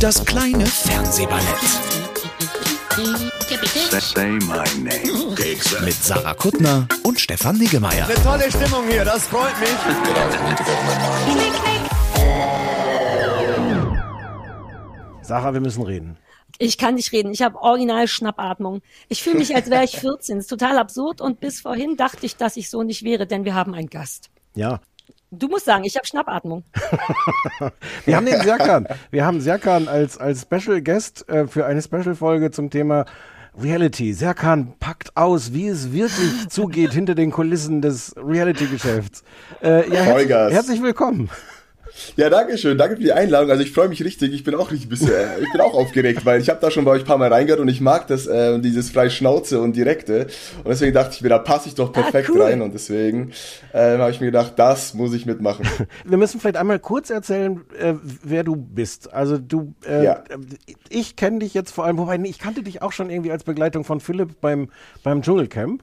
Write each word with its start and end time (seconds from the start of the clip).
Das 0.00 0.24
kleine 0.24 0.64
Fernsehballett 0.64 1.44
Say 4.00 4.30
my 4.30 4.64
name. 4.82 5.34
mit 5.84 5.94
Sarah 5.94 6.32
Kuttner 6.32 6.88
und 7.02 7.20
Stefan 7.20 7.58
Niggemeier. 7.58 8.08
Tolle 8.24 8.50
Stimmung 8.50 8.88
hier, 8.88 9.04
das 9.04 9.26
freut 9.26 9.52
mich. 9.60 9.68
Sarah, 15.20 15.52
wir 15.52 15.60
müssen 15.60 15.82
reden. 15.82 16.16
Ich 16.58 16.78
kann 16.78 16.94
nicht 16.94 17.12
reden. 17.12 17.30
Ich 17.32 17.42
habe 17.42 17.60
original 17.60 18.08
Schnappatmung. 18.08 18.80
Ich 19.08 19.22
fühle 19.22 19.36
mich, 19.38 19.54
als 19.54 19.68
wäre 19.68 19.84
ich 19.84 19.98
14. 20.00 20.36
Das 20.36 20.44
ist 20.44 20.48
total 20.48 20.78
absurd. 20.78 21.20
Und 21.20 21.40
bis 21.40 21.60
vorhin 21.60 21.98
dachte 21.98 22.24
ich, 22.24 22.36
dass 22.36 22.56
ich 22.56 22.70
so 22.70 22.82
nicht 22.82 23.02
wäre, 23.02 23.26
denn 23.26 23.44
wir 23.44 23.54
haben 23.54 23.74
einen 23.74 23.90
Gast. 23.90 24.30
Ja. 24.54 24.80
Du 25.38 25.48
musst 25.48 25.66
sagen, 25.66 25.84
ich 25.84 25.96
habe 25.96 26.06
Schnappatmung. 26.06 26.64
Wir 28.04 28.16
haben 28.16 28.26
den 28.26 28.40
Serkan. 28.40 28.86
Wir 29.10 29.26
haben 29.26 29.40
Serkan 29.40 29.86
als, 29.88 30.16
als 30.18 30.42
Special 30.42 30.80
Guest 30.80 31.28
äh, 31.28 31.46
für 31.46 31.66
eine 31.66 31.82
Special-Folge 31.82 32.50
zum 32.50 32.70
Thema 32.70 33.04
Reality. 33.58 34.12
Serkan 34.12 34.74
packt 34.78 35.16
aus, 35.16 35.52
wie 35.52 35.68
es 35.68 35.92
wirklich 35.92 36.48
zugeht 36.48 36.92
hinter 36.92 37.14
den 37.14 37.30
Kulissen 37.30 37.82
des 37.82 38.14
Reality-Geschäfts. 38.16 39.24
Äh, 39.62 39.68
ja, 39.68 39.80
herzlich, 39.80 40.08
Vollgas. 40.08 40.52
herzlich 40.52 40.82
willkommen. 40.82 41.30
Ja, 42.16 42.30
danke 42.30 42.58
schön. 42.58 42.78
Danke 42.78 42.96
für 42.96 43.02
die 43.02 43.12
Einladung. 43.12 43.50
Also 43.50 43.62
ich 43.62 43.72
freue 43.72 43.88
mich 43.88 44.02
richtig. 44.04 44.32
Ich 44.32 44.44
bin 44.44 44.54
auch 44.54 44.70
richtig 44.70 44.88
bisschen, 44.88 45.10
äh, 45.10 45.40
ich 45.40 45.50
bin 45.52 45.60
auch 45.60 45.74
aufgeregt, 45.74 46.24
weil 46.24 46.40
ich 46.40 46.48
habe 46.48 46.60
da 46.60 46.70
schon 46.70 46.84
bei 46.84 46.92
euch 46.92 47.02
ein 47.02 47.06
paar 47.06 47.18
Mal 47.18 47.32
reingehört 47.32 47.60
und 47.60 47.68
ich 47.68 47.80
mag 47.80 48.06
das, 48.06 48.26
äh, 48.26 48.58
dieses 48.60 48.90
freie 48.90 49.10
Schnauze 49.10 49.60
und 49.60 49.74
direkte. 49.76 50.26
Und 50.58 50.68
deswegen 50.68 50.92
dachte 50.94 51.12
ich 51.14 51.22
mir, 51.22 51.28
da 51.28 51.38
passe 51.38 51.68
ich 51.68 51.74
doch 51.74 51.92
perfekt 51.92 52.30
cool. 52.30 52.42
rein. 52.42 52.62
Und 52.62 52.74
deswegen 52.74 53.32
äh, 53.72 53.98
habe 53.98 54.10
ich 54.10 54.20
mir 54.20 54.26
gedacht, 54.26 54.54
das 54.56 54.94
muss 54.94 55.14
ich 55.14 55.26
mitmachen. 55.26 55.66
Wir 56.04 56.18
müssen 56.18 56.40
vielleicht 56.40 56.56
einmal 56.56 56.78
kurz 56.78 57.10
erzählen, 57.10 57.62
äh, 57.78 57.94
wer 58.22 58.44
du 58.44 58.56
bist. 58.56 59.12
Also 59.12 59.38
du, 59.38 59.74
äh, 59.86 60.04
Ja. 60.04 60.24
ich 60.88 61.16
kenne 61.16 61.40
dich 61.40 61.54
jetzt 61.54 61.70
vor 61.72 61.84
allem, 61.84 61.98
wobei 61.98 62.16
ich 62.24 62.38
kannte 62.38 62.62
dich 62.62 62.82
auch 62.82 62.92
schon 62.92 63.10
irgendwie 63.10 63.32
als 63.32 63.44
Begleitung 63.44 63.84
von 63.84 64.00
Philipp 64.00 64.40
beim, 64.40 64.68
beim 65.02 65.22
Dschungelcamp. 65.22 65.82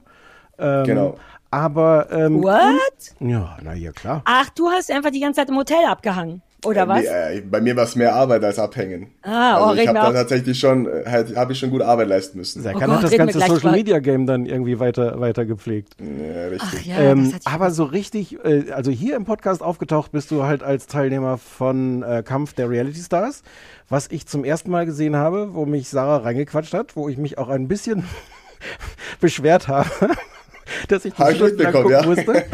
Ähm, 0.58 0.84
Genau. 0.84 1.16
Aber 1.54 2.08
ähm, 2.10 2.42
What? 2.42 3.14
ja, 3.20 3.56
na 3.62 3.74
ja 3.74 3.92
klar. 3.92 4.22
Ach, 4.24 4.50
du 4.50 4.70
hast 4.70 4.90
einfach 4.90 5.10
die 5.10 5.20
ganze 5.20 5.40
Zeit 5.40 5.48
im 5.50 5.56
Hotel 5.56 5.84
abgehangen. 5.86 6.42
Oder 6.64 6.88
was? 6.88 7.02
Nee, 7.02 7.06
äh, 7.06 7.40
bei 7.42 7.60
mir 7.60 7.76
war 7.76 7.84
es 7.84 7.94
mehr 7.94 8.12
Arbeit 8.12 8.42
als 8.42 8.58
Abhängen. 8.58 9.12
Ah, 9.22 9.60
oh, 9.60 9.64
also 9.66 9.74
ich 9.74 9.80
reden 9.82 9.98
habe 9.98 10.12
da 10.14 10.20
tatsächlich 10.20 10.58
schon, 10.58 10.86
äh, 10.86 11.04
halt, 11.06 11.36
habe 11.36 11.52
ich 11.52 11.58
schon 11.60 11.70
gut 11.70 11.82
Arbeit 11.82 12.08
leisten 12.08 12.38
müssen. 12.38 12.62
Serkan 12.62 12.80
Gott, 12.80 12.96
hat 12.96 13.04
das 13.04 13.12
reden 13.12 13.26
wir 13.28 13.34
ganze 13.34 13.54
Social. 13.54 13.72
Media 13.72 13.98
Game 14.00 14.26
dann 14.26 14.46
irgendwie 14.46 14.80
weiter, 14.80 15.20
weiter 15.20 15.44
gepflegt. 15.44 15.94
Ja, 16.00 16.48
richtig. 16.48 16.80
Ach 16.80 16.86
ja, 16.86 16.98
ähm, 16.98 17.30
das 17.30 17.46
aber 17.46 17.70
so 17.70 17.84
richtig, 17.84 18.42
äh, 18.44 18.72
also 18.72 18.90
hier 18.90 19.14
im 19.14 19.26
Podcast 19.26 19.62
aufgetaucht 19.62 20.10
bist 20.10 20.32
du 20.32 20.42
halt 20.42 20.64
als 20.64 20.88
Teilnehmer 20.88 21.38
von 21.38 22.02
äh, 22.02 22.24
Kampf 22.24 22.54
der 22.54 22.68
Reality 22.68 23.00
Stars, 23.00 23.42
was 23.88 24.08
ich 24.10 24.26
zum 24.26 24.42
ersten 24.42 24.72
Mal 24.72 24.86
gesehen 24.86 25.14
habe, 25.14 25.54
wo 25.54 25.66
mich 25.66 25.88
Sarah 25.88 26.16
reingequatscht 26.16 26.74
hat, 26.74 26.96
wo 26.96 27.08
ich 27.08 27.18
mich 27.18 27.38
auch 27.38 27.48
ein 27.48 27.68
bisschen 27.68 28.08
beschwert 29.20 29.68
habe, 29.68 29.88
dass 30.88 31.04
ich 31.04 31.14
Stunden 31.14 31.42
mitbekommen, 31.42 31.76
angucken 31.76 31.90
ja. 31.90 32.06
musste. 32.06 32.44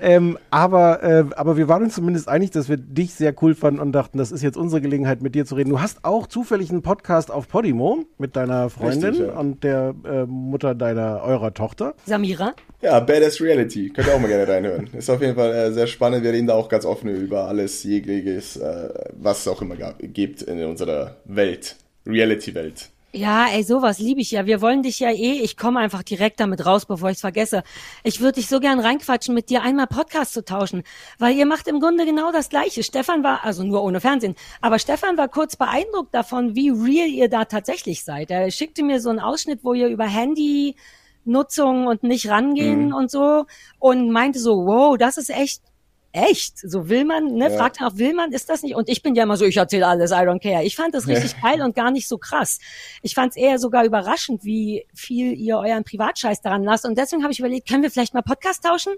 Ähm, 0.00 0.38
aber, 0.50 1.02
äh, 1.02 1.24
aber 1.34 1.56
wir 1.56 1.68
waren 1.68 1.82
uns 1.82 1.94
zumindest 1.94 2.28
einig, 2.28 2.50
dass 2.50 2.68
wir 2.68 2.76
dich 2.76 3.14
sehr 3.14 3.34
cool 3.42 3.54
fanden 3.54 3.80
und 3.80 3.92
dachten, 3.92 4.18
das 4.18 4.32
ist 4.32 4.42
jetzt 4.42 4.56
unsere 4.56 4.80
Gelegenheit, 4.80 5.22
mit 5.22 5.34
dir 5.34 5.44
zu 5.44 5.54
reden. 5.54 5.70
Du 5.70 5.80
hast 5.80 6.04
auch 6.04 6.26
zufällig 6.26 6.70
einen 6.70 6.82
Podcast 6.82 7.30
auf 7.30 7.48
Podimo 7.48 8.04
mit 8.18 8.36
deiner 8.36 8.70
Freundin 8.70 9.10
Richtig, 9.10 9.26
ja. 9.28 9.38
und 9.38 9.64
der 9.64 9.94
äh, 10.04 10.24
Mutter 10.26 10.74
deiner 10.74 11.22
eurer 11.22 11.54
Tochter. 11.54 11.94
Samira? 12.06 12.54
Ja, 12.80 13.00
Badass 13.00 13.40
Reality. 13.40 13.90
Könnt 13.90 14.08
ihr 14.08 14.14
auch 14.14 14.20
mal 14.20 14.28
gerne 14.28 14.46
reinhören. 14.46 14.88
Ist 14.96 15.10
auf 15.10 15.20
jeden 15.20 15.34
Fall 15.34 15.52
äh, 15.52 15.72
sehr 15.72 15.86
spannend. 15.86 16.22
Wir 16.22 16.32
reden 16.32 16.46
da 16.46 16.54
auch 16.54 16.68
ganz 16.68 16.84
offen 16.84 17.08
über 17.08 17.48
alles, 17.48 17.82
jegliches, 17.82 18.56
äh, 18.56 18.90
was 19.12 19.40
es 19.40 19.48
auch 19.48 19.62
immer 19.62 19.76
gab, 19.76 19.96
gibt 20.00 20.42
in 20.42 20.62
unserer 20.64 21.16
Welt. 21.24 21.76
Reality-Welt. 22.06 22.90
Ja, 23.12 23.46
ey, 23.50 23.62
sowas 23.62 23.98
liebe 23.98 24.20
ich 24.20 24.32
ja. 24.32 24.44
Wir 24.44 24.60
wollen 24.60 24.82
dich 24.82 25.00
ja 25.00 25.10
eh. 25.10 25.40
Ich 25.40 25.56
komme 25.56 25.80
einfach 25.80 26.02
direkt 26.02 26.40
damit 26.40 26.66
raus, 26.66 26.84
bevor 26.84 27.08
ich 27.08 27.14
es 27.14 27.20
vergesse. 27.22 27.62
Ich 28.04 28.20
würde 28.20 28.34
dich 28.34 28.48
so 28.48 28.60
gern 28.60 28.80
reinquatschen, 28.80 29.34
mit 29.34 29.48
dir 29.48 29.62
einmal 29.62 29.86
Podcast 29.86 30.34
zu 30.34 30.44
tauschen, 30.44 30.82
weil 31.18 31.34
ihr 31.34 31.46
macht 31.46 31.68
im 31.68 31.80
Grunde 31.80 32.04
genau 32.04 32.32
das 32.32 32.50
Gleiche. 32.50 32.82
Stefan 32.82 33.24
war, 33.24 33.44
also 33.44 33.64
nur 33.64 33.82
ohne 33.82 34.00
Fernsehen, 34.02 34.34
aber 34.60 34.78
Stefan 34.78 35.16
war 35.16 35.28
kurz 35.28 35.56
beeindruckt 35.56 36.14
davon, 36.14 36.54
wie 36.54 36.68
real 36.68 37.08
ihr 37.08 37.30
da 37.30 37.46
tatsächlich 37.46 38.04
seid. 38.04 38.30
Er 38.30 38.50
schickte 38.50 38.82
mir 38.82 39.00
so 39.00 39.08
einen 39.08 39.20
Ausschnitt, 39.20 39.60
wo 39.62 39.72
ihr 39.72 39.88
über 39.88 40.04
Handy 40.04 40.76
Nutzung 41.24 41.86
und 41.86 42.02
nicht 42.02 42.28
rangehen 42.28 42.92
und 42.92 43.10
so 43.10 43.46
und 43.78 44.10
meinte 44.10 44.38
so, 44.38 44.66
wow, 44.66 44.98
das 44.98 45.16
ist 45.16 45.30
echt 45.30 45.62
echt. 46.12 46.58
So 46.58 46.88
will 46.88 47.04
man, 47.04 47.34
ne? 47.34 47.50
Ja. 47.50 47.56
Fragt 47.56 47.80
nach, 47.80 47.96
will 47.96 48.14
man, 48.14 48.32
ist 48.32 48.48
das 48.48 48.62
nicht? 48.62 48.74
Und 48.74 48.88
ich 48.88 49.02
bin 49.02 49.14
ja 49.14 49.24
immer 49.24 49.36
so, 49.36 49.44
ich 49.44 49.56
erzähle 49.56 49.86
alles, 49.86 50.10
I 50.10 50.14
don't 50.14 50.40
care. 50.42 50.64
Ich 50.64 50.76
fand 50.76 50.94
das 50.94 51.06
richtig 51.06 51.40
geil 51.40 51.60
und 51.62 51.74
gar 51.74 51.90
nicht 51.90 52.08
so 52.08 52.18
krass. 52.18 52.58
Ich 53.02 53.14
fand 53.14 53.32
es 53.32 53.36
eher 53.36 53.58
sogar 53.58 53.84
überraschend, 53.84 54.44
wie 54.44 54.86
viel 54.94 55.34
ihr 55.34 55.58
euren 55.58 55.84
Privatscheiß 55.84 56.40
daran 56.40 56.64
lasst. 56.64 56.84
Und 56.86 56.96
deswegen 56.98 57.22
habe 57.22 57.32
ich 57.32 57.38
überlegt, 57.38 57.68
können 57.68 57.82
wir 57.82 57.90
vielleicht 57.90 58.14
mal 58.14 58.22
Podcast 58.22 58.64
tauschen, 58.64 58.94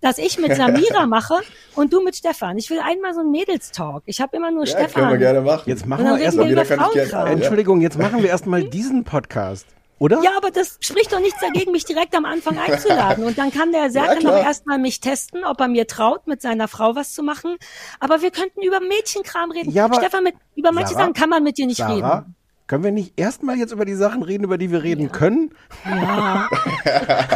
dass 0.00 0.18
ich 0.18 0.38
mit 0.38 0.54
Samira 0.54 1.06
mache 1.06 1.34
und 1.74 1.92
du 1.92 2.02
mit 2.02 2.16
Stefan. 2.16 2.58
Ich 2.58 2.70
will 2.70 2.80
einmal 2.80 3.14
so 3.14 3.20
einen 3.20 3.30
Mädelstalk. 3.30 4.02
Ich 4.06 4.20
habe 4.20 4.36
immer 4.36 4.50
nur 4.50 4.66
Ja, 4.66 4.72
Stefan. 4.78 4.92
können 4.92 5.10
wir 5.12 5.18
gerne 5.18 5.40
machen. 5.40 5.62
Jetzt 5.66 5.86
machen 5.86 6.04
wir 6.04 6.12
reden 6.14 6.24
erstmal 6.24 6.50
wieder 6.50 6.64
über 6.64 6.76
kann 6.76 6.86
ich 6.88 7.10
gerne-. 7.10 7.10
Ja. 7.10 7.26
Entschuldigung, 7.26 7.80
jetzt 7.80 7.98
machen 7.98 8.22
wir 8.22 8.28
erstmal 8.30 8.64
diesen 8.64 9.04
Podcast, 9.04 9.66
oder? 10.00 10.20
Ja, 10.24 10.30
aber 10.36 10.50
das 10.50 10.78
spricht 10.80 11.12
doch 11.12 11.20
nichts 11.20 11.38
dagegen, 11.40 11.70
mich 11.70 11.84
direkt 11.84 12.16
am 12.16 12.24
Anfang 12.24 12.58
einzuladen. 12.58 13.22
Und 13.22 13.38
dann 13.38 13.52
kann 13.52 13.70
der 13.70 13.90
Serkan 13.92 14.18
klar. 14.18 14.38
doch 14.38 14.44
erstmal 14.44 14.78
mich 14.78 14.98
testen, 14.98 15.44
ob 15.44 15.60
er 15.60 15.68
mir 15.68 15.86
traut, 15.86 16.26
mit 16.26 16.42
seiner 16.42 16.66
Frau 16.66 16.96
was 16.96 17.12
zu 17.12 17.22
machen. 17.22 17.56
Aber 18.00 18.22
wir 18.22 18.30
könnten 18.32 18.62
über 18.62 18.80
Mädchenkram 18.80 19.52
reden. 19.52 19.70
Ja, 19.70 19.84
aber- 19.84 19.94
Stefan, 19.96 20.24
mit, 20.24 20.34
über 20.56 20.72
manche 20.72 20.94
Sarah? 20.94 21.02
Sachen 21.04 21.12
kann 21.14 21.28
man 21.28 21.42
mit 21.44 21.58
dir 21.58 21.66
nicht 21.66 21.76
Sarah, 21.76 21.92
reden. 22.18 22.34
Können 22.70 22.84
wir 22.84 22.92
nicht 22.92 23.18
erstmal 23.18 23.56
jetzt 23.58 23.72
über 23.72 23.84
die 23.84 23.96
Sachen 23.96 24.22
reden, 24.22 24.44
über 24.44 24.56
die 24.56 24.70
wir 24.70 24.84
reden 24.84 25.10
können? 25.10 25.50
Ja. 25.84 26.48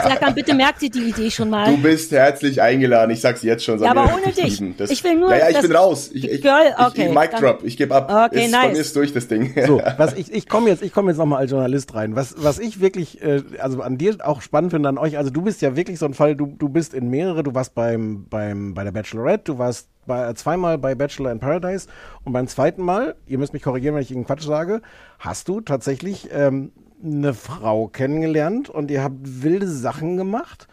Serkan, 0.07 0.33
bitte 0.33 0.55
merk 0.55 0.79
dir 0.79 0.89
die 0.91 1.09
Idee 1.09 1.29
schon 1.29 1.51
mal. 1.51 1.75
Du 1.75 1.83
bist 1.83 2.13
herzlich 2.13 2.63
eingeladen. 2.63 3.11
Ich 3.11 3.21
sag's 3.21 3.43
jetzt 3.43 3.65
schon. 3.65 3.83
Ja, 3.83 3.91
aber 3.91 4.15
ohne 4.15 4.33
dich. 4.33 4.61
lieben. 4.61 4.77
Das, 4.77 4.93
Ich 4.93 5.03
will 5.03 5.17
nur, 5.17 5.31
Ja, 5.31 5.51
ja, 5.51 5.51
ich 5.51 5.61
bin 5.61 5.75
raus. 5.75 6.11
Ich, 6.15 6.31
ich, 6.31 6.41
Girl, 6.41 6.73
ich, 6.79 6.87
okay, 6.87 7.09
ich, 7.09 7.15
Mic 7.19 7.33
dann- 7.33 7.41
Drop. 7.43 7.65
Ich 7.65 7.77
gebe 7.77 7.93
ab. 7.97 8.29
Okay, 8.31 8.45
ist, 8.45 8.53
nice. 8.53 8.63
Bei 8.63 8.73
mir 8.75 8.79
ist 8.79 8.95
durch 8.95 9.13
das 9.13 9.27
Ding. 9.27 9.53
So, 9.67 9.83
was 9.97 10.15
ich, 10.15 10.33
ich 10.33 10.49
komme 10.49 10.69
jetzt, 10.69 10.85
ich 10.85 10.93
komme 10.93 11.11
jetzt 11.11 11.19
nochmal 11.19 11.41
als 11.41 11.51
Journalist 11.51 11.93
rein. 11.97 12.15
Was, 12.15 12.37
was 12.39 12.61
ich 12.61 12.81
wirklich, 12.81 13.21
äh, 13.21 13.43
also 13.59 13.83
an 13.83 13.99
dir 13.99 14.17
auch 14.23 14.41
spannend 14.41 14.71
finde 14.71 14.89
an 14.89 14.99
euch, 14.99 15.19
also 15.19 15.31
du 15.31 15.43
bist 15.43 15.63
ja 15.63 15.75
wirklich 15.75 15.99
so 15.99 16.07
ein 16.07 16.15
Fall, 16.15 16.37
du, 16.37 16.47
du 16.47 16.69
bist 16.69 16.95
in 16.95 17.11
mehrere, 17.11 17.43
du 17.43 17.57
warst 17.57 17.75
beim, 17.75 18.27
beim, 18.31 18.75
bei 18.75 18.85
der 18.85 18.93
Bachelorette, 18.93 19.53
du 19.53 19.59
warst 19.59 19.89
bei, 20.07 20.33
zweimal 20.35 20.79
bei 20.79 20.95
Bachelor 20.95 21.33
in 21.33 21.41
Paradise 21.41 21.89
und 22.25 22.33
beim 22.33 22.47
zweiten 22.47 22.83
Mal, 22.83 23.15
ihr 23.27 23.39
müsst 23.39 23.53
mich 23.53 23.63
korrigieren, 23.63 23.95
wenn 23.95 24.03
ich 24.03 24.11
Ihnen 24.11 24.25
Quatsch 24.25 24.45
sage, 24.45 24.83
hast 25.19 25.49
du 25.49 25.61
tatsächlich 25.61 26.29
ähm, 26.33 26.73
eine 27.05 27.35
Frau 27.35 27.89
kennengelernt 27.89 28.71
und 28.71 28.91
ihr 28.91 29.03
habt 29.03 29.43
wilde 29.43 29.69
Sachen 29.69 30.17
gemacht. 30.17 30.69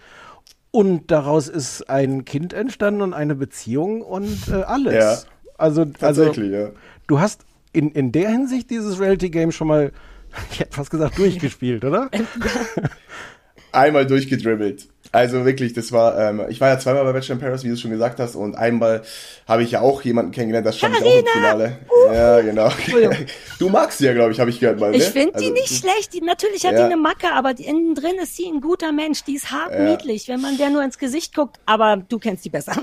Und 0.72 1.12
daraus 1.12 1.50
ist 1.50 1.90
ein 1.90 2.24
Kind 2.24 2.54
entstanden 2.54 3.02
und 3.02 3.14
eine 3.14 3.36
Beziehung 3.36 4.02
und 4.02 4.48
äh, 4.48 4.62
alles. 4.64 4.94
Ja. 4.94 5.18
Also, 5.58 5.82
also 5.82 6.26
Tatsächlich, 6.26 6.52
ja. 6.52 6.70
du 7.08 7.20
hast 7.20 7.46
in, 7.74 7.92
in 7.92 8.12
der 8.12 8.30
Hinsicht 8.30 8.70
dieses 8.70 9.00
Reality-Game 9.00 9.52
schon 9.52 9.68
mal, 9.68 9.92
ich 10.52 10.60
hätte 10.62 10.76
fast 10.76 10.90
gesagt, 10.90 11.18
durchgespielt, 11.18 11.84
oder? 11.84 12.10
Einmal 13.72 14.06
durchgedribbelt. 14.06 14.88
Also 15.14 15.44
wirklich, 15.46 15.74
das 15.74 15.92
war, 15.92 16.18
ähm, 16.18 16.42
ich 16.48 16.62
war 16.62 16.70
ja 16.70 16.80
zweimal 16.80 17.04
bei 17.04 17.12
Bachelor 17.12 17.36
in 17.36 17.42
Paris, 17.42 17.64
wie 17.66 17.70
du 17.70 17.76
schon 17.76 17.92
gesagt 17.92 18.20
hast, 18.20 18.36
und 18.36 18.56
einmal 18.56 19.02
habe 19.46 19.62
ich 19.64 19.72
ja 19.72 19.82
auch 19.82 20.02
jemanden 20.04 20.32
kennengelernt, 20.32 20.66
das 20.66 20.78
stand 20.78 20.96
ich 20.96 21.04
auch 21.04 21.20
im 21.20 21.26
Finale. 21.26 21.78
Ja, 22.14 22.40
genau. 22.42 22.70
Du 23.60 23.70
magst 23.70 24.00
sie 24.00 24.06
ja, 24.06 24.14
glaube 24.14 24.32
ich, 24.32 24.40
habe 24.40 24.50
ich 24.50 24.60
gehört 24.60 24.80
mal. 24.80 24.90
Ne? 24.92 24.98
Ich 24.98 25.04
finde 25.04 25.36
Also, 25.36 25.46
die 25.46 25.52
nicht 25.52 25.68
schlecht. 25.78 26.14
Die, 26.14 26.22
natürlich 26.22 26.66
hat 26.66 26.72
Ja. 26.74 26.80
die 26.80 26.84
eine 26.86 26.98
Macke, 26.98 27.32
aber 27.34 27.54
die, 27.54 27.66
innen 27.66 27.94
drin 27.94 28.16
ist 28.24 28.36
sie 28.36 28.46
ein 28.48 28.60
guter 28.62 28.92
Mensch. 28.92 29.24
Die 29.24 29.36
ist 29.36 29.52
hart 29.52 29.72
Ja. 29.74 29.84
niedlich, 29.84 30.28
wenn 30.30 30.42
man 30.42 30.58
der 30.58 30.70
nur 30.72 30.84
ins 30.84 30.98
Gesicht 30.98 31.36
guckt. 31.36 31.58
Aber 31.66 31.98
du 31.98 32.18
kennst 32.18 32.44
die 32.46 32.50
besser. 32.50 32.74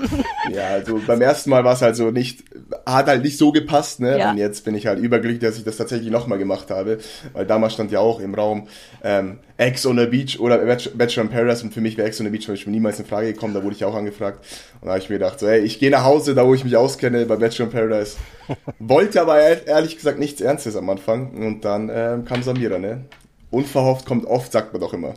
Ja, 0.51 0.67
also 0.69 0.99
beim 1.05 1.21
ersten 1.21 1.49
Mal 1.49 1.63
war 1.63 1.73
es 1.73 1.81
halt 1.81 1.95
so 1.95 2.11
nicht, 2.11 2.43
hat 2.85 3.07
halt 3.07 3.23
nicht 3.23 3.37
so 3.37 3.51
gepasst, 3.51 3.99
ne? 3.99 4.17
Ja. 4.17 4.31
Und 4.31 4.37
jetzt 4.37 4.63
bin 4.65 4.73
ich 4.73 4.87
halt 4.87 4.99
überglücklich, 4.99 5.41
dass 5.41 5.57
ich 5.57 5.63
das 5.65 5.77
tatsächlich 5.77 6.09
nochmal 6.09 6.37
gemacht 6.39 6.71
habe. 6.71 6.99
Weil 7.33 7.45
damals 7.45 7.73
stand 7.73 7.91
ja 7.91 7.99
auch 7.99 8.19
im 8.19 8.33
Raum 8.33 8.67
ähm, 9.03 9.39
Ex 9.59 9.85
on 9.85 9.97
the 9.97 10.05
Beach 10.05 10.39
oder 10.39 10.57
Bach- 10.59 10.89
Bachelor 10.95 11.23
in 11.23 11.29
Paradise 11.29 11.63
und 11.63 11.73
für 11.73 11.81
mich 11.81 11.97
wäre 11.97 12.07
Ex 12.07 12.19
on 12.19 12.25
the 12.25 12.31
Beach 12.31 12.45
zum 12.45 12.53
Beispiel 12.53 12.71
niemals 12.71 12.99
in 12.99 13.05
Frage 13.05 13.33
gekommen, 13.33 13.53
da 13.53 13.61
wurde 13.63 13.75
ich 13.75 13.83
auch 13.83 13.93
angefragt. 13.93 14.39
Und 14.79 14.85
da 14.87 14.93
habe 14.93 14.99
ich 15.03 15.09
mir 15.09 15.17
gedacht, 15.19 15.39
so, 15.39 15.47
ey, 15.47 15.59
ich 15.59 15.79
gehe 15.79 15.91
nach 15.91 16.03
Hause, 16.05 16.33
da 16.33 16.45
wo 16.47 16.53
ich 16.53 16.63
mich 16.63 16.77
auskenne, 16.77 17.25
bei 17.25 17.35
Bachelor 17.35 17.65
in 17.67 17.71
Paradise. 17.73 18.15
Wollte 18.79 19.21
aber 19.21 19.37
ehr- 19.39 19.67
ehrlich 19.67 19.97
gesagt 19.97 20.17
nichts 20.17 20.39
Ernstes 20.41 20.75
am 20.77 20.89
Anfang. 20.89 21.31
Und 21.45 21.65
dann 21.65 21.91
ähm, 21.93 22.25
kam 22.25 22.41
Samira, 22.41 22.79
ne? 22.79 23.05
Unverhofft 23.51 24.05
kommt 24.05 24.25
oft, 24.25 24.51
sagt 24.51 24.71
man 24.73 24.79
doch 24.81 24.93
immer. 24.93 25.13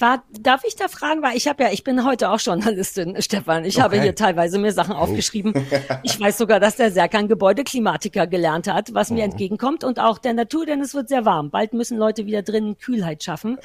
War, 0.00 0.22
darf 0.40 0.62
ich 0.66 0.76
da 0.76 0.88
fragen, 0.88 1.22
weil 1.22 1.36
ich 1.36 1.48
habe 1.48 1.62
ja, 1.64 1.70
ich 1.72 1.84
bin 1.84 2.04
heute 2.04 2.30
auch 2.30 2.40
Journalistin, 2.40 3.16
Stefan. 3.22 3.64
Ich 3.64 3.80
habe 3.80 3.96
Okay. 3.96 4.02
hier 4.04 4.14
teilweise 4.14 4.58
mir 4.58 4.72
Sachen 4.72 4.94
aufgeschrieben. 4.94 5.54
Ich 6.02 6.18
weiß 6.20 6.38
sogar, 6.38 6.60
dass 6.60 6.76
der 6.76 6.90
Serkan 6.90 7.28
Gebäudeklimatiker 7.28 8.26
gelernt 8.26 8.68
hat, 8.68 8.94
was 8.94 9.10
mir 9.10 9.24
entgegenkommt 9.24 9.82
und 9.84 9.98
auch 9.98 10.18
der 10.18 10.34
Natur, 10.34 10.66
denn 10.66 10.80
es 10.80 10.94
wird 10.94 11.08
sehr 11.08 11.24
warm. 11.24 11.50
Bald 11.50 11.72
müssen 11.72 11.98
Leute 11.98 12.26
wieder 12.26 12.42
drinnen 12.42 12.78
Kühlheit 12.78 13.22
schaffen. 13.22 13.58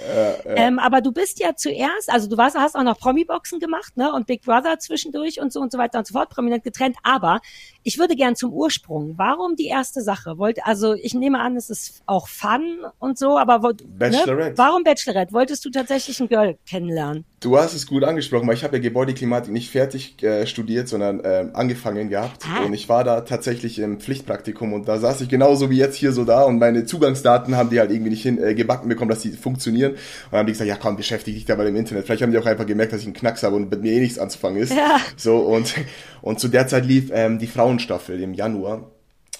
Ähm, 0.45 0.79
aber 0.79 1.01
du 1.01 1.11
bist 1.11 1.39
ja 1.39 1.55
zuerst, 1.55 2.09
also 2.11 2.27
du 2.29 2.37
warst, 2.37 2.57
hast 2.57 2.75
auch 2.75 2.83
noch 2.83 2.99
Promi-Boxen 2.99 3.59
gemacht, 3.59 3.97
ne, 3.97 4.11
und 4.13 4.27
Big 4.27 4.43
Brother 4.43 4.79
zwischendurch 4.79 5.39
und 5.41 5.51
so 5.53 5.59
und 5.59 5.71
so 5.71 5.77
weiter 5.77 5.99
und 5.99 6.07
so 6.07 6.13
fort, 6.13 6.29
prominent 6.29 6.63
getrennt. 6.63 6.97
Aber 7.03 7.41
ich 7.83 7.97
würde 7.97 8.15
gern 8.15 8.35
zum 8.35 8.53
Ursprung. 8.53 9.17
Warum 9.17 9.55
die 9.55 9.67
erste 9.67 10.01
Sache? 10.01 10.37
Wollt, 10.37 10.65
also 10.65 10.93
ich 10.93 11.13
nehme 11.13 11.39
an, 11.39 11.55
es 11.55 11.69
ist 11.69 12.01
auch 12.05 12.27
Fun 12.27 12.85
und 12.99 13.17
so, 13.17 13.37
aber 13.37 13.63
wollt, 13.63 13.83
Bachelorette. 13.97 14.51
Ne? 14.51 14.57
warum 14.57 14.83
Bachelorette? 14.83 15.33
Wolltest 15.33 15.65
du 15.65 15.69
tatsächlich 15.69 16.19
ein 16.19 16.27
Girl 16.27 16.57
kennenlernen? 16.65 17.25
Du 17.43 17.57
hast 17.57 17.73
es 17.73 17.87
gut 17.87 18.03
angesprochen, 18.03 18.47
weil 18.47 18.53
ich 18.53 18.63
habe 18.63 18.77
ja 18.77 18.83
Gebäudeklimatik 18.83 19.51
nicht 19.51 19.71
fertig 19.71 20.21
äh, 20.21 20.45
studiert, 20.45 20.87
sondern 20.87 21.21
ähm, 21.25 21.49
angefangen 21.53 22.07
gehabt. 22.09 22.43
Ah. 22.45 22.63
Und 22.63 22.73
ich 22.75 22.87
war 22.87 23.03
da 23.03 23.21
tatsächlich 23.21 23.79
im 23.79 23.99
Pflichtpraktikum 23.99 24.73
und 24.73 24.87
da 24.87 24.99
saß 24.99 25.21
ich 25.21 25.27
genauso 25.29 25.71
wie 25.71 25.77
jetzt 25.77 25.95
hier 25.95 26.11
so 26.13 26.23
da 26.23 26.43
und 26.43 26.59
meine 26.59 26.85
Zugangsdaten 26.85 27.55
haben 27.55 27.71
die 27.71 27.79
halt 27.79 27.89
irgendwie 27.89 28.11
nicht 28.11 28.21
hin, 28.21 28.37
äh, 28.37 28.53
gebacken 28.53 28.87
bekommen, 28.89 29.09
dass 29.09 29.21
die 29.21 29.31
funktionieren. 29.31 29.93
Und 29.93 29.99
dann 30.29 30.39
haben 30.41 30.45
die 30.45 30.51
gesagt, 30.53 30.67
ja 30.69 30.75
komm, 30.75 30.97
beschäftige 30.97 31.33
dich 31.35 31.45
dabei 31.45 31.65
im 31.65 31.75
Internet. 31.75 32.05
Vielleicht 32.05 32.21
haben 32.21 32.31
die 32.31 32.37
auch 32.37 32.45
einfach 32.45 32.67
gemerkt, 32.67 32.93
dass 32.93 32.99
ich 33.01 33.07
einen 33.07 33.15
Knacks 33.15 33.41
habe 33.41 33.55
und 33.55 33.71
mit 33.71 33.81
mir 33.81 33.93
eh 33.93 33.99
nichts 34.01 34.19
anzufangen 34.19 34.61
ist. 34.61 34.73
Ja. 34.75 34.97
So 35.17 35.37
und, 35.39 35.73
und 36.21 36.39
zu 36.39 36.47
der 36.47 36.67
Zeit 36.67 36.85
lief 36.85 37.09
ähm, 37.11 37.39
die 37.39 37.47
Frauenstaffel 37.47 38.21
im 38.21 38.35
Januar. 38.35 38.91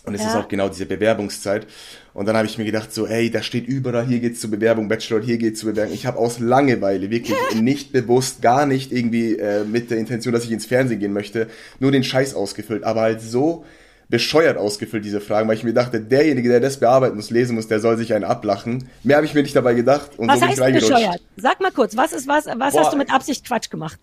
Und 0.04 0.16
es 0.16 0.22
Ja. 0.22 0.30
ist 0.30 0.36
auch 0.38 0.48
genau 0.48 0.70
diese 0.70 0.88
Bewerbungszeit. 0.88 1.68
Und 2.14 2.26
dann 2.26 2.36
habe 2.36 2.46
ich 2.46 2.58
mir 2.58 2.66
gedacht, 2.66 2.94
so, 2.94 3.08
ey, 3.08 3.32
da 3.32 3.42
steht 3.42 3.68
überall, 3.68 4.06
hier 4.06 4.20
geht's 4.20 4.42
zur 4.42 4.52
Bewerbung, 4.52 4.90
Bachelor, 4.90 5.22
hier 5.22 5.38
geht's 5.38 5.62
zur 5.62 5.72
Bewerbung. 5.72 5.94
Ich 5.94 6.06
habe 6.06 6.18
aus 6.18 6.40
Langeweile, 6.40 7.10
wirklich 7.10 7.38
nicht 7.62 7.94
bewusst, 7.94 8.42
gar 8.42 8.66
nicht 8.66 8.92
irgendwie 8.92 9.38
äh, 9.38 9.64
mit 9.64 9.92
der 9.92 9.98
Intention, 9.98 10.34
dass 10.34 10.44
ich 10.44 10.52
ins 10.52 10.66
Fernsehen 10.66 11.00
gehen 11.00 11.14
möchte, 11.14 11.48
nur 11.80 11.92
den 11.92 12.04
Scheiß 12.04 12.36
ausgefüllt. 12.36 12.84
Aber 12.84 13.02
halt 13.02 13.22
so 13.22 13.66
bescheuert 14.10 14.58
ausgefüllt, 14.58 15.06
diese 15.06 15.22
Fragen, 15.22 15.48
weil 15.48 15.56
ich 15.56 15.64
mir 15.64 15.74
dachte, 15.74 16.02
derjenige, 16.02 16.50
der 16.50 16.60
das 16.60 16.82
bearbeiten 16.82 17.16
muss, 17.16 17.30
lesen 17.32 17.56
muss, 17.56 17.70
der 17.70 17.80
soll 17.80 17.98
sich 17.98 18.14
einen 18.14 18.26
ablachen. 18.26 18.90
Mehr 19.04 19.16
habe 19.16 19.26
ich 19.26 19.34
mir 19.34 19.42
nicht 19.42 19.56
dabei 19.56 19.74
gedacht. 19.74 20.12
Und 20.18 20.28
Was 20.28 20.42
so 20.42 20.48
heißt 20.48 20.60
bescheuert? 20.60 21.22
Sag 21.38 21.62
mal 21.62 21.72
kurz, 21.72 21.96
was 21.96 22.12
ist 22.12 22.28
was, 22.28 22.46
was 22.46 22.74
Boah. 22.74 22.82
hast 22.82 22.94
du 22.94 22.98
mit 22.98 23.12
Absicht 23.12 23.46
Quatsch 23.46 23.70
gemacht? 23.70 24.00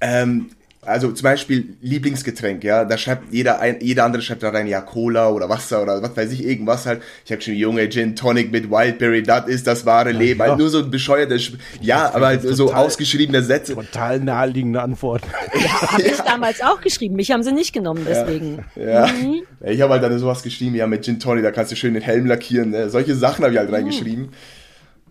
Ähm, 0.00 0.50
also 0.84 1.12
zum 1.12 1.22
Beispiel 1.22 1.76
Lieblingsgetränk, 1.80 2.64
ja, 2.64 2.84
da 2.84 2.98
schreibt 2.98 3.32
jeder 3.32 3.60
ein, 3.60 3.76
jeder 3.80 4.04
andere 4.04 4.20
schreibt 4.20 4.42
da 4.42 4.48
rein, 4.50 4.66
ja, 4.66 4.80
Cola 4.80 5.30
oder 5.30 5.48
Wasser 5.48 5.80
oder 5.82 6.02
was 6.02 6.16
weiß 6.16 6.32
ich, 6.32 6.44
irgendwas 6.44 6.86
halt. 6.86 7.02
Ich 7.24 7.30
habe 7.30 7.38
geschrieben, 7.38 7.58
Junge, 7.58 7.88
Gin 7.88 8.16
Tonic 8.16 8.50
mit 8.50 8.68
Wildberry, 8.70 9.22
das 9.22 9.46
ist 9.46 9.66
das 9.66 9.86
wahre 9.86 10.10
Leben. 10.10 10.40
ja. 10.40 10.46
Halt 10.48 10.58
nur 10.58 10.68
so 10.70 10.84
bescheuerte, 10.88 11.36
Sch- 11.36 11.54
ja, 11.80 12.12
aber 12.12 12.26
halt 12.26 12.42
so 12.42 12.66
total- 12.66 12.84
ausgeschriebene 12.86 13.42
Sätze. 13.42 13.74
Total 13.74 14.18
naheliegende 14.18 14.82
Antwort. 14.82 15.22
Habe 15.82 16.02
ich 16.02 16.16
damals 16.18 16.60
auch 16.60 16.80
geschrieben. 16.80 17.14
Mich 17.14 17.30
haben 17.30 17.42
sie 17.44 17.52
nicht 17.52 17.72
genommen, 17.72 18.04
deswegen. 18.08 18.64
Ja. 18.74 19.06
Mhm. 19.06 19.42
Ich 19.64 19.80
habe 19.80 19.92
halt 19.92 20.02
dann 20.02 20.18
sowas 20.18 20.42
geschrieben, 20.42 20.74
ja, 20.74 20.86
mit 20.88 21.04
Gin 21.04 21.20
Tonic, 21.20 21.44
da 21.44 21.52
kannst 21.52 21.70
du 21.70 21.76
schön 21.76 21.94
den 21.94 22.02
Helm 22.02 22.26
lackieren, 22.26 22.70
ne? 22.70 22.90
Solche 22.90 23.14
Sachen 23.14 23.44
habe 23.44 23.54
ich 23.54 23.58
halt 23.60 23.68
Mhm. 23.68 23.74
reingeschrieben. 23.76 24.28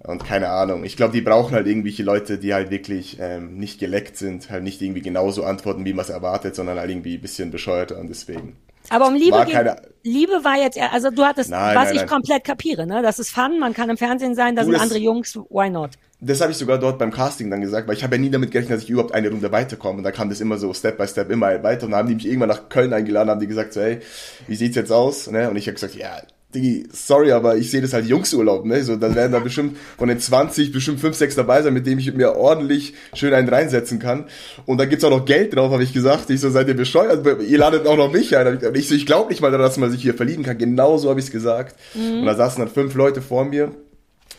Und 0.03 0.25
keine 0.25 0.49
Ahnung. 0.49 0.83
Ich 0.83 0.97
glaube, 0.97 1.13
die 1.13 1.21
brauchen 1.21 1.53
halt 1.53 1.67
irgendwelche 1.67 2.01
Leute, 2.03 2.37
die 2.39 2.53
halt 2.53 2.71
wirklich 2.71 3.17
ähm, 3.19 3.57
nicht 3.57 3.79
geleckt 3.79 4.17
sind, 4.17 4.49
halt 4.49 4.63
nicht 4.63 4.81
irgendwie 4.81 5.01
genauso 5.01 5.43
antworten, 5.43 5.85
wie 5.85 5.93
man 5.93 6.03
es 6.03 6.09
erwartet, 6.09 6.55
sondern 6.55 6.79
halt 6.79 6.89
irgendwie 6.89 7.15
ein 7.15 7.21
bisschen 7.21 7.51
bescheuerter 7.51 7.99
und 7.99 8.07
deswegen. 8.09 8.55
Aber 8.89 9.07
um 9.07 9.13
Liebe 9.13 9.31
War 9.37 9.45
geht, 9.45 9.53
keine- 9.53 9.75
Liebe 10.03 10.43
war 10.43 10.57
jetzt, 10.57 10.75
eher- 10.75 10.91
also 10.91 11.11
du 11.11 11.23
hattest, 11.23 11.51
Nein, 11.51 11.75
was 11.75 11.85
nein, 11.85 11.93
ich 11.95 12.01
nein. 12.01 12.09
komplett 12.09 12.43
kapiere, 12.43 12.87
ne? 12.87 13.03
Das 13.03 13.19
ist 13.19 13.29
Fun, 13.29 13.59
man 13.59 13.75
kann 13.75 13.91
im 13.91 13.97
Fernsehen 13.97 14.33
sein, 14.33 14.55
da 14.55 14.63
sind 14.65 14.73
andere 14.75 14.97
Jungs, 14.97 15.35
why 15.49 15.69
not? 15.69 15.91
Das 16.19 16.41
habe 16.41 16.51
ich 16.51 16.57
sogar 16.57 16.79
dort 16.79 16.97
beim 16.97 17.11
Casting 17.11 17.51
dann 17.51 17.61
gesagt, 17.61 17.87
weil 17.87 17.95
ich 17.95 18.03
habe 18.03 18.15
ja 18.15 18.21
nie 18.21 18.29
damit 18.31 18.49
gerechnet, 18.51 18.77
dass 18.77 18.83
ich 18.83 18.89
überhaupt 18.89 19.13
eine 19.13 19.29
Runde 19.29 19.51
weiterkomme. 19.51 19.99
Und 19.99 20.03
da 20.03 20.11
kam 20.11 20.29
das 20.29 20.41
immer 20.41 20.57
so 20.57 20.71
Step 20.73 20.97
by 20.97 21.07
Step 21.07 21.29
immer 21.31 21.61
weiter. 21.63 21.85
Und 21.85 21.91
dann 21.91 21.99
haben 21.99 22.07
die 22.09 22.15
mich 22.15 22.25
irgendwann 22.27 22.49
nach 22.49 22.69
Köln 22.69 22.93
eingeladen, 22.93 23.29
haben 23.29 23.39
die 23.39 23.47
gesagt 23.47 23.73
so, 23.73 23.81
hey, 23.81 23.99
wie 24.47 24.55
sieht's 24.55 24.75
jetzt 24.75 24.91
aus? 24.91 25.29
Ne? 25.31 25.49
Und 25.49 25.55
ich 25.57 25.65
habe 25.67 25.73
gesagt, 25.75 25.95
ja, 25.95 26.21
Diggi, 26.53 26.87
sorry, 26.91 27.31
aber 27.31 27.57
ich 27.57 27.71
sehe 27.71 27.81
das 27.81 27.93
halt 27.93 28.05
Jungsurlaub, 28.05 28.65
ne? 28.65 28.83
So, 28.83 28.95
dann 28.97 29.15
werden 29.15 29.31
da 29.31 29.39
bestimmt 29.39 29.77
von 29.97 30.09
den 30.09 30.19
20 30.19 30.71
bestimmt 30.71 30.99
5, 30.99 31.15
6 31.15 31.35
dabei 31.35 31.61
sein, 31.61 31.73
mit 31.73 31.87
dem 31.87 31.97
ich 31.97 32.13
mir 32.13 32.35
ordentlich 32.35 32.93
schön 33.13 33.33
einen 33.33 33.47
reinsetzen 33.47 33.99
kann. 33.99 34.25
Und 34.65 34.77
da 34.77 34.85
gibt's 34.85 35.03
auch 35.05 35.09
noch 35.09 35.25
Geld 35.25 35.55
drauf, 35.55 35.71
habe 35.71 35.83
ich 35.83 35.93
gesagt. 35.93 36.29
Ich 36.29 36.41
so, 36.41 36.49
seid 36.49 36.67
ihr 36.67 36.75
bescheuert? 36.75 37.25
Ihr 37.41 37.57
ladet 37.57 37.87
auch 37.87 37.97
noch 37.97 38.11
mich 38.11 38.35
ein. 38.37 38.59
Ich. 38.73 38.81
Ich 38.81 38.87
so, 38.89 38.95
ich 38.95 39.05
glaube 39.05 39.29
nicht 39.29 39.41
mal 39.41 39.51
daran, 39.51 39.65
dass 39.65 39.77
man 39.77 39.91
sich 39.91 40.01
hier 40.01 40.15
verlieben 40.15 40.43
kann. 40.43 40.57
Genau 40.57 40.97
so 40.97 41.09
habe 41.09 41.19
ich's 41.19 41.31
gesagt. 41.31 41.75
Und 41.95 42.25
da 42.25 42.35
saßen 42.35 42.59
dann 42.59 42.73
fünf 42.73 42.95
Leute 42.95 43.21
vor 43.21 43.45
mir. 43.45 43.71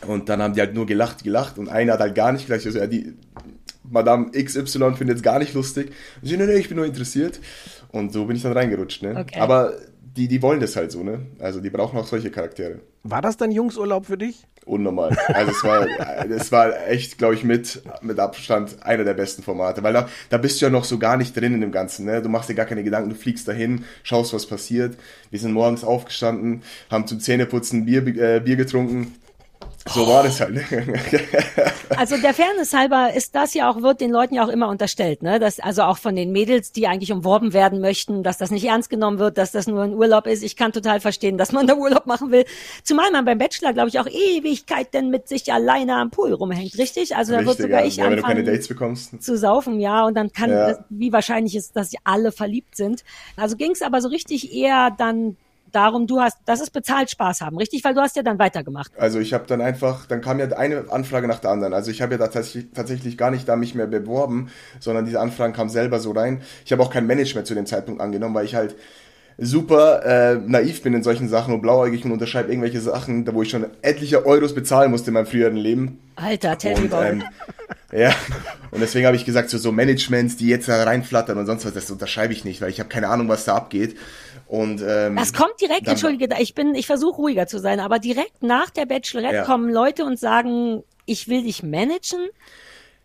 Und 0.05 0.29
dann 0.29 0.41
haben 0.41 0.53
die 0.53 0.59
halt 0.59 0.73
nur 0.73 0.85
gelacht, 0.85 1.23
gelacht. 1.23 1.57
Und 1.57 1.69
einer 1.69 1.93
hat 1.93 1.99
halt 2.01 2.15
gar 2.15 2.31
nicht 2.31 2.47
gelacht. 2.47 2.65
Ich 2.65 2.73
so, 2.73 2.77
ja, 2.77 2.87
die 2.87 3.13
Madame 3.89 4.31
XY 4.31 4.95
findet 4.95 5.17
es 5.17 5.23
gar 5.23 5.39
nicht 5.39 5.53
lustig. 5.53 5.91
Und 6.21 6.27
sie, 6.27 6.37
nee, 6.37 6.45
nee, 6.45 6.55
ich 6.55 6.67
bin 6.67 6.77
nur 6.77 6.85
interessiert. 6.85 7.39
Und 7.91 8.11
so 8.11 8.25
bin 8.25 8.35
ich 8.35 8.41
dann 8.41 8.53
reingerutscht, 8.53 9.03
ne? 9.03 9.15
Okay. 9.17 9.39
Aber 9.39 9.73
die, 10.15 10.27
die 10.27 10.41
wollen 10.41 10.59
das 10.59 10.75
halt 10.75 10.91
so, 10.91 11.03
ne? 11.03 11.25
Also 11.39 11.59
die 11.59 11.69
brauchen 11.69 11.97
auch 11.97 12.05
solche 12.05 12.29
Charaktere. 12.29 12.79
War 13.03 13.21
das 13.21 13.35
dann 13.35 13.51
Jungsurlaub 13.51 14.05
für 14.05 14.17
dich? 14.17 14.45
Unnormal. 14.65 15.17
Also 15.27 15.51
es 15.51 15.63
war, 15.63 15.87
es 16.29 16.51
war 16.51 16.87
echt, 16.87 17.17
glaube 17.17 17.33
ich, 17.33 17.43
mit, 17.43 17.81
mit 18.01 18.19
Abstand 18.19 18.83
einer 18.83 19.03
der 19.03 19.15
besten 19.15 19.43
Formate. 19.43 19.81
Weil 19.83 19.93
da, 19.93 20.07
da 20.29 20.37
bist 20.37 20.61
du 20.61 20.65
ja 20.65 20.71
noch 20.71 20.85
so 20.85 20.99
gar 20.99 21.17
nicht 21.17 21.35
drin 21.35 21.55
in 21.55 21.61
dem 21.61 21.71
Ganzen. 21.71 22.05
Ne? 22.05 22.21
Du 22.21 22.29
machst 22.29 22.49
dir 22.49 22.55
gar 22.55 22.65
keine 22.65 22.83
Gedanken, 22.83 23.09
du 23.09 23.15
fliegst 23.15 23.47
dahin, 23.47 23.85
schaust, 24.03 24.33
was 24.33 24.45
passiert. 24.45 24.97
Wir 25.31 25.39
sind 25.39 25.51
morgens 25.51 25.83
aufgestanden, 25.83 26.61
haben 26.89 27.07
zum 27.07 27.19
Zähneputzen 27.19 27.85
Bier, 27.85 28.05
äh, 28.07 28.39
Bier 28.39 28.55
getrunken. 28.55 29.15
So 29.89 30.07
war 30.07 30.23
das 30.23 30.39
halt. 30.39 30.53
Ne? 30.53 30.63
Also 31.95 32.17
der 32.17 32.33
Fairness 32.33 32.73
halber 32.73 33.13
ist 33.13 33.35
das 33.35 33.53
ja 33.53 33.69
auch, 33.69 33.81
wird 33.83 34.01
den 34.01 34.09
Leuten 34.09 34.33
ja 34.33 34.43
auch 34.43 34.49
immer 34.49 34.67
unterstellt, 34.69 35.21
ne? 35.21 35.37
Dass 35.39 35.59
also 35.59 35.83
auch 35.83 35.99
von 35.99 36.15
den 36.15 36.31
Mädels, 36.31 36.71
die 36.71 36.87
eigentlich 36.87 37.11
umworben 37.11 37.53
werden 37.53 37.81
möchten, 37.81 38.23
dass 38.23 38.39
das 38.39 38.49
nicht 38.49 38.65
ernst 38.65 38.89
genommen 38.89 39.19
wird, 39.19 39.37
dass 39.37 39.51
das 39.51 39.67
nur 39.67 39.83
ein 39.83 39.93
Urlaub 39.93 40.25
ist. 40.25 40.41
Ich 40.41 40.55
kann 40.55 40.71
total 40.71 40.99
verstehen, 41.01 41.37
dass 41.37 41.51
man 41.51 41.67
da 41.67 41.75
Urlaub 41.75 42.07
machen 42.07 42.31
will. 42.31 42.45
Zumal 42.83 43.11
man 43.11 43.25
beim 43.25 43.37
Bachelor, 43.37 43.73
glaube 43.73 43.89
ich, 43.89 43.99
auch 43.99 44.07
Ewigkeit 44.07 44.91
denn 44.93 45.11
mit 45.11 45.27
sich 45.27 45.53
alleine 45.53 45.95
am 45.97 46.09
Pool 46.09 46.33
rumhängt, 46.33 46.77
richtig? 46.79 47.15
Also 47.15 47.33
da 47.33 47.45
wird 47.45 47.57
sogar 47.57 47.81
ja. 47.81 47.85
ich 47.85 47.97
ja, 47.97 48.05
wenn 48.05 48.15
du 48.15 48.21
keine 48.23 48.39
anfangen 48.39 48.45
Dates 48.47 48.67
bekommst. 48.67 49.21
zu 49.21 49.37
saufen, 49.37 49.79
ja, 49.79 50.05
und 50.05 50.15
dann 50.15 50.31
kann, 50.31 50.49
Ja. 50.49 50.69
das, 50.69 50.79
wie 50.89 51.13
wahrscheinlich 51.13 51.55
ist, 51.55 51.75
dass 51.75 51.91
sie 51.91 51.97
alle 52.03 52.31
verliebt 52.31 52.75
sind. 52.75 53.03
Also 53.37 53.55
ging 53.55 53.71
es 53.71 53.83
aber 53.83 54.01
so 54.01 54.07
richtig 54.07 54.51
eher 54.53 54.89
dann 54.97 55.37
darum, 55.73 56.07
du 56.07 56.19
hast, 56.19 56.37
das 56.45 56.61
ist 56.61 56.71
bezahlt 56.71 57.09
Spaß 57.09 57.41
haben, 57.41 57.57
richtig? 57.57 57.83
Weil 57.83 57.93
du 57.93 58.01
hast 58.01 58.15
ja 58.15 58.23
dann 58.23 58.39
weitergemacht. 58.39 58.91
Also 58.97 59.19
ich 59.19 59.33
habe 59.33 59.45
dann 59.47 59.61
einfach, 59.61 60.05
dann 60.05 60.21
kam 60.21 60.39
ja 60.39 60.47
eine 60.47 60.85
Anfrage 60.89 61.27
nach 61.27 61.39
der 61.39 61.51
anderen. 61.51 61.73
Also 61.73 61.91
ich 61.91 62.01
habe 62.01 62.13
ja 62.13 62.17
da 62.17 62.27
tatsächlich, 62.27 62.67
tatsächlich 62.73 63.17
gar 63.17 63.31
nicht 63.31 63.47
da 63.47 63.55
mich 63.55 63.75
mehr 63.75 63.87
beworben, 63.87 64.49
sondern 64.79 65.05
diese 65.05 65.19
Anfragen 65.19 65.53
kamen 65.53 65.69
selber 65.69 65.99
so 65.99 66.11
rein. 66.11 66.41
Ich 66.65 66.71
habe 66.71 66.81
auch 66.81 66.91
kein 66.91 67.05
Management 67.05 67.47
zu 67.47 67.55
dem 67.55 67.65
Zeitpunkt 67.65 68.01
angenommen, 68.01 68.35
weil 68.35 68.45
ich 68.45 68.55
halt 68.55 68.75
super 69.37 70.05
äh, 70.05 70.35
naiv 70.35 70.81
bin 70.83 70.93
in 70.93 71.03
solchen 71.03 71.27
Sachen 71.27 71.53
und 71.53 71.61
blauäugig 71.61 72.05
und 72.05 72.11
unterschreibe 72.11 72.49
irgendwelche 72.49 72.79
Sachen, 72.79 73.25
da 73.25 73.33
wo 73.33 73.41
ich 73.41 73.49
schon 73.49 73.65
etliche 73.81 74.25
Euros 74.25 74.53
bezahlen 74.53 74.91
musste 74.91 75.09
in 75.09 75.15
meinem 75.15 75.25
früheren 75.25 75.57
Leben. 75.57 75.99
Alter, 76.15 76.51
about 76.51 76.97
ähm, 77.03 77.23
ja, 77.91 78.13
und 78.71 78.81
deswegen 78.81 79.05
habe 79.05 79.15
ich 79.15 79.25
gesagt, 79.25 79.49
so, 79.49 79.57
so 79.57 79.71
Managements, 79.71 80.37
die 80.37 80.47
jetzt 80.47 80.67
da 80.67 80.83
reinflattern 80.83 81.37
und 81.37 81.45
sonst 81.45 81.65
was, 81.65 81.73
das 81.73 81.89
unterschreibe 81.89 82.33
ich 82.33 82.45
nicht, 82.45 82.61
weil 82.61 82.69
ich 82.69 82.79
habe 82.79 82.89
keine 82.89 83.09
Ahnung, 83.09 83.27
was 83.27 83.45
da 83.45 83.55
abgeht. 83.55 83.95
Und 84.53 84.83
ähm, 84.87 85.15
Das 85.15 85.33
kommt 85.33 85.59
direkt, 85.59 85.87
entschuldige, 85.87 86.35
ich 86.37 86.53
bin, 86.53 86.75
ich 86.75 86.85
versuche 86.85 87.15
ruhiger 87.15 87.47
zu 87.47 87.57
sein, 87.57 87.79
aber 87.79 87.97
direkt 87.97 88.43
nach 88.43 88.69
der 88.69 88.85
Bachelorette 88.85 89.37
Ja. 89.37 89.43
kommen 89.45 89.67
Leute 89.73 90.05
und 90.05 90.19
sagen, 90.19 90.83
ich 91.07 91.27
will 91.27 91.41
dich 91.41 91.63
managen. 91.63 92.27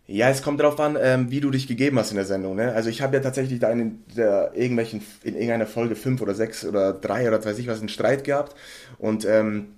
Ja, 0.06 0.28
es 0.28 0.42
kommt 0.42 0.60
darauf 0.60 0.78
an, 0.78 0.98
ähm, 1.00 1.30
wie 1.30 1.40
du 1.40 1.50
dich 1.50 1.66
gegeben 1.66 1.98
hast 1.98 2.10
in 2.10 2.16
der 2.16 2.26
Sendung. 2.26 2.54
Ne? 2.54 2.74
Also 2.74 2.90
ich 2.90 3.00
habe 3.00 3.16
ja 3.16 3.22
tatsächlich 3.22 3.60
da 3.60 3.70
in 3.70 4.02
der 4.14 4.50
irgendwelchen 4.54 5.00
in 5.24 5.36
irgendeiner 5.36 5.66
Folge 5.66 5.96
fünf 5.96 6.20
oder 6.20 6.34
sechs 6.34 6.66
oder 6.66 6.92
drei 6.92 7.26
oder 7.26 7.42
weiß 7.42 7.58
ich 7.58 7.66
was 7.66 7.80
einen 7.80 7.88
Streit 7.88 8.24
gehabt 8.24 8.54
und 8.98 9.24
ähm, 9.24 9.68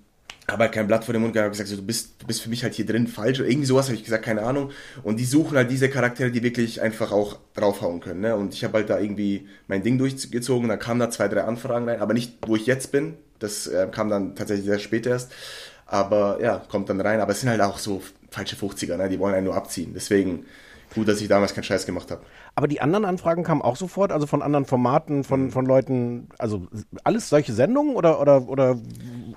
habe 0.51 0.63
halt 0.63 0.73
kein 0.73 0.87
Blatt 0.87 1.03
vor 1.03 1.13
dem 1.13 1.21
Mund 1.21 1.33
gehabt 1.33 1.47
und 1.47 1.51
gesagt, 1.51 1.69
so, 1.69 1.75
du 1.75 1.83
bist 1.83 2.21
du 2.21 2.27
bist 2.27 2.41
für 2.41 2.49
mich 2.49 2.63
halt 2.63 2.73
hier 2.73 2.85
drin 2.85 3.07
falsch 3.07 3.39
oder 3.39 3.49
irgendwie 3.49 3.67
sowas 3.67 3.87
habe 3.87 3.95
ich 3.95 4.03
gesagt, 4.03 4.25
keine 4.25 4.43
Ahnung. 4.43 4.71
Und 5.03 5.19
die 5.19 5.25
suchen 5.25 5.57
halt 5.57 5.71
diese 5.71 5.89
Charaktere, 5.89 6.31
die 6.31 6.43
wirklich 6.43 6.81
einfach 6.81 7.11
auch 7.11 7.37
draufhauen 7.53 7.99
können. 7.99 8.21
Ne? 8.21 8.35
Und 8.35 8.53
ich 8.53 8.63
habe 8.63 8.73
halt 8.75 8.89
da 8.89 8.99
irgendwie 8.99 9.47
mein 9.67 9.83
Ding 9.83 9.97
durchgezogen, 9.97 10.69
dann 10.69 10.79
kamen 10.79 10.99
da 10.99 11.09
zwei 11.09 11.27
drei 11.27 11.43
Anfragen 11.43 11.87
rein, 11.87 11.99
aber 11.99 12.13
nicht 12.13 12.37
wo 12.45 12.55
ich 12.55 12.65
jetzt 12.65 12.91
bin, 12.91 13.15
Das 13.39 13.67
äh, 13.67 13.87
kam 13.91 14.09
dann 14.09 14.35
tatsächlich 14.35 14.65
sehr 14.65 14.79
spät 14.79 15.05
erst. 15.05 15.31
Aber 15.85 16.39
ja, 16.41 16.61
kommt 16.69 16.89
dann 16.89 17.01
rein. 17.01 17.19
Aber 17.19 17.33
es 17.33 17.41
sind 17.41 17.49
halt 17.49 17.61
auch 17.61 17.77
so 17.77 18.01
falsche 18.29 18.55
50er, 18.55 18.97
ne? 18.97 19.09
die 19.09 19.19
wollen 19.19 19.35
einen 19.35 19.45
nur 19.45 19.55
abziehen. 19.55 19.91
Deswegen 19.93 20.45
gut, 20.93 21.07
dass 21.07 21.21
ich 21.21 21.27
damals 21.27 21.53
keinen 21.53 21.63
Scheiß 21.63 21.85
gemacht 21.85 22.11
habe. 22.11 22.21
Aber 22.55 22.67
die 22.67 22.81
anderen 22.81 23.05
Anfragen 23.05 23.43
kamen 23.43 23.61
auch 23.61 23.75
sofort, 23.75 24.11
also 24.11 24.27
von 24.27 24.41
anderen 24.41 24.65
Formaten, 24.65 25.23
von, 25.23 25.51
von 25.51 25.65
Leuten, 25.65 26.27
also 26.37 26.67
alles 27.03 27.29
solche 27.29 27.53
Sendungen 27.53 27.95
oder, 27.95 28.19
oder, 28.19 28.47
oder 28.47 28.77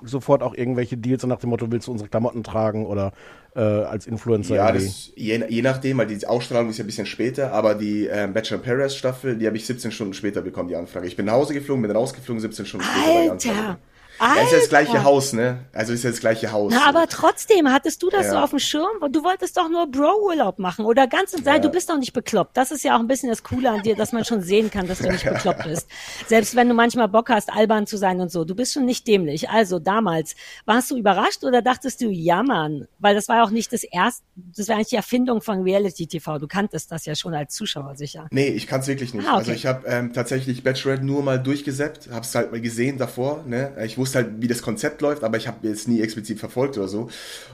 sofort 0.05 0.43
auch 0.43 0.55
irgendwelche 0.55 0.97
Deals 0.97 1.25
nach 1.25 1.39
dem 1.39 1.49
Motto, 1.49 1.71
willst 1.71 1.87
du 1.87 1.91
unsere 1.91 2.09
Klamotten 2.09 2.43
tragen 2.43 2.85
oder 2.85 3.11
äh, 3.55 3.59
als 3.59 4.07
Influencer 4.07 4.55
Ja, 4.55 4.71
das, 4.71 5.11
je, 5.15 5.43
je 5.47 5.61
nachdem, 5.61 5.97
weil 5.97 6.07
die 6.07 6.25
Ausstrahlung 6.25 6.69
ist 6.69 6.77
ja 6.77 6.83
ein 6.83 6.87
bisschen 6.87 7.05
später, 7.05 7.51
aber 7.51 7.75
die 7.75 8.05
ähm, 8.05 8.33
Bachelor 8.33 8.59
in 8.59 8.63
Paradise 8.63 8.95
Staffel, 8.95 9.37
die 9.37 9.47
habe 9.47 9.57
ich 9.57 9.65
17 9.65 9.91
Stunden 9.91 10.13
später 10.13 10.41
bekommen, 10.41 10.69
die 10.69 10.75
Anfrage. 10.75 11.07
Ich 11.07 11.15
bin 11.15 11.25
nach 11.25 11.33
Hause 11.33 11.53
geflogen, 11.53 11.81
bin 11.81 11.91
rausgeflogen, 11.91 12.41
17 12.41 12.65
Stunden 12.65 12.85
später 12.85 13.31
Anfrage. 13.31 13.77
Alter! 14.19 14.35
Ja, 14.37 14.43
ist 14.45 14.51
ja 14.51 14.59
das 14.59 14.69
gleiche. 14.69 15.03
Haus, 15.03 15.33
ne? 15.33 15.59
Also 15.73 15.93
ist 15.93 16.03
ja 16.03 16.09
das 16.11 16.19
gleiche 16.19 16.51
Haus. 16.51 16.73
Na, 16.75 16.87
aber 16.87 17.07
trotzdem, 17.07 17.71
hattest 17.71 18.01
du 18.01 18.09
das 18.09 18.25
Ja. 18.27 18.31
so 18.31 18.37
auf 18.37 18.49
dem 18.51 18.59
Schirm? 18.59 18.87
Du 19.11 19.23
wolltest 19.23 19.57
doch 19.57 19.69
nur 19.69 19.87
Bro-Urlaub 19.87 20.57
machen 20.59 20.85
oder 20.85 21.07
ganz 21.07 21.33
und 21.33 21.43
sei, 21.43 21.59
du 21.59 21.69
bist 21.69 21.89
doch 21.89 21.97
nicht 21.97 22.13
bekloppt. 22.13 22.55
Das 22.55 22.71
ist 22.71 22.83
ja 22.83 22.95
auch 22.95 22.99
ein 22.99 23.07
bisschen 23.07 23.29
das 23.29 23.43
Coole 23.43 23.69
an 23.69 23.81
dir, 23.81 23.95
dass 23.95 24.11
man 24.13 24.23
schon 24.25 24.41
sehen 24.41 24.71
kann, 24.71 24.87
dass 24.87 24.99
du 24.99 25.11
nicht 25.11 25.25
bekloppt 25.29 25.63
bist. 25.63 25.87
Selbst 26.27 26.55
wenn 26.55 26.69
du 26.69 26.73
manchmal 26.75 27.07
Bock 27.07 27.29
hast, 27.29 27.51
albern 27.51 27.87
zu 27.87 27.97
sein 27.97 28.21
und 28.21 28.31
so. 28.31 28.45
Du 28.45 28.55
bist 28.55 28.73
schon 28.73 28.85
nicht 28.85 29.07
dämlich. 29.07 29.49
Also 29.49 29.79
damals, 29.79 30.35
warst 30.65 30.91
du 30.91 30.97
überrascht 30.97 31.43
oder 31.43 31.61
dachtest 31.61 32.01
du, 32.01 32.09
ja 32.09 32.41
Mann? 32.43 32.87
Weil 32.99 33.15
das 33.15 33.27
war 33.27 33.37
ja 33.37 33.43
auch 33.43 33.49
nicht 33.49 33.73
das 33.73 33.83
erste, 33.83 34.23
das 34.35 34.67
war 34.69 34.75
eigentlich 34.75 34.89
die 34.89 34.95
Erfindung 34.95 35.41
von 35.41 35.61
Reality 35.63 36.07
TV. 36.07 36.37
Du 36.39 36.47
kanntest 36.47 36.91
das 36.91 37.05
ja 37.05 37.15
schon 37.15 37.33
als 37.33 37.53
Zuschauer 37.53 37.95
sicher. 37.95 38.27
Nee, 38.31 38.47
ich 38.47 38.67
kann 38.67 38.79
es 38.81 38.87
wirklich 38.87 39.13
nicht. 39.13 39.25
Ah, 39.27 39.31
okay. 39.33 39.37
Also 39.39 39.51
ich 39.51 39.65
habe 39.65 39.85
ähm, 39.87 40.13
tatsächlich 40.13 40.63
Bachelorette 40.63 41.05
nur 41.05 41.21
mal 41.23 41.37
durchgesäppt, 41.37 42.09
habe 42.11 42.21
es 42.21 42.33
halt 42.33 42.51
mal 42.51 42.61
gesehen 42.61 42.97
davor. 42.97 43.43
Ne? 43.45 43.73
Ich 43.83 43.97
wusste 43.97 44.04
halt, 44.13 44.41
wie 44.41 44.47
das 44.47 44.61
Konzept 44.61 45.01
läuft, 45.01 45.23
aber 45.23 45.37
ich 45.37 45.47
habe 45.47 45.67
jetzt 45.67 45.87
nie 45.87 46.01
explizit 46.01 46.39
verfolgt 46.39 46.77
oder 46.77 46.87
so. 46.87 47.09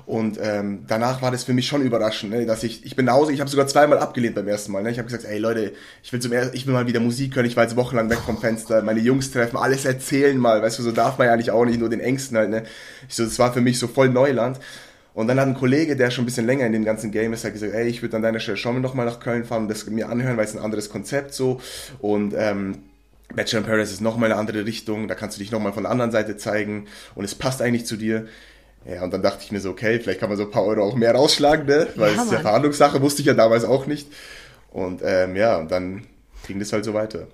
Und 0.06 0.40
ähm, 0.42 0.86
danach 0.88 1.22
war 1.22 1.32
das 1.32 1.44
für 1.44 1.54
mich 1.54 1.68
schon 1.68 1.82
überraschend, 1.84 2.32
ne? 2.32 2.46
dass 2.46 2.64
ich, 2.64 2.86
ich 2.86 2.96
bin 2.96 3.06
nach 3.06 3.14
Hause, 3.14 3.32
ich 3.32 3.40
habe 3.40 3.50
sogar 3.50 3.68
zweimal 3.68 4.00
abgelehnt 4.00 4.36
beim 4.36 4.48
ersten 4.48 4.72
Mal. 4.72 4.84
Ne? 4.84 4.92
Ich 4.92 4.98
habe 4.98 5.06
gesagt, 5.06 5.26
ey 5.26 5.38
Leute, 5.38 5.72
ich 6.04 6.12
will 6.12 6.20
zum 6.20 6.34
ersten, 6.34 6.56
ich 6.56 6.68
will 6.68 6.74
mal 6.74 6.88
wieder 6.88 7.00
Musik 7.00 7.36
hören, 7.36 7.46
ich 7.46 7.56
war 7.56 7.64
jetzt 7.64 7.76
wochenlang 7.76 8.10
weg 8.10 8.20
vom 8.26 8.40
Fenster, 8.40 8.82
meine 8.82 9.00
Jungs 9.00 9.32
treffen, 9.32 9.56
alles 9.56 9.86
erzählen 9.86 10.38
mal, 10.38 10.62
weißt 10.62 10.80
du, 10.80 10.84
so 10.84 10.92
darf 10.92 11.18
man 11.18 11.28
ja 11.28 11.34
eigentlich 11.34 11.52
auch 11.52 11.64
nicht, 11.64 11.80
nur 11.80 11.90
den 11.90 12.02
Ängsten 12.02 12.36
halt. 12.36 12.50
Ne? 12.50 12.64
Ich 13.08 13.16
so, 13.16 13.24
das 13.24 13.38
war 13.40 13.54
für 13.54 13.62
mich 13.62 13.80
so 13.80 13.88
voll 13.88 14.10
Neuland. 14.10 14.60
Und 15.14 15.28
dann 15.28 15.40
hat 15.40 15.48
ein 15.48 15.56
Kollege, 15.56 15.96
der 15.96 16.10
schon 16.10 16.24
ein 16.24 16.26
bisschen 16.26 16.46
länger 16.46 16.66
in 16.66 16.72
dem 16.72 16.86
ganzen 16.86 17.12
Game 17.12 17.34
ist, 17.34 17.44
hat 17.44 17.54
gesagt, 17.54 17.74
ey, 17.74 17.88
ich 17.88 18.02
würde 18.02 18.16
an 18.16 18.24
deiner 18.24 18.40
Stelle 18.40 18.58
schon 18.58 18.82
mal 18.82 19.06
nach 19.06 19.20
Köln 19.20 19.44
fahren 19.44 19.64
und 19.64 19.68
das 19.70 19.86
mir 19.88 20.10
anhören, 20.10 20.38
weil 20.38 20.46
es 20.46 20.56
ein 20.56 20.64
anderes 20.64 20.90
Konzept 20.90 21.34
so. 21.34 21.60
Und 22.00 22.34
ähm, 22.38 22.78
Bachelor 23.36 23.60
in 23.60 23.66
Paradise 23.66 23.92
ist 23.94 24.02
nochmal 24.02 24.32
eine 24.32 24.40
andere 24.40 24.66
Richtung, 24.66 25.08
da 25.08 25.16
kannst 25.16 25.38
du 25.38 25.40
dich 25.42 25.52
nochmal 25.52 25.74
von 25.74 25.84
der 25.84 25.92
anderen 25.92 26.12
Seite 26.12 26.38
zeigen 26.38 26.88
und 27.16 27.24
es 27.24 27.36
passt 27.36 27.62
eigentlich 27.62 27.86
zu 27.86 27.98
dir. 27.98 28.28
Ja, 28.86 29.04
und 29.04 29.14
dann 29.14 29.22
dachte 29.22 29.44
ich 29.44 29.52
mir 29.52 29.60
so, 29.60 29.70
okay, 29.70 30.00
vielleicht 30.00 30.20
kann 30.20 30.30
man 30.30 30.38
so 30.38 30.44
ein 30.46 30.52
paar 30.52 30.64
Euro 30.66 30.84
auch 30.84 30.96
mehr 30.96 31.14
rausschlagen, 31.14 31.68
ne? 31.68 31.88
Weil 31.96 32.14
Ja, 32.14 32.18
es 32.20 32.26
ist 32.26 32.32
ja. 32.32 32.40
Verhandlungssache, 32.40 33.02
wusste 33.02 33.22
ich 33.22 33.28
ja 33.28 33.34
damals 33.36 33.64
auch 33.64 33.86
nicht. 33.86 34.08
Und 34.72 35.02
ähm, 35.04 35.36
ja, 35.36 35.58
und 35.58 35.70
dann 35.72 36.04
ging 36.48 36.58
das 36.60 36.74
halt 36.74 36.84
so 36.86 36.94
weiter. 36.94 37.28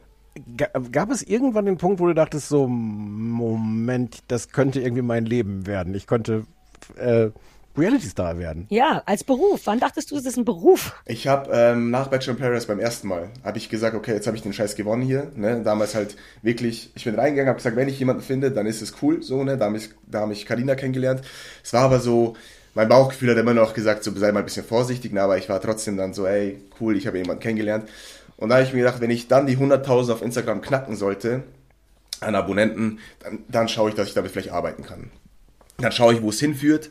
Ga- 0.58 0.72
Gab 0.92 1.10
es 1.10 1.24
irgendwann 1.24 1.66
den 1.66 1.78
Punkt, 1.78 2.00
wo 2.00 2.06
du 2.08 2.14
dachtest, 2.14 2.50
so, 2.50 2.68
Moment, 2.68 4.24
das 4.28 4.50
könnte 4.50 4.82
irgendwie 4.82 5.02
mein 5.04 5.26
Leben 5.26 5.66
werden. 5.66 5.96
Ich 5.96 6.06
könnte 6.06 6.46
äh, 6.98 7.30
Reality-Star 7.78 8.38
werden. 8.38 8.66
Ja, 8.70 9.04
als 9.06 9.24
Beruf. 9.24 9.62
Wann 9.66 9.80
dachtest 9.80 10.12
du, 10.12 10.18
es 10.18 10.26
ist 10.26 10.38
ein 10.38 10.46
Beruf? 10.46 10.94
Ich 11.06 11.28
habe 11.28 11.52
ähm, 11.54 11.92
nach 11.92 12.08
Bachelor 12.08 12.34
in 12.34 12.40
Paradise 12.40 12.68
beim 12.68 12.80
ersten 12.80 13.08
Mal, 13.08 13.30
habe 13.44 13.58
ich 13.58 13.70
gesagt, 13.70 13.96
okay, 13.96 14.14
jetzt 14.14 14.28
habe 14.28 14.38
ich 14.38 14.44
den 14.44 14.54
Scheiß 14.54 14.76
gewonnen 14.76 15.02
hier. 15.02 15.32
Ne? 15.36 15.62
Damals 15.64 15.96
halt 15.96 16.16
wirklich, 16.42 16.92
ich 16.96 17.04
bin 17.04 17.16
reingegangen, 17.16 17.50
habe 17.50 17.58
gesagt, 17.58 17.76
wenn 17.76 17.90
ich 17.90 18.00
jemanden 18.00 18.22
finde, 18.22 18.52
dann 18.52 18.66
ist 18.66 18.82
es 18.82 18.94
cool. 19.02 19.22
So, 19.22 19.44
ne? 19.44 19.58
Da 19.58 19.66
habe 19.66 19.78
ich, 19.78 19.90
da 20.06 20.22
hab 20.22 20.32
ich 20.32 20.46
Carina 20.46 20.76
kennengelernt. 20.76 21.22
Es 21.64 21.74
war 21.74 21.84
aber 21.84 22.00
so, 22.00 22.36
mein 22.74 22.90
Bauchgefühl 22.90 23.32
hat 23.32 23.38
immer 23.38 23.54
noch 23.54 23.74
gesagt, 23.74 24.04
so 24.04 24.12
sei 24.16 24.32
mal 24.32 24.40
ein 24.40 24.46
bisschen 24.46 24.66
vorsichtig, 24.66 25.14
ne? 25.14 25.22
aber 25.22 25.38
ich 25.38 25.50
war 25.50 25.60
trotzdem 25.62 25.98
dann 25.98 26.14
so, 26.14 26.26
ey, 26.26 26.60
cool, 26.80 26.96
ich 26.96 27.08
habe 27.08 27.18
jemanden 27.18 27.42
kennengelernt. 27.42 27.90
Und 28.38 28.50
da 28.50 28.56
habe 28.56 28.66
ich 28.66 28.74
mir 28.74 28.80
gedacht, 28.80 29.02
wenn 29.02 29.10
ich 29.10 29.28
dann 29.28 29.48
die 29.48 29.58
100.000 29.58 30.14
auf 30.14 30.22
Instagram 30.22 30.62
knacken 30.62 30.96
sollte, 30.96 31.44
an 32.20 32.36
Abonnenten, 32.36 33.00
dann, 33.20 33.40
dann 33.48 33.68
schaue 33.68 33.90
ich, 33.90 33.96
dass 33.96 34.08
ich 34.08 34.14
damit 34.14 34.32
vielleicht 34.32 34.52
arbeiten 34.52 34.84
kann. 34.84 35.12
Dann 35.78 35.92
schaue 35.92 36.14
ich, 36.14 36.22
wo 36.22 36.30
es 36.30 36.40
hinführt. 36.40 36.90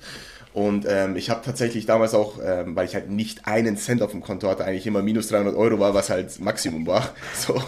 Und 0.57 0.87
ähm, 0.89 1.17
ich 1.17 1.29
habe 1.29 1.43
tatsächlich 1.45 1.85
damals 1.85 2.15
auch, 2.15 2.39
ähm, 2.43 2.75
weil 2.75 2.87
ich 2.87 2.95
halt 2.95 3.11
nicht 3.11 3.47
einen 3.47 3.77
Cent 3.77 4.01
auf 4.01 4.13
dem 4.13 4.23
Konto 4.23 4.49
hatte, 4.49 4.65
eigentlich 4.65 4.87
immer 4.87 5.03
minus 5.03 5.29
300 5.29 5.55
Euro 5.55 5.79
war, 5.81 5.93
was 5.93 6.09
halt 6.09 6.41
Maximum 6.41 6.87
war. 6.87 7.11
So 7.35 7.61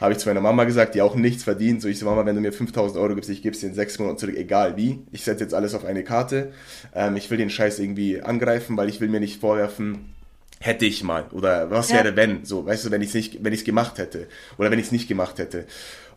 habe 0.00 0.12
ich 0.12 0.18
zu 0.18 0.28
meiner 0.28 0.40
Mama 0.40 0.62
gesagt, 0.62 0.94
die 0.94 1.02
auch 1.02 1.16
nichts 1.16 1.42
verdient. 1.42 1.82
So 1.82 1.88
ich 1.88 1.98
so, 1.98 2.06
Mama, 2.06 2.24
wenn 2.24 2.36
du 2.36 2.40
mir 2.40 2.52
5000 2.52 3.02
Euro 3.02 3.16
gibst, 3.16 3.28
ich 3.28 3.42
gebe 3.42 3.56
es 3.56 3.60
dir 3.60 3.66
in 3.66 3.74
sechs 3.74 3.98
Monaten 3.98 4.18
zurück, 4.18 4.36
egal 4.36 4.76
wie. 4.76 5.00
Ich 5.10 5.24
setze 5.24 5.42
jetzt 5.42 5.52
alles 5.52 5.74
auf 5.74 5.84
eine 5.84 6.04
Karte. 6.04 6.52
Ähm, 6.94 7.16
ich 7.16 7.28
will 7.28 7.38
den 7.38 7.50
Scheiß 7.50 7.80
irgendwie 7.80 8.22
angreifen, 8.22 8.76
weil 8.76 8.88
ich 8.88 9.00
will 9.00 9.08
mir 9.08 9.18
nicht 9.18 9.40
vorwerfen, 9.40 10.14
hätte 10.60 10.86
ich 10.86 11.02
mal 11.02 11.24
oder 11.32 11.70
was 11.72 11.90
Ja. 11.90 12.04
wäre 12.04 12.14
wenn 12.14 12.44
so 12.44 12.64
weißt 12.64 12.84
du 12.84 12.90
wenn 12.92 13.02
ich 13.02 13.08
es 13.08 13.14
nicht 13.14 13.42
wenn 13.42 13.52
ich 13.52 13.60
es 13.60 13.64
gemacht 13.64 13.98
hätte 13.98 14.28
oder 14.58 14.70
wenn 14.70 14.78
ich 14.78 14.86
es 14.86 14.92
nicht 14.92 15.08
gemacht 15.08 15.40
hätte 15.40 15.66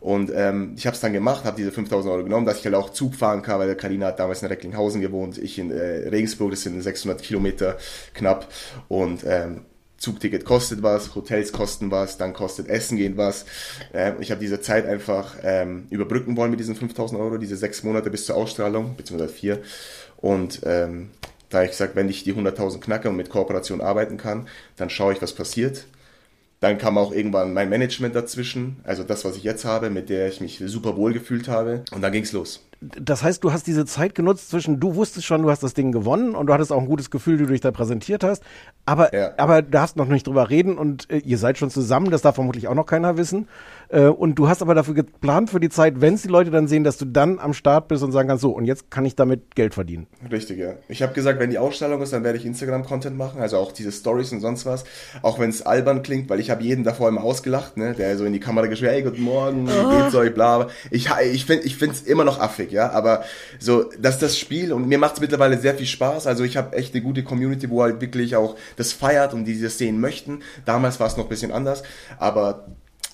und 0.06 0.30
ähm, 0.32 0.74
ich 0.76 0.86
habe 0.86 0.94
es 0.94 1.00
dann 1.00 1.12
gemacht 1.12 1.44
habe 1.44 1.56
diese 1.56 1.72
5000 1.72 2.12
Euro 2.12 2.22
genommen 2.22 2.46
dass 2.46 2.58
ich 2.58 2.64
halt 2.64 2.76
auch 2.76 2.90
Zug 2.90 3.16
fahren 3.16 3.42
kann 3.42 3.58
weil 3.58 3.74
Karina 3.74 4.06
hat 4.06 4.20
damals 4.20 4.42
in 4.42 4.48
Recklinghausen 4.48 5.00
gewohnt 5.00 5.36
ich 5.38 5.58
in 5.58 5.70
äh, 5.70 6.08
Regensburg 6.08 6.52
das 6.52 6.62
sind 6.62 6.80
600 6.80 7.20
Kilometer 7.22 7.76
knapp 8.14 8.48
und 8.88 9.24
ähm, 9.26 9.62
Zugticket 9.98 10.44
kostet 10.44 10.82
was, 10.82 11.14
Hotels 11.14 11.52
kosten 11.52 11.90
was, 11.90 12.18
dann 12.18 12.34
kostet 12.34 12.68
Essen 12.68 12.98
gehen 12.98 13.16
was. 13.16 13.46
Ähm, 13.94 14.16
ich 14.20 14.30
habe 14.30 14.40
diese 14.40 14.60
Zeit 14.60 14.86
einfach 14.86 15.36
ähm, 15.42 15.86
überbrücken 15.88 16.36
wollen 16.36 16.50
mit 16.50 16.60
diesen 16.60 16.76
5000 16.76 17.18
Euro, 17.18 17.38
diese 17.38 17.56
sechs 17.56 17.82
Monate 17.82 18.10
bis 18.10 18.26
zur 18.26 18.36
Ausstrahlung, 18.36 18.94
beziehungsweise 18.94 19.32
vier. 19.32 19.62
Und 20.18 20.60
ähm, 20.64 21.10
da 21.48 21.62
ich 21.62 21.70
gesagt, 21.70 21.96
wenn 21.96 22.08
ich 22.08 22.24
die 22.24 22.34
100.000 22.34 22.80
knacke 22.80 23.08
und 23.08 23.16
mit 23.16 23.30
Kooperation 23.30 23.80
arbeiten 23.80 24.16
kann, 24.18 24.48
dann 24.76 24.90
schaue 24.90 25.14
ich, 25.14 25.22
was 25.22 25.32
passiert. 25.32 25.86
Dann 26.60 26.78
kam 26.78 26.96
auch 26.96 27.12
irgendwann 27.12 27.52
mein 27.52 27.68
Management 27.68 28.14
dazwischen, 28.14 28.76
also 28.84 29.02
das, 29.02 29.24
was 29.24 29.36
ich 29.36 29.42
jetzt 29.44 29.64
habe, 29.64 29.90
mit 29.90 30.08
der 30.08 30.28
ich 30.28 30.40
mich 30.40 30.62
super 30.64 30.96
wohl 30.96 31.12
gefühlt 31.12 31.48
habe. 31.48 31.84
Und 31.92 32.00
dann 32.00 32.12
ging's 32.12 32.32
los. 32.32 32.62
Das 32.80 33.22
heißt, 33.22 33.42
du 33.42 33.52
hast 33.52 33.66
diese 33.66 33.86
Zeit 33.86 34.14
genutzt 34.14 34.50
zwischen, 34.50 34.78
du 34.80 34.94
wusstest 34.96 35.26
schon, 35.26 35.42
du 35.42 35.50
hast 35.50 35.62
das 35.62 35.72
Ding 35.72 35.92
gewonnen 35.92 36.34
und 36.34 36.46
du 36.46 36.52
hattest 36.52 36.72
auch 36.72 36.80
ein 36.80 36.86
gutes 36.86 37.10
Gefühl, 37.10 37.38
wie 37.38 37.44
du 37.44 37.52
dich 37.52 37.62
da 37.62 37.70
präsentiert 37.70 38.22
hast. 38.22 38.42
Aber, 38.84 39.14
Ja. 39.14 39.32
aber 39.38 39.62
du 39.62 39.70
darfst 39.70 39.96
noch 39.96 40.08
nicht 40.08 40.26
drüber 40.26 40.50
reden 40.50 40.76
und 40.76 41.10
äh, 41.10 41.18
ihr 41.18 41.38
seid 41.38 41.56
schon 41.56 41.70
zusammen, 41.70 42.10
das 42.10 42.20
darf 42.22 42.34
vermutlich 42.34 42.68
auch 42.68 42.74
noch 42.74 42.84
keiner 42.86 43.16
wissen. 43.16 43.48
Äh, 43.88 44.06
und 44.06 44.34
du 44.36 44.48
hast 44.48 44.62
aber 44.62 44.74
dafür 44.74 44.94
geplant 44.94 45.50
für 45.50 45.60
die 45.60 45.68
Zeit, 45.68 46.00
wenn 46.00 46.14
es 46.14 46.22
die 46.22 46.28
Leute 46.28 46.50
dann 46.50 46.68
sehen, 46.68 46.84
dass 46.84 46.96
du 46.96 47.04
dann 47.04 47.38
am 47.38 47.52
Start 47.52 47.88
bist 47.88 48.02
und 48.02 48.12
sagen 48.12 48.28
kannst, 48.28 48.42
so, 48.42 48.50
und 48.50 48.64
jetzt 48.64 48.90
kann 48.90 49.04
ich 49.04 49.14
damit 49.16 49.54
Geld 49.54 49.74
verdienen. 49.74 50.06
Richtig, 50.30 50.58
ja. 50.58 50.74
Ich 50.88 51.02
habe 51.02 51.12
gesagt, 51.12 51.38
wenn 51.38 51.50
die 51.50 51.58
Ausstellung 51.58 52.00
ist, 52.02 52.12
dann 52.12 52.24
werde 52.24 52.38
ich 52.38 52.46
Instagram-Content 52.46 53.16
machen, 53.16 53.40
also 53.40 53.58
auch 53.58 53.72
diese 53.72 53.92
Stories 53.92 54.32
und 54.32 54.40
sonst 54.40 54.66
was. 54.66 54.84
Auch 55.22 55.38
wenn 55.38 55.50
es 55.50 55.62
albern 55.62 56.02
klingt, 56.02 56.28
weil 56.30 56.40
ich 56.40 56.50
habe 56.50 56.62
jeden 56.62 56.84
davor 56.84 57.08
immer 57.08 57.22
ausgelacht, 57.22 57.76
ne, 57.76 57.94
der 57.94 58.16
so 58.16 58.24
in 58.24 58.32
die 58.32 58.40
Kamera 58.40 58.66
geschrieben, 58.66 58.92
hey, 58.92 59.02
guten 59.02 59.22
Morgen, 59.22 59.68
wie 59.68 60.02
geht's 60.02 60.14
euch, 60.14 60.34
bla, 60.34 60.58
bla. 60.58 60.68
Ich, 60.90 61.08
ich 61.32 61.44
finde 61.44 61.64
ich 61.64 61.76
find's 61.76 62.02
immer 62.02 62.24
noch 62.24 62.40
affig, 62.40 62.70
ja, 62.70 62.90
aber 62.90 63.24
so, 63.58 63.84
dass 63.98 64.18
das 64.18 64.38
Spiel, 64.38 64.72
und 64.72 64.88
mir 64.88 64.98
macht 64.98 65.14
es 65.14 65.20
mittlerweile 65.20 65.58
sehr 65.58 65.74
viel 65.74 65.86
Spaß, 65.86 66.26
also 66.26 66.44
ich 66.44 66.56
habe 66.56 66.76
echt 66.76 66.94
eine 66.94 67.02
gute 67.02 67.22
Community, 67.22 67.70
wo 67.70 67.82
halt 67.82 68.00
wirklich 68.00 68.36
auch 68.36 68.56
das 68.76 68.92
feiert 68.92 69.34
und 69.34 69.44
die 69.44 69.60
das 69.60 69.78
sehen 69.78 70.00
möchten. 70.00 70.40
Damals 70.64 71.00
war 71.00 71.06
es 71.06 71.16
noch 71.16 71.24
ein 71.24 71.28
bisschen 71.28 71.52
anders, 71.52 71.82
aber 72.18 72.66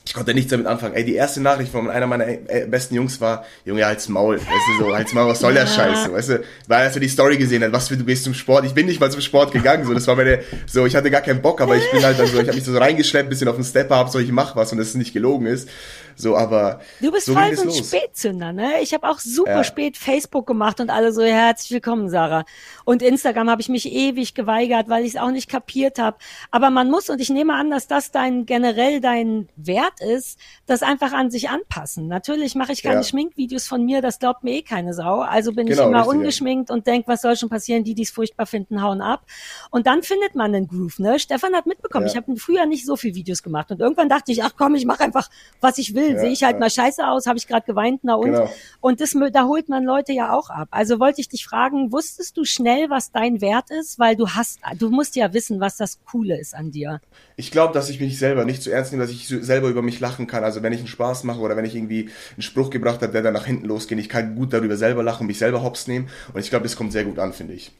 ich 0.04 0.14
konnte 0.14 0.35
nichts 0.35 0.50
damit 0.50 0.66
anfangen. 0.66 0.94
Ey, 0.94 1.04
die 1.04 1.14
erste 1.14 1.40
Nachricht 1.40 1.71
von 1.71 1.88
einer 1.88 2.06
meiner 2.06 2.26
äh, 2.26 2.66
besten 2.68 2.97
Jungs 2.97 3.21
war, 3.21 3.44
Junge, 3.64 3.87
halt's 3.87 4.09
Maul. 4.09 4.37
Weißt 4.37 4.49
du, 4.78 4.85
so, 4.85 4.94
halt's 4.94 5.12
Maul, 5.12 5.28
was 5.28 5.40
soll 5.40 5.54
der 5.54 5.66
Scheiße? 5.66 6.12
Weißt 6.12 6.28
du, 6.30 6.42
weil 6.66 6.87
als 6.87 6.94
er 6.94 7.00
die 7.00 7.09
Story 7.09 7.37
gesehen 7.37 7.62
hat, 7.62 7.73
was 7.73 7.88
für 7.88 7.97
du 7.97 8.04
gehst 8.04 8.25
zum 8.25 8.35
Sport. 8.35 8.64
Ich 8.64 8.75
bin 8.75 8.87
nicht 8.87 9.00
mal 9.00 9.11
zum 9.11 9.21
Sport 9.21 9.52
gegangen, 9.52 9.85
so, 9.87 9.94
das 9.94 10.06
war 10.09 10.16
meine, 10.16 10.40
so, 10.66 10.87
ich 10.87 10.97
hatte 10.97 11.11
gar 11.11 11.21
keinen 11.21 11.40
Bock, 11.40 11.61
aber 11.61 11.76
ich 11.76 11.88
bin 11.92 12.02
halt 12.02 12.18
dann 12.18 12.26
so, 12.26 12.40
ich 12.40 12.49
habe 12.49 12.56
mich 12.56 12.64
so 12.64 12.76
reingeschleppt, 12.76 13.30
bisschen 13.30 13.49
auf 13.49 13.54
den 13.56 13.64
Stepper, 13.64 13.97
hab 13.97 14.09
so, 14.09 14.18
ich 14.18 14.32
mach 14.32 14.56
was 14.56 14.73
und 14.73 14.78
das 14.78 14.88
ist 14.88 14.97
nicht 14.97 15.12
gelogen 15.12 15.47
ist. 15.47 15.68
So, 16.16 16.37
aber. 16.37 16.81
Du 17.00 17.11
bist 17.11 17.26
so 17.26 17.35
voll 17.35 17.54
so 17.57 17.62
ein 17.62 17.69
los. 17.69 17.78
Spätzünder, 17.78 18.52
ne? 18.52 18.81
Ich 18.83 18.95
habe 18.95 19.09
auch 19.09 19.19
super 19.19 19.57
Ja. 19.59 19.64
spät 19.64 19.97
Facebook 19.97 20.47
gemacht 20.47 20.81
und 20.81 20.90
alle 20.90 21.12
so 21.12 21.23
herzlich 21.23 21.71
willkommen, 21.73 22.09
Sarah. 22.09 22.45
Und 22.85 23.02
Instagram 23.02 23.49
habe 23.50 23.61
ich 23.61 23.69
mich 23.69 23.90
ewig 23.92 24.35
geweigert, 24.35 24.88
weil 24.88 25.04
ich 25.04 25.14
es 25.14 25.21
auch 25.21 25.31
nicht 25.31 25.49
kapiert 25.49 25.99
habe. 25.99 26.16
Aber 26.50 26.71
man 26.71 26.90
muss 26.90 27.09
und 27.11 27.21
ich 27.21 27.31
nehme 27.31 27.54
an, 27.54 27.71
dass 27.71 27.87
das 27.87 28.11
dein 28.11 28.47
generell 28.47 29.00
dein 29.00 29.49
Wert 29.57 30.00
ist, 30.00 30.38
das 30.66 30.83
einfach 30.83 31.12
an 31.12 31.31
sich 31.31 31.49
anpassen. 31.50 32.09
Natürlich 32.09 32.54
mache 32.54 32.73
ich 32.73 32.83
keine 32.83 32.97
Ja. 32.97 33.02
Schminkvideos 33.02 33.66
von 33.66 33.85
mir, 33.85 34.02
das 34.02 34.19
glaubt 34.19 34.45
mir 34.45 34.52
eh 34.52 34.62
keine 34.62 34.95
Sau. 34.95 35.21
Also 35.21 35.52
bin 35.52 35.66
ich 35.66 35.73
Genau, 35.76 35.88
immer 35.88 35.99
richtig, 36.00 36.12
ja. 36.12 36.19
ungeschminkt 36.19 36.71
und 36.71 36.87
denk, 36.87 37.09
was 37.09 37.23
soll 37.23 37.37
schon 37.37 37.49
passieren? 37.49 37.85
Die, 37.85 37.95
die 37.95 38.02
es 38.02 38.11
furchtbar 38.11 38.47
finden, 38.47 38.83
hauen 38.83 39.00
ab. 39.00 39.23
Und 39.71 39.87
dann 39.87 40.02
findet 40.02 40.35
man 40.35 40.52
den 40.52 40.66
Groove, 40.69 40.99
ne? 40.99 41.19
Stefan 41.19 41.54
hat 41.54 41.66
mitbekommen, 41.66 42.07
Ja. 42.07 42.12
ich 42.12 42.16
habe 42.16 42.37
früher 42.37 42.66
nicht 42.66 42.85
so 42.87 42.97
viel 42.97 43.14
Videos 43.14 43.42
gemacht 43.42 43.71
und 43.71 43.81
irgendwann 43.81 44.09
dachte 44.09 44.33
ich, 44.33 44.42
ach 44.42 44.52
komm, 44.57 44.75
ich 44.75 44.85
mache 44.87 45.02
einfach, 45.04 45.28
was 45.61 45.78
ich 45.78 45.95
will 45.95 46.01
will. 46.02 46.14
Ja, 46.14 46.21
Sehe 46.21 46.30
ich 46.30 46.42
halt 46.42 46.54
ja. 46.54 46.61
mal 46.61 46.71
scheiße 46.71 47.06
aus, 47.06 47.26
habe 47.26 47.38
ich 47.38 47.47
gerade 47.47 47.64
geweint, 47.64 48.00
na 48.02 48.14
und? 48.14 48.32
Genau. 48.32 48.50
Und 48.80 49.00
das, 49.00 49.16
da 49.32 49.44
holt 49.44 49.68
man 49.68 49.85
Leute 49.85 50.12
ja 50.12 50.32
auch 50.37 50.50
ab. 50.50 50.68
Also 50.71 51.00
wollte 51.00 51.21
ich 51.21 51.28
dich 51.28 51.44
fragen, 51.47 51.92
wusstest 51.92 52.37
du 52.37 52.44
schnell, 52.44 52.90
was 52.90 53.12
dein 53.12 53.40
Wert 53.40 53.71
ist? 53.71 53.99
Weil 53.99 54.16
du 54.16 54.28
hast, 54.28 54.61
du 54.78 54.90
musst 54.90 55.16
ja 55.16 55.32
wissen, 55.32 55.61
was 55.61 55.76
das 55.76 55.99
Coole 56.04 56.38
ist 56.38 56.54
an 56.54 56.71
dir. 56.71 57.00
Ich 57.37 57.50
glaube, 57.50 57.73
dass 57.73 57.88
ich 57.88 58.00
mich 58.00 58.18
selber 58.18 58.44
nicht 58.44 58.62
zu 58.62 58.71
ernst 58.71 58.92
nehme, 58.92 59.02
dass 59.04 59.12
ich 59.12 59.26
so 59.28 59.40
selber 59.40 59.68
über 59.68 59.82
mich 59.82 60.00
lachen 60.00 60.26
kann. 60.26 60.44
Also 60.44 60.62
wenn 60.62 60.73
ich 60.73 60.80
einen 60.80 60.88
Spaß 60.88 61.25
mache 61.25 61.40
oder 61.40 61.56
wenn 61.56 61.64
ich 61.64 61.75
irgendwie 61.75 62.11
einen 62.35 62.42
Spruch 62.42 62.71
gebracht 62.71 63.02
habe, 63.02 63.12
der 63.12 63.23
dann 63.23 63.35
nach 63.35 63.47
hinten 63.47 63.66
losgeht, 63.66 63.99
ich 63.99 64.09
kann 64.09 64.35
gut 64.35 64.52
darüber 64.52 64.76
selber 64.76 65.02
lachen, 65.02 65.26
mich 65.26 65.38
selber 65.38 65.62
hops 65.62 65.87
nehmen. 65.87 66.09
Und 66.35 66.40
ich 66.40 66.50
glaube, 66.50 66.64
das 66.64 66.76
kommt 66.76 66.92
sehr 66.92 67.04
gut 67.04 67.18
an, 67.18 67.32
finde 67.32 67.54
ich. 67.54 67.73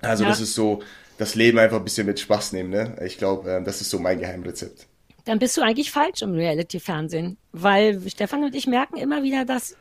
Also 0.00 0.24
Ja. 0.24 0.30
das 0.30 0.40
ist 0.40 0.54
so, 0.54 0.82
das 1.18 1.34
Leben 1.34 1.58
einfach 1.58 1.76
ein 1.78 1.84
bisschen 1.84 2.06
mit 2.06 2.18
Spaß 2.20 2.52
nehmen. 2.52 2.70
Ne? 2.70 2.96
Ich 3.04 3.18
glaube, 3.18 3.50
äh, 3.50 3.62
das 3.62 3.80
ist 3.80 3.90
so 3.90 3.98
mein 3.98 4.20
Geheimrezept. 4.20 4.87
Dann 5.28 5.38
bist 5.38 5.58
du 5.58 5.60
eigentlich 5.60 5.90
falsch 5.90 6.22
im 6.22 6.32
Reality-Fernsehen. 6.32 7.36
Weil 7.52 8.00
Stefan 8.08 8.44
und 8.44 8.54
ich 8.54 8.66
merken 8.66 8.96
immer 8.96 9.22
wieder, 9.22 9.44
dass 9.44 9.76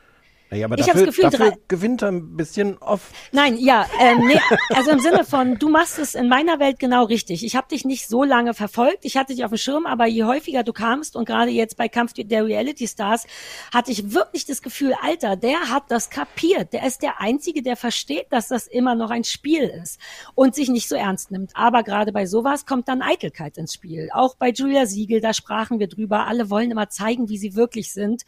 Naja, 0.50 0.66
aber 0.66 0.80
Ich 0.80 0.86
dafür, 0.86 1.06
das 1.06 1.16
Gefühl, 1.16 1.30
dafür 1.30 1.52
drei- 1.52 1.58
gewinnt 1.68 2.02
er 2.02 2.10
ein 2.10 2.38
bisschen 2.38 2.78
oft. 2.78 3.14
Nein, 3.34 3.58
ja, 3.58 3.86
ähm, 4.00 4.26
nee, 4.28 4.40
also 4.70 4.92
im 4.92 5.00
Sinne 5.00 5.26
von, 5.26 5.56
du 5.60 5.68
machst 5.70 6.00
es 6.00 6.16
in 6.16 6.30
meiner 6.30 6.60
Welt 6.60 6.80
genau 6.80 7.04
richtig. 7.04 7.44
Ich 7.46 7.56
habe 7.56 7.68
dich 7.68 7.84
nicht 7.84 8.08
so 8.08 8.24
lange 8.24 8.54
verfolgt, 8.54 9.00
ich 9.04 9.18
hatte 9.18 9.34
dich 9.34 9.44
auf 9.44 9.52
dem 9.52 9.58
Schirm, 9.58 9.86
aber 9.86 10.06
je 10.06 10.24
häufiger 10.24 10.64
du 10.64 10.72
kamst 10.72 11.16
und 11.18 11.26
gerade 11.26 11.52
jetzt 11.52 11.76
bei 11.76 11.90
Kampf 11.90 12.14
der 12.14 12.46
Reality 12.46 12.88
Stars, 12.88 13.26
hatte 13.74 13.92
ich 13.92 14.14
wirklich 14.14 14.46
das 14.46 14.62
Gefühl, 14.62 14.94
Alter, 15.02 15.36
der 15.36 15.70
hat 15.70 15.84
das 15.90 16.10
kapiert. 16.10 16.72
Der 16.72 16.86
ist 16.86 17.02
der 17.02 17.20
Einzige, 17.20 17.62
der 17.62 17.76
versteht, 17.76 18.28
dass 18.30 18.48
das 18.48 18.68
immer 18.68 18.96
noch 18.96 19.10
ein 19.10 19.24
Spiel 19.26 19.64
ist 19.84 20.00
und 20.34 20.56
sich 20.56 20.70
nicht 20.70 20.88
so 20.88 20.96
ernst 20.96 21.30
nimmt. 21.32 21.52
Aber 21.56 21.84
gerade 21.84 22.12
bei 22.14 22.26
sowas 22.26 22.66
kommt 22.66 22.88
dann 22.88 23.02
Eitelkeit 23.02 23.58
ins 23.58 23.74
Spiel. 23.74 24.10
Auch 24.14 24.36
bei 24.36 24.50
Julia 24.52 24.86
Siegel, 24.86 25.20
da 25.20 25.34
sprachen 25.34 25.80
wir 25.80 25.88
drüber, 25.88 26.26
alle 26.28 26.50
wollen 26.50 26.72
immer 26.72 26.90
zeigen, 26.90 27.28
wie 27.28 27.38
sie 27.38 27.56
wirklich 27.56 27.92
sind. 27.92 28.24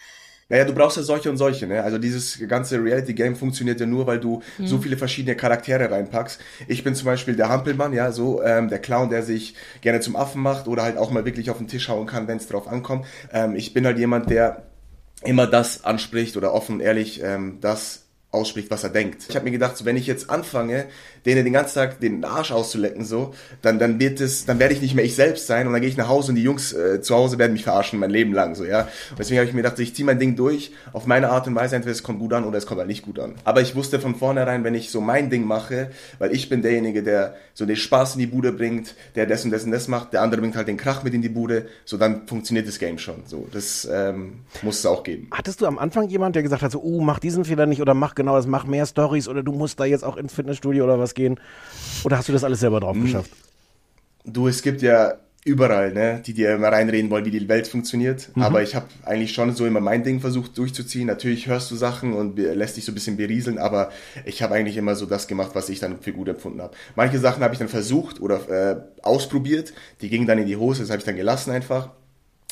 Naja, 0.49 0.65
du 0.65 0.73
brauchst 0.73 0.97
ja 0.97 1.03
solche 1.03 1.29
und 1.29 1.37
solche, 1.37 1.67
ne? 1.67 1.83
Also 1.83 1.99
dieses 1.99 2.39
ganze 2.47 2.83
Reality-Game 2.83 3.35
funktioniert 3.35 3.79
ja 3.79 3.85
nur, 3.85 4.07
weil 4.07 4.19
du 4.19 4.41
so 4.63 4.79
viele 4.79 4.97
verschiedene 4.97 5.35
Charaktere 5.35 5.91
reinpackst. 5.91 6.41
Ich 6.67 6.83
bin 6.83 6.95
zum 6.95 7.05
Beispiel 7.05 7.35
der 7.35 7.49
Hampelmann, 7.49 7.93
ja, 7.93 8.11
so 8.11 8.41
ähm, 8.41 8.67
der 8.67 8.79
Clown, 8.79 9.09
der 9.09 9.21
sich 9.21 9.53
gerne 9.81 9.99
zum 9.99 10.15
Affen 10.15 10.41
macht 10.41 10.67
oder 10.67 10.83
halt 10.83 10.97
auch 10.97 11.11
mal 11.11 11.23
wirklich 11.23 11.51
auf 11.51 11.59
den 11.59 11.67
Tisch 11.67 11.87
hauen 11.87 12.07
kann, 12.07 12.27
wenn 12.27 12.37
es 12.37 12.47
drauf 12.47 12.67
ankommt. 12.67 13.05
Ähm, 13.31 13.55
ich 13.55 13.73
bin 13.73 13.85
halt 13.85 13.99
jemand, 13.99 14.31
der 14.31 14.63
immer 15.23 15.45
das 15.45 15.83
anspricht 15.83 16.35
oder 16.35 16.53
offen 16.53 16.75
und 16.75 16.81
ehrlich 16.81 17.21
ähm, 17.23 17.59
das 17.61 18.08
ausspricht, 18.31 18.69
was 18.69 18.83
er 18.83 18.91
denkt. 18.91 19.25
Ich 19.27 19.35
habe 19.35 19.45
mir 19.45 19.51
gedacht, 19.51 19.75
so, 19.75 19.85
wenn 19.85 19.97
ich 19.97 20.05
jetzt 20.05 20.29
anfange, 20.29 20.85
denen 21.25 21.43
den 21.43 21.53
ganzen 21.53 21.75
Tag 21.75 21.99
den 21.99 22.23
Arsch 22.23 22.51
auszulecken, 22.51 23.03
so, 23.03 23.33
dann 23.63 23.79
dann 23.79 23.99
wird 23.99 24.21
es, 24.21 24.45
dann 24.45 24.59
werde 24.59 24.75
ich 24.75 24.81
nicht 24.81 24.93
mehr 24.93 25.03
ich 25.03 25.15
selbst 25.15 25.47
sein 25.47 25.65
und 25.65 25.73
dann 25.73 25.81
gehe 25.81 25.89
ich 25.89 25.97
nach 25.97 26.07
Hause 26.07 26.29
und 26.29 26.35
die 26.35 26.43
Jungs 26.43 26.71
äh, 26.71 27.01
zu 27.01 27.15
Hause 27.15 27.39
werden 27.39 27.53
mich 27.53 27.63
verarschen 27.63 27.99
mein 27.99 28.11
Leben 28.11 28.31
lang, 28.31 28.53
so 28.53 28.65
ja. 28.65 28.81
Und 29.09 29.19
deswegen 29.19 29.39
habe 29.39 29.47
ich 29.49 29.55
mir 29.55 29.63
gedacht, 29.63 29.79
ich 29.79 29.95
ziehe 29.95 30.05
mein 30.05 30.19
Ding 30.19 30.35
durch 30.35 30.71
auf 30.93 31.07
meine 31.07 31.31
Art 31.31 31.47
und 31.47 31.55
Weise, 31.55 31.75
entweder 31.75 31.91
es 31.91 32.03
kommt 32.03 32.19
gut 32.19 32.33
an 32.33 32.45
oder 32.45 32.59
es 32.59 32.67
kommt 32.67 32.77
halt 32.77 32.87
nicht 32.87 33.01
gut 33.01 33.17
an. 33.17 33.33
Aber 33.45 33.61
ich 33.61 33.75
wusste 33.75 33.99
von 33.99 34.13
vornherein, 34.13 34.63
wenn 34.63 34.75
ich 34.75 34.91
so 34.91 35.01
mein 35.01 35.31
Ding 35.31 35.45
mache, 35.45 35.89
weil 36.19 36.31
ich 36.31 36.49
bin 36.49 36.61
derjenige, 36.61 37.01
der 37.01 37.35
so 37.55 37.65
den 37.65 37.75
Spaß 37.75 38.13
in 38.13 38.19
die 38.19 38.27
Bude 38.27 38.51
bringt, 38.51 38.93
der 39.15 39.25
das 39.25 39.43
und 39.43 39.49
das 39.49 39.63
und 39.63 39.71
das 39.71 39.87
macht, 39.87 40.13
der 40.13 40.21
andere 40.21 40.39
bringt 40.41 40.55
halt 40.55 40.67
den 40.67 40.77
Krach 40.77 41.03
mit 41.03 41.15
in 41.15 41.23
die 41.23 41.29
Bude, 41.29 41.67
so 41.83 41.97
dann 41.97 42.27
funktioniert 42.27 42.67
das 42.67 42.77
Game 42.77 42.99
schon. 42.99 43.23
So, 43.25 43.47
das 43.51 43.89
ähm, 43.91 44.41
muss 44.61 44.79
es 44.79 44.85
auch 44.85 45.03
geben. 45.03 45.29
Hattest 45.31 45.61
du 45.61 45.65
am 45.65 45.79
Anfang 45.79 46.07
jemand, 46.09 46.35
der 46.35 46.43
gesagt 46.43 46.61
hat, 46.61 46.71
so, 46.71 46.81
oh, 46.81 47.01
mach 47.01 47.19
diesen 47.19 47.43
Fehler 47.43 47.65
nicht 47.65 47.81
oder 47.81 47.95
mach 47.95 48.15
genau 48.19 48.35
das, 48.35 48.45
mach 48.45 48.65
mehr 48.65 48.85
Stories 48.85 49.27
oder 49.27 49.41
du 49.41 49.51
musst 49.51 49.79
da 49.79 49.85
jetzt 49.85 50.03
auch 50.03 50.17
ins 50.17 50.33
Fitnessstudio 50.33 50.83
oder 50.83 50.99
was 50.99 51.13
gehen? 51.15 51.39
Oder 52.03 52.17
hast 52.17 52.29
du 52.29 52.33
das 52.33 52.43
alles 52.43 52.59
selber 52.59 52.79
drauf 52.79 52.95
Hm. 52.95 53.03
geschafft? 53.03 53.31
Du, 54.25 54.47
es 54.47 54.61
gibt 54.61 54.81
ja 54.81 55.13
überall, 55.45 55.93
ne, 55.93 56.21
die 56.25 56.33
dir 56.33 56.53
immer 56.53 56.67
reinreden 56.67 57.09
wollen, 57.09 57.23
wie 57.25 57.31
die 57.31 57.47
Welt 57.47 57.65
funktioniert. 57.67 58.29
Aber 58.35 58.61
ich 58.61 58.75
habe 58.75 58.87
eigentlich 59.05 59.33
schon 59.33 59.55
so 59.55 59.65
immer 59.65 59.79
mein 59.79 60.03
Ding 60.03 60.19
versucht 60.19 60.57
durchzuziehen. 60.57 61.07
Natürlich 61.07 61.47
hörst 61.47 61.71
du 61.71 61.75
Sachen 61.77 62.13
und 62.13 62.37
lässt 62.37 62.75
dich 62.77 62.83
so 62.85 62.91
ein 62.91 62.95
bisschen 62.95 63.15
berieseln, 63.15 63.57
aber 63.57 63.89
ich 64.25 64.43
habe 64.43 64.53
eigentlich 64.53 64.75
immer 64.77 64.95
so 64.95 65.05
das 65.05 65.27
gemacht, 65.27 65.51
was 65.53 65.69
ich 65.69 65.79
dann 65.79 66.01
für 66.01 66.11
gut 66.11 66.27
empfunden 66.27 66.61
habe. 66.61 66.73
Manche 66.95 67.19
Sachen 67.19 67.41
habe 67.41 67.53
ich 67.53 67.59
dann 67.59 67.69
versucht 67.69 68.19
oder 68.19 68.49
äh, 68.49 68.81
ausprobiert, 69.01 69.73
die 70.01 70.09
gingen 70.09 70.27
dann 70.27 70.37
in 70.39 70.45
die 70.45 70.57
Hose, 70.57 70.81
das 70.81 70.89
habe 70.89 70.99
ich 70.99 71.05
dann 71.05 71.15
gelassen 71.15 71.51
einfach. 71.51 71.91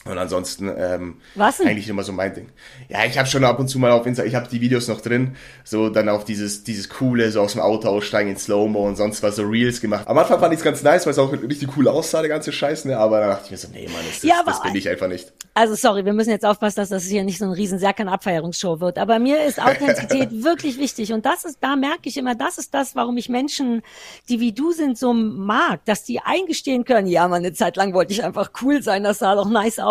Und 0.05 0.17
ansonsten 0.17 0.71
ähm, 0.77 1.17
Was 1.35 1.57
denn? 1.57 1.67
eigentlich 1.67 1.89
immer 1.89 2.03
so 2.03 2.13
mein 2.13 2.33
Ding. 2.33 2.49
Ja, 2.87 3.03
ich 3.03 3.17
habe 3.17 3.27
schon 3.27 3.43
ab 3.43 3.59
und 3.59 3.67
zu 3.67 3.77
mal 3.77 3.91
auf 3.91 4.05
Insta, 4.05 4.23
ich 4.23 4.35
habe 4.35 4.47
die 4.47 4.61
Videos 4.61 4.87
noch 4.87 5.01
drin, 5.01 5.35
so 5.65 5.89
dann 5.89 6.07
auch 6.07 6.23
dieses 6.23 6.63
dieses 6.63 6.87
coole, 6.87 7.29
so 7.31 7.41
aus 7.41 7.53
dem 7.53 7.61
Auto 7.61 7.89
aussteigen 7.89 8.29
in 8.29 8.37
Slow-Mo 8.37 8.87
und 8.87 8.95
sonst 8.95 9.21
was, 9.21 9.35
so 9.35 9.43
Reels 9.43 9.81
gemacht. 9.81 10.07
Am 10.07 10.17
Anfang 10.17 10.39
fand 10.39 10.53
ich 10.53 10.59
es 10.59 10.63
ganz 10.63 10.81
nice, 10.81 11.05
weil 11.05 11.11
es 11.11 11.19
auch 11.19 11.33
richtig 11.33 11.75
cool 11.75 11.89
aussah, 11.89 12.21
der 12.21 12.29
ganze 12.29 12.53
Scheiß, 12.53 12.85
ne? 12.85 12.97
aber 12.97 13.19
dann 13.19 13.29
dachte 13.31 13.45
ich 13.45 13.51
mir 13.51 13.57
so, 13.57 13.67
nee, 13.73 13.87
Mann, 13.87 13.95
das, 14.07 14.21
das, 14.21 14.23
Ja, 14.23 14.39
aber- 14.39 14.51
das 14.51 14.61
bin 14.63 14.75
ich 14.75 14.87
einfach 14.87 15.09
nicht. 15.09 15.33
Also 15.53 15.73
sorry, 15.75 16.05
wir 16.05 16.13
müssen 16.13 16.29
jetzt 16.29 16.45
aufpassen, 16.45 16.75
dass 16.77 16.89
das 16.89 17.03
hier 17.05 17.23
nicht 17.23 17.39
so 17.39 17.45
ein 17.45 17.51
riesen 17.51 17.79
Serkan-Abfeierungsshow 17.79 18.79
wird. 18.79 18.99
Aber 18.99 19.17
mir 19.17 19.43
ist 19.43 19.59
Authentizität 19.59 20.29
wirklich 20.43 20.77
wichtig. 20.77 21.11
Und 21.11 21.25
das 21.25 21.45
ist, 21.45 21.57
da 21.61 21.75
merke 21.75 22.01
ich 22.09 22.15
immer, 22.17 22.35
das 22.35 22.59
ist 22.59 22.75
das, 22.75 22.95
warum 22.95 23.17
ich 23.17 23.27
Menschen, 23.27 23.81
die 24.29 24.39
wie 24.39 24.53
du 24.53 24.71
sind, 24.71 24.99
so 24.99 25.13
mag, 25.13 25.83
dass 25.85 26.03
die 26.03 26.19
eingestehen 26.19 26.85
können, 26.85 27.07
ja, 27.07 27.27
man, 27.27 27.39
eine 27.43 27.53
Zeit 27.53 27.75
lang 27.75 27.93
wollte 27.95 28.13
ich 28.13 28.23
einfach 28.23 28.51
cool 28.61 28.83
sein, 28.83 29.03
das 29.03 29.17
sah 29.17 29.33
doch 29.33 29.49
nice 29.49 29.79
aus. 29.79 29.86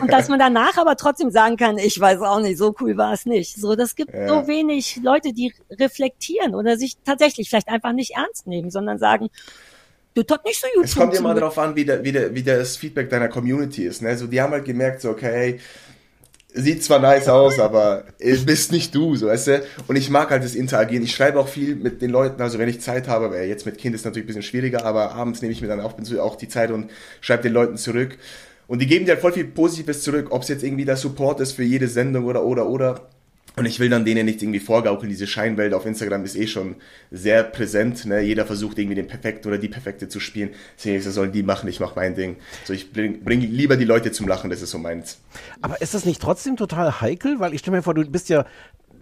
Und 0.00 0.12
dass 0.12 0.28
man 0.28 0.38
danach 0.38 0.76
aber 0.76 0.96
trotzdem 0.96 1.30
sagen 1.30 1.56
kann, 1.56 1.78
ich 1.78 1.98
weiß 1.98 2.20
auch 2.20 2.40
nicht, 2.40 2.58
so 2.58 2.74
cool 2.80 2.96
war 2.96 3.12
es 3.12 3.26
nicht. 3.26 3.56
So, 3.56 3.74
das 3.74 3.94
gibt 3.94 4.12
Ja. 4.14 4.28
so 4.28 4.46
wenig 4.48 5.00
Leute, 5.02 5.32
die 5.32 5.52
reflektieren 5.70 6.54
oder 6.54 6.76
sich 6.76 6.96
tatsächlich 7.04 7.48
vielleicht 7.48 7.68
einfach 7.68 7.92
nicht 7.92 8.12
ernst 8.16 8.46
nehmen, 8.46 8.70
sondern 8.70 8.98
sagen, 8.98 9.28
du 10.14 10.22
hat 10.30 10.44
nicht 10.44 10.60
so 10.60 10.66
gut 10.74 10.84
Es 10.84 10.94
kommt 10.94 11.14
immer 11.14 11.34
darauf 11.34 11.58
an, 11.58 11.76
wie, 11.76 11.84
der, 11.84 12.04
wie, 12.04 12.12
der, 12.12 12.34
wie 12.34 12.42
das 12.42 12.76
Feedback 12.76 13.10
deiner 13.10 13.28
Community 13.28 13.84
ist. 13.84 14.02
Ne? 14.02 14.16
So, 14.16 14.26
die 14.26 14.40
haben 14.40 14.52
halt 14.52 14.64
gemerkt, 14.64 15.00
so, 15.02 15.10
okay, 15.10 15.60
sieht 16.52 16.82
zwar 16.82 16.98
nice 16.98 17.28
aus, 17.28 17.58
aber 17.58 18.04
es 18.18 18.44
bist 18.44 18.72
nicht 18.72 18.94
du, 18.94 19.14
so 19.16 19.28
weißt 19.28 19.46
du. 19.46 19.62
Und 19.86 19.96
ich 19.96 20.10
mag 20.10 20.30
halt 20.30 20.44
das 20.44 20.54
Interagieren. 20.54 21.04
Ich 21.04 21.14
schreibe 21.14 21.38
auch 21.38 21.48
viel 21.48 21.76
mit 21.76 22.02
den 22.02 22.10
Leuten, 22.10 22.42
also 22.42 22.58
wenn 22.58 22.68
ich 22.68 22.80
Zeit 22.80 23.08
habe, 23.08 23.30
weil 23.30 23.48
jetzt 23.48 23.66
mit 23.66 23.78
Kind 23.78 23.94
ist 23.94 24.04
natürlich 24.04 24.24
ein 24.24 24.26
bisschen 24.28 24.42
schwieriger, 24.42 24.84
aber 24.84 25.12
abends 25.12 25.42
nehme 25.42 25.52
ich 25.52 25.60
mir 25.60 25.68
dann 25.68 25.80
auch, 25.80 25.94
auch 26.18 26.36
die 26.36 26.48
Zeit 26.48 26.70
und 26.70 26.90
schreibe 27.20 27.44
den 27.44 27.52
Leuten 27.52 27.76
zurück. 27.76 28.18
Und 28.70 28.80
die 28.80 28.86
geben 28.86 29.04
dir 29.04 29.14
halt 29.14 29.20
voll 29.20 29.32
viel 29.32 29.46
Positives 29.46 30.04
zurück, 30.04 30.28
ob 30.30 30.42
es 30.42 30.48
jetzt 30.48 30.62
irgendwie 30.62 30.84
der 30.84 30.94
Support 30.94 31.40
ist 31.40 31.50
für 31.50 31.64
jede 31.64 31.88
Sendung 31.88 32.26
oder, 32.26 32.44
oder, 32.44 32.68
oder. 32.68 33.08
Und 33.56 33.66
ich 33.66 33.80
will 33.80 33.88
dann 33.88 34.04
denen 34.04 34.26
nicht 34.26 34.40
irgendwie 34.40 34.60
vorgaukeln, 34.60 35.10
diese 35.10 35.26
Scheinwelt 35.26 35.74
auf 35.74 35.86
Instagram 35.86 36.24
ist 36.24 36.36
eh 36.36 36.46
schon 36.46 36.76
sehr 37.10 37.42
präsent. 37.42 38.06
Ne? 38.06 38.20
Jeder 38.20 38.46
versucht 38.46 38.78
irgendwie 38.78 38.94
den 38.94 39.08
Perfekten 39.08 39.48
oder 39.48 39.58
die 39.58 39.66
Perfekte 39.66 40.08
zu 40.08 40.20
spielen. 40.20 40.50
Deswegen 40.78 41.02
das 41.02 41.12
sollen 41.12 41.32
die 41.32 41.42
machen, 41.42 41.68
ich 41.68 41.80
mach 41.80 41.96
mein 41.96 42.14
Ding. 42.14 42.36
So, 42.62 42.72
ich 42.72 42.92
bring, 42.92 43.24
bring 43.24 43.40
lieber 43.40 43.76
die 43.76 43.84
Leute 43.84 44.12
zum 44.12 44.28
Lachen, 44.28 44.50
das 44.50 44.62
ist 44.62 44.70
so 44.70 44.78
meins. 44.78 45.18
Aber 45.62 45.82
ist 45.82 45.94
das 45.94 46.04
nicht 46.04 46.22
trotzdem 46.22 46.56
total 46.56 47.00
heikel? 47.00 47.40
Weil 47.40 47.54
ich 47.54 47.62
stelle 47.62 47.78
mir 47.78 47.82
vor, 47.82 47.94
du 47.94 48.08
bist 48.08 48.28
ja, 48.28 48.46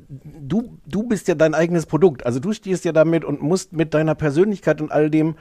du, 0.09 0.78
du 0.87 1.02
bist 1.02 1.28
ja 1.28 1.35
dein 1.35 1.52
eigenes 1.52 1.85
Produkt. 1.85 2.24
Also 2.24 2.40
du 2.40 2.54
stehst 2.54 2.87
ja 2.87 2.92
damit 2.92 3.22
und 3.22 3.42
musst 3.42 3.74
mit 3.74 3.92
deiner 3.92 4.14
Persönlichkeit 4.14 4.81
und 4.81 4.90
all 4.90 5.11
dem 5.11 5.35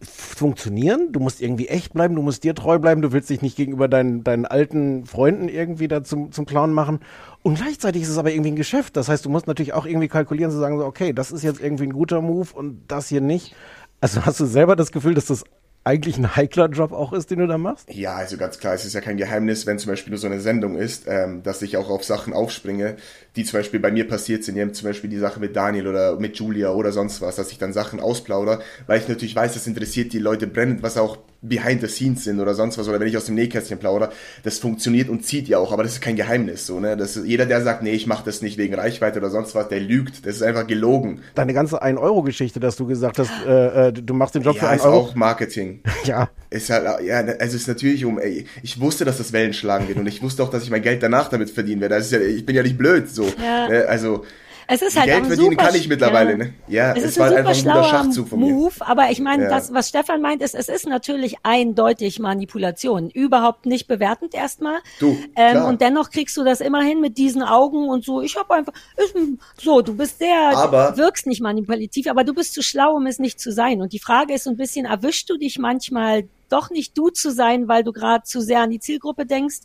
funktionieren. 0.00 1.10
Du 1.12 1.18
musst 1.18 1.40
irgendwie 1.40 1.68
echt 1.68 1.92
bleiben, 1.92 2.14
du 2.14 2.22
musst 2.22 2.44
dir 2.44 2.54
treu 2.54 2.78
bleiben, 2.78 3.02
du 3.02 3.12
willst 3.12 3.30
dich 3.30 3.42
nicht 3.42 3.56
gegenüber 3.56 3.88
deinen, 3.88 4.22
deinen 4.22 4.46
alten 4.46 5.06
Freunden 5.06 5.48
irgendwie 5.48 5.88
da 5.88 6.04
zum, 6.04 6.30
zum 6.30 6.46
Clown 6.46 6.72
machen. 6.72 7.00
Und 7.42 7.56
gleichzeitig 7.56 8.02
ist 8.02 8.08
es 8.08 8.18
aber 8.18 8.30
irgendwie 8.30 8.52
ein 8.52 8.56
Geschäft. 8.56 8.96
Das 8.96 9.08
heißt, 9.08 9.24
du 9.24 9.30
musst 9.30 9.48
natürlich 9.48 9.72
auch 9.72 9.86
irgendwie 9.86 10.08
kalkulieren, 10.08 10.52
zu 10.52 10.58
sagen, 10.58 10.78
so, 10.78 10.84
okay, 10.84 11.12
das 11.12 11.32
ist 11.32 11.42
jetzt 11.42 11.60
irgendwie 11.60 11.84
ein 11.84 11.92
guter 11.92 12.20
Move 12.20 12.48
und 12.54 12.82
das 12.86 13.08
hier 13.08 13.20
nicht. 13.20 13.54
Also 14.00 14.24
hast 14.24 14.38
du 14.38 14.46
selber 14.46 14.76
das 14.76 14.92
Gefühl, 14.92 15.14
dass 15.14 15.26
das 15.26 15.44
eigentlich 15.88 16.18
ein 16.18 16.36
heikler 16.36 16.68
Job 16.68 16.92
auch 16.92 17.14
ist, 17.14 17.30
den 17.30 17.38
du 17.38 17.46
da 17.46 17.56
machst? 17.56 17.90
Ja, 17.90 18.14
also 18.14 18.36
ganz 18.36 18.58
klar, 18.58 18.74
es 18.74 18.84
ist 18.84 18.92
ja 18.92 19.00
kein 19.00 19.16
Geheimnis, 19.16 19.64
wenn 19.64 19.78
zum 19.78 19.90
Beispiel 19.90 20.10
nur 20.10 20.18
so 20.18 20.26
eine 20.26 20.38
Sendung 20.38 20.76
ist, 20.76 21.04
ähm, 21.08 21.42
dass 21.42 21.62
ich 21.62 21.78
auch 21.78 21.88
auf 21.88 22.04
Sachen 22.04 22.34
aufspringe, 22.34 22.96
die 23.36 23.44
zum 23.44 23.60
Beispiel 23.60 23.80
bei 23.80 23.90
mir 23.90 24.06
passiert 24.06 24.44
sind. 24.44 24.76
Zum 24.76 24.86
Beispiel 24.86 25.08
die 25.08 25.16
Sache 25.16 25.40
mit 25.40 25.56
Daniel 25.56 25.86
oder 25.86 26.20
mit 26.20 26.36
Julia 26.36 26.72
oder 26.72 26.92
sonst 26.92 27.22
was, 27.22 27.36
dass 27.36 27.50
ich 27.52 27.58
dann 27.58 27.72
Sachen 27.72 28.00
ausplaudere, 28.00 28.60
weil 28.86 29.00
ich 29.00 29.08
natürlich 29.08 29.34
weiß, 29.34 29.54
das 29.54 29.66
interessiert 29.66 30.12
die 30.12 30.18
Leute 30.18 30.46
brennend, 30.46 30.82
was 30.82 30.98
auch 30.98 31.16
behind 31.40 31.80
the 31.80 31.86
scenes 31.86 32.24
sind 32.24 32.40
oder 32.40 32.54
sonst 32.54 32.78
was. 32.78 32.88
Oder 32.88 32.98
wenn 33.00 33.08
ich 33.08 33.16
aus 33.16 33.26
dem 33.26 33.34
Nähkästchen 33.36 33.78
plaudere, 33.78 34.10
das 34.42 34.58
funktioniert 34.58 35.08
und 35.08 35.24
zieht 35.24 35.48
ja 35.48 35.58
auch, 35.58 35.72
aber 35.72 35.84
das 35.84 35.92
ist 35.92 36.00
kein 36.00 36.16
Geheimnis. 36.16 36.66
So, 36.66 36.80
ne? 36.80 36.96
das 36.96 37.16
ist, 37.16 37.26
jeder, 37.26 37.46
der 37.46 37.62
sagt, 37.62 37.82
nee, 37.82 37.92
ich 37.92 38.06
mache 38.06 38.24
das 38.24 38.42
nicht 38.42 38.58
wegen 38.58 38.74
Reichweite 38.74 39.18
oder 39.18 39.30
sonst 39.30 39.54
was, 39.54 39.68
der 39.68 39.80
lügt. 39.80 40.26
Das 40.26 40.36
ist 40.36 40.42
einfach 40.42 40.66
gelogen. 40.66 41.20
Deine 41.34 41.54
ganze 41.54 41.82
1-Euro-Geschichte, 41.82 42.60
dass 42.60 42.76
du 42.76 42.86
gesagt 42.86 43.18
hast, 43.18 43.30
äh, 43.46 43.88
äh, 43.88 43.92
du 43.92 44.14
machst 44.14 44.34
den 44.34 44.42
Job 44.42 44.56
für 44.56 44.64
Ja, 44.64 44.70
1 44.70 44.80
ist 44.80 44.86
Euro. 44.86 44.96
auch 44.98 45.14
Marketing. 45.14 45.80
Ja. 46.04 46.30
Ist 46.48 46.70
halt, 46.70 46.86
ja, 47.04 47.18
also 47.18 47.34
es 47.38 47.54
ist 47.54 47.68
natürlich 47.68 48.04
um, 48.06 48.18
ey, 48.18 48.46
ich 48.62 48.80
wusste, 48.80 49.04
dass 49.04 49.18
das 49.18 49.34
Wellen 49.34 49.52
schlagen 49.52 49.88
wird 49.88 49.98
und 49.98 50.06
ich 50.06 50.22
wusste 50.22 50.42
auch, 50.42 50.48
dass 50.48 50.62
ich 50.62 50.70
mein 50.70 50.80
Geld 50.80 51.02
danach 51.02 51.28
damit 51.28 51.50
verdienen 51.50 51.82
werde. 51.82 51.96
Das 51.96 52.06
ist 52.06 52.12
ja, 52.12 52.20
ich 52.20 52.46
bin 52.46 52.56
ja 52.56 52.62
nicht 52.62 52.78
blöd, 52.78 53.10
so. 53.10 53.26
Ja. 53.42 53.68
Ne? 53.68 53.84
Also, 53.86 54.24
Es 54.70 54.82
ist 54.82 54.96
halt 54.98 55.06
Geld 55.06 55.26
verdienen 55.26 55.50
super, 55.52 55.64
kann 55.64 55.74
ich 55.74 55.88
mittlerweile, 55.88 56.30
ja. 56.32 56.36
ne? 56.36 56.54
Ja, 56.68 56.92
es, 56.92 56.98
es 57.02 57.04
ist 57.12 57.18
war 57.18 57.28
ein 57.28 57.38
einfach 57.38 57.54
super 57.54 57.70
ein 57.70 57.76
guter 57.78 57.88
schlauer 57.88 58.04
Schachzug 58.04 58.28
von 58.28 58.38
mir. 58.40 58.52
Move, 58.52 58.74
aber 58.80 59.10
ich 59.10 59.18
meine, 59.20 59.44
Ja. 59.44 59.48
das, 59.48 59.72
was 59.72 59.88
Stefan 59.88 60.20
meint, 60.20 60.42
ist, 60.42 60.54
es 60.54 60.68
ist 60.68 60.86
natürlich 60.86 61.36
eindeutig 61.42 62.18
Manipulation. 62.18 63.08
Überhaupt 63.08 63.64
nicht 63.64 63.88
bewertend 63.88 64.34
erstmal. 64.34 64.78
Du, 65.00 65.16
ähm, 65.36 65.52
klar. 65.52 65.68
und 65.68 65.80
dennoch 65.80 66.10
kriegst 66.10 66.36
du 66.36 66.44
das 66.44 66.60
immerhin 66.60 67.00
mit 67.00 67.16
diesen 67.16 67.42
Augen 67.42 67.88
und 67.88 68.04
so. 68.04 68.20
Ich 68.20 68.36
habe 68.36 68.52
einfach, 68.54 68.74
ist, 68.98 69.16
ein- 69.16 69.40
so, 69.58 69.80
du 69.80 69.96
bist 69.96 70.18
sehr, 70.18 70.36
Aber- 70.56 70.92
du 70.92 70.98
wirkst 70.98 71.26
nicht 71.26 71.40
manipulativ, 71.40 72.06
aber 72.06 72.22
du 72.24 72.34
bist 72.34 72.52
zu 72.52 72.62
schlau, 72.62 72.94
um 72.94 73.06
es 73.06 73.18
nicht 73.18 73.40
zu 73.40 73.50
sein. 73.52 73.80
Und 73.80 73.94
die 73.94 73.98
Frage 74.00 74.34
ist 74.34 74.44
so 74.44 74.50
ein 74.50 74.56
bisschen, 74.56 74.84
erwischst 74.84 75.30
du 75.30 75.38
dich 75.38 75.58
manchmal 75.58 76.24
doch 76.50 76.68
nicht 76.70 76.96
du 76.96 77.08
zu 77.08 77.30
sein, 77.30 77.68
weil 77.68 77.84
du 77.84 77.92
gerade 77.92 78.24
zu 78.24 78.40
sehr 78.42 78.60
an 78.60 78.70
die 78.70 78.80
Zielgruppe 78.80 79.24
denkst? 79.26 79.60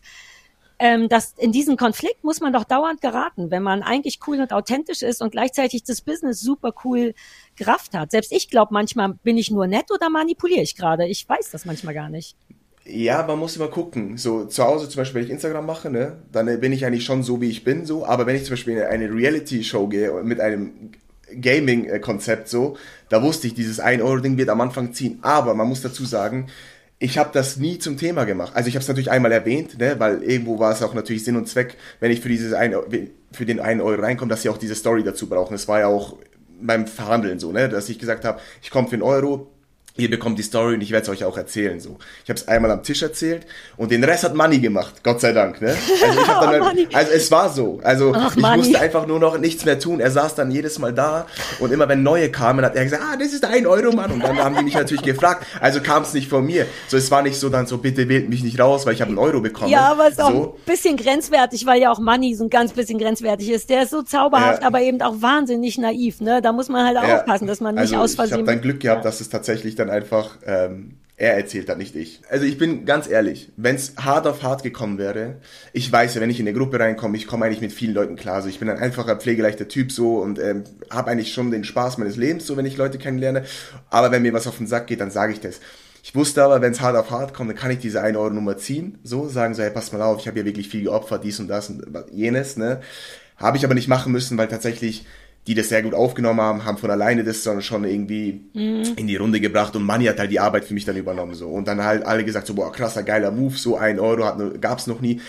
Ähm, 0.83 1.07
dass 1.07 1.33
in 1.37 1.53
diesen 1.53 1.77
Konflikt 1.77 2.25
muss 2.25 2.41
man 2.41 2.51
doch 2.51 2.65
dauernd 2.65 2.99
geraten, 2.99 3.51
wenn 3.51 3.63
man 3.63 3.83
eigentlich 3.83 4.19
cool 4.27 4.41
und 4.41 4.51
authentisch 4.51 5.01
ist 5.01 5.21
und 5.21 5.31
gleichzeitig 5.31 5.85
das 5.85 6.01
Business 6.01 6.41
super 6.41 6.73
cool 6.83 7.13
gerafft 7.55 7.93
hat. 7.93 8.11
Selbst 8.11 8.33
ich 8.33 8.49
glaube, 8.49 8.73
manchmal 8.73 9.13
bin 9.23 9.37
ich 9.37 9.49
nur 9.49 9.65
nett 9.65 9.85
oder 9.95 10.09
manipuliere 10.09 10.61
ich 10.61 10.75
gerade. 10.75 11.07
Ich 11.07 11.27
weiß 11.27 11.51
das 11.51 11.63
manchmal 11.63 11.93
gar 11.93 12.09
nicht. 12.09 12.35
Ja, 12.83 13.23
man 13.25 13.39
muss 13.39 13.55
immer 13.55 13.69
gucken. 13.69 14.17
So 14.17 14.43
zu 14.43 14.61
Hause 14.61 14.89
zum 14.89 14.99
Beispiel, 14.99 15.21
wenn 15.21 15.27
ich 15.27 15.31
Instagram 15.31 15.65
mache, 15.65 15.89
ne, 15.89 16.17
dann 16.33 16.49
äh, 16.49 16.57
bin 16.57 16.73
ich 16.73 16.85
eigentlich 16.85 17.05
schon 17.05 17.23
so, 17.23 17.39
wie 17.39 17.49
ich 17.49 17.63
bin, 17.63 17.85
so. 17.85 18.05
Aber 18.05 18.25
wenn 18.25 18.35
ich 18.35 18.43
zum 18.43 18.51
Beispiel 18.51 18.75
in 18.75 18.83
eine 18.83 19.09
Reality-Show 19.09 19.87
gehe 19.87 20.11
mit 20.23 20.41
einem 20.41 20.91
Gaming-Konzept 21.33 22.49
so, 22.49 22.75
da 23.07 23.23
wusste 23.23 23.47
ich, 23.47 23.53
dieses 23.53 23.81
1-Euro-Ding 23.81 24.37
wird 24.37 24.49
am 24.49 24.59
Anfang 24.59 24.91
ziehen. 24.91 25.19
Aber 25.21 25.53
man 25.53 25.69
muss 25.69 25.81
dazu 25.81 26.03
sagen, 26.03 26.47
ich 27.03 27.17
habe 27.17 27.31
das 27.33 27.57
nie 27.57 27.79
zum 27.79 27.97
Thema 27.97 28.23
gemacht. 28.23 28.53
Also 28.55 28.69
ich 28.69 28.75
habe 28.75 28.81
es 28.81 28.87
natürlich 28.87 29.11
einmal 29.11 29.33
erwähnt, 29.33 29.77
ne, 29.77 29.99
weil 29.99 30.23
irgendwo 30.23 30.57
war 30.57 30.71
es 30.71 30.81
auch 30.81 30.93
natürlich 30.93 31.25
Sinn 31.25 31.35
und 31.35 31.49
Zweck, 31.49 31.75
wenn 31.99 32.11
ich 32.11 32.21
für 32.21 32.29
dieses 32.29 32.53
ein, 32.53 32.73
für 33.33 33.45
den 33.45 33.59
einen 33.59 33.81
Euro 33.81 34.01
reinkomme, 34.01 34.29
dass 34.29 34.43
sie 34.43 34.47
auch 34.47 34.57
diese 34.57 34.73
Story 34.73 35.03
dazu 35.03 35.27
brauchen. 35.27 35.53
Es 35.53 35.67
war 35.67 35.81
ja 35.81 35.87
auch 35.87 36.15
beim 36.61 36.87
Verhandeln 36.87 37.39
so, 37.39 37.51
ne, 37.51 37.67
dass 37.67 37.89
ich 37.89 37.99
gesagt 37.99 38.23
habe, 38.23 38.39
ich 38.61 38.71
komme 38.71 38.87
für 38.87 38.93
einen 38.93 39.01
Euro, 39.01 39.51
ihr 39.95 40.09
bekommt 40.09 40.39
die 40.39 40.43
Story 40.43 40.73
und 40.73 40.81
ich 40.81 40.91
werde 40.91 41.03
es 41.03 41.09
euch 41.09 41.23
auch 41.23 41.37
erzählen. 41.37 41.79
So, 41.79 41.97
ich 42.23 42.29
habe 42.29 42.39
es 42.39 42.47
einmal 42.47 42.71
am 42.71 42.81
Tisch 42.81 43.03
erzählt 43.03 43.45
und 43.77 43.91
den 43.91 44.03
Rest 44.03 44.23
hat 44.23 44.33
Money 44.33 44.59
gemacht, 44.59 45.03
Gott 45.03 45.21
sei 45.21 45.33
Dank. 45.33 45.61
Ne? 45.61 45.75
Also, 46.03 46.19
ich 46.21 46.27
hab 46.27 46.41
dann 46.41 46.61
Oh, 46.61 46.65
halt, 46.65 46.95
also 46.95 47.11
es 47.11 47.29
war 47.31 47.49
so. 47.49 47.79
Also 47.83 48.11
Ach, 48.15 48.35
ich 48.35 48.41
Money. 48.41 48.57
musste 48.57 48.79
einfach 48.79 49.05
nur 49.05 49.19
noch 49.19 49.37
nichts 49.37 49.65
mehr 49.65 49.77
tun. 49.79 49.99
Er 49.99 50.09
saß 50.09 50.33
dann 50.35 50.49
jedes 50.49 50.79
Mal 50.79 50.93
da 50.93 51.27
und 51.59 51.71
immer 51.71 51.87
wenn 51.89 52.01
neue 52.03 52.31
kamen, 52.31 52.65
hat 52.65 52.75
er 52.75 52.83
gesagt, 52.85 53.03
ah, 53.05 53.15
das 53.17 53.33
ist 53.33 53.45
ein 53.45 53.67
Euro, 53.67 53.91
Mann. 53.95 54.11
Und 54.11 54.23
dann 54.23 54.37
haben 54.39 54.55
die 54.57 54.63
mich 54.63 54.73
natürlich 54.73 55.03
gefragt. 55.03 55.45
Also 55.59 55.79
kam 55.81 56.03
es 56.03 56.13
nicht 56.13 56.27
von 56.29 56.43
mir. 56.45 56.65
So, 56.87 56.97
es 56.97 57.11
war 57.11 57.21
nicht 57.21 57.39
so 57.39 57.49
dann 57.49 57.67
so, 57.67 57.77
bitte 57.77 58.09
wählt 58.09 58.29
mich 58.29 58.43
nicht 58.43 58.59
raus, 58.59 58.85
weil 58.85 58.93
ich 58.93 59.01
habe 59.01 59.09
einen 59.09 59.19
Euro 59.19 59.41
bekommen. 59.41 59.69
Ja, 59.69 59.91
aber 59.91 60.05
es 60.07 60.13
ist 60.13 60.21
auch 60.21 60.31
so. 60.31 60.55
ein 60.57 60.65
bisschen 60.71 60.97
grenzwertig, 60.97 61.65
weil 61.67 61.79
ja 61.81 61.91
auch 61.91 61.99
Money 61.99 62.33
so 62.35 62.45
ein 62.45 62.49
ganz 62.49 62.73
bisschen 62.73 62.97
grenzwertig 62.97 63.49
ist. 63.51 63.69
Der 63.69 63.83
ist 63.83 63.91
so 63.91 64.01
zauberhaft, 64.01 64.61
Ja. 64.61 64.67
aber 64.67 64.81
eben 64.81 64.99
auch 65.01 65.21
wahnsinnig 65.21 65.77
naiv. 65.77 66.19
Ne? 66.21 66.41
Da 66.41 66.51
muss 66.51 66.67
man 66.69 66.85
halt 66.85 66.95
Ja. 67.07 67.17
aufpassen, 67.17 67.45
dass 67.47 67.59
man 67.61 67.75
nicht 67.75 67.81
also, 67.93 67.97
aus 67.97 68.13
Ich 68.13 68.17
habe 68.19 68.29
Versehen. 68.29 68.45
dann 68.47 68.61
Glück 68.61 68.79
gehabt, 68.79 69.05
dass 69.05 69.21
es 69.21 69.29
tatsächlich 69.29 69.75
dann 69.75 69.82
einfach 69.89 70.37
ähm, 70.45 70.97
er 71.15 71.35
erzählt 71.35 71.69
hat, 71.69 71.77
nicht 71.77 71.95
ich. 71.95 72.21
Also 72.29 72.45
ich 72.45 72.57
bin 72.57 72.85
ganz 72.85 73.07
ehrlich, 73.07 73.51
wenn 73.55 73.75
es 73.75 73.93
hart 73.97 74.25
auf 74.25 74.41
hart 74.41 74.63
gekommen 74.63 74.97
wäre, 74.97 75.35
ich 75.71 75.91
weiß 75.91 76.15
ja, 76.15 76.21
wenn 76.21 76.29
ich 76.29 76.39
in 76.39 76.47
eine 76.47 76.57
Gruppe 76.57 76.79
reinkomme, 76.79 77.15
ich 77.15 77.27
komme 77.27 77.45
eigentlich 77.45 77.61
mit 77.61 77.71
vielen 77.71 77.93
Leuten 77.93 78.15
klar. 78.15 78.35
Also 78.35 78.49
ich 78.49 78.59
bin 78.59 78.69
ein 78.69 78.79
einfacher, 78.79 79.15
pflegeleichter 79.15 79.67
Typ 79.67 79.91
so 79.91 80.17
und 80.17 80.39
ähm, 80.39 80.63
habe 80.89 81.11
eigentlich 81.11 81.31
schon 81.31 81.51
den 81.51 81.63
Spaß 81.63 81.99
meines 81.99 82.15
Lebens, 82.15 82.47
so 82.47 82.57
wenn 82.57 82.65
ich 82.65 82.77
Leute 82.77 82.97
kennenlerne. 82.97 83.45
Aber 83.89 84.11
wenn 84.11 84.23
mir 84.23 84.33
was 84.33 84.47
auf 84.47 84.57
den 84.57 84.67
Sack 84.67 84.87
geht, 84.87 85.01
dann 85.01 85.11
sage 85.11 85.33
ich 85.33 85.39
das. 85.39 85.59
Ich 86.03 86.15
wusste 86.15 86.43
aber, 86.43 86.61
wenn 86.61 86.73
es 86.73 86.81
hart 86.81 86.97
auf 86.97 87.11
hart 87.11 87.33
kommt, 87.33 87.49
dann 87.49 87.57
kann 87.57 87.71
ich 87.71 87.79
diese 87.79 88.01
1 88.01 88.17
Euro 88.17 88.31
Nummer 88.31 88.57
ziehen, 88.57 88.99
so 89.03 89.29
sagen 89.29 89.53
so, 89.53 89.63
hey, 89.63 89.71
pass 89.71 89.93
mal 89.93 90.01
auf, 90.01 90.19
ich 90.19 90.27
habe 90.27 90.39
ja 90.39 90.45
wirklich 90.45 90.67
viel 90.67 90.83
geopfert, 90.83 91.23
dies 91.23 91.39
und 91.39 91.47
das 91.47 91.69
und 91.69 91.85
jenes, 92.11 92.57
ne? 92.57 92.81
Habe 93.37 93.57
ich 93.57 93.63
aber 93.63 93.73
nicht 93.73 93.87
machen 93.87 94.11
müssen, 94.11 94.37
weil 94.37 94.47
tatsächlich 94.47 95.05
die 95.47 95.55
das 95.55 95.69
sehr 95.69 95.83
gut 95.83 95.93
aufgenommen 95.93 96.39
haben, 96.39 96.65
haben 96.65 96.77
von 96.77 96.89
alleine 96.89 97.23
das 97.23 97.43
dann 97.43 97.61
schon 97.61 97.83
irgendwie 97.83 98.49
in 98.53 99.07
die 99.07 99.15
Runde 99.17 99.41
gebracht 99.41 99.75
und 99.75 99.83
Manni 99.83 100.05
hat 100.05 100.19
halt 100.19 100.31
die 100.31 100.39
Arbeit 100.39 100.63
für 100.63 100.73
mich 100.73 100.85
dann 100.85 100.95
übernommen 100.95 101.33
so. 101.33 101.49
Und 101.49 101.67
dann 101.67 101.83
halt 101.83 102.05
alle 102.05 102.23
gesagt 102.23 102.47
so 102.47 102.53
boah 102.53 102.71
krasser 102.71 103.03
geiler 103.03 103.31
Move 103.31 103.57
so 103.57 103.75
ein 103.75 103.99
Euro 103.99 104.25
hat 104.25 104.61
gab's 104.61 104.87
noch 104.87 105.01
nie 105.01 105.19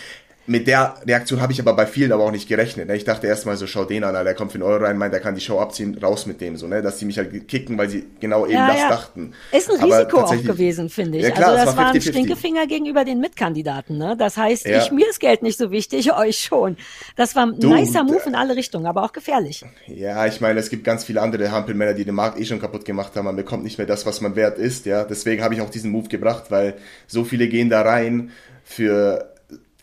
mit 0.47 0.67
der 0.67 0.95
Reaktion 1.07 1.41
habe 1.41 1.53
ich 1.53 1.59
aber 1.59 1.73
bei 1.73 1.87
vielen 1.87 2.11
aber 2.11 2.23
auch 2.23 2.31
nicht 2.31 2.47
gerechnet. 2.47 2.87
Ne? 2.87 2.95
Ich 2.95 3.03
dachte 3.03 3.25
erstmal 3.25 3.57
so, 3.57 3.65
schau 3.65 3.83
den 3.85 4.03
an, 4.03 4.13
der 4.13 4.33
kommt 4.35 4.51
für 4.51 4.57
einen 4.57 4.63
Euro 4.63 4.83
rein, 4.83 4.97
meint, 4.97 5.13
der 5.13 5.19
kann 5.19 5.33
die 5.33 5.41
Show 5.41 5.59
abziehen, 5.59 5.97
raus 5.97 6.27
mit 6.27 6.39
dem, 6.39 6.55
so, 6.55 6.67
ne? 6.67 6.81
Dass 6.83 6.97
die 6.97 7.05
mich 7.05 7.17
halt 7.17 7.47
kicken, 7.47 7.77
weil 7.77 7.89
sie 7.89 8.05
genau 8.19 8.45
eben 8.45 8.53
ja, 8.53 8.67
das 8.67 8.77
ja. 8.77 8.89
dachten. 8.89 9.33
Ist 9.51 9.71
ein 9.71 9.83
Risiko 9.83 10.19
auch 10.19 10.43
gewesen, 10.43 10.89
finde 10.89 11.17
ich. 11.17 11.23
Ja, 11.23 11.31
klar, 11.31 11.49
also 11.49 11.65
das 11.65 11.77
war 11.77 11.85
war 11.85 11.91
ein 11.93 11.99
50-50. 11.99 12.09
Stinkefinger 12.09 12.67
gegenüber 12.67 13.03
den 13.05 13.19
Mitkandidaten. 13.19 13.97
Ne? 13.97 14.15
Das 14.17 14.37
heißt, 14.37 14.67
ich, 14.67 14.91
mir 14.91 15.09
ist 15.09 15.19
Geld 15.19 15.41
nicht 15.41 15.57
so 15.57 15.71
wichtig, 15.71 16.13
euch 16.17 16.37
schon. 16.37 16.77
Das 17.15 17.35
war 17.35 17.47
ein 17.47 17.59
Du, 17.59 17.73
nicer 17.73 18.03
d- 18.03 18.11
Move 18.11 18.23
in 18.27 18.35
alle 18.35 18.55
Richtungen, 18.55 18.85
aber 18.85 19.03
auch 19.03 19.13
gefährlich. 19.13 19.65
Ja, 19.87 20.25
ich 20.27 20.41
meine, 20.41 20.59
es 20.59 20.69
gibt 20.69 20.83
ganz 20.83 21.05
viele 21.05 21.21
andere 21.21 21.51
Hampelmänner, 21.51 21.93
die 21.93 22.05
den 22.05 22.15
Markt 22.15 22.39
eh 22.39 22.45
schon 22.45 22.59
kaputt 22.59 22.85
gemacht 22.85 23.15
haben. 23.15 23.25
Man 23.25 23.35
bekommt 23.35 23.63
nicht 23.63 23.77
mehr 23.77 23.87
das, 23.87 24.05
was 24.05 24.21
man 24.21 24.35
wert 24.35 24.59
ist, 24.59 24.85
ja. 24.85 25.03
Deswegen 25.05 25.43
habe 25.43 25.55
ich 25.55 25.61
auch 25.61 25.69
diesen 25.69 25.91
Move 25.91 26.07
gebracht, 26.07 26.45
weil 26.49 26.75
so 27.07 27.23
viele 27.23 27.47
gehen 27.47 27.69
da 27.69 27.81
rein 27.81 28.31
für, 28.63 29.31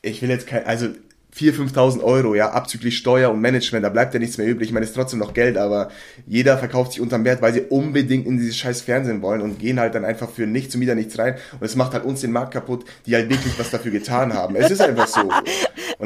ich 0.02 0.20
will 0.22 0.28
jetzt 0.30 0.46
kein, 0.46 0.64
also 0.66 0.86
4.000, 1.34 1.72
5.000 1.72 2.02
Euro, 2.02 2.34
ja, 2.34 2.50
abzüglich 2.50 2.98
Steuer 2.98 3.30
und 3.30 3.40
Management, 3.40 3.86
da 3.86 3.88
bleibt 3.88 4.12
ja 4.12 4.20
nichts 4.20 4.36
mehr 4.36 4.46
übrig. 4.46 4.68
Ich 4.68 4.72
meine, 4.74 4.84
es 4.84 4.90
ist 4.90 4.96
trotzdem 4.96 5.18
noch 5.18 5.32
Geld, 5.32 5.56
aber 5.56 5.88
jeder 6.26 6.58
verkauft 6.58 6.92
sich 6.92 7.00
unterm 7.00 7.24
Wert, 7.24 7.40
weil 7.40 7.54
sie 7.54 7.62
unbedingt 7.62 8.26
in 8.26 8.36
dieses 8.36 8.58
scheiß 8.58 8.82
Fernsehen 8.82 9.22
wollen 9.22 9.40
und 9.40 9.58
gehen 9.58 9.80
halt 9.80 9.94
dann 9.94 10.04
einfach 10.04 10.28
für 10.28 10.46
nichts 10.46 10.74
und 10.74 10.82
wieder 10.82 10.94
nichts 10.94 11.18
rein. 11.18 11.36
Und 11.58 11.62
es 11.64 11.74
macht 11.74 11.94
halt 11.94 12.04
uns 12.04 12.20
den 12.20 12.32
Markt 12.32 12.52
kaputt, 12.52 12.84
die 13.06 13.14
halt 13.14 13.30
wirklich 13.30 13.58
was 13.58 13.70
dafür 13.70 13.92
getan 13.92 14.34
haben. 14.34 14.56
Es 14.56 14.70
ist 14.70 14.82
einfach 14.82 15.06
so. 15.06 15.20
Und 15.22 15.32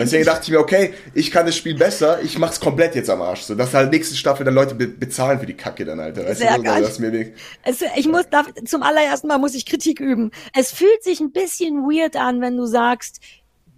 deswegen 0.01 0.25
dachte 0.25 0.43
ich 0.45 0.51
mir, 0.51 0.61
okay, 0.61 0.95
ich 1.13 1.33
kann 1.33 1.45
das 1.45 1.57
Spiel 1.57 1.75
besser, 1.75 2.23
ich 2.23 2.39
mach's 2.39 2.61
komplett 2.61 2.95
jetzt 2.95 3.11
am 3.11 3.21
Arsch. 3.21 3.41
So, 3.41 3.57
dass 3.57 3.75
halt 3.75 3.91
nächste 3.91 4.15
Staffel 4.15 4.45
dann 4.45 4.55
Leute 4.55 4.77
be 4.77 4.87
bezahlen 4.87 5.41
für 5.41 5.47
die 5.47 5.55
Kacke 5.55 5.85
dann, 5.85 5.99
Alter. 5.99 6.25
Weißt 6.25 6.39
Sehr 6.39 6.57
du, 6.57 6.63
geil. 6.63 6.83
dass 6.83 7.01
mir 7.01 7.11
nicht- 7.11 7.33
Es, 7.65 7.83
ich 7.97 8.07
muss, 8.07 8.29
darf, 8.31 8.47
zum 8.65 8.85
allerersten 8.85 9.27
Mal 9.27 9.39
muss 9.39 9.57
ich 9.57 9.67
Kritik 9.67 9.99
üben. 9.99 10.31
Es 10.57 10.71
fühlt 10.71 11.03
sich 11.03 11.19
ein 11.19 11.33
bisschen 11.33 11.83
weird 11.83 12.15
an, 12.15 12.41
wenn 12.41 12.57
du 12.57 12.67
sagst, 12.67 13.21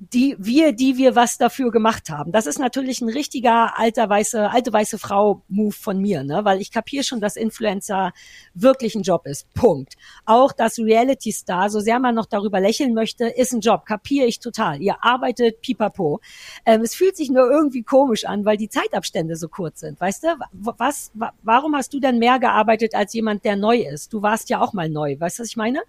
die, 0.01 0.37
wir, 0.39 0.73
die 0.73 0.97
wir 0.97 1.17
was 1.17 1.39
dafür 1.39 1.71
gemacht 1.73 2.09
haben. 2.09 2.31
Das 2.31 2.47
ist 2.47 2.59
natürlich 2.59 3.01
ein 3.01 3.09
richtiger 3.09 3.79
alter 3.79 4.09
weiße, 4.09 4.49
alte 4.51 4.73
weiße 4.73 4.99
Frau 4.99 5.43
Move 5.49 5.73
von 5.73 5.99
mir, 6.01 6.23
ne? 6.23 6.45
Weil 6.45 6.61
ich 6.61 6.71
kapiere 6.71 7.03
schon, 7.03 7.21
dass 7.21 7.35
Influencer 7.37 8.13
wirklich 8.55 8.95
ein 8.95 9.03
Job 9.03 9.27
ist. 9.27 9.53
Punkt. 9.55 9.95
Auch 10.25 10.53
das 10.53 10.79
Reality 10.79 11.33
Star, 11.33 11.69
so 11.69 11.81
sehr 11.81 11.99
man 11.99 12.15
noch 12.15 12.27
darüber 12.27 12.61
lächeln 12.61 12.95
möchte, 12.95 13.27
ist 13.27 13.53
ein 13.53 13.61
Job. 13.61 13.87
Kapiere 13.87 14.27
ich 14.27 14.39
total. 14.39 14.81
Ihr 14.81 15.03
arbeitet 15.05 15.61
pipapo. 15.63 16.21
Ähm, 16.65 16.83
es 16.83 16.95
fühlt 16.95 17.17
sich 17.17 17.31
nur 17.31 17.51
irgendwie 17.51 17.83
komisch 17.83 18.25
an, 18.25 18.45
weil 18.45 18.57
die 18.57 18.69
Zeitabstände 18.69 19.35
so 19.37 19.49
kurz 19.49 19.81
sind. 19.81 20.01
Weißt 20.01 20.23
du, 20.23 20.29
Wa- 20.53 20.75
was, 20.79 21.11
wa- 21.15 21.33
warum 21.43 21.75
hast 21.75 21.93
du 21.93 21.99
denn 22.01 22.19
mehr 22.19 22.39
gearbeitet 22.39 22.95
als 22.95 23.13
jemand, 23.15 23.45
der 23.45 23.57
neu 23.57 23.79
ist? 23.79 24.13
Du 24.13 24.23
warst 24.23 24.49
ja 24.49 24.61
auch 24.61 24.73
mal 24.73 24.89
neu. 24.89 25.17
Weißt 25.19 25.39
du, 25.39 25.43
was 25.43 25.49
ich 25.51 25.57
meine? 25.57 25.81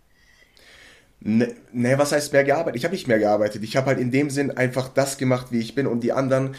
Ne, 1.22 1.54
ne, 1.74 1.98
was 1.98 2.12
heißt 2.14 2.32
mehr 2.32 2.46
gearbeitet? 2.46 2.78
Ich 2.78 2.86
habe 2.86 2.94
nicht 2.94 3.08
mehr 3.08 3.20
gearbeitet. 3.20 3.64
Ich 3.64 3.76
habe 3.76 3.88
halt 3.88 4.00
in 4.00 4.10
dem 4.12 4.30
Sinn 4.30 4.52
einfach 4.52 4.88
das 4.88 5.18
gemacht, 5.18 5.48
wie 5.52 5.60
ich 5.60 5.76
bin 5.76 5.86
und 5.86 6.00
die 6.02 6.14
anderen, 6.14 6.56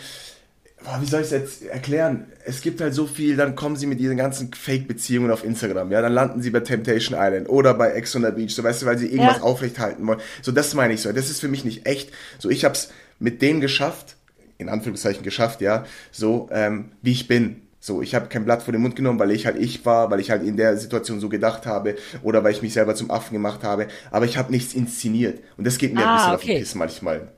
boah, 0.84 0.98
wie 1.00 1.06
soll 1.06 1.20
ich 1.20 1.26
es 1.28 1.32
jetzt 1.32 1.62
erklären? 1.64 2.26
Es 2.44 2.60
gibt 2.60 2.80
halt 2.82 2.92
so 2.92 3.06
viel, 3.06 3.36
dann 3.36 3.54
kommen 3.56 3.76
sie 3.76 3.86
mit 3.86 4.00
diesen 4.00 4.18
ganzen 4.18 4.52
Fake-Beziehungen 4.52 5.30
auf 5.30 5.44
Instagram, 5.44 5.90
ja, 5.90 6.02
dann 6.02 6.12
landen 6.12 6.42
sie 6.42 6.50
bei 6.50 6.60
Temptation 6.60 7.18
Island 7.18 7.48
oder 7.48 7.72
bei 7.72 7.92
Ex 7.92 8.14
on 8.16 8.22
the 8.24 8.32
Beach, 8.32 8.54
so 8.54 8.62
weißt 8.62 8.82
du, 8.82 8.86
weil 8.86 8.98
sie 8.98 9.06
irgendwas 9.06 9.38
Ja. 9.38 9.42
aufrechthalten 9.42 10.06
wollen. 10.06 10.20
So, 10.42 10.52
das 10.52 10.74
meine 10.74 10.92
ich 10.92 11.00
so. 11.00 11.10
Das 11.12 11.30
ist 11.30 11.40
für 11.40 11.48
mich 11.48 11.64
nicht 11.64 11.86
echt. 11.86 12.10
So, 12.38 12.50
ich 12.50 12.64
habe 12.66 12.74
es 12.74 12.90
mit 13.18 13.40
denen 13.40 13.62
geschafft, 13.62 14.16
in 14.58 14.68
Anführungszeichen 14.68 15.22
geschafft, 15.22 15.62
ja, 15.62 15.86
so, 16.12 16.50
ähm, 16.52 16.90
wie 17.00 17.12
ich 17.12 17.28
bin. 17.28 17.62
So, 17.82 18.02
ich 18.02 18.14
habe 18.14 18.28
kein 18.28 18.44
Blatt 18.44 18.62
vor 18.62 18.72
den 18.72 18.82
Mund 18.82 18.94
genommen, 18.94 19.18
weil 19.18 19.30
ich 19.30 19.46
halt 19.46 19.56
ich 19.58 19.84
war, 19.86 20.10
weil 20.10 20.20
ich 20.20 20.30
halt 20.30 20.42
in 20.42 20.56
der 20.58 20.76
Situation 20.76 21.18
so 21.18 21.30
gedacht 21.30 21.64
habe 21.64 21.96
oder 22.22 22.44
weil 22.44 22.52
ich 22.52 22.60
mich 22.60 22.74
selber 22.74 22.94
zum 22.94 23.10
Affen 23.10 23.32
gemacht 23.32 23.62
habe. 23.64 23.86
Aber 24.10 24.26
ich 24.26 24.36
habe 24.36 24.52
nichts 24.52 24.74
inszeniert. 24.74 25.38
Und 25.56 25.66
das 25.66 25.78
geht 25.78 25.94
mir 25.94 26.02
ein 26.02 26.08
Ah, 26.08 26.14
bisschen 26.16 26.34
auf 26.34 26.42
okay. 26.42 26.54
den 26.54 26.58
Piss 26.60 26.74
manchmal. 26.74 27.28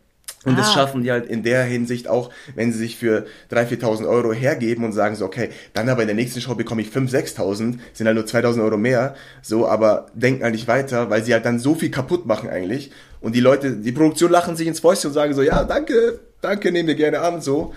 Und 0.45 0.59
das 0.59 0.71
Ah. 0.71 0.73
schaffen 0.73 1.05
die 1.05 1.13
halt 1.13 1.27
in 1.27 1.45
der 1.45 1.63
Hinsicht 1.63 2.09
auch, 2.09 2.31
wenn 2.57 2.73
sie 2.73 2.79
sich 2.81 2.97
für 2.97 3.27
3.000, 3.53 3.69
4.000 3.69 4.09
Euro 4.09 4.33
hergeben 4.33 4.85
und 4.85 4.93
sagen 4.93 5.15
so, 5.15 5.25
okay, 5.25 5.51
dann 5.75 5.89
aber 5.89 6.03
in 6.03 6.09
der 6.09 6.17
nächsten 6.17 6.41
Show 6.41 6.57
bekomme 6.57 6.83
ich 6.83 6.89
5.000, 6.89 7.37
6.000, 7.37 7.79
sind 7.93 8.07
halt 8.09 8.17
nur 8.17 8.25
2.000 8.25 8.61
Euro 8.65 8.77
mehr, 8.77 9.15
so, 9.43 9.69
aber 9.69 10.07
denken 10.15 10.43
halt 10.43 10.55
nicht 10.55 10.67
weiter, 10.67 11.09
weil 11.11 11.23
sie 11.23 11.33
halt 11.33 11.45
dann 11.45 11.61
so 11.61 11.77
viel 11.77 11.93
kaputt 11.93 12.27
machen 12.27 12.51
eigentlich. 12.51 12.91
Und 13.21 13.37
die 13.37 13.41
Leute, 13.41 13.77
die 13.77 13.93
Produktion 13.93 14.33
lachen 14.33 14.57
sich 14.57 14.67
ins 14.67 14.81
Fäustchen 14.81 15.11
und 15.11 15.15
sagen 15.15 15.33
so, 15.35 15.43
ja, 15.43 15.63
danke, 15.63 16.19
danke, 16.41 16.73
nehmen 16.73 16.89
wir 16.89 16.97
gerne 16.97 17.21
an, 17.21 17.41
so. 17.41 17.73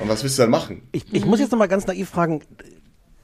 Und 0.00 0.08
was 0.08 0.22
willst 0.22 0.38
du 0.38 0.42
dann 0.42 0.50
machen? 0.50 0.82
Ich, 0.92 1.12
ich 1.12 1.24
muss 1.24 1.40
jetzt 1.40 1.52
noch 1.52 1.58
mal 1.58 1.68
ganz 1.68 1.86
naiv 1.86 2.08
fragen, 2.08 2.42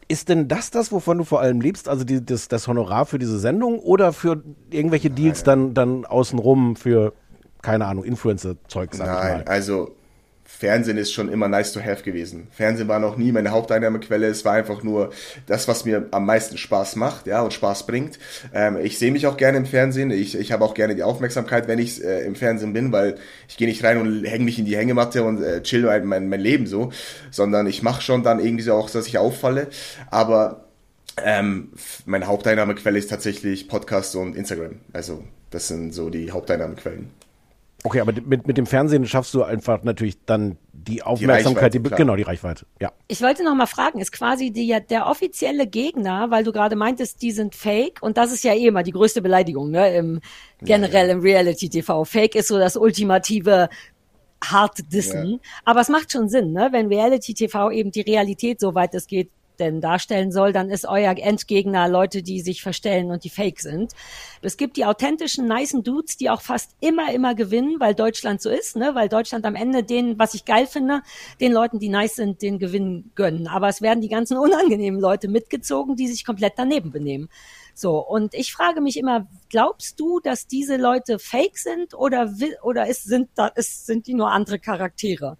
ist 0.09 0.29
denn 0.29 0.49
das 0.49 0.71
das, 0.71 0.91
wovon 0.91 1.19
du 1.19 1.25
vor 1.25 1.41
allem 1.41 1.61
lebst? 1.61 1.89
Also 1.89 2.05
die, 2.05 2.25
das, 2.25 2.49
das 2.49 2.67
Honorar 2.67 3.07
für 3.07 3.19
diese 3.19 3.39
Sendung 3.39 3.79
oder 3.79 4.13
für 4.13 4.43
irgendwelche 4.71 5.11
Deals 5.11 5.43
dann, 5.43 5.75
dann 5.75 6.05
außenrum 6.07 6.77
für, 6.77 7.13
keine 7.63 7.87
Ahnung, 7.87 8.05
Influencer-Zeug, 8.05 8.91
Nein, 8.99 9.47
also 9.47 9.98
Fernsehen 10.59 10.99
ist 10.99 11.13
schon 11.13 11.29
immer 11.29 11.47
nice 11.47 11.73
to 11.73 11.81
have 11.81 12.03
gewesen. 12.03 12.49
Fernsehen 12.51 12.89
war 12.89 12.99
noch 12.99 13.17
nie 13.17 13.31
meine 13.31 13.51
Haupteinnahmequelle. 13.53 14.27
Es 14.27 14.45
war 14.45 14.55
einfach 14.55 14.83
nur 14.83 15.13
das, 15.47 15.69
was 15.69 15.85
mir 15.85 16.09
am 16.11 16.27
meisten 16.27 16.59
Spaß 16.59 16.97
macht, 16.97 17.29
ja, 17.29 17.43
und 17.43 17.53
Spaß 17.53 17.87
bringt. 17.87 18.19
Ähm, 18.53 18.77
ich 18.83 18.99
sehe 18.99 19.13
mich 19.13 19.29
auch 19.29 19.37
gerne 19.37 19.59
im 19.59 19.67
Fernsehen. 19.67 20.11
Ich, 20.11 20.37
ich 20.37 20.51
habe 20.51 20.65
auch 20.65 20.75
gerne 20.75 20.97
die 20.97 21.05
Aufmerksamkeit, 21.05 21.69
wenn 21.69 21.79
ich 21.79 22.03
äh, 22.03 22.27
im 22.27 22.35
Fernsehen 22.35 22.73
bin, 22.73 22.91
weil 22.91 23.19
ich 23.49 23.57
gehe 23.57 23.69
nicht 23.69 23.85
rein 23.85 23.99
und 23.99 24.25
hänge 24.25 24.45
mich 24.45 24.59
in 24.59 24.65
die 24.65 24.77
Hängematte 24.77 25.23
und 25.23 25.41
äh, 25.45 25.63
chill 25.63 25.83
mein, 25.83 26.05
mein, 26.05 26.29
mein 26.29 26.41
Leben 26.41 26.67
so, 26.67 26.91
sondern 27.31 27.69
ich 27.69 27.85
mache 27.85 28.03
schon 28.03 28.25
dann 28.25 28.41
irgendwie 28.41 28.65
so 28.65 28.75
auch, 28.75 28.91
dass 28.91 29.07
ich 29.07 29.17
auffalle. 29.17 29.69
Aber 30.11 30.65
ähm, 31.25 31.69
meine 32.05 32.27
Haupteinnahmequelle 32.27 32.99
ist 32.99 33.11
tatsächlich 33.11 33.69
Podcast 33.69 34.17
und 34.17 34.35
Instagram. 34.35 34.81
Also 34.93 35.23
das 35.51 35.69
sind 35.69 35.93
so 35.93 36.11
die 36.11 36.33
Haupteinnahmequellen. 36.33 37.11
Okay, 37.85 38.01
aber 38.01 38.13
mit, 38.13 38.47
mit 38.47 38.57
dem 38.59 38.67
Fernsehen 38.67 39.07
schaffst 39.07 39.33
du 39.35 39.45
einfach 39.45 39.85
natürlich 39.85 40.25
dann 40.25 40.59
die 40.73 41.03
Aufmerksamkeit, 41.03 41.75
die, 41.75 41.81
klar. 41.81 41.97
genau, 41.97 42.17
die 42.17 42.23
Reichweite. 42.23 42.67
Ja. 42.81 42.93
Ich 43.07 43.23
wollte 43.23 43.45
noch 43.45 43.55
mal 43.55 43.67
fragen, 43.67 44.01
ist 44.01 44.11
quasi 44.11 44.51
die, 44.51 44.77
der 44.91 45.07
offizielle 45.07 45.67
Gegner, 45.69 46.31
weil 46.31 46.43
du 46.43 46.51
gerade 46.53 46.75
meintest, 46.75 47.23
die 47.23 47.31
sind 47.31 47.55
fake 47.55 48.03
und 48.03 48.17
das 48.17 48.33
ist 48.33 48.43
ja 48.43 48.53
eh 48.53 48.67
immer 48.67 48.83
die 48.83 48.91
größte 48.91 49.23
Beleidigung, 49.23 49.71
ne, 49.71 49.95
im 49.95 50.21
generell 50.61 51.09
im 51.11 51.21
Reality 51.21 51.69
TV. 51.69 52.05
Fake 52.05 52.35
ist 52.35 52.49
so 52.49 52.59
das 52.59 52.77
ultimative 52.77 53.69
hart 54.43 54.93
dissen. 54.93 55.41
Aber 55.65 55.81
es 55.81 55.89
macht 55.89 56.13
schon 56.13 56.29
Sinn, 56.29 56.53
ne? 56.53 56.69
wenn 56.73 56.89
Reality 56.89 57.35
TV 57.35 57.71
eben 57.71 57.91
die 57.91 58.03
Realität, 58.03 58.61
soweit 58.61 58.95
es 58.95 59.07
geht, 59.07 59.31
denn 59.59 59.81
darstellen 59.81 60.33
soll, 60.33 60.53
dann 60.53 60.71
ist 60.71 60.87
euer 60.87 61.17
Endgegner 61.17 61.89
Leute, 61.89 62.23
die 62.23 62.41
sich 62.41 62.63
verstellen 62.63 63.11
und 63.11 63.25
die 63.25 63.31
fake 63.31 63.61
sind. 63.61 63.93
Es 64.43 64.57
gibt 64.57 64.77
die 64.77 64.85
authentischen, 64.85 65.47
nicen 65.47 65.83
Dudes, 65.83 66.17
die 66.17 66.31
auch 66.31 66.41
fast 66.41 66.73
immer, 66.81 67.13
immer 67.13 67.35
gewinnen, 67.35 67.77
weil 67.79 67.95
Deutschland 67.95 68.41
so 68.41 68.51
ist, 68.51 68.77
ne? 68.77 68.95
weil 68.95 69.09
Deutschland 69.09 69.45
am 69.45 69.55
Ende 69.55 69.83
den, 69.83 70.19
was 70.19 70.35
ich 70.35 70.45
geil 70.45 70.67
finde, 70.67 71.03
den 71.41 71.53
Leuten, 71.53 71.79
die 71.79 71.89
nice 71.89 72.17
sind, 72.17 72.43
den 72.43 72.59
Gewinn 72.59 73.11
gönnen. 73.15 73.49
Aber 73.49 73.69
es 73.69 73.83
werden 73.83 74.01
die 74.01 74.09
ganzen 74.09 74.37
unangenehmen 74.39 75.01
Leute 75.01 75.29
mitgezogen, 75.29 75.97
die 75.97 76.09
sich 76.09 76.25
komplett 76.25 76.55
daneben 76.57 76.91
benehmen. 76.91 77.29
So, 77.75 77.99
und 77.99 78.35
ich 78.35 78.53
frage 78.53 78.81
mich 78.81 78.97
immer, 78.97 79.29
glaubst 79.51 80.01
du, 80.01 80.19
dass 80.19 80.49
diese 80.49 80.77
Leute 80.77 81.19
fake 81.19 81.59
sind 81.59 81.95
oder, 81.95 82.35
oder 82.63 82.89
ist, 82.89 83.05
sind, 83.05 83.29
da, 83.37 83.47
ist, 83.49 83.87
sind 83.87 84.09
die 84.09 84.15
nur 84.15 84.33
andere 84.33 84.59
Charaktere? 84.59 85.37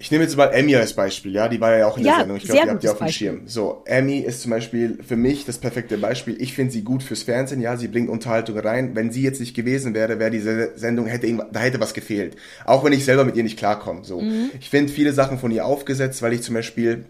Ich 0.00 0.10
nehme 0.10 0.24
jetzt 0.24 0.34
mal 0.34 0.46
Emmy 0.46 0.74
als 0.76 0.94
Beispiel, 0.94 1.34
ja, 1.34 1.46
die 1.46 1.60
war 1.60 1.76
ja 1.76 1.86
auch 1.86 1.98
in 1.98 2.04
der 2.04 2.12
Ja, 2.12 2.18
Sendung. 2.20 2.38
Ich 2.38 2.44
glaube, 2.44 2.62
die 2.62 2.70
habt 2.70 2.70
ihr 2.70 2.74
gutes 2.74 2.90
auf 2.90 2.98
dem 2.98 3.06
Beispiel. 3.06 3.26
Schirm. 3.28 3.40
So, 3.44 3.82
Emmy 3.84 4.20
ist 4.20 4.40
zum 4.40 4.50
Beispiel 4.50 4.98
für 5.06 5.16
mich 5.16 5.44
das 5.44 5.58
perfekte 5.58 5.98
Beispiel. 5.98 6.40
Ich 6.40 6.54
finde 6.54 6.72
sie 6.72 6.82
gut 6.82 7.02
fürs 7.02 7.22
Fernsehen, 7.22 7.60
ja, 7.60 7.76
sie 7.76 7.86
bringt 7.86 8.08
Unterhaltung 8.08 8.58
rein. 8.58 8.96
Wenn 8.96 9.12
sie 9.12 9.22
jetzt 9.22 9.40
nicht 9.40 9.54
gewesen 9.54 9.92
wäre, 9.92 10.18
wäre 10.18 10.30
diese 10.30 10.72
Sendung, 10.78 11.04
hätte 11.04 11.26
da 11.52 11.60
hätte 11.60 11.80
was 11.80 11.92
gefehlt. 11.92 12.36
Auch 12.64 12.82
wenn 12.82 12.94
ich 12.94 13.04
selber 13.04 13.26
mit 13.26 13.36
ihr 13.36 13.42
nicht 13.42 13.58
klarkomme. 13.58 14.02
So. 14.02 14.22
Mhm. 14.22 14.50
Ich 14.58 14.70
finde 14.70 14.90
viele 14.90 15.12
Sachen 15.12 15.38
von 15.38 15.50
ihr 15.50 15.66
aufgesetzt, 15.66 16.22
weil 16.22 16.32
ich 16.32 16.40
zum 16.40 16.54
Beispiel 16.54 17.04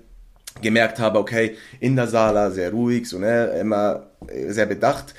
gemerkt 0.61 0.99
habe, 0.99 1.21
okay, 1.21 1.55
in 1.79 1.95
der 1.95 2.09
Sala 2.09 2.51
sehr 2.51 2.73
ruhig, 2.73 3.09
so, 3.09 3.21
ne, 3.21 3.57
immer 3.61 4.09
äh, 4.27 4.51
sehr 4.51 4.67
bedacht. 4.67 5.15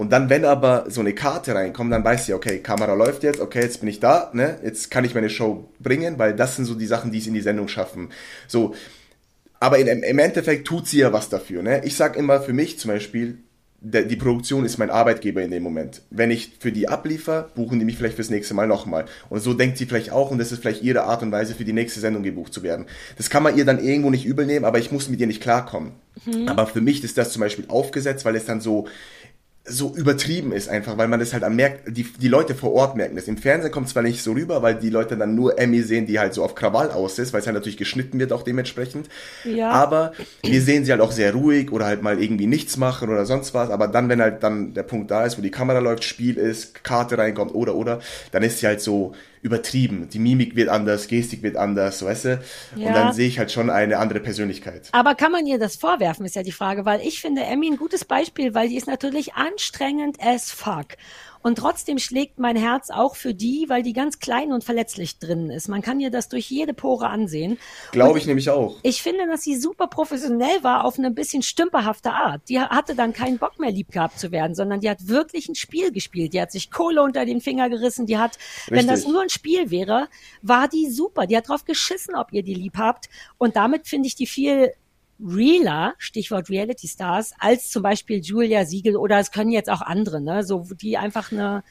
Und 0.00 0.12
dann, 0.12 0.30
wenn 0.30 0.46
aber 0.46 0.86
so 0.88 1.02
eine 1.02 1.12
Karte 1.12 1.54
reinkommt, 1.54 1.92
dann 1.92 2.02
weiß 2.02 2.24
sie, 2.24 2.32
okay, 2.32 2.60
Kamera 2.60 2.94
läuft 2.94 3.22
jetzt, 3.22 3.38
okay, 3.38 3.60
jetzt 3.60 3.80
bin 3.80 3.88
ich 3.90 4.00
da, 4.00 4.30
ne, 4.32 4.58
jetzt 4.64 4.90
kann 4.90 5.04
ich 5.04 5.14
meine 5.14 5.28
Show 5.28 5.68
bringen, 5.78 6.18
weil 6.18 6.34
das 6.34 6.56
sind 6.56 6.64
so 6.64 6.74
die 6.74 6.86
Sachen, 6.86 7.12
die 7.12 7.18
es 7.18 7.26
in 7.26 7.34
die 7.34 7.42
Sendung 7.42 7.68
schaffen. 7.68 8.08
So, 8.48 8.74
aber 9.58 9.76
in, 9.76 9.88
im 10.02 10.18
Endeffekt 10.18 10.66
tut 10.66 10.86
sie 10.86 11.00
ja 11.00 11.12
was 11.12 11.28
dafür, 11.28 11.62
ne. 11.62 11.84
Ich 11.84 11.96
sag 11.96 12.16
immer 12.16 12.40
für 12.40 12.54
mich 12.54 12.78
zum 12.78 12.92
Beispiel, 12.92 13.40
der, 13.82 14.04
die 14.04 14.16
Produktion 14.16 14.64
ist 14.64 14.78
mein 14.78 14.88
Arbeitgeber 14.88 15.42
in 15.42 15.50
dem 15.50 15.62
Moment. 15.62 16.00
Wenn 16.08 16.30
ich 16.30 16.52
für 16.58 16.72
die 16.72 16.88
abliefer, 16.88 17.50
buchen 17.54 17.78
die 17.78 17.84
mich 17.84 17.98
vielleicht 17.98 18.16
fürs 18.16 18.30
nächste 18.30 18.54
Mal 18.54 18.66
nochmal. 18.66 19.04
Und 19.28 19.40
so 19.40 19.52
denkt 19.52 19.76
sie 19.76 19.84
vielleicht 19.84 20.12
auch 20.12 20.30
und 20.30 20.38
das 20.38 20.50
ist 20.50 20.60
vielleicht 20.60 20.82
ihre 20.82 21.04
Art 21.04 21.22
und 21.22 21.32
Weise 21.32 21.54
für 21.54 21.64
die 21.64 21.72
nächste 21.74 22.00
Sendung 22.00 22.22
gebucht 22.22 22.54
zu 22.54 22.62
werden. 22.62 22.86
Das 23.18 23.28
kann 23.28 23.42
man 23.42 23.56
ihr 23.56 23.66
dann 23.66 23.82
irgendwo 23.82 24.08
nicht 24.08 24.24
übel 24.24 24.46
nehmen, 24.46 24.64
aber 24.64 24.78
ich 24.78 24.92
muss 24.92 25.10
mit 25.10 25.20
ihr 25.20 25.26
nicht 25.26 25.42
klarkommen. 25.42 25.92
Aber 26.46 26.66
für 26.66 26.80
mich 26.80 27.02
ist 27.02 27.16
das 27.16 27.32
zum 27.32 27.40
Beispiel 27.40 27.64
aufgesetzt, 27.68 28.24
weil 28.24 28.36
es 28.36 28.44
dann 28.44 28.60
so 28.60 28.86
so 29.64 29.94
übertrieben 29.94 30.52
ist 30.52 30.68
einfach, 30.68 30.96
weil 30.96 31.06
man 31.06 31.20
das 31.20 31.34
halt 31.34 31.44
am 31.44 31.54
merkt, 31.54 31.96
die, 31.96 32.04
die 32.04 32.28
Leute 32.28 32.54
vor 32.54 32.72
Ort 32.72 32.96
merken 32.96 33.16
das. 33.16 33.28
Im 33.28 33.36
Fernsehen 33.36 33.70
kommt 33.70 33.88
zwar 33.88 34.02
nicht 34.02 34.22
so 34.22 34.32
rüber, 34.32 34.62
weil 34.62 34.74
die 34.76 34.88
Leute 34.88 35.16
dann 35.18 35.34
nur 35.34 35.58
Emmy 35.58 35.82
sehen, 35.82 36.06
die 36.06 36.18
halt 36.18 36.32
so 36.32 36.42
auf 36.42 36.54
Krawall 36.54 36.90
aus 36.90 37.18
ist, 37.18 37.32
weil 37.32 37.40
es 37.40 37.46
halt 37.46 37.54
natürlich 37.54 37.76
geschnitten 37.76 38.18
wird 38.18 38.32
auch 38.32 38.42
dementsprechend. 38.42 39.08
Ja. 39.44 39.70
Aber 39.70 40.12
wir 40.42 40.62
sehen 40.62 40.84
sie 40.84 40.92
halt 40.92 41.02
auch 41.02 41.12
sehr 41.12 41.34
ruhig 41.34 41.72
oder 41.72 41.84
halt 41.84 42.02
mal 42.02 42.22
irgendwie 42.22 42.46
nichts 42.46 42.78
machen 42.78 43.10
oder 43.10 43.26
sonst 43.26 43.52
was. 43.52 43.70
Aber 43.70 43.86
dann, 43.86 44.08
wenn 44.08 44.22
halt 44.22 44.42
dann 44.42 44.72
der 44.72 44.82
Punkt 44.82 45.10
da 45.10 45.24
ist, 45.24 45.36
wo 45.36 45.42
die 45.42 45.50
Kamera 45.50 45.78
läuft, 45.78 46.04
Spiel 46.04 46.36
ist, 46.38 46.82
Karte 46.82 47.18
reinkommt 47.18 47.54
oder 47.54 47.74
oder, 47.74 48.00
dann 48.32 48.42
ist 48.42 48.58
sie 48.60 48.66
halt 48.66 48.80
so 48.80 49.12
übertrieben. 49.42 50.08
Die 50.10 50.18
Mimik 50.18 50.54
wird 50.54 50.68
anders, 50.68 51.08
Gestik 51.08 51.42
wird 51.42 51.56
anders, 51.56 52.04
weißt 52.04 52.24
du? 52.26 52.40
Ja. 52.76 52.88
Und 52.88 52.94
dann 52.94 53.12
sehe 53.12 53.26
ich 53.26 53.38
halt 53.38 53.50
schon 53.50 53.70
eine 53.70 53.98
andere 53.98 54.20
Persönlichkeit. 54.20 54.88
Aber 54.92 55.14
kann 55.14 55.32
man 55.32 55.46
ihr 55.46 55.58
das 55.58 55.76
vorwerfen, 55.76 56.26
ist 56.26 56.36
ja 56.36 56.42
die 56.42 56.52
Frage, 56.52 56.84
weil 56.84 57.00
ich 57.00 57.20
finde 57.20 57.42
Emmy 57.42 57.70
ein 57.70 57.76
gutes 57.76 58.04
Beispiel, 58.04 58.54
weil 58.54 58.68
die 58.68 58.76
ist 58.76 58.86
natürlich 58.86 59.34
anstrengend 59.34 60.18
as 60.20 60.50
fuck. 60.50 60.88
Und 61.42 61.56
trotzdem 61.56 61.98
schlägt 61.98 62.38
mein 62.38 62.56
Herz 62.56 62.90
auch 62.90 63.16
für 63.16 63.32
die, 63.32 63.66
weil 63.68 63.82
die 63.82 63.94
ganz 63.94 64.18
klein 64.18 64.52
und 64.52 64.62
verletzlich 64.62 65.18
drin 65.18 65.50
ist. 65.50 65.68
Man 65.68 65.80
kann 65.80 65.98
ihr 66.00 66.10
das 66.10 66.28
durch 66.28 66.50
jede 66.50 66.74
Pore 66.74 67.08
ansehen. 67.08 67.58
Glaube 67.92 68.18
ich 68.18 68.26
nämlich 68.26 68.50
auch. 68.50 68.76
Ich 68.82 69.02
finde, 69.02 69.26
dass 69.26 69.42
sie 69.42 69.56
super 69.56 69.86
professionell 69.86 70.62
war 70.62 70.84
auf 70.84 70.98
eine 70.98 71.10
bisschen 71.10 71.42
stümperhafte 71.42 72.12
Art. 72.12 72.42
Die 72.48 72.60
hatte 72.60 72.94
dann 72.94 73.12
keinen 73.12 73.38
Bock 73.38 73.58
mehr 73.58 73.70
lieb 73.70 73.90
gehabt 73.90 74.18
zu 74.18 74.32
werden, 74.32 74.54
sondern 74.54 74.80
die 74.80 74.90
hat 74.90 75.08
wirklich 75.08 75.48
ein 75.48 75.54
Spiel 75.54 75.92
gespielt. 75.92 76.34
Die 76.34 76.40
hat 76.40 76.52
sich 76.52 76.70
Kohle 76.70 77.02
unter 77.02 77.24
den 77.24 77.40
Finger 77.40 77.70
gerissen. 77.70 78.06
Die 78.06 78.18
hat, 78.18 78.38
wenn 78.68 78.86
das 78.86 79.00
Richtig. 79.00 79.12
nur 79.12 79.22
ein 79.22 79.30
Spiel 79.30 79.70
wäre, 79.70 80.08
war 80.42 80.68
die 80.68 80.90
super. 80.90 81.26
Die 81.26 81.36
hat 81.36 81.48
drauf 81.48 81.64
geschissen, 81.64 82.14
ob 82.14 82.32
ihr 82.32 82.42
die 82.42 82.54
lieb 82.54 82.76
habt. 82.76 83.08
Und 83.38 83.56
damit 83.56 83.88
finde 83.88 84.08
ich 84.08 84.14
die 84.14 84.26
viel 84.26 84.72
realer, 85.22 85.94
Stichwort 85.98 86.50
Reality 86.50 86.88
Stars, 86.88 87.32
als 87.38 87.70
zum 87.70 87.82
Beispiel 87.82 88.20
Julia 88.20 88.64
Siegel 88.64 88.96
oder 88.96 89.18
es 89.18 89.30
können 89.30 89.50
jetzt 89.50 89.70
auch 89.70 89.82
andere, 89.82 90.20
ne, 90.20 90.42
so, 90.42 90.66
die 90.80 90.96
einfach 90.96 91.32
eine 91.32 91.62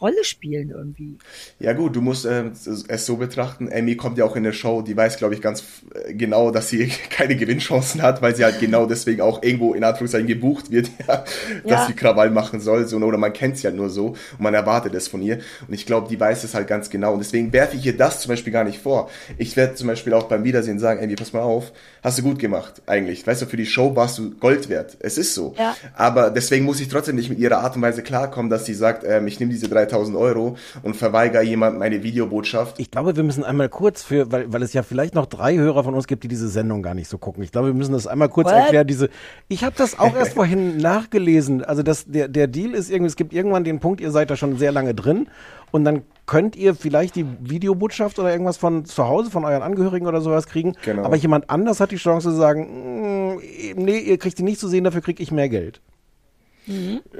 Rolle 0.00 0.24
spielen 0.24 0.70
irgendwie. 0.70 1.16
Ja 1.58 1.72
gut, 1.72 1.96
du 1.96 2.00
musst 2.00 2.26
äh, 2.26 2.44
es 2.88 3.06
so 3.06 3.16
betrachten, 3.16 3.70
Amy 3.72 3.96
kommt 3.96 4.18
ja 4.18 4.24
auch 4.24 4.36
in 4.36 4.42
der 4.44 4.52
Show, 4.52 4.82
die 4.82 4.96
weiß, 4.96 5.16
glaube 5.16 5.34
ich, 5.34 5.40
ganz 5.40 5.64
äh, 5.94 6.14
genau, 6.14 6.50
dass 6.50 6.68
sie 6.68 6.86
keine 7.10 7.36
Gewinnchancen 7.36 8.02
hat, 8.02 8.22
weil 8.22 8.34
sie 8.36 8.44
halt 8.44 8.60
genau 8.60 8.86
deswegen 8.86 9.20
auch 9.22 9.42
irgendwo 9.42 9.74
in 9.74 9.84
Anführungszeichen 9.84 10.26
gebucht 10.26 10.70
wird, 10.70 10.90
ja, 11.08 11.24
dass 11.64 11.70
Ja. 11.70 11.86
sie 11.86 11.94
Krawall 11.94 12.30
machen 12.30 12.60
soll, 12.60 12.86
so, 12.86 12.96
oder 12.98 13.18
man 13.18 13.32
kennt 13.32 13.58
sie 13.58 13.66
halt 13.66 13.76
nur 13.76 13.90
so 13.90 14.08
und 14.08 14.40
man 14.40 14.54
erwartet 14.54 14.94
es 14.94 15.08
von 15.08 15.22
ihr 15.22 15.38
und 15.66 15.74
ich 15.74 15.86
glaube, 15.86 16.08
die 16.08 16.18
weiß 16.18 16.44
es 16.44 16.54
halt 16.54 16.66
ganz 16.68 16.90
genau 16.90 17.12
und 17.12 17.18
deswegen 17.20 17.52
werfe 17.52 17.76
ich 17.76 17.86
ihr 17.86 17.96
das 17.96 18.20
zum 18.20 18.30
Beispiel 18.30 18.52
gar 18.52 18.64
nicht 18.64 18.78
vor. 18.80 19.08
Ich 19.38 19.56
werde 19.56 19.74
zum 19.74 19.86
Beispiel 19.88 20.12
auch 20.14 20.24
beim 20.24 20.44
Wiedersehen 20.44 20.78
sagen, 20.78 21.02
Amy, 21.02 21.14
pass 21.14 21.32
mal 21.32 21.40
auf, 21.40 21.72
hast 22.02 22.18
du 22.18 22.22
gut 22.22 22.38
gemacht, 22.38 22.82
eigentlich. 22.86 23.26
Weißt 23.26 23.42
du, 23.42 23.46
für 23.46 23.56
die 23.56 23.66
Show 23.66 23.96
warst 23.96 24.18
du 24.18 24.30
Gold 24.38 24.68
wert. 24.68 24.96
Es 25.00 25.18
ist 25.18 25.34
so. 25.34 25.54
Ja. 25.58 25.76
Aber 25.94 26.30
deswegen 26.30 26.64
muss 26.64 26.80
ich 26.80 26.88
trotzdem 26.88 27.16
nicht 27.16 27.30
mit 27.30 27.38
ihrer 27.38 27.58
Art 27.58 27.76
und 27.76 27.82
Weise 27.82 28.02
klarkommen, 28.02 28.50
dass 28.50 28.66
sie 28.66 28.74
sagt, 28.74 29.04
ähm, 29.06 29.26
ich 29.26 29.40
nehme 29.40 29.52
diese 29.52 29.68
3000 29.86 30.16
Euro 30.16 30.56
und 30.82 30.96
verweigere 30.96 31.42
jemand 31.42 31.78
meine 31.78 32.02
Videobotschaft. 32.02 32.78
Ich 32.78 32.90
glaube, 32.90 33.16
wir 33.16 33.22
müssen 33.22 33.44
einmal 33.44 33.68
kurz 33.68 34.02
für, 34.02 34.30
weil, 34.32 34.52
weil 34.52 34.62
es 34.62 34.72
ja 34.72 34.82
vielleicht 34.82 35.14
noch 35.14 35.26
drei 35.26 35.56
Hörer 35.56 35.84
von 35.84 35.94
uns 35.94 36.06
gibt, 36.06 36.24
die 36.24 36.28
diese 36.28 36.48
Sendung 36.48 36.82
gar 36.82 36.94
nicht 36.94 37.08
so 37.08 37.18
gucken. 37.18 37.42
Ich 37.42 37.52
glaube, 37.52 37.68
wir 37.68 37.74
müssen 37.74 37.92
das 37.92 38.06
einmal 38.06 38.28
kurz 38.28 38.48
What? 38.48 38.54
erklären. 38.54 38.86
Diese, 38.86 39.08
ich 39.48 39.64
habe 39.64 39.74
das 39.76 39.98
auch 39.98 40.14
erst 40.18 40.34
vorhin 40.34 40.78
nachgelesen. 40.78 41.64
Also 41.64 41.82
das, 41.82 42.04
der, 42.06 42.28
der 42.28 42.46
Deal 42.46 42.72
ist 42.72 42.90
irgendwie, 42.90 43.08
es 43.08 43.16
gibt 43.16 43.32
irgendwann 43.32 43.64
den 43.64 43.80
Punkt, 43.80 44.00
ihr 44.00 44.10
seid 44.10 44.30
da 44.30 44.36
schon 44.36 44.56
sehr 44.58 44.72
lange 44.72 44.94
drin 44.94 45.28
und 45.70 45.84
dann 45.84 46.02
könnt 46.26 46.56
ihr 46.56 46.74
vielleicht 46.74 47.16
die 47.16 47.26
Videobotschaft 47.40 48.18
oder 48.18 48.30
irgendwas 48.32 48.56
von 48.56 48.84
zu 48.84 49.06
Hause, 49.06 49.30
von 49.30 49.44
euren 49.44 49.62
Angehörigen 49.62 50.06
oder 50.06 50.20
sowas 50.20 50.46
kriegen. 50.46 50.74
Genau. 50.84 51.04
Aber 51.04 51.16
jemand 51.16 51.50
anders 51.50 51.80
hat 51.80 51.90
die 51.90 51.96
Chance 51.96 52.30
zu 52.30 52.34
sagen, 52.36 53.34
"Mm, 53.34 53.40
nee, 53.76 53.98
ihr 53.98 54.18
kriegt 54.18 54.38
die 54.38 54.42
nicht 54.42 54.58
zu 54.60 54.68
sehen, 54.68 54.84
dafür 54.84 55.02
kriege 55.02 55.22
ich 55.22 55.30
mehr 55.30 55.48
Geld. 55.48 55.80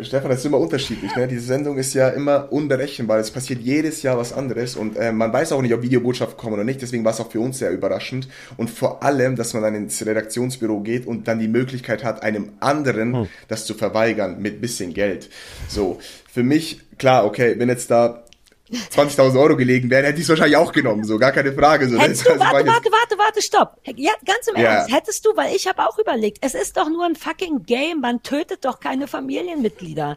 Stefan, 0.02 0.30
das 0.30 0.40
ist 0.40 0.46
immer 0.46 0.58
unterschiedlich. 0.58 1.14
Ne? 1.14 1.28
Diese 1.28 1.46
Sendung 1.46 1.78
ist 1.78 1.94
ja 1.94 2.08
immer 2.08 2.52
unberechenbar. 2.52 3.18
Es 3.18 3.30
passiert 3.30 3.60
jedes 3.60 4.02
Jahr 4.02 4.18
was 4.18 4.32
anderes 4.32 4.74
und 4.74 4.96
äh, 4.96 5.12
man 5.12 5.32
weiß 5.32 5.52
auch 5.52 5.62
nicht, 5.62 5.72
ob 5.72 5.82
Videobotschaften 5.82 6.36
kommen 6.36 6.54
oder 6.54 6.64
nicht. 6.64 6.82
Deswegen 6.82 7.04
war 7.04 7.12
es 7.12 7.20
auch 7.20 7.30
für 7.30 7.40
uns 7.40 7.58
sehr 7.58 7.70
überraschend. 7.70 8.28
Und 8.56 8.70
vor 8.70 9.02
allem, 9.02 9.36
dass 9.36 9.54
man 9.54 9.62
dann 9.62 9.74
ins 9.74 10.04
Redaktionsbüro 10.04 10.80
geht 10.80 11.06
und 11.06 11.28
dann 11.28 11.38
die 11.38 11.48
Möglichkeit 11.48 12.02
hat, 12.02 12.22
einem 12.22 12.52
anderen 12.60 13.28
das 13.48 13.66
zu 13.66 13.74
verweigern 13.74 14.40
mit 14.40 14.60
bisschen 14.60 14.94
Geld. 14.94 15.30
So, 15.68 15.98
für 16.30 16.42
mich, 16.42 16.80
klar, 16.98 17.24
okay, 17.24 17.54
wenn 17.58 17.68
jetzt 17.68 17.90
da 17.90 18.25
20.000 18.70 19.38
Euro 19.40 19.56
gelegen 19.56 19.90
wären, 19.90 20.04
hätte 20.04 20.18
ich 20.18 20.24
es 20.24 20.28
wahrscheinlich 20.28 20.56
auch 20.56 20.72
genommen. 20.72 21.04
So, 21.04 21.18
gar 21.18 21.32
keine 21.32 21.52
Frage. 21.52 21.88
So, 21.88 21.98
Hättest 21.98 22.26
Das- 22.26 22.26
du, 22.26 22.32
also 22.32 22.44
war 22.44 22.52
warte, 22.54 22.66
warte, 22.68 22.90
warte, 22.90 23.18
warte, 23.18 23.42
stopp. 23.42 23.76
Ja, 23.96 24.12
ganz 24.24 24.48
im 24.52 24.60
Ja. 24.60 24.74
Ernst, 24.78 24.92
hättest 24.94 25.24
du, 25.24 25.30
weil 25.36 25.54
ich 25.54 25.66
habe 25.68 25.86
auch 25.88 25.98
überlegt, 25.98 26.38
es 26.40 26.54
ist 26.54 26.76
doch 26.76 26.88
nur 26.88 27.04
ein 27.04 27.14
fucking 27.16 27.62
Game, 27.64 28.00
man 28.00 28.22
tötet 28.22 28.64
doch 28.64 28.80
keine 28.80 29.06
Familienmitglieder. 29.06 30.16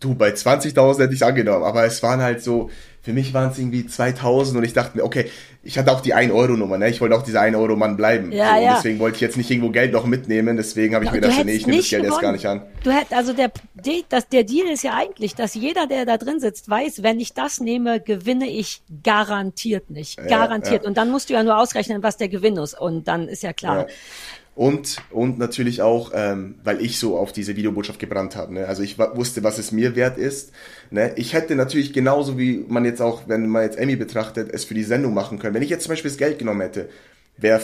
Du, 0.00 0.14
bei 0.16 0.30
20.000 0.30 1.04
hätte 1.04 1.14
ich 1.14 1.24
angenommen, 1.24 1.64
aber 1.64 1.84
es 1.84 2.02
waren 2.02 2.20
halt 2.20 2.42
so, 2.42 2.70
für 3.06 3.12
mich 3.12 3.32
waren 3.32 3.52
es 3.52 3.58
irgendwie 3.60 3.82
2.000 3.82 4.56
und 4.58 4.64
ich 4.64 4.72
dachte 4.72 4.96
mir, 4.98 5.04
okay, 5.04 5.30
ich 5.62 5.78
hatte 5.78 5.92
auch 5.92 6.00
die 6.00 6.12
1-Euro-Nummer, 6.12 6.76
ne? 6.76 6.88
Ich 6.90 7.00
wollte 7.00 7.14
auch 7.16 7.22
dieser 7.22 7.42
1-Euro-Mann 7.42 7.96
bleiben. 7.96 8.32
Ja, 8.32 8.48
so, 8.48 8.56
und 8.56 8.62
ja. 8.64 8.74
Deswegen 8.74 8.98
wollte 8.98 9.14
ich 9.14 9.20
jetzt 9.20 9.36
nicht 9.36 9.48
irgendwo 9.48 9.70
Geld 9.70 9.92
noch 9.92 10.06
mitnehmen, 10.06 10.56
deswegen 10.56 10.92
habe 10.96 11.04
ich 11.04 11.12
mir 11.12 11.20
Du 11.20 11.28
gedacht, 11.28 11.44
nee, 11.44 11.52
ich 11.52 11.66
nehme 11.68 11.78
das 11.78 11.88
Geld 11.88 12.02
erst 12.02 12.20
gar 12.20 12.32
gewonnen. 12.32 12.34
nicht 12.34 12.46
an. 12.48 12.62
Du 12.82 12.90
hätt, 12.90 13.12
also 13.12 13.32
der, 13.32 13.52
de- 13.74 14.02
das, 14.08 14.28
der 14.28 14.42
Deal 14.42 14.66
ist 14.66 14.82
ja 14.82 14.94
eigentlich, 14.94 15.36
dass 15.36 15.54
jeder, 15.54 15.86
der 15.86 16.04
da 16.04 16.16
drin 16.16 16.40
sitzt, 16.40 16.68
weiß, 16.68 17.04
wenn 17.04 17.20
ich 17.20 17.32
das 17.32 17.60
nehme, 17.60 18.00
gewinne 18.00 18.48
ich 18.50 18.82
garantiert 19.04 19.88
nicht. 19.90 20.16
Garantiert. 20.26 20.82
ja. 20.82 20.88
Und 20.88 20.96
dann 20.96 21.10
musst 21.12 21.30
du 21.30 21.34
ja 21.34 21.44
nur 21.44 21.56
ausrechnen, 21.58 22.02
was 22.02 22.16
der 22.16 22.28
Gewinn 22.28 22.56
ist. 22.56 22.78
Und 22.80 23.06
dann 23.06 23.28
ist 23.28 23.44
ja 23.44 23.52
klar. 23.52 23.86
Und, 24.56 24.96
und 25.10 25.38
natürlich 25.38 25.82
auch, 25.82 26.12
ähm, 26.14 26.54
weil 26.64 26.80
ich 26.80 26.98
so 26.98 27.18
auf 27.18 27.30
diese 27.30 27.56
Videobotschaft 27.56 27.98
gebrannt 27.98 28.36
habe. 28.36 28.54
Ne? 28.54 28.66
Also 28.66 28.82
ich 28.82 28.98
wusste, 28.98 29.44
was 29.44 29.58
es 29.58 29.70
mir 29.70 29.94
wert 29.96 30.16
ist. 30.16 30.50
Ne? 30.90 31.12
Ich 31.16 31.34
hätte 31.34 31.54
natürlich 31.56 31.92
genauso 31.92 32.38
wie 32.38 32.64
man 32.66 32.86
jetzt 32.86 33.02
auch, 33.02 33.28
wenn 33.28 33.48
man 33.48 33.64
jetzt 33.64 33.78
Emmy 33.78 33.96
betrachtet, 33.96 34.50
es 34.50 34.64
für 34.64 34.72
die 34.72 34.82
Sendung 34.82 35.12
machen 35.12 35.38
können. 35.38 35.54
Wenn 35.54 35.62
ich 35.62 35.68
jetzt 35.68 35.82
zum 35.82 35.90
Beispiel 35.90 36.10
das 36.10 36.16
Geld 36.16 36.38
genommen 36.38 36.62
hätte, 36.62 36.88
wäre 37.36 37.60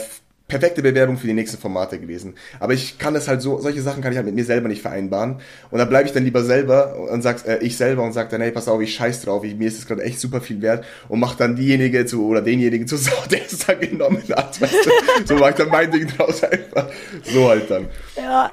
perfekte 0.47 0.81
Bewerbung 0.81 1.17
für 1.17 1.27
die 1.27 1.33
nächsten 1.33 1.57
Formate 1.57 1.99
gewesen. 1.99 2.35
Aber 2.59 2.73
ich 2.73 2.97
kann 2.97 3.13
das 3.13 3.27
halt 3.27 3.41
so, 3.41 3.59
solche 3.59 3.81
Sachen 3.81 4.03
kann 4.03 4.11
ich 4.11 4.17
halt 4.17 4.25
mit 4.25 4.35
mir 4.35 4.45
selber 4.45 4.67
nicht 4.67 4.81
vereinbaren. 4.81 5.37
Und 5.71 5.79
da 5.79 5.85
bleibe 5.85 6.07
ich 6.07 6.13
dann 6.13 6.23
lieber 6.23 6.43
selber 6.43 6.95
und 7.11 7.21
sag's, 7.21 7.43
äh, 7.43 7.59
ich 7.61 7.77
selber 7.77 8.03
und 8.03 8.13
sag 8.13 8.29
dann, 8.29 8.41
hey, 8.41 8.51
pass 8.51 8.67
auf, 8.67 8.81
ich 8.81 8.93
scheiß 8.93 9.21
drauf, 9.21 9.43
ich, 9.43 9.55
mir 9.55 9.67
ist 9.67 9.79
das 9.79 9.87
gerade 9.87 10.03
echt 10.03 10.19
super 10.19 10.41
viel 10.41 10.61
wert 10.61 10.85
und 11.07 11.19
mach 11.19 11.35
dann 11.35 11.55
diejenige 11.55 12.05
zu 12.05 12.27
oder 12.27 12.41
denjenigen 12.41 12.87
zu 12.87 12.97
Sau, 13.03 13.11
der 13.31 13.45
es 13.45 13.59
dann 13.65 13.79
genommen 13.79 14.23
hat. 14.35 14.61
Weißt 14.61 14.73
du? 14.85 15.25
So 15.25 15.35
mach 15.35 15.49
ich 15.49 15.55
dann 15.55 15.69
mein 15.69 15.91
Ding 15.91 16.07
draus 16.07 16.43
einfach. 16.43 16.87
So 17.23 17.49
halt 17.49 17.69
dann. 17.69 17.87
Ja. 18.15 18.51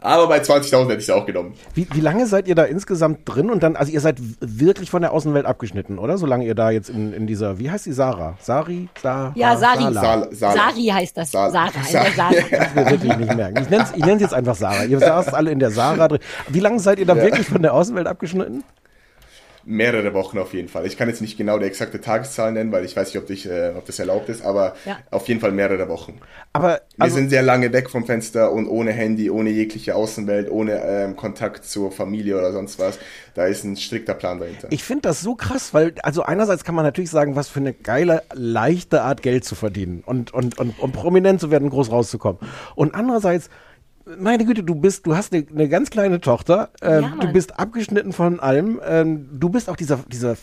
Aber 0.00 0.28
bei 0.28 0.38
20.000 0.40 0.84
hätte 0.84 0.92
ich 0.94 1.08
es 1.08 1.10
auch 1.10 1.26
genommen. 1.26 1.54
Wie, 1.74 1.86
wie 1.92 2.00
lange 2.00 2.26
seid 2.26 2.46
ihr 2.46 2.54
da 2.54 2.62
insgesamt 2.64 3.20
drin 3.24 3.50
und 3.50 3.62
dann, 3.62 3.74
also 3.76 3.90
ihr 3.90 4.00
seid 4.00 4.18
wirklich 4.40 4.90
von 4.90 5.02
der 5.02 5.12
Außenwelt 5.12 5.44
abgeschnitten, 5.44 5.98
oder? 5.98 6.18
Solange 6.18 6.44
ihr 6.46 6.54
da 6.54 6.70
jetzt 6.70 6.88
in, 6.90 7.12
in 7.12 7.26
dieser, 7.26 7.58
wie 7.58 7.70
heißt 7.70 7.86
die 7.86 7.92
Sarah? 7.92 8.36
Sari? 8.40 8.88
Sa 9.02 9.32
Ja, 9.34 9.56
Sari. 9.56 9.82
Sala. 9.82 10.00
Sal- 10.00 10.28
Sal- 10.34 10.56
Sari 10.56 10.86
heißt 10.86 11.16
das. 11.16 11.30
Sal- 11.32 11.50
Sarah. 11.50 11.70
Sal- 11.88 12.12
Sarah. 12.16 12.34
Das 12.50 12.74
wir 12.76 12.90
wirklich 12.90 13.16
nicht 13.16 13.34
merken. 13.36 13.62
Ich 13.62 13.70
nenne 13.70 14.14
es 14.14 14.20
jetzt 14.20 14.34
einfach 14.34 14.54
Sarah. 14.54 14.84
Ihr 14.84 15.00
saßt 15.00 15.34
alle 15.34 15.50
in 15.50 15.58
der 15.58 15.70
Sarah 15.70 16.08
drin. 16.08 16.20
Wie 16.48 16.60
lange 16.60 16.78
seid 16.78 16.98
ihr 16.98 17.06
da 17.06 17.16
wirklich 17.16 17.46
von 17.48 17.62
der 17.62 17.74
Außenwelt 17.74 18.06
abgeschnitten? 18.06 18.62
Mehrere 19.68 20.14
Wochen 20.14 20.38
auf 20.38 20.54
jeden 20.54 20.68
Fall. 20.68 20.86
Ich 20.86 20.96
kann 20.96 21.08
jetzt 21.08 21.20
nicht 21.20 21.36
genau 21.36 21.58
die 21.58 21.66
exakte 21.66 22.00
Tageszahl 22.00 22.52
nennen, 22.52 22.72
weil 22.72 22.86
ich 22.86 22.96
weiß 22.96 23.08
nicht, 23.08 23.18
ob, 23.22 23.26
dich, 23.26 23.44
äh, 23.44 23.72
ob 23.76 23.84
das 23.84 23.98
erlaubt 23.98 24.30
ist, 24.30 24.42
aber 24.42 24.74
Ja. 24.86 24.96
auf 25.10 25.28
jeden 25.28 25.40
Fall 25.40 25.52
mehrere 25.52 25.88
Wochen. 25.90 26.20
Aber 26.54 26.80
Wir 26.96 27.04
also, 27.04 27.16
sind 27.16 27.28
sehr 27.28 27.42
lange 27.42 27.70
weg 27.74 27.90
vom 27.90 28.06
Fenster 28.06 28.50
und 28.50 28.66
ohne 28.66 28.92
Handy, 28.92 29.30
ohne 29.30 29.50
jegliche 29.50 29.94
Außenwelt, 29.94 30.50
ohne 30.50 30.80
ähm, 30.82 31.16
Kontakt 31.16 31.66
zur 31.66 31.92
Familie 31.92 32.38
oder 32.38 32.52
sonst 32.52 32.78
was. 32.78 32.98
Da 33.34 33.44
ist 33.44 33.62
ein 33.64 33.76
strikter 33.76 34.14
Plan 34.14 34.40
dahinter. 34.40 34.68
ich 34.70 34.82
finde 34.82 35.02
das 35.02 35.20
so 35.20 35.34
krass, 35.34 35.74
weil, 35.74 35.92
also 36.02 36.22
einerseits 36.22 36.64
kann 36.64 36.74
man 36.74 36.84
natürlich 36.86 37.10
sagen, 37.10 37.36
was 37.36 37.48
für 37.48 37.60
eine 37.60 37.74
geile, 37.74 38.22
leichte 38.32 39.02
Art 39.02 39.20
Geld 39.20 39.44
zu 39.44 39.54
verdienen 39.54 40.02
und, 40.06 40.32
und, 40.32 40.58
und, 40.58 40.78
und 40.78 40.92
prominent 40.92 41.40
zu 41.40 41.50
werden, 41.50 41.68
groß 41.68 41.90
rauszukommen. 41.92 42.40
Und 42.74 42.94
andererseits, 42.94 43.50
meine 44.18 44.44
Güte, 44.44 44.62
du 44.62 44.74
bist, 44.74 45.06
du 45.06 45.16
hast 45.16 45.32
eine, 45.32 45.46
eine 45.50 45.68
ganz 45.68 45.90
kleine 45.90 46.20
Tochter, 46.20 46.70
äh, 46.80 47.02
Ja, 47.02 47.12
du 47.20 47.32
bist 47.32 47.58
abgeschnitten 47.58 48.12
von 48.12 48.40
allem, 48.40 48.80
ähm, 48.86 49.28
du 49.32 49.48
bist 49.48 49.68
auch 49.68 49.76
dieser, 49.76 49.98
dieser 50.08 50.36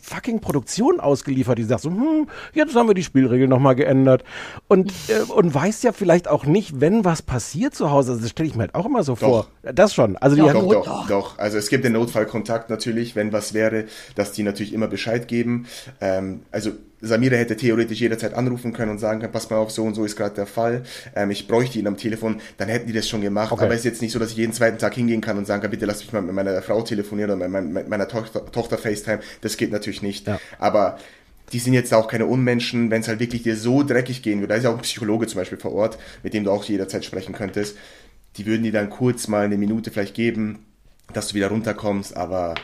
fucking 0.00 0.40
Produktion 0.40 1.00
ausgeliefert, 1.00 1.58
die 1.58 1.64
sagt 1.64 1.82
so, 1.82 1.90
hm, 1.90 2.28
jetzt 2.54 2.74
haben 2.74 2.88
wir 2.88 2.94
die 2.94 3.02
Spielregeln 3.02 3.50
nochmal 3.50 3.74
geändert 3.74 4.24
und, 4.68 4.92
äh, 5.08 5.20
und 5.32 5.54
weißt 5.54 5.84
ja 5.84 5.92
vielleicht 5.92 6.28
auch 6.28 6.44
nicht, 6.44 6.80
wenn 6.80 7.04
was 7.04 7.22
passiert 7.22 7.74
zu 7.74 7.90
Hause, 7.90 8.18
das 8.20 8.30
stelle 8.30 8.48
ich 8.48 8.54
mir 8.54 8.62
halt 8.62 8.74
auch 8.74 8.86
immer 8.86 9.02
so 9.02 9.16
vor. 9.16 9.48
Das 9.62 9.94
schon. 9.94 10.16
Also 10.16 10.36
die 10.36 10.42
Doch, 10.42 10.54
haben, 10.54 10.68
doch, 10.68 10.84
doch, 10.84 11.08
doch. 11.08 11.38
Also 11.38 11.58
es 11.58 11.68
gibt 11.68 11.84
den 11.84 11.92
Notfallkontakt 11.92 12.70
natürlich, 12.70 13.16
wenn 13.16 13.32
was 13.32 13.54
wäre, 13.54 13.86
dass 14.14 14.32
die 14.32 14.42
natürlich 14.42 14.72
immer 14.72 14.88
Bescheid 14.88 15.28
geben. 15.28 15.66
Ähm, 16.00 16.42
also 16.50 16.72
Samira 17.02 17.36
hätte 17.36 17.56
theoretisch 17.56 18.00
jederzeit 18.00 18.32
anrufen 18.34 18.72
können 18.72 18.92
und 18.92 18.98
sagen 18.98 19.20
können, 19.20 19.32
pass 19.32 19.50
mal 19.50 19.56
auf, 19.56 19.72
so 19.72 19.82
und 19.82 19.94
so 19.94 20.04
ist 20.04 20.16
gerade 20.16 20.36
der 20.36 20.46
Fall. 20.46 20.84
Ähm, 21.14 21.30
ich 21.30 21.48
bräuchte 21.48 21.78
ihn 21.78 21.86
am 21.88 21.96
Telefon, 21.96 22.40
dann 22.56 22.68
hätten 22.68 22.86
die 22.86 22.92
das 22.92 23.08
schon 23.08 23.20
gemacht. 23.20 23.52
Okay. 23.52 23.64
Aber 23.64 23.74
es 23.74 23.80
ist 23.80 23.86
jetzt 23.86 24.02
nicht 24.02 24.12
so, 24.12 24.18
dass 24.18 24.30
ich 24.30 24.36
jeden 24.36 24.52
zweiten 24.52 24.78
Tag 24.78 24.94
hingehen 24.94 25.20
kann 25.20 25.36
und 25.36 25.46
sagen 25.46 25.60
kann, 25.60 25.70
bitte 25.70 25.84
lass 25.84 25.98
mich 25.98 26.12
mal 26.12 26.22
mit 26.22 26.34
meiner 26.34 26.62
Frau 26.62 26.80
telefonieren 26.82 27.32
oder 27.32 27.48
mit, 27.48 27.72
mit 27.72 27.88
meiner 27.88 28.06
Tochter, 28.06 28.46
Tochter 28.50 28.78
FaceTime. 28.78 29.20
Das 29.40 29.56
geht 29.56 29.72
natürlich 29.72 30.00
nicht. 30.00 30.28
Ja. 30.28 30.40
Aber 30.58 30.98
die 31.52 31.58
sind 31.58 31.74
jetzt 31.74 31.92
auch 31.92 32.08
keine 32.08 32.26
Unmenschen, 32.26 32.90
wenn 32.90 33.02
es 33.02 33.08
halt 33.08 33.20
wirklich 33.20 33.42
dir 33.42 33.56
so 33.56 33.82
dreckig 33.82 34.22
gehen 34.22 34.40
würde. 34.40 34.52
Da 34.52 34.54
ist 34.56 34.64
ja 34.64 34.70
auch 34.70 34.76
ein 34.76 34.82
Psychologe 34.82 35.26
zum 35.26 35.38
Beispiel 35.40 35.58
vor 35.58 35.72
Ort, 35.72 35.98
mit 36.22 36.34
dem 36.34 36.44
du 36.44 36.50
auch 36.50 36.64
jederzeit 36.64 37.04
sprechen 37.04 37.34
könntest. 37.34 37.76
Die 38.36 38.46
würden 38.46 38.62
dir 38.62 38.72
dann 38.72 38.88
kurz 38.88 39.28
mal 39.28 39.44
eine 39.44 39.58
Minute 39.58 39.90
vielleicht 39.90 40.14
geben, 40.14 40.60
dass 41.12 41.28
du 41.28 41.34
wieder 41.34 41.48
runterkommst, 41.48 42.16
aber 42.16 42.54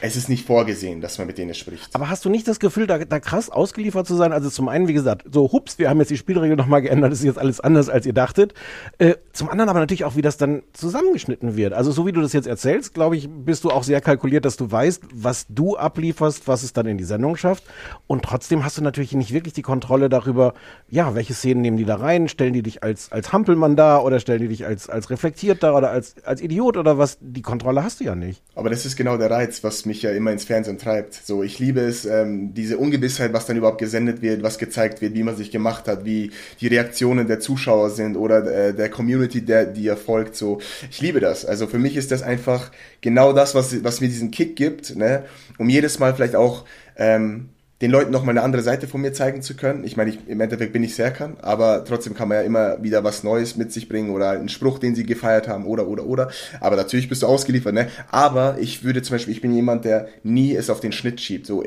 es 0.00 0.16
ist 0.16 0.28
nicht 0.28 0.46
vorgesehen, 0.46 1.00
dass 1.00 1.18
man 1.18 1.26
mit 1.26 1.38
denen 1.38 1.54
spricht. 1.54 1.94
Aber 1.94 2.08
hast 2.08 2.24
du 2.24 2.30
nicht 2.30 2.48
das 2.48 2.58
Gefühl, 2.58 2.86
da, 2.86 2.98
da 2.98 3.20
krass 3.20 3.50
ausgeliefert 3.50 4.06
zu 4.06 4.14
sein? 4.14 4.32
Also 4.32 4.50
zum 4.50 4.68
einen, 4.68 4.88
wie 4.88 4.92
gesagt, 4.92 5.24
so 5.30 5.52
hups, 5.52 5.78
wir 5.78 5.90
haben 5.90 6.00
jetzt 6.00 6.10
die 6.10 6.16
Spielregel 6.16 6.56
nochmal 6.56 6.82
geändert, 6.82 7.12
das 7.12 7.20
ist 7.20 7.24
jetzt 7.24 7.38
alles 7.38 7.60
anders, 7.60 7.88
als 7.88 8.06
ihr 8.06 8.12
dachtet. 8.12 8.54
Äh, 8.98 9.14
zum 9.32 9.48
anderen 9.48 9.68
aber 9.68 9.80
natürlich 9.80 10.04
auch, 10.04 10.16
wie 10.16 10.22
das 10.22 10.36
dann 10.36 10.62
zusammengeschnitten 10.72 11.56
wird. 11.56 11.72
Also 11.72 11.92
so 11.92 12.06
wie 12.06 12.12
du 12.12 12.20
das 12.20 12.32
jetzt 12.32 12.46
erzählst, 12.46 12.94
glaube 12.94 13.16
ich, 13.16 13.28
bist 13.28 13.64
du 13.64 13.70
auch 13.70 13.82
sehr 13.82 14.00
kalkuliert, 14.00 14.44
dass 14.44 14.56
du 14.56 14.70
weißt, 14.70 15.02
was 15.12 15.46
du 15.48 15.76
ablieferst, 15.76 16.48
was 16.48 16.62
es 16.62 16.72
dann 16.72 16.86
in 16.86 16.98
die 16.98 17.04
Sendung 17.04 17.36
schafft. 17.36 17.64
Und 18.06 18.24
trotzdem 18.24 18.64
hast 18.64 18.78
du 18.78 18.82
natürlich 18.82 19.12
nicht 19.12 19.32
wirklich 19.32 19.54
die 19.54 19.62
Kontrolle 19.62 20.08
darüber, 20.08 20.54
ja, 20.88 21.14
welche 21.14 21.34
Szenen 21.34 21.62
nehmen 21.62 21.76
die 21.76 21.84
da 21.84 21.96
rein? 21.96 22.28
Stellen 22.28 22.52
die 22.52 22.62
dich 22.62 22.82
als, 22.82 23.12
als 23.12 23.32
Hampelmann 23.32 23.76
da 23.76 24.00
oder 24.00 24.20
stellen 24.20 24.40
die 24.40 24.48
dich 24.48 24.66
als, 24.66 24.88
als 24.88 25.10
reflektiert 25.10 25.62
da 25.62 25.76
oder 25.76 25.90
als, 25.90 26.14
als 26.24 26.40
Idiot 26.40 26.76
oder 26.76 26.98
was? 26.98 27.18
Die 27.20 27.42
Kontrolle 27.42 27.82
hast 27.84 28.00
du 28.00 28.04
ja 28.04 28.14
nicht. 28.14 28.42
Aber 28.54 28.70
das 28.70 28.86
ist 28.86 28.96
genau 28.96 29.16
der 29.16 29.30
Reiz, 29.30 29.62
was 29.64 29.81
mich 29.86 30.02
ja 30.02 30.10
immer 30.10 30.32
ins 30.32 30.44
Fernsehen 30.44 30.78
treibt. 30.78 31.14
So, 31.14 31.42
ich 31.42 31.58
liebe 31.58 31.80
es, 31.80 32.04
ähm, 32.04 32.54
diese 32.54 32.78
Ungewissheit, 32.78 33.32
was 33.32 33.46
dann 33.46 33.56
überhaupt 33.56 33.78
gesendet 33.78 34.22
wird, 34.22 34.42
was 34.42 34.58
gezeigt 34.58 35.00
wird, 35.00 35.14
wie 35.14 35.22
man 35.22 35.36
sich 35.36 35.50
gemacht 35.50 35.88
hat, 35.88 36.04
wie 36.04 36.30
die 36.60 36.66
Reaktionen 36.68 37.26
der 37.26 37.40
Zuschauer 37.40 37.90
sind 37.90 38.16
oder 38.16 38.46
äh, 38.46 38.74
der 38.74 38.88
Community, 38.88 39.42
der 39.42 39.66
die 39.66 39.86
erfolgt. 39.86 40.36
So, 40.36 40.60
ich 40.90 41.00
liebe 41.00 41.20
das. 41.20 41.44
Also 41.44 41.66
für 41.66 41.78
mich 41.78 41.96
ist 41.96 42.10
das 42.10 42.22
einfach 42.22 42.70
genau 43.00 43.32
das, 43.32 43.54
was 43.54 43.82
was 43.84 44.00
mir 44.00 44.08
diesen 44.08 44.30
Kick 44.30 44.56
gibt, 44.56 44.96
ne, 44.96 45.24
um 45.58 45.68
jedes 45.68 45.98
Mal 45.98 46.14
vielleicht 46.14 46.36
auch 46.36 46.64
ähm, 46.96 47.48
den 47.82 47.90
Leuten 47.90 48.12
noch 48.12 48.22
mal 48.22 48.30
eine 48.30 48.42
andere 48.42 48.62
Seite 48.62 48.86
von 48.86 49.00
mir 49.00 49.12
zeigen 49.12 49.42
zu 49.42 49.56
können. 49.56 49.82
Ich 49.82 49.96
meine, 49.96 50.10
ich, 50.10 50.20
im 50.28 50.40
Endeffekt 50.40 50.72
bin 50.72 50.84
ich 50.84 50.94
Serkan, 50.94 51.36
aber 51.42 51.84
trotzdem 51.84 52.14
kann 52.14 52.28
man 52.28 52.38
ja 52.38 52.44
immer 52.44 52.80
wieder 52.80 53.02
was 53.02 53.24
Neues 53.24 53.56
mit 53.56 53.72
sich 53.72 53.88
bringen 53.88 54.10
oder 54.10 54.30
einen 54.30 54.48
Spruch, 54.48 54.78
den 54.78 54.94
sie 54.94 55.04
gefeiert 55.04 55.48
haben 55.48 55.66
oder, 55.66 55.88
oder, 55.88 56.06
oder. 56.06 56.30
Aber 56.60 56.76
natürlich 56.76 57.08
bist 57.08 57.24
du 57.24 57.26
ausgeliefert, 57.26 57.74
ne? 57.74 57.88
Aber 58.12 58.56
ich 58.60 58.84
würde 58.84 59.02
zum 59.02 59.16
Beispiel, 59.16 59.34
ich 59.34 59.40
bin 59.40 59.52
jemand, 59.52 59.84
der 59.84 60.06
nie 60.22 60.54
es 60.54 60.70
auf 60.70 60.78
den 60.78 60.92
Schnitt 60.92 61.20
schiebt. 61.20 61.44
So, 61.44 61.64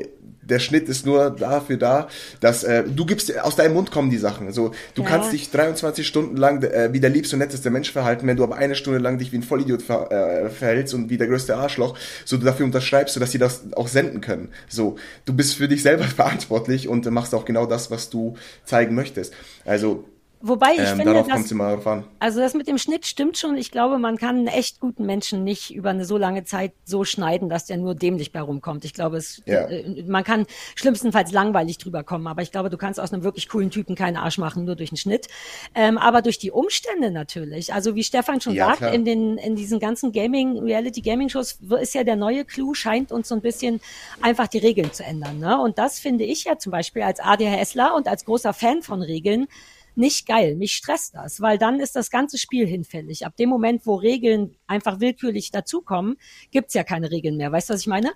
der 0.48 0.58
Schnitt 0.58 0.88
ist 0.88 1.06
nur 1.06 1.30
dafür 1.30 1.76
da, 1.76 2.08
dass 2.40 2.64
äh, 2.64 2.84
du 2.84 3.04
gibst, 3.06 3.36
aus 3.40 3.56
deinem 3.56 3.74
Mund 3.74 3.90
kommen 3.90 4.10
die 4.10 4.18
Sachen. 4.18 4.52
So, 4.52 4.72
du 4.94 5.02
Ja. 5.02 5.08
kannst 5.08 5.32
dich 5.32 5.50
23 5.50 6.06
Stunden 6.06 6.36
lang 6.36 6.62
äh, 6.62 6.92
wie 6.92 7.00
der 7.00 7.10
liebste 7.10 7.36
und 7.36 7.40
netteste 7.40 7.70
Mensch 7.70 7.90
verhalten, 7.92 8.26
wenn 8.26 8.36
du 8.36 8.44
aber 8.44 8.56
eine 8.56 8.74
Stunde 8.74 8.98
lang 8.98 9.18
dich 9.18 9.32
wie 9.32 9.38
ein 9.38 9.42
Vollidiot 9.42 9.82
ver, 9.82 10.10
äh, 10.10 10.48
verhältst 10.50 10.94
und 10.94 11.10
wie 11.10 11.18
der 11.18 11.26
größte 11.26 11.56
Arschloch, 11.56 11.96
so 12.24 12.36
du 12.36 12.44
dafür 12.44 12.66
unterschreibst 12.66 13.16
du, 13.16 13.20
dass 13.20 13.32
sie 13.32 13.38
das 13.38 13.62
auch 13.72 13.88
senden 13.88 14.20
können. 14.20 14.48
So, 14.68 14.96
du 15.24 15.32
bist 15.34 15.54
für 15.54 15.68
dich 15.68 15.82
selber 15.82 16.04
verantwortlich 16.16 16.88
und 16.88 17.10
machst 17.10 17.34
auch 17.34 17.44
genau 17.44 17.66
das, 17.66 17.90
was 17.90 18.10
du 18.10 18.36
zeigen 18.64 18.94
möchtest. 18.94 19.32
Also 19.64 20.04
Wobei 20.40 20.72
ich 20.74 20.80
ähm, 20.80 20.86
finde, 20.96 21.04
darauf 21.14 21.26
dass 21.28 21.50
immer 21.50 21.74
drauf 21.74 21.86
an. 21.86 22.04
Also 22.18 22.40
das 22.40 22.52
mit 22.54 22.68
dem 22.68 22.76
Schnitt 22.78 23.06
stimmt 23.06 23.38
schon. 23.38 23.56
Ich 23.56 23.70
glaube, 23.70 23.98
man 23.98 24.18
kann 24.18 24.36
einen 24.36 24.46
echt 24.48 24.80
guten 24.80 25.06
Menschen 25.06 25.44
nicht 25.44 25.74
über 25.74 25.90
eine 25.90 26.04
so 26.04 26.18
lange 26.18 26.44
Zeit 26.44 26.72
so 26.84 27.04
schneiden, 27.04 27.48
dass 27.48 27.64
der 27.64 27.78
nur 27.78 27.94
dämlich 27.94 28.32
bei 28.32 28.40
rumkommt. 28.40 28.84
Ich 28.84 28.92
glaube, 28.92 29.16
es, 29.16 29.42
Ja. 29.46 29.66
äh, 29.66 30.02
man 30.06 30.24
kann 30.24 30.46
schlimmstenfalls 30.74 31.32
langweilig 31.32 31.78
drüber 31.78 32.04
kommen, 32.04 32.26
aber 32.26 32.42
ich 32.42 32.52
glaube, 32.52 32.68
du 32.68 32.76
kannst 32.76 33.00
aus 33.00 33.12
einem 33.12 33.24
wirklich 33.24 33.48
coolen 33.48 33.70
Typen 33.70 33.94
keinen 33.96 34.16
Arsch 34.16 34.36
machen, 34.36 34.66
nur 34.66 34.76
durch 34.76 34.90
einen 34.90 34.98
Schnitt. 34.98 35.28
Ähm, 35.74 35.96
aber 35.96 36.20
durch 36.20 36.38
die 36.38 36.50
Umstände 36.50 37.10
natürlich. 37.10 37.72
Also 37.72 37.94
wie 37.94 38.04
Stefan 38.04 38.40
schon 38.42 38.54
Ja, 38.54 38.66
sagt, 38.66 38.78
klar. 38.78 38.92
in 38.92 39.04
den 39.06 39.38
in 39.38 39.56
diesen 39.56 39.80
ganzen 39.80 40.12
Gaming, 40.12 40.58
Reality 40.58 41.00
Gaming 41.00 41.30
Shows 41.30 41.58
ist 41.80 41.94
ja 41.94 42.04
der 42.04 42.16
neue 42.16 42.44
Clou, 42.44 42.74
scheint 42.74 43.10
uns 43.10 43.28
so 43.28 43.34
ein 43.34 43.40
bisschen 43.40 43.80
einfach 44.20 44.48
die 44.48 44.58
Regeln 44.58 44.92
zu 44.92 45.02
ändern. 45.02 45.38
Ne? 45.38 45.58
Und 45.60 45.78
das 45.78 45.98
finde 45.98 46.24
ich 46.24 46.44
ja 46.44 46.58
zum 46.58 46.72
Beispiel 46.72 47.02
als 47.02 47.20
ADHSler 47.20 47.94
und 47.94 48.06
als 48.06 48.24
großer 48.26 48.52
Fan 48.52 48.82
von 48.82 49.00
Regeln 49.02 49.48
nicht 49.96 50.26
geil. 50.26 50.56
Mich 50.56 50.72
stresst 50.72 51.14
das, 51.14 51.40
weil 51.40 51.58
dann 51.58 51.80
ist 51.80 51.96
das 51.96 52.10
ganze 52.10 52.38
Spiel 52.38 52.66
hinfällig. 52.66 53.26
Ab 53.26 53.36
dem 53.36 53.48
Moment, 53.48 53.86
wo 53.86 53.94
Regeln 53.96 54.54
einfach 54.66 55.00
willkürlich 55.00 55.50
dazukommen, 55.50 56.16
gibt's 56.50 56.74
ja 56.74 56.84
keine 56.84 57.10
Regeln 57.10 57.36
mehr. 57.36 57.50
Weißt 57.52 57.68
du, 57.70 57.74
was 57.74 57.80
ich 57.80 57.86
meine? 57.86 58.12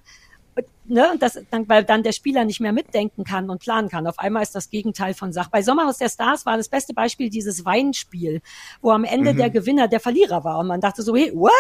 Und, 0.57 0.67
ne, 0.85 1.11
und 1.13 1.23
das, 1.23 1.39
dann, 1.51 1.69
weil 1.69 1.85
dann 1.85 2.03
der 2.03 2.13
Spieler 2.13 2.45
nicht 2.45 2.61
mehr 2.61 2.73
mitdenken 2.73 3.25
kann 3.25 3.51
und 3.51 3.61
planen 3.61 3.89
kann. 3.89 4.07
Auf 4.07 4.19
einmal 4.19 4.43
ist 4.43 4.55
das 4.55 4.69
Gegenteil 4.69 5.15
von 5.15 5.33
Sach. 5.33 5.49
Bei 5.49 5.63
Sommerhaus 5.63 5.99
der 5.99 6.09
Stars 6.09 6.45
war 6.45 6.57
das 6.57 6.69
beste 6.69 6.93
Beispiel 6.93 7.31
dieses 7.31 7.65
Weinspiel, 7.65 8.43
wo 8.83 8.91
am 8.91 9.05
Ende 9.05 9.35
der 9.35 9.49
Gewinner 9.51 9.87
der 9.89 10.01
Verlierer 10.01 10.43
war. 10.45 10.59
Und 10.59 10.67
man 10.67 10.81
dachte 10.81 11.03
so, 11.03 11.15
hey, 11.17 11.33
what? 11.35 11.53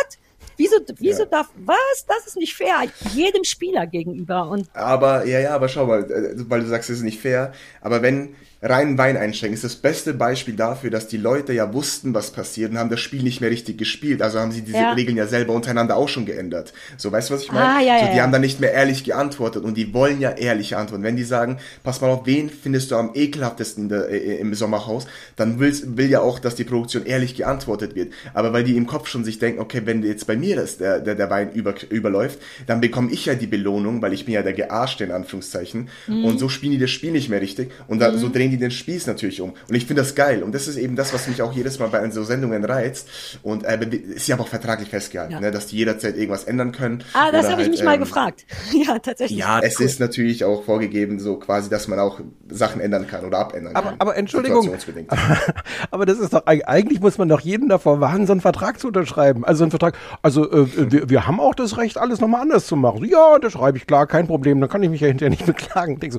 Wieso, 0.56 0.76
wieso 0.98 1.22
Ja. 1.22 1.28
darf, 1.28 1.48
was? 1.64 2.06
Das 2.08 2.26
ist 2.26 2.36
nicht 2.36 2.54
fair. 2.54 2.82
Jedem 3.14 3.44
Spieler 3.44 3.86
gegenüber. 3.86 4.48
Und 4.48 4.68
Aber, 4.74 5.24
ja, 5.24 5.38
ja, 5.38 5.54
aber 5.54 5.68
schau 5.68 5.86
mal, 5.86 6.02
äh, 6.10 6.34
weil 6.50 6.60
du 6.60 6.66
sagst, 6.66 6.90
es 6.90 6.98
ist 6.98 7.04
nicht 7.04 7.20
fair, 7.20 7.52
aber 7.80 8.02
wenn 8.02 8.34
rein 8.62 8.98
Wein 8.98 9.16
einschenken, 9.16 9.54
ist 9.54 9.64
das 9.64 9.76
beste 9.76 10.12
Beispiel 10.12 10.54
dafür, 10.54 10.90
dass 10.90 11.08
die 11.08 11.16
Leute 11.16 11.54
ja 11.54 11.72
wussten, 11.72 12.12
was 12.12 12.30
passiert 12.30 12.70
und 12.70 12.78
haben 12.78 12.90
das 12.90 13.00
Spiel 13.00 13.22
nicht 13.22 13.40
mehr 13.40 13.50
richtig 13.50 13.78
gespielt. 13.78 14.20
Also 14.20 14.38
haben 14.38 14.52
sie 14.52 14.60
diese 14.60 14.76
Ja. 14.76 14.92
Regeln 14.92 15.16
ja 15.16 15.26
selber 15.26 15.54
untereinander 15.54 15.96
auch 15.96 16.08
schon 16.08 16.26
geändert. 16.26 16.74
So, 16.98 17.10
weißt 17.10 17.30
du, 17.30 17.34
was 17.34 17.42
ich 17.42 17.52
meine? 17.52 17.64
Ah, 17.64 17.80
ja, 17.80 17.98
so, 18.00 18.10
die 18.10 18.18
ja. 18.18 18.22
haben 18.22 18.32
dann 18.32 18.42
nicht 18.42 18.60
mehr 18.60 18.72
ehrlich 18.72 19.04
geantwortet 19.04 19.64
und 19.64 19.76
die 19.76 19.94
wollen 19.94 20.20
ja 20.20 20.32
ehrliche 20.32 20.76
Antworten. 20.76 21.02
Wenn 21.02 21.16
die 21.16 21.24
sagen, 21.24 21.56
pass 21.82 22.02
mal 22.02 22.08
auf, 22.08 22.26
wen 22.26 22.50
findest 22.50 22.90
du 22.90 22.96
am 22.96 23.12
ekelhaftesten 23.14 23.84
in 23.84 23.88
der, 23.88 24.10
äh, 24.10 24.36
im 24.36 24.52
Sommerhaus, 24.52 25.06
dann 25.36 25.58
will's, 25.58 25.96
will 25.96 26.10
ja 26.10 26.20
auch, 26.20 26.38
dass 26.38 26.54
die 26.54 26.64
Produktion 26.64 27.06
ehrlich 27.06 27.36
geantwortet 27.36 27.94
wird. 27.94 28.12
Aber 28.34 28.52
weil 28.52 28.64
die 28.64 28.76
im 28.76 28.86
Kopf 28.86 29.08
schon 29.08 29.24
sich 29.24 29.38
denken, 29.38 29.60
okay, 29.60 29.82
wenn 29.86 30.02
jetzt 30.02 30.26
bei 30.26 30.36
mir 30.36 30.56
das, 30.56 30.76
der, 30.76 31.00
der, 31.00 31.14
der 31.14 31.30
Wein 31.30 31.52
über, 31.52 31.74
überläuft, 31.88 32.38
dann 32.66 32.82
bekomme 32.82 33.10
ich 33.10 33.24
ja 33.24 33.34
die 33.34 33.46
Belohnung, 33.46 34.02
weil 34.02 34.12
ich 34.12 34.26
bin 34.26 34.34
ja 34.34 34.42
der 34.42 34.52
Gearschte 34.52 35.04
in 35.04 35.12
Anführungszeichen. 35.12 35.88
Mhm. 36.06 36.24
Und 36.26 36.38
so 36.38 36.50
spielen 36.50 36.72
die 36.72 36.78
das 36.78 36.90
Spiel 36.90 37.12
nicht 37.12 37.30
mehr 37.30 37.40
richtig. 37.40 37.70
Und 37.88 38.00
da, 38.00 38.16
so 38.18 38.28
drehen 38.28 38.49
die 38.50 38.58
den 38.58 38.70
Spieß 38.70 39.06
natürlich 39.06 39.40
um. 39.40 39.50
Und 39.68 39.74
ich 39.74 39.86
finde 39.86 40.02
das 40.02 40.14
geil. 40.14 40.42
Und 40.42 40.54
das 40.54 40.68
ist 40.68 40.76
eben 40.76 40.96
das, 40.96 41.14
was 41.14 41.26
mich 41.28 41.40
auch 41.42 41.52
jedes 41.52 41.78
Mal 41.78 41.88
bei 41.88 42.08
so 42.10 42.24
Sendungen 42.24 42.64
reizt. 42.64 43.08
Und 43.42 43.64
äh, 43.64 43.78
ist 44.14 44.28
ja 44.28 44.34
aber 44.36 44.44
auch 44.44 44.48
vertraglich 44.48 44.88
festgehalten, 44.90 45.32
Ja. 45.34 45.40
ne, 45.40 45.50
dass 45.50 45.66
die 45.68 45.76
jederzeit 45.76 46.16
irgendwas 46.16 46.44
ändern 46.44 46.72
können. 46.72 47.04
ah, 47.14 47.30
das 47.32 47.44
habe 47.48 47.62
ich 47.62 47.68
halt, 47.68 47.70
mich 47.70 47.82
mal 47.84 47.94
ähm, 47.94 48.00
gefragt. 48.00 48.44
ja, 48.86 48.98
tatsächlich. 48.98 49.38
Ja, 49.38 49.60
es 49.60 49.78
Cool. 49.78 49.86
ist 49.86 50.00
natürlich 50.00 50.44
auch 50.44 50.64
vorgegeben, 50.64 51.18
so 51.20 51.36
quasi, 51.36 51.70
dass 51.70 51.88
man 51.88 51.98
auch 51.98 52.20
Sachen 52.48 52.80
ändern 52.80 53.06
kann 53.06 53.24
oder 53.24 53.38
abändern 53.38 53.74
Aber, 53.76 53.90
kann. 53.90 53.96
aber 54.00 54.16
Entschuldigung, 54.16 54.68
aber 55.90 56.06
das 56.06 56.18
ist 56.18 56.32
doch, 56.32 56.44
eig- 56.46 56.64
eigentlich 56.64 57.00
muss 57.00 57.18
man 57.18 57.28
doch 57.28 57.40
jeden 57.40 57.68
davor 57.68 58.00
warnen, 58.00 58.26
so 58.26 58.32
einen 58.32 58.40
Vertrag 58.40 58.78
zu 58.80 58.88
unterschreiben. 58.88 59.44
Also 59.44 59.64
einen 59.64 59.70
Vertrag, 59.70 59.96
also 60.22 60.50
äh, 60.50 60.66
wir, 60.92 61.08
wir 61.10 61.26
haben 61.26 61.40
auch 61.40 61.54
das 61.54 61.76
Recht, 61.76 61.98
alles 61.98 62.20
nochmal 62.20 62.42
anders 62.42 62.66
zu 62.66 62.76
machen. 62.76 63.04
Ja, 63.04 63.34
unterschreibe 63.34 63.78
ich, 63.78 63.86
klar, 63.86 64.06
kein 64.06 64.26
Problem, 64.26 64.60
dann 64.60 64.68
kann 64.68 64.82
ich 64.82 64.90
mich 64.90 65.00
ja 65.00 65.08
hinterher 65.08 65.30
nicht 65.30 65.46
beklagen. 65.50 65.98
Denk 66.00 66.12
so, 66.12 66.18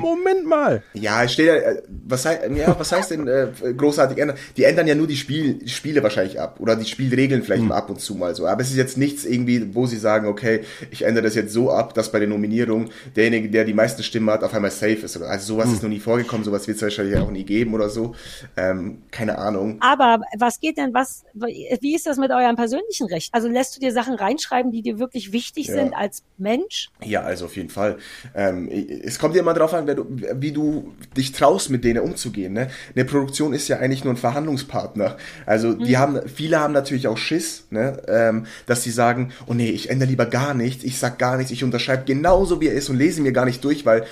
Moment 0.00 0.46
mal. 0.46 0.82
Ja, 0.94 1.26
stell 1.28 1.45
will, 1.45 1.45
äh, 1.54 1.82
was, 2.06 2.24
heißt, 2.24 2.42
ja, 2.54 2.78
was 2.78 2.92
heißt 2.92 3.10
denn 3.12 3.26
äh, 3.28 3.48
großartig 3.76 4.18
ändern? 4.18 4.36
Die 4.56 4.64
ändern 4.64 4.86
ja 4.86 4.94
nur 4.94 5.06
die, 5.06 5.16
Spiel, 5.16 5.54
die 5.54 5.68
Spiele 5.68 6.02
wahrscheinlich 6.02 6.40
ab 6.40 6.60
oder 6.60 6.76
die 6.76 6.84
Spielregeln 6.84 7.42
vielleicht 7.42 7.62
Hm. 7.62 7.68
mal 7.68 7.76
ab 7.76 7.90
und 7.90 8.00
zu 8.00 8.14
mal 8.14 8.34
so. 8.34 8.46
Aber 8.46 8.60
es 8.62 8.70
ist 8.70 8.76
jetzt 8.76 8.96
nichts 8.98 9.24
irgendwie, 9.24 9.74
wo 9.74 9.86
sie 9.86 9.96
sagen, 9.98 10.26
okay, 10.26 10.60
ich 10.90 11.02
ändere 11.02 11.24
das 11.24 11.34
jetzt 11.34 11.52
so 11.52 11.70
ab, 11.70 11.94
dass 11.94 12.10
bei 12.12 12.18
der 12.18 12.28
Nominierung 12.28 12.90
derjenige, 13.14 13.48
der 13.50 13.64
die 13.64 13.74
meisten 13.74 14.02
Stimmen 14.02 14.30
hat, 14.30 14.42
auf 14.44 14.54
einmal 14.54 14.70
safe 14.70 14.92
ist. 15.04 15.16
Oder, 15.16 15.28
also 15.28 15.54
sowas 15.54 15.72
ist 15.72 15.82
noch 15.82 15.90
nie 15.90 16.00
vorgekommen, 16.00 16.44
sowas 16.44 16.66
wird 16.66 16.76
es 16.76 16.82
wahrscheinlich 16.82 17.16
auch 17.18 17.30
nie 17.30 17.44
geben 17.44 17.74
oder 17.74 17.88
so. 17.88 18.14
Ähm, 18.56 19.02
keine 19.10 19.38
Ahnung. 19.38 19.76
Aber 19.80 20.20
was 20.38 20.60
geht 20.60 20.78
denn, 20.78 20.92
was, 20.94 21.24
wie 21.34 21.94
ist 21.94 22.06
das 22.06 22.16
mit 22.18 22.30
eurem 22.30 22.56
persönlichen 22.56 23.06
Recht? 23.08 23.28
Also 23.32 23.48
lässt 23.48 23.76
du 23.76 23.80
dir 23.80 23.92
Sachen 23.92 24.14
reinschreiben, 24.14 24.72
die 24.72 24.82
dir 24.82 24.98
wirklich 24.98 25.32
wichtig 25.32 25.66
Ja. 25.68 25.74
sind 25.74 25.94
als 25.94 26.22
Mensch? 26.38 26.88
Ja, 27.04 27.22
also 27.22 27.46
auf 27.46 27.56
jeden 27.56 27.70
Fall. 27.70 27.96
Ähm, 28.34 28.68
es 28.68 29.18
kommt 29.18 29.34
ja 29.34 29.40
immer 29.42 29.54
darauf 29.54 29.74
an, 29.74 29.86
wer 29.86 29.94
du, 29.94 30.06
wie 30.34 30.52
du 30.52 30.94
dich 31.16 31.32
traust, 31.36 31.70
mit 31.70 31.84
denen 31.84 32.00
umzugehen. 32.00 32.52
Ne? 32.52 32.68
Eine 32.94 33.04
Produktion 33.04 33.52
ist 33.52 33.68
ja 33.68 33.78
eigentlich 33.78 34.04
nur 34.04 34.14
ein 34.14 34.18
Verhandlungspartner. 34.18 35.16
Also 35.44 35.74
die 35.74 35.96
haben, 35.96 36.20
viele 36.32 36.58
haben 36.58 36.72
natürlich 36.72 37.08
auch 37.08 37.18
Schiss, 37.18 37.64
ne? 37.70 38.02
ähm, 38.08 38.46
dass 38.66 38.82
sie 38.82 38.90
sagen, 38.90 39.32
oh 39.46 39.54
nee, 39.54 39.70
ich 39.70 39.90
ändere 39.90 40.08
lieber 40.08 40.26
gar 40.26 40.54
nichts, 40.54 40.84
ich 40.84 40.98
sag 40.98 41.18
gar 41.18 41.36
nichts, 41.36 41.52
ich 41.52 41.64
unterschreibe 41.64 42.04
genauso 42.04 42.60
wie 42.60 42.68
er 42.68 42.74
ist 42.74 42.88
und 42.88 42.96
lese 42.96 43.22
mir 43.22 43.32
gar 43.32 43.44
nicht 43.44 43.62
durch, 43.64 43.84
weil 43.86 44.04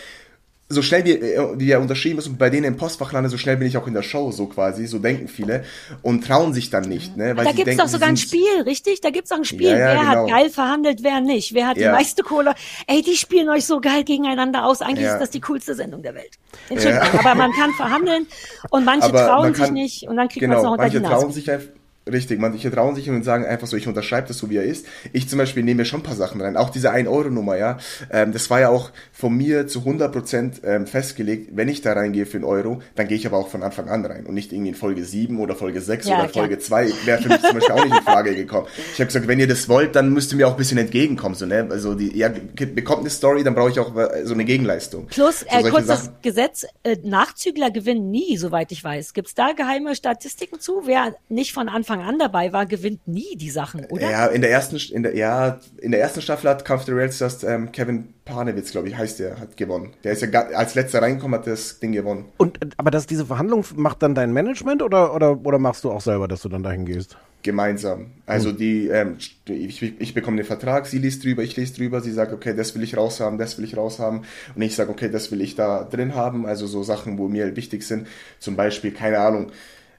so 0.69 0.81
schnell 0.81 1.05
wie, 1.05 1.11
äh, 1.13 1.59
wie 1.59 1.71
er 1.71 1.81
unterschrieben 1.81 2.19
ist 2.19 2.27
und 2.27 2.39
bei 2.39 2.49
denen 2.49 2.65
im 2.65 2.77
Postfach 2.77 3.13
landet, 3.13 3.31
so 3.31 3.37
schnell 3.39 3.57
bin 3.59 3.69
ich 3.69 3.77
auch 3.77 3.87
in 3.87 3.93
der 3.95 4.03
Show, 4.03 4.31
so 4.33 4.47
quasi, 4.47 4.87
so 4.87 4.99
denken 4.99 5.29
viele 5.29 5.63
und 6.03 6.27
trauen 6.27 6.55
sich 6.55 6.71
dann 6.71 6.89
nicht. 6.89 7.17
Ne? 7.19 7.37
Weil 7.37 7.45
da 7.45 7.51
gibt's 7.51 7.65
denken, 7.65 7.83
doch 7.83 7.89
sogar 7.89 8.09
ein 8.09 8.17
Spiel, 8.17 8.63
richtig? 8.65 9.01
Da 9.03 9.11
gibt's 9.11 9.31
auch 9.31 9.37
ein 9.37 9.45
Spiel. 9.45 9.69
Ja, 9.69 9.79
ja, 9.79 9.87
wer 9.93 10.07
hat 10.09 10.25
genau. 10.27 10.27
geil 10.39 10.51
verhandelt, 10.51 11.03
wer 11.03 11.21
nicht? 11.21 11.53
Wer 11.55 11.67
hat 11.69 11.77
Ja. 11.77 11.89
die 11.91 11.95
meiste 11.97 12.23
Kohle? 12.23 12.55
Ey, 12.87 13.03
die 13.03 13.15
spielen 13.17 13.49
euch 13.51 13.67
so 13.67 13.81
geil 13.81 14.05
gegeneinander 14.05 14.65
aus. 14.65 14.81
Eigentlich 14.81 15.07
ist 15.07 15.19
das 15.19 15.31
die 15.31 15.41
coolste 15.43 15.75
Sendung 15.75 16.03
der 16.03 16.15
Welt. 16.15 16.33
Entschuldigung, 16.71 17.09
aber 17.21 17.35
man 17.35 17.53
kann 17.53 17.71
verhandeln 17.73 18.27
und 18.71 18.85
manche 18.87 19.09
Aber 19.09 19.27
trauen 19.27 19.55
sich 19.55 19.65
kann- 19.65 19.75
nicht 19.75 20.09
und 20.09 20.17
dann 20.17 20.29
kriegt 20.29 20.41
genau, 20.41 20.55
man 20.55 20.59
es 20.59 20.65
noch 20.65 20.73
unter 20.73 20.83
manche 20.85 20.97
die 20.99 21.03
Nase. 21.03 21.15
trauen 21.21 21.33
sich 21.33 21.51
einfach, 21.51 21.69
richtig, 22.11 22.41
manche 22.41 22.71
trauen 22.71 22.95
sich 22.95 23.09
und 23.09 23.23
sagen 23.23 23.45
einfach 23.45 23.67
so, 23.67 23.77
ich 23.77 23.87
unterschreibe 23.87 24.29
das 24.29 24.39
so, 24.39 24.51
wie 24.51 24.57
er 24.57 24.65
ist. 24.65 24.87
Ich 25.13 25.29
zum 25.29 25.39
Beispiel 25.39 25.63
nehme 25.63 25.79
mir 25.79 25.85
schon 25.85 26.01
ein 26.01 26.05
paar 26.05 26.17
Sachen 26.17 26.41
rein. 26.41 26.57
Auch 26.57 26.71
diese 26.71 26.93
1-Euro-Nummer, 26.93 27.57
ja, 27.57 27.79
ähm, 28.11 28.33
das 28.33 28.51
war 28.51 28.61
ja 28.61 28.69
auch 28.69 28.91
von 29.13 29.35
mir 29.37 29.67
zu 29.67 29.81
100% 29.81 30.65
ähm, 30.65 30.87
festgelegt, 30.87 31.51
wenn 31.55 31.69
ich 31.69 31.83
da 31.83 31.93
reingehe 31.93 32.27
für 32.27 32.37
einen 32.37 32.45
Euro, 32.45 32.83
dann 32.95 33.09
gehe 33.09 33.17
ich 33.17 33.27
aber 33.27 33.39
auch 33.39 33.49
von 33.49 33.63
Anfang 33.63 33.89
an 33.89 34.05
rein 34.05 34.27
und 34.27 34.35
nicht 34.35 34.53
irgendwie 34.53 34.71
in 34.71 34.75
Folge 34.75 35.05
7 35.05 35.39
oder 35.41 35.55
Folge 35.55 35.81
6 35.81 36.07
Ja, 36.07 36.19
oder 36.19 36.29
klar. 36.29 36.45
Folge 36.45 36.59
2, 36.59 36.93
wäre 37.05 37.23
für 37.23 37.29
mich 37.29 37.41
zum 37.41 37.55
Beispiel 37.55 37.75
auch 37.75 37.85
nicht 37.85 37.97
in 37.97 38.03
Frage 38.03 38.35
gekommen. 38.35 38.67
Ich 38.93 39.01
habe 39.01 39.07
gesagt, 39.07 39.29
wenn 39.29 39.41
ihr 39.41 39.49
das 39.49 39.69
wollt, 39.69 39.97
dann 39.97 40.13
müsst 40.13 40.33
ihr 40.33 40.37
mir 40.37 40.49
auch 40.49 40.53
ein 40.53 40.57
bisschen 40.59 40.79
entgegenkommen, 40.79 41.35
so, 41.35 41.47
ne, 41.47 41.67
also 41.71 41.95
die, 41.95 42.17
ja, 42.17 42.29
bekommt 42.29 43.01
eine 43.01 43.11
Story, 43.11 43.45
dann 43.45 43.55
brauche 43.55 43.71
ich 43.71 43.79
auch 43.81 43.97
äh, 43.97 44.25
so 44.25 44.35
eine 44.35 44.45
Gegenleistung. 44.45 45.07
Plus, 45.07 45.41
so 45.41 45.47
äh, 45.47 45.51
solche 45.53 45.71
kurz 45.71 45.87
das 45.87 46.05
Sachen. 46.05 46.17
Gesetz, 46.23 46.67
äh, 46.83 46.97
Nachzügler 47.03 47.71
gewinnen 47.71 48.11
nie, 48.11 48.37
soweit 48.37 48.73
ich 48.73 48.83
weiß. 48.83 49.15
Gibt's 49.15 49.35
da 49.35 49.53
geheime 49.53 49.95
Statistiken 49.95 50.61
zu? 50.61 50.83
Wer 50.85 51.15
nicht 51.29 51.53
von 51.53 51.69
Anfang 51.69 51.94
an 52.01 52.19
dabei 52.19 52.53
war, 52.53 52.67
gewinnt 52.67 53.07
nie 53.07 53.37
die 53.37 53.51
Sachen, 53.51 53.85
oder? 53.87 54.11
Ja, 54.11 54.27
in 54.27 54.41
der 54.41 54.51
ersten, 54.51 54.77
in 54.77 55.03
der, 55.03 55.17
ja, 55.17 55.61
in 55.81 55.91
der 55.91 56.01
ersten 56.01 56.21
Staffel 56.21 56.51
hat 56.51 56.65
Kampf 56.65 56.85
der 56.85 56.97
Realstars 56.97 57.45
ähm, 57.45 57.73
Kevin 57.73 58.15
Panewitz, 58.25 58.71
glaube 58.71 58.89
ich, 58.89 58.97
heißt 58.97 59.21
der, 59.21 59.39
hat 59.39 59.57
gewonnen. 59.57 59.93
Der 60.03 60.13
ist 60.13 60.23
ja 60.23 60.29
als 60.29 60.75
letzter 60.75 61.03
reingekommen, 61.03 61.39
hat 61.39 61.47
das 61.47 61.79
Ding 61.81 61.93
gewonnen. 61.93 62.27
Und, 62.39 62.59
aber 62.79 62.91
das, 62.91 63.07
diese 63.07 63.27
Verhandlung 63.27 63.65
macht 63.77 64.03
dann 64.03 64.15
dein 64.15 64.33
Management 64.33 64.83
oder, 64.83 65.15
oder, 65.15 65.45
oder 65.45 65.59
machst 65.59 65.85
du 65.85 65.91
auch 65.91 66.01
selber, 66.01 66.27
dass 66.27 66.43
du 66.43 66.49
dann 66.49 66.63
dahin 66.63 66.87
gehst? 66.87 67.17
Gemeinsam. 67.43 68.13
Also 68.25 68.53
die, 68.53 68.89
ähm, 68.89 69.19
ich, 69.47 69.83
ich 69.83 70.15
bekomme 70.15 70.39
den 70.39 70.47
Vertrag, 70.47 70.87
sie 70.87 70.97
liest 70.97 71.23
drüber, 71.25 71.43
ich 71.43 71.55
lese 71.57 71.75
drüber, 71.75 72.01
sie 72.01 72.13
sagt, 72.13 72.33
okay, 72.33 72.57
das 72.57 72.75
will 72.75 72.83
ich 72.83 72.97
raushaben, 72.97 73.39
das 73.39 73.59
will 73.59 73.67
ich 73.67 73.77
raushaben. 73.77 74.23
Und 74.55 74.63
ich 74.63 74.75
sage, 74.75 74.91
okay, 74.91 75.11
das 75.11 75.31
will 75.31 75.43
ich 75.43 75.55
da 75.55 75.85
drin 75.85 76.15
haben. 76.15 76.47
Also 76.47 76.67
so 76.67 76.83
Sachen, 76.83 77.19
wo 77.19 77.29
mir 77.29 77.55
wichtig 77.55 77.83
sind. 77.83 78.07
Zum 78.39 78.57
Beispiel, 78.57 78.93
keine 78.93 79.19
Ahnung, 79.19 79.53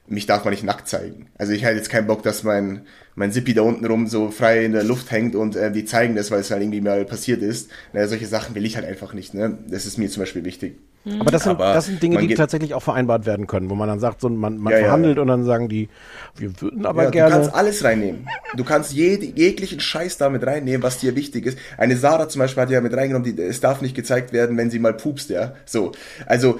mich 0.08 0.26
darf 0.26 0.44
man 0.44 0.52
nicht 0.52 0.64
nackt 0.64 0.88
zeigen. 0.88 1.28
Also 1.36 1.52
ich 1.52 1.64
hätte 1.64 1.76
jetzt 1.76 1.90
keinen 1.90 2.06
Bock, 2.06 2.22
dass 2.22 2.42
mein, 2.42 2.82
mein 3.14 3.32
Zippi 3.32 3.54
da 3.54 3.62
unten 3.62 3.84
rum 3.84 4.06
so 4.06 4.30
frei 4.30 4.64
in 4.64 4.72
der 4.72 4.84
Luft 4.84 5.10
hängt 5.10 5.34
und 5.34 5.56
äh, 5.56 5.72
die 5.72 5.84
zeigen 5.84 6.14
das, 6.14 6.30
weil 6.30 6.40
es 6.40 6.50
halt 6.50 6.62
irgendwie 6.62 6.80
mal 6.80 7.04
passiert 7.04 7.42
ist. 7.42 7.70
Naja, 7.92 8.08
solche 8.08 8.26
Sachen 8.26 8.54
will 8.54 8.64
ich 8.64 8.76
halt 8.76 8.86
einfach 8.86 9.14
nicht. 9.14 9.34
Ne? 9.34 9.58
Das 9.68 9.86
ist 9.86 9.98
mir 9.98 10.08
zum 10.08 10.22
Beispiel 10.22 10.44
wichtig. 10.44 10.78
Aber 11.20 11.30
das 11.30 11.44
sind, 11.44 11.52
Aber 11.52 11.72
das 11.72 11.86
sind 11.86 12.02
Dinge, 12.02 12.18
die 12.18 12.34
tatsächlich 12.34 12.74
auch 12.74 12.82
vereinbart 12.82 13.26
werden 13.26 13.46
können, 13.46 13.70
wo 13.70 13.74
man 13.76 13.88
dann 13.88 14.00
sagt, 14.00 14.20
so, 14.20 14.28
man, 14.28 14.58
man 14.58 14.72
Ja, 14.72 14.78
ja. 14.78 14.84
verhandelt 14.86 15.18
und 15.20 15.28
dann 15.28 15.44
sagen 15.44 15.68
die, 15.68 15.88
wir 16.36 16.60
würden 16.60 16.84
aber 16.84 17.04
Ja, 17.04 17.10
gerne. 17.10 17.30
Du 17.30 17.40
kannst 17.42 17.54
alles 17.54 17.84
reinnehmen. 17.84 18.26
Du 18.56 18.64
kannst 18.64 18.92
jede, 18.92 19.24
jeglichen 19.24 19.78
Scheiß 19.78 20.18
damit 20.18 20.44
reinnehmen, 20.44 20.82
was 20.82 20.98
dir 20.98 21.14
wichtig 21.14 21.46
ist. 21.46 21.58
Eine 21.78 21.96
Sarah 21.96 22.28
zum 22.28 22.40
Beispiel 22.40 22.62
hat 22.64 22.70
ja 22.70 22.80
mit 22.80 22.92
reingenommen, 22.92 23.36
die, 23.36 23.40
es 23.40 23.60
darf 23.60 23.82
nicht 23.82 23.94
gezeigt 23.94 24.32
werden, 24.32 24.56
wenn 24.56 24.70
sie 24.70 24.78
mal 24.80 24.94
pupst, 24.94 25.30
ja. 25.30 25.52
So. 25.64 25.92
Also, 26.26 26.58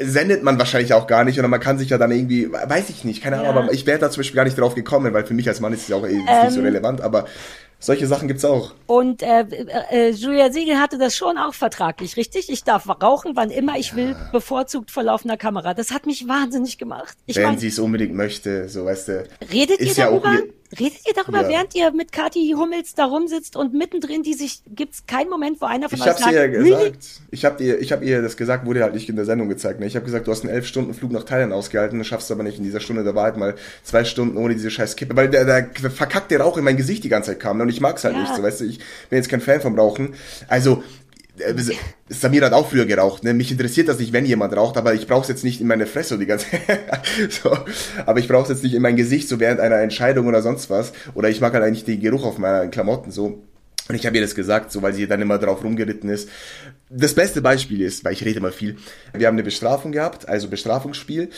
sendet 0.00 0.42
man 0.42 0.58
wahrscheinlich 0.58 0.94
auch 0.94 1.06
gar 1.06 1.24
nicht 1.24 1.38
oder 1.38 1.48
man 1.48 1.60
kann 1.60 1.78
sich 1.78 1.90
ja 1.90 1.98
dann 1.98 2.10
irgendwie, 2.12 2.50
weiß 2.52 2.88
ich 2.90 3.04
nicht, 3.04 3.22
keine 3.22 3.36
Ahnung, 3.40 3.54
Ja. 3.54 3.60
aber 3.62 3.72
ich 3.72 3.86
wäre 3.86 3.98
da 3.98 4.10
zum 4.10 4.20
Beispiel 4.20 4.36
gar 4.36 4.44
nicht 4.44 4.58
drauf 4.58 4.74
gekommen, 4.74 5.12
weil 5.12 5.24
für 5.24 5.34
mich 5.34 5.48
als 5.48 5.60
Mann 5.60 5.72
ist 5.72 5.82
es 5.82 5.88
ja 5.88 5.96
auch 5.96 6.06
eh 6.06 6.12
nicht 6.14 6.24
Ähm. 6.28 6.50
so 6.50 6.60
relevant, 6.60 7.00
aber 7.00 7.26
solche 7.80 8.06
Sachen 8.06 8.28
gibt's 8.28 8.44
auch. 8.44 8.74
Und 8.86 9.22
äh, 9.22 9.40
äh, 9.90 10.10
Julia 10.10 10.52
Siegel 10.52 10.78
hatte 10.78 10.98
das 10.98 11.16
schon 11.16 11.38
auch 11.38 11.54
vertraglich, 11.54 12.16
richtig? 12.16 12.48
Ich 12.50 12.62
darf 12.62 12.86
rauchen, 13.02 13.32
wann 13.34 13.50
immer 13.50 13.76
ich 13.78 13.96
will, 13.96 14.14
bevorzugt 14.32 14.90
vor 14.90 15.02
laufender 15.02 15.36
Kamera. 15.36 15.74
Das 15.74 15.90
hat 15.90 16.06
mich 16.06 16.28
wahnsinnig 16.28 16.78
gemacht. 16.78 17.16
Ich 17.26 17.36
wenn 17.36 17.58
sie 17.58 17.68
es 17.68 17.78
unbedingt 17.78 18.14
möchte, 18.14 18.68
so 18.68 18.84
weißt 18.84 19.08
du. 19.08 19.28
redet 19.52 19.80
ihr 19.80 19.92
ja 19.92 20.08
auch 20.10 20.22
darüber? 20.22 20.34
ihr- 20.44 20.52
Redet 20.78 21.00
ihr 21.06 21.14
darüber, 21.14 21.42
Ja. 21.42 21.48
während 21.48 21.74
ihr 21.74 21.90
mit 21.92 22.12
Kathi 22.12 22.54
Hummels 22.56 22.94
da 22.94 23.04
rumsitzt 23.06 23.56
und 23.56 23.74
mittendrin 23.74 24.22
die 24.22 24.34
sich 24.34 24.62
gibt's 24.68 25.04
keinen 25.06 25.28
Moment, 25.28 25.60
wo 25.60 25.66
einer 25.66 25.88
von 25.88 25.96
Ich 25.98 26.02
euch 26.04 26.10
hab's 26.10 26.20
sagt, 26.20 26.32
ihr 26.32 26.38
ja 26.38 26.44
really? 26.44 26.70
gesagt. 26.70 27.20
Ich 27.32 27.44
hab 27.44 27.60
ihr, 27.60 27.80
ich 27.80 27.90
hab 27.90 28.02
ihr 28.04 28.22
das 28.22 28.36
gesagt, 28.36 28.66
wurde 28.66 28.82
halt 28.84 28.94
nicht 28.94 29.08
in 29.08 29.16
der 29.16 29.24
Sendung 29.24 29.48
gezeigt. 29.48 29.80
Ne? 29.80 29.86
Ich 29.86 29.96
habe 29.96 30.04
gesagt, 30.04 30.28
du 30.28 30.30
hast 30.30 30.44
einen 30.44 30.52
elf 30.54 30.66
Stunden 30.66 30.94
Flug 30.94 31.10
nach 31.10 31.24
Thailand 31.24 31.52
ausgehalten, 31.52 31.98
das 31.98 32.06
schaffst 32.06 32.30
du 32.30 32.34
aber 32.34 32.44
nicht 32.44 32.58
in 32.58 32.64
dieser 32.64 32.78
Stunde 32.80 33.02
der 33.02 33.14
Wahrheit 33.16 33.36
mal 33.36 33.56
zwei 33.82 34.04
Stunden 34.04 34.36
ohne 34.36 34.54
diese 34.54 34.70
scheiß 34.70 34.94
Kippe, 34.94 35.16
weil 35.16 35.28
der, 35.28 35.44
der 35.44 35.90
verkackte 35.90 36.38
Rauch 36.38 36.56
in 36.56 36.62
mein 36.64 36.76
Gesicht 36.76 37.02
die 37.02 37.08
ganze 37.08 37.32
Zeit 37.32 37.40
kam 37.40 37.56
ne? 37.56 37.64
und 37.64 37.68
ich 37.68 37.80
mag's 37.80 38.04
halt 38.04 38.14
Ja. 38.14 38.20
nicht. 38.22 38.36
So, 38.36 38.42
weißt 38.42 38.60
du, 38.60 38.64
ich 38.66 38.78
bin 39.08 39.16
jetzt 39.16 39.28
kein 39.28 39.40
Fan 39.40 39.60
vom 39.60 39.76
Rauchen. 39.78 40.14
Also 40.46 40.84
Samir 42.08 42.44
hat 42.44 42.52
auch 42.52 42.68
früher 42.68 42.86
geraucht. 42.86 43.24
Ne? 43.24 43.34
Mich 43.34 43.50
interessiert 43.50 43.88
das 43.88 43.98
nicht, 43.98 44.12
wenn 44.12 44.26
jemand 44.26 44.56
raucht, 44.56 44.76
aber 44.76 44.94
ich 44.94 45.06
brauche 45.06 45.22
es 45.22 45.28
jetzt 45.28 45.44
nicht 45.44 45.60
in 45.60 45.66
meine 45.66 45.86
Fresse 45.86 46.18
die 46.18 46.26
ganze 46.26 46.46
so. 47.30 47.56
Aber 48.06 48.18
ich 48.18 48.28
brauche 48.28 48.44
es 48.44 48.48
jetzt 48.48 48.62
nicht 48.62 48.74
in 48.74 48.82
mein 48.82 48.96
Gesicht, 48.96 49.28
so 49.28 49.40
während 49.40 49.60
einer 49.60 49.80
Entscheidung 49.80 50.26
oder 50.26 50.42
sonst 50.42 50.70
was. 50.70 50.92
Oder 51.14 51.28
ich 51.28 51.40
mag 51.40 51.52
halt 51.52 51.64
eigentlich 51.64 51.84
den 51.84 52.00
Geruch 52.00 52.24
auf 52.24 52.38
meinen 52.38 52.70
Klamotten 52.70 53.10
so. 53.10 53.42
Und 53.90 53.96
ich 53.96 54.06
habe 54.06 54.16
ihr 54.16 54.22
das 54.22 54.34
gesagt, 54.34 54.72
so 54.72 54.82
weil 54.82 54.94
sie 54.94 55.06
dann 55.06 55.20
immer 55.20 55.38
drauf 55.38 55.64
rumgeritten 55.64 56.08
ist. 56.08 56.28
Das 56.88 57.14
beste 57.14 57.42
Beispiel 57.42 57.82
ist, 57.82 58.04
weil 58.04 58.12
ich 58.12 58.24
rede 58.24 58.38
immer 58.38 58.50
viel, 58.50 58.76
wir 59.12 59.26
haben 59.26 59.34
eine 59.34 59.42
Bestrafung 59.42 59.92
gehabt, 59.92 60.28
also 60.28 60.48
Bestrafungsspiel, 60.48 61.30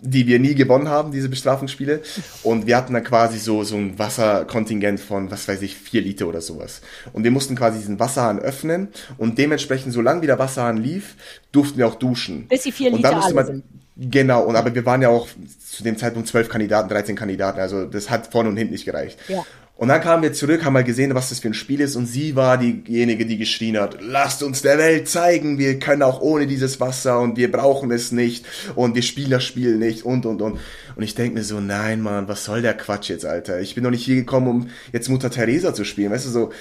die 0.00 0.26
wir 0.26 0.38
nie 0.38 0.54
gewonnen 0.54 0.88
haben, 0.88 1.12
diese 1.12 1.28
Bestrafungsspiele. 1.28 2.00
Und 2.42 2.66
wir 2.66 2.76
hatten 2.76 2.94
dann 2.94 3.04
quasi 3.04 3.38
so, 3.38 3.64
so 3.64 3.76
ein 3.76 3.98
Wasserkontingent 3.98 5.00
von, 5.00 5.30
was 5.30 5.46
weiß 5.48 5.62
ich, 5.62 5.76
vier 5.76 6.02
Liter 6.02 6.26
oder 6.26 6.40
sowas. 6.40 6.80
Und 7.12 7.24
wir 7.24 7.30
mussten 7.30 7.56
quasi 7.56 7.78
diesen 7.78 7.98
Wasserhahn 7.98 8.38
öffnen 8.38 8.88
und 9.18 9.38
dementsprechend, 9.38 9.92
solange 9.92 10.22
wie 10.22 10.26
der 10.26 10.38
Wasserhahn 10.38 10.78
lief, 10.78 11.16
durften 11.52 11.78
wir 11.78 11.86
auch 11.86 11.96
duschen. 11.96 12.46
Bis 12.48 12.62
die 12.62 12.72
vier 12.72 12.90
Und 12.90 12.98
Liter 12.98 13.10
dann 13.10 13.18
musste 13.18 13.34
man, 13.34 13.46
sind. 13.46 13.64
Genau, 13.96 14.42
und 14.42 14.56
aber 14.56 14.74
wir 14.74 14.84
waren 14.86 15.02
ja 15.02 15.08
auch 15.08 15.28
zu 15.68 15.84
dem 15.84 15.96
Zeitpunkt 15.96 16.28
zwölf 16.28 16.48
Kandidaten, 16.48 16.88
13 16.88 17.14
Kandidaten, 17.14 17.60
also 17.60 17.86
das 17.86 18.10
hat 18.10 18.26
vorne 18.32 18.48
und 18.48 18.56
hinten 18.56 18.72
nicht 18.72 18.84
gereicht. 18.84 19.18
Ja. 19.28 19.44
Und 19.76 19.88
dann 19.88 20.00
kamen 20.00 20.22
wir 20.22 20.32
zurück, 20.32 20.64
haben 20.64 20.72
mal 20.72 20.84
gesehen, 20.84 21.16
was 21.16 21.30
das 21.30 21.40
für 21.40 21.48
ein 21.48 21.54
Spiel 21.54 21.80
ist 21.80 21.96
und 21.96 22.06
sie 22.06 22.36
war 22.36 22.58
diejenige, 22.58 23.26
die 23.26 23.36
geschrien 23.36 23.76
hat, 23.76 23.98
lasst 24.00 24.44
uns 24.44 24.62
der 24.62 24.78
Welt 24.78 25.08
zeigen, 25.08 25.58
wir 25.58 25.80
können 25.80 26.02
auch 26.02 26.20
ohne 26.20 26.46
dieses 26.46 26.78
Wasser 26.78 27.18
und 27.18 27.36
wir 27.36 27.50
brauchen 27.50 27.90
es 27.90 28.12
nicht 28.12 28.46
und 28.76 28.94
wir 28.94 29.02
spielen 29.02 29.30
das 29.30 29.42
Spiel 29.42 29.76
nicht 29.76 30.04
und 30.04 30.26
und 30.26 30.42
und. 30.42 30.60
Und 30.94 31.02
ich 31.02 31.16
denke 31.16 31.34
mir 31.34 31.42
so, 31.42 31.58
nein 31.58 32.02
Mann, 32.02 32.28
was 32.28 32.44
soll 32.44 32.62
der 32.62 32.74
Quatsch 32.74 33.10
jetzt, 33.10 33.26
Alter? 33.26 33.60
Ich 33.60 33.74
bin 33.74 33.82
doch 33.82 33.90
nicht 33.90 34.04
hier 34.04 34.14
gekommen, 34.14 34.46
um 34.46 34.68
jetzt 34.92 35.08
Mutter 35.08 35.28
Teresa 35.28 35.74
zu 35.74 35.84
spielen, 35.84 36.12
weißt 36.12 36.26
du 36.26 36.30
so. 36.30 36.52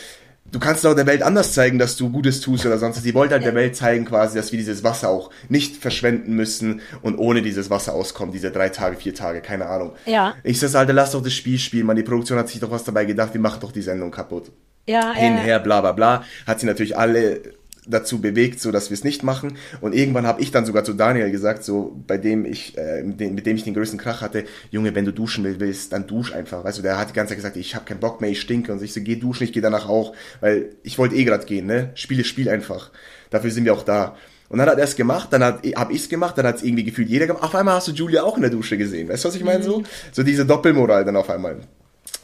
Du 0.53 0.59
kannst 0.59 0.85
doch 0.85 0.93
der 0.93 1.07
Welt 1.07 1.23
anders 1.23 1.53
zeigen, 1.53 1.79
dass 1.79 1.97
du 1.97 2.11
Gutes 2.11 2.39
tust 2.39 2.63
oder 2.67 2.77
sonst 2.77 2.97
was. 2.97 3.03
Sie 3.03 3.15
wollte 3.15 3.33
halt 3.33 3.43
der 3.43 3.55
Welt 3.55 3.75
zeigen 3.75 4.05
quasi, 4.05 4.37
dass 4.37 4.51
wir 4.51 4.59
dieses 4.59 4.83
Wasser 4.83 5.09
auch 5.09 5.31
nicht 5.49 5.77
verschwenden 5.77 6.35
müssen 6.35 6.81
und 7.01 7.17
ohne 7.17 7.41
dieses 7.41 7.71
Wasser 7.71 7.95
auskommen, 7.95 8.31
diese 8.31 8.51
drei 8.51 8.69
Tage, 8.69 8.95
vier 8.95 9.15
Tage, 9.15 9.41
keine 9.41 9.65
Ahnung. 9.65 9.93
Ja. 10.05 10.35
Ich 10.43 10.59
sag, 10.59 10.75
Alter, 10.75 10.93
lass 10.93 11.13
doch 11.13 11.23
das 11.23 11.33
Spiel 11.33 11.57
spielen, 11.57 11.87
man. 11.87 11.95
Die 11.95 12.03
Produktion 12.03 12.37
hat 12.37 12.49
sich 12.49 12.59
doch 12.59 12.69
was 12.69 12.83
dabei 12.83 13.05
gedacht, 13.05 13.33
wir 13.33 13.41
machen 13.41 13.61
doch 13.61 13.71
die 13.71 13.81
Sendung 13.81 14.11
kaputt. 14.11 14.51
Ja, 14.85 15.13
Hin, 15.13 15.37
äh, 15.37 15.39
her, 15.39 15.59
bla 15.59 15.81
bla 15.81 15.91
bla. 15.91 16.23
Hat 16.45 16.59
sie 16.59 16.67
natürlich 16.67 16.95
alle 16.95 17.41
dazu 17.87 18.21
bewegt, 18.21 18.59
so 18.59 18.71
dass 18.71 18.89
wir 18.89 18.95
es 18.95 19.03
nicht 19.03 19.23
machen. 19.23 19.57
Und 19.81 19.93
irgendwann 19.93 20.25
habe 20.25 20.41
ich 20.41 20.51
dann 20.51 20.65
sogar 20.65 20.83
zu 20.83 20.93
Daniel 20.93 21.31
gesagt, 21.31 21.63
so 21.63 22.01
bei 22.07 22.17
dem 22.17 22.45
ich, 22.45 22.77
äh, 22.77 23.03
mit, 23.03 23.19
dem, 23.19 23.35
mit 23.35 23.45
dem 23.45 23.55
ich 23.55 23.63
den 23.63 23.73
größten 23.73 23.99
Krach 23.99 24.21
hatte, 24.21 24.45
Junge, 24.71 24.95
wenn 24.95 25.05
du 25.05 25.11
duschen 25.11 25.43
willst, 25.59 25.93
dann 25.93 26.07
dusch 26.07 26.33
einfach. 26.33 26.63
Weißt 26.63 26.77
du, 26.77 26.81
der 26.81 26.97
hat 26.97 27.09
die 27.09 27.13
ganze 27.13 27.31
Zeit 27.31 27.37
gesagt, 27.37 27.57
ich 27.57 27.75
habe 27.75 27.85
keinen 27.85 27.99
Bock 27.99 28.21
mehr, 28.21 28.29
ich 28.29 28.41
stinke. 28.41 28.71
Und 28.71 28.81
ich 28.81 28.93
so, 28.93 29.01
geh 29.01 29.15
duschen, 29.15 29.43
ich 29.43 29.53
gehe 29.53 29.61
danach 29.61 29.87
auch, 29.87 30.15
weil 30.39 30.75
ich 30.83 30.97
wollte 30.97 31.15
eh 31.15 31.23
grad 31.23 31.47
gehen, 31.47 31.65
ne? 31.65 31.91
Spiele, 31.95 32.23
spiel 32.23 32.49
einfach. 32.49 32.91
Dafür 33.29 33.51
sind 33.51 33.65
wir 33.65 33.73
auch 33.73 33.83
da. 33.83 34.15
Und 34.49 34.59
dann 34.59 34.69
hat 34.69 34.77
er 34.77 34.83
es 34.83 34.95
gemacht, 34.95 35.29
dann 35.31 35.43
hat, 35.43 35.65
hab 35.75 35.89
ich 35.89 36.01
es 36.01 36.09
gemacht, 36.09 36.37
dann 36.37 36.45
hat 36.45 36.57
es 36.57 36.63
irgendwie 36.63 36.83
gefühlt 36.83 37.09
jeder 37.09 37.25
gemacht. 37.25 37.43
Auf 37.43 37.55
einmal 37.55 37.75
hast 37.75 37.87
du 37.87 37.91
Julia 37.91 38.23
auch 38.23 38.35
in 38.35 38.43
der 38.43 38.51
Dusche 38.51 38.77
gesehen. 38.77 39.09
Weißt 39.09 39.23
du, 39.23 39.29
was 39.29 39.35
ich 39.35 39.43
meine? 39.43 39.63
So, 39.63 39.83
so 40.11 40.21
diese 40.21 40.45
Doppelmoral 40.45 41.03
dann 41.05 41.15
auf 41.15 41.29
einmal. 41.29 41.61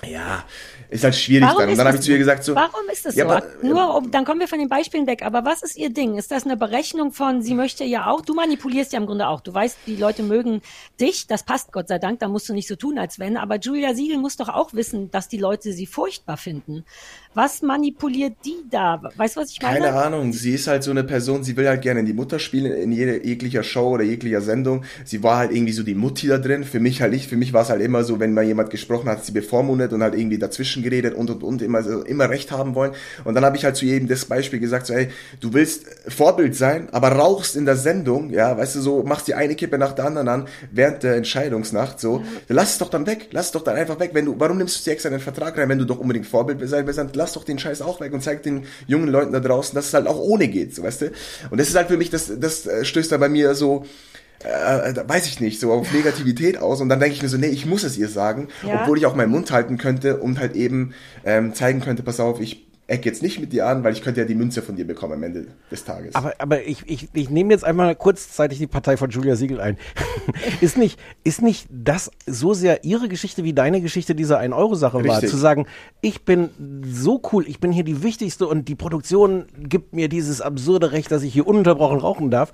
ja, 0.05 0.43
ist 0.89 1.03
halt 1.03 1.15
schwierig 1.15 1.47
Warum 1.47 1.59
dann. 1.59 1.69
Und 1.69 1.77
dann 1.77 1.87
habe 1.87 1.97
ich 1.97 2.03
zu 2.03 2.11
ihr 2.11 2.17
gesagt 2.17 2.43
so. 2.43 2.55
Warum 2.55 2.89
ist 2.91 3.05
das 3.05 3.15
ja, 3.15 3.25
so? 3.25 3.31
aber, 3.31 3.45
Nur, 3.61 3.95
um, 3.95 4.09
dann 4.11 4.25
kommen 4.25 4.39
wir 4.39 4.47
von 4.47 4.57
den 4.57 4.69
Beispielen 4.69 5.05
weg. 5.05 5.23
Aber 5.23 5.45
was 5.45 5.61
ist 5.61 5.77
ihr 5.77 5.91
Ding? 5.91 6.17
Ist 6.17 6.31
das 6.31 6.45
eine 6.45 6.57
Berechnung 6.57 7.11
von, 7.11 7.41
sie 7.43 7.53
möchte 7.53 7.83
ja 7.83 8.07
auch, 8.07 8.21
du 8.21 8.33
manipulierst 8.33 8.93
ja 8.93 8.99
im 8.99 9.05
Grunde 9.05 9.27
auch. 9.27 9.41
Du 9.41 9.53
weißt, 9.53 9.77
die 9.85 9.95
Leute 9.95 10.23
mögen 10.23 10.61
dich, 10.99 11.27
das 11.27 11.43
passt 11.43 11.71
Gott 11.71 11.87
sei 11.87 11.99
Dank, 11.99 12.19
da 12.19 12.27
musst 12.27 12.49
du 12.49 12.53
nicht 12.53 12.67
so 12.67 12.75
tun, 12.75 12.97
als 12.97 13.19
wenn. 13.19 13.37
Aber 13.37 13.57
Julia 13.57 13.93
Siegel 13.93 14.17
muss 14.17 14.35
doch 14.35 14.49
auch 14.49 14.73
wissen, 14.73 15.11
dass 15.11 15.27
die 15.27 15.37
Leute 15.37 15.73
sie 15.73 15.85
furchtbar 15.85 16.37
finden. 16.37 16.85
Was 17.35 17.61
manipuliert 17.61 18.33
die 18.43 18.57
da? 18.71 18.99
Weißt 19.15 19.35
du, 19.35 19.41
was 19.41 19.51
ich 19.51 19.61
meine? 19.61 19.79
Keine 19.79 19.93
Ahnung, 19.95 20.33
sie 20.33 20.55
ist 20.55 20.67
halt 20.67 20.81
so 20.83 20.89
eine 20.89 21.03
Person, 21.03 21.43
sie 21.43 21.55
will 21.55 21.67
halt 21.67 21.83
gerne 21.83 21.99
in 21.99 22.07
die 22.07 22.13
Mutter 22.13 22.39
spielen, 22.39 22.71
in 22.71 22.91
jeder 22.91 23.23
jeglicher 23.23 23.61
Show 23.61 23.89
oder 23.89 24.03
jeglicher 24.03 24.41
Sendung. 24.41 24.83
Sie 25.05 25.21
war 25.21 25.37
halt 25.37 25.51
irgendwie 25.51 25.73
so 25.73 25.83
die 25.83 25.93
Mutti 25.93 26.27
da 26.27 26.39
drin, 26.39 26.63
für 26.63 26.79
mich 26.79 27.03
halt 27.03 27.11
nicht. 27.13 27.29
Für 27.29 27.37
mich 27.37 27.53
war 27.53 27.61
es 27.61 27.69
halt 27.69 27.81
immer 27.81 28.03
so, 28.03 28.19
wenn 28.19 28.33
mal 28.33 28.43
jemand 28.43 28.71
gesprochen 28.71 29.09
hat, 29.09 29.23
sie 29.25 29.31
bevormundet 29.31 29.93
und 29.93 30.01
halt 30.01 30.15
irgendwie 30.15 30.39
dazwischen 30.39 30.81
geredet 30.81 31.13
und 31.13 31.29
und 31.29 31.43
und 31.43 31.61
immer, 31.61 31.83
so, 31.83 32.01
immer 32.01 32.29
recht 32.29 32.51
haben 32.51 32.73
wollen. 32.73 32.93
Und 33.23 33.35
dann 33.35 33.45
habe 33.45 33.57
ich 33.57 33.63
halt 33.63 33.75
zu 33.75 33.85
jedem 33.85 34.07
das 34.07 34.25
Beispiel 34.25 34.59
gesagt, 34.59 34.87
so, 34.87 34.93
ey, 34.93 35.09
du 35.39 35.53
willst 35.53 35.85
Vorbild 36.07 36.55
sein, 36.55 36.89
aber 36.91 37.09
rauchst 37.09 37.55
in 37.55 37.65
der 37.65 37.75
Sendung, 37.75 38.31
ja, 38.31 38.57
weißt 38.57 38.75
du, 38.77 38.81
so 38.81 39.03
machst 39.03 39.27
die 39.27 39.35
eine 39.35 39.53
Kippe 39.53 39.77
nach 39.77 39.93
der 39.93 40.05
anderen 40.05 40.27
an 40.29 40.47
während 40.71 41.03
der 41.03 41.15
Entscheidungsnacht, 41.15 41.99
so, 41.99 42.23
dann 42.47 42.57
lass 42.57 42.71
es 42.71 42.77
doch 42.79 42.89
dann 42.89 43.05
weg, 43.05 43.27
lass 43.31 43.47
es 43.47 43.51
doch 43.51 43.63
dann 43.63 43.75
einfach 43.75 43.99
weg. 43.99 44.11
Wenn 44.13 44.25
du, 44.25 44.35
warum 44.39 44.57
nimmst 44.57 44.79
du 44.79 44.83
sie 44.83 44.89
extra 44.89 45.09
in 45.09 45.15
den 45.15 45.21
Vertrag 45.21 45.55
rein, 45.57 45.69
wenn 45.69 45.77
du 45.77 45.85
doch 45.85 45.99
unbedingt 45.99 46.25
Vorbild 46.25 46.67
sein 46.67 46.87
willst, 46.87 46.99
lass 47.19 47.33
doch 47.33 47.43
den 47.43 47.59
Scheiß 47.59 47.83
auch 47.83 47.99
weg 48.01 48.13
und 48.13 48.23
zeig 48.23 48.41
den 48.41 48.65
jungen 48.87 49.07
Leuten 49.09 49.31
da 49.33 49.39
draußen, 49.39 49.75
dass 49.75 49.87
es 49.89 49.93
halt 49.93 50.07
auch 50.07 50.17
ohne 50.19 50.47
geht, 50.47 50.73
so, 50.73 50.81
weißt 50.81 51.01
du? 51.01 51.11
Und 51.51 51.59
das 51.59 51.69
ist 51.69 51.75
halt 51.75 51.87
für 51.89 51.97
mich, 51.97 52.09
das, 52.09 52.31
das 52.39 52.65
äh, 52.65 52.83
stößt 52.83 53.11
da 53.11 53.17
bei 53.17 53.29
mir 53.29 53.53
so, 53.53 53.85
äh, 54.43 54.95
weiß 55.05 55.27
ich 55.27 55.41
nicht, 55.41 55.59
so 55.59 55.71
auf 55.73 55.91
Negativität 55.91 56.57
aus 56.57 56.79
und 56.81 56.87
dann 56.89 56.99
denke 56.99 57.13
ich 57.15 57.21
mir 57.21 57.27
so, 57.29 57.37
nee, 57.37 57.47
ich 57.47 57.65
muss 57.65 57.83
es 57.83 57.97
ihr 57.97 58.07
sagen, 58.07 58.47
Ja. 58.65 58.81
obwohl 58.81 58.97
ich 58.97 59.05
auch 59.05 59.15
meinen 59.15 59.31
Mund 59.31 59.51
halten 59.51 59.77
könnte 59.77 60.17
und 60.17 60.39
halt 60.39 60.55
eben 60.55 60.93
ähm, 61.25 61.53
zeigen 61.53 61.81
könnte, 61.81 62.03
pass 62.03 62.19
auf, 62.21 62.39
ich 62.39 62.65
eck 62.89 63.05
jetzt 63.05 63.21
nicht 63.21 63.39
mit 63.39 63.53
dir 63.53 63.67
an, 63.67 63.83
weil 63.83 63.93
ich 63.93 64.01
könnte 64.01 64.21
ja 64.21 64.25
die 64.25 64.35
Münze 64.35 64.61
von 64.61 64.75
dir 64.75 64.85
bekommen 64.85 65.13
am 65.13 65.23
Ende 65.23 65.47
des 65.71 65.85
Tages. 65.85 66.15
Aber, 66.15 66.33
aber 66.39 66.63
ich, 66.63 66.83
ich, 66.87 67.09
ich 67.13 67.29
nehme 67.29 67.53
jetzt 67.53 67.63
einmal 67.63 67.95
kurzzeitig 67.95 68.57
die 68.57 68.67
Partei 68.67 68.97
von 68.97 69.09
Julia 69.09 69.35
Siegel 69.35 69.61
ein. 69.61 69.77
ist, 70.61 70.77
nicht, 70.77 70.99
ist 71.23 71.41
nicht 71.41 71.67
das 71.69 72.11
so 72.25 72.53
sehr 72.53 72.83
ihre 72.83 73.07
Geschichte 73.07 73.43
wie 73.43 73.53
deine 73.53 73.81
Geschichte 73.81 74.15
dieser 74.15 74.39
1-Euro-Sache 74.39 75.05
war? 75.05 75.21
Zu 75.21 75.37
sagen, 75.37 75.67
ich 76.01 76.25
bin 76.25 76.49
so 76.83 77.21
cool, 77.31 77.45
ich 77.47 77.59
bin 77.59 77.71
hier 77.71 77.83
die 77.83 78.03
Wichtigste 78.03 78.47
und 78.47 78.67
die 78.67 78.75
Produktion 78.75 79.45
gibt 79.57 79.93
mir 79.93 80.09
dieses 80.09 80.41
absurde 80.41 80.91
Recht, 80.91 81.11
dass 81.11 81.23
ich 81.23 81.33
hier 81.33 81.47
ununterbrochen 81.47 81.99
rauchen 81.99 82.31
darf. 82.31 82.51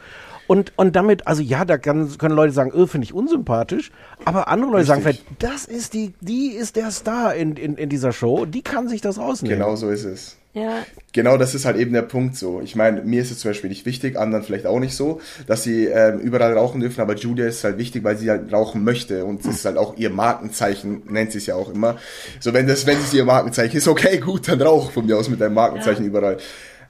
Und, 0.48 0.74
und 0.76 0.96
damit, 0.96 1.28
also 1.28 1.42
ja, 1.42 1.66
da 1.66 1.78
kann, 1.78 2.18
können 2.18 2.36
Leute 2.36 2.54
sagen, 2.54 2.72
öh, 2.74 2.88
finde 2.88 3.06
ich 3.06 3.14
unsympathisch, 3.14 3.92
aber 4.26 4.48
andere 4.48 4.72
Leute 4.72 4.86
sagen 4.86 5.04
Richtig. 5.04 5.26
vielleicht, 5.28 5.44
das 5.44 5.66
ist 5.66 5.94
die, 5.94 6.14
die 6.22 6.50
ist 6.50 6.76
der 6.76 6.92
Star 6.92 7.36
in, 7.36 7.56
in, 7.56 7.76
in 7.76 7.90
dieser 7.90 8.12
Show, 8.12 8.46
die 8.46 8.62
kann 8.62 8.88
sich 8.88 9.02
das 9.02 9.18
rausnehmen. 9.18 9.58
genau 9.58 9.76
so 9.76 9.90
ist 9.90 10.06
es. 10.06 10.38
Ja. 10.56 10.86
Genau, 11.12 11.36
das 11.36 11.54
ist 11.54 11.66
halt 11.66 11.76
eben 11.76 11.92
der 11.92 12.02
Punkt 12.02 12.38
so. 12.38 12.62
Ich 12.62 12.78
meine, 12.78 13.02
mir 13.02 13.22
ist 13.22 13.30
es 13.30 13.40
zum 13.40 13.50
Beispiel 13.52 13.70
nicht 13.70 13.86
wichtig, 13.86 14.18
anderen 14.18 14.42
vielleicht 14.42 14.66
auch 14.66 14.80
nicht 14.80 14.96
so, 14.96 15.20
dass 15.48 15.64
sie 15.64 15.86
ähm, 15.86 16.20
überall 16.20 16.54
rauchen 16.54 16.80
dürfen, 16.80 17.02
aber 17.02 17.16
Julia 17.16 17.46
ist 17.46 17.66
halt 17.66 17.78
wichtig, 17.78 18.06
weil 18.06 18.18
sie 18.18 18.30
halt 18.30 18.54
rauchen 18.54 18.86
möchte 18.86 19.26
und 19.26 19.46
das 19.46 19.56
ist 19.56 19.66
halt 19.66 19.78
auch 19.78 19.98
ihr 19.98 20.10
Markenzeichen, 20.10 21.04
nennt 21.10 21.34
sie 21.34 21.40
es 21.40 21.46
ja 21.46 21.56
auch 21.56 21.74
immer. 21.74 21.98
So, 22.40 22.54
wenn 22.54 22.68
das, 22.68 22.86
wenn 22.86 22.98
es 22.98 23.14
ihr 23.14 23.26
Markenzeichen 23.26 23.76
ist, 23.76 23.90
okay, 23.90 24.18
gut, 24.20 24.48
dann 24.48 24.62
rauch 24.62 24.92
von 24.92 25.06
mir 25.06 25.18
aus 25.18 25.28
mit 25.28 25.42
deinem 25.42 25.56
Markenzeichen 25.56 26.06
überall. 26.06 26.38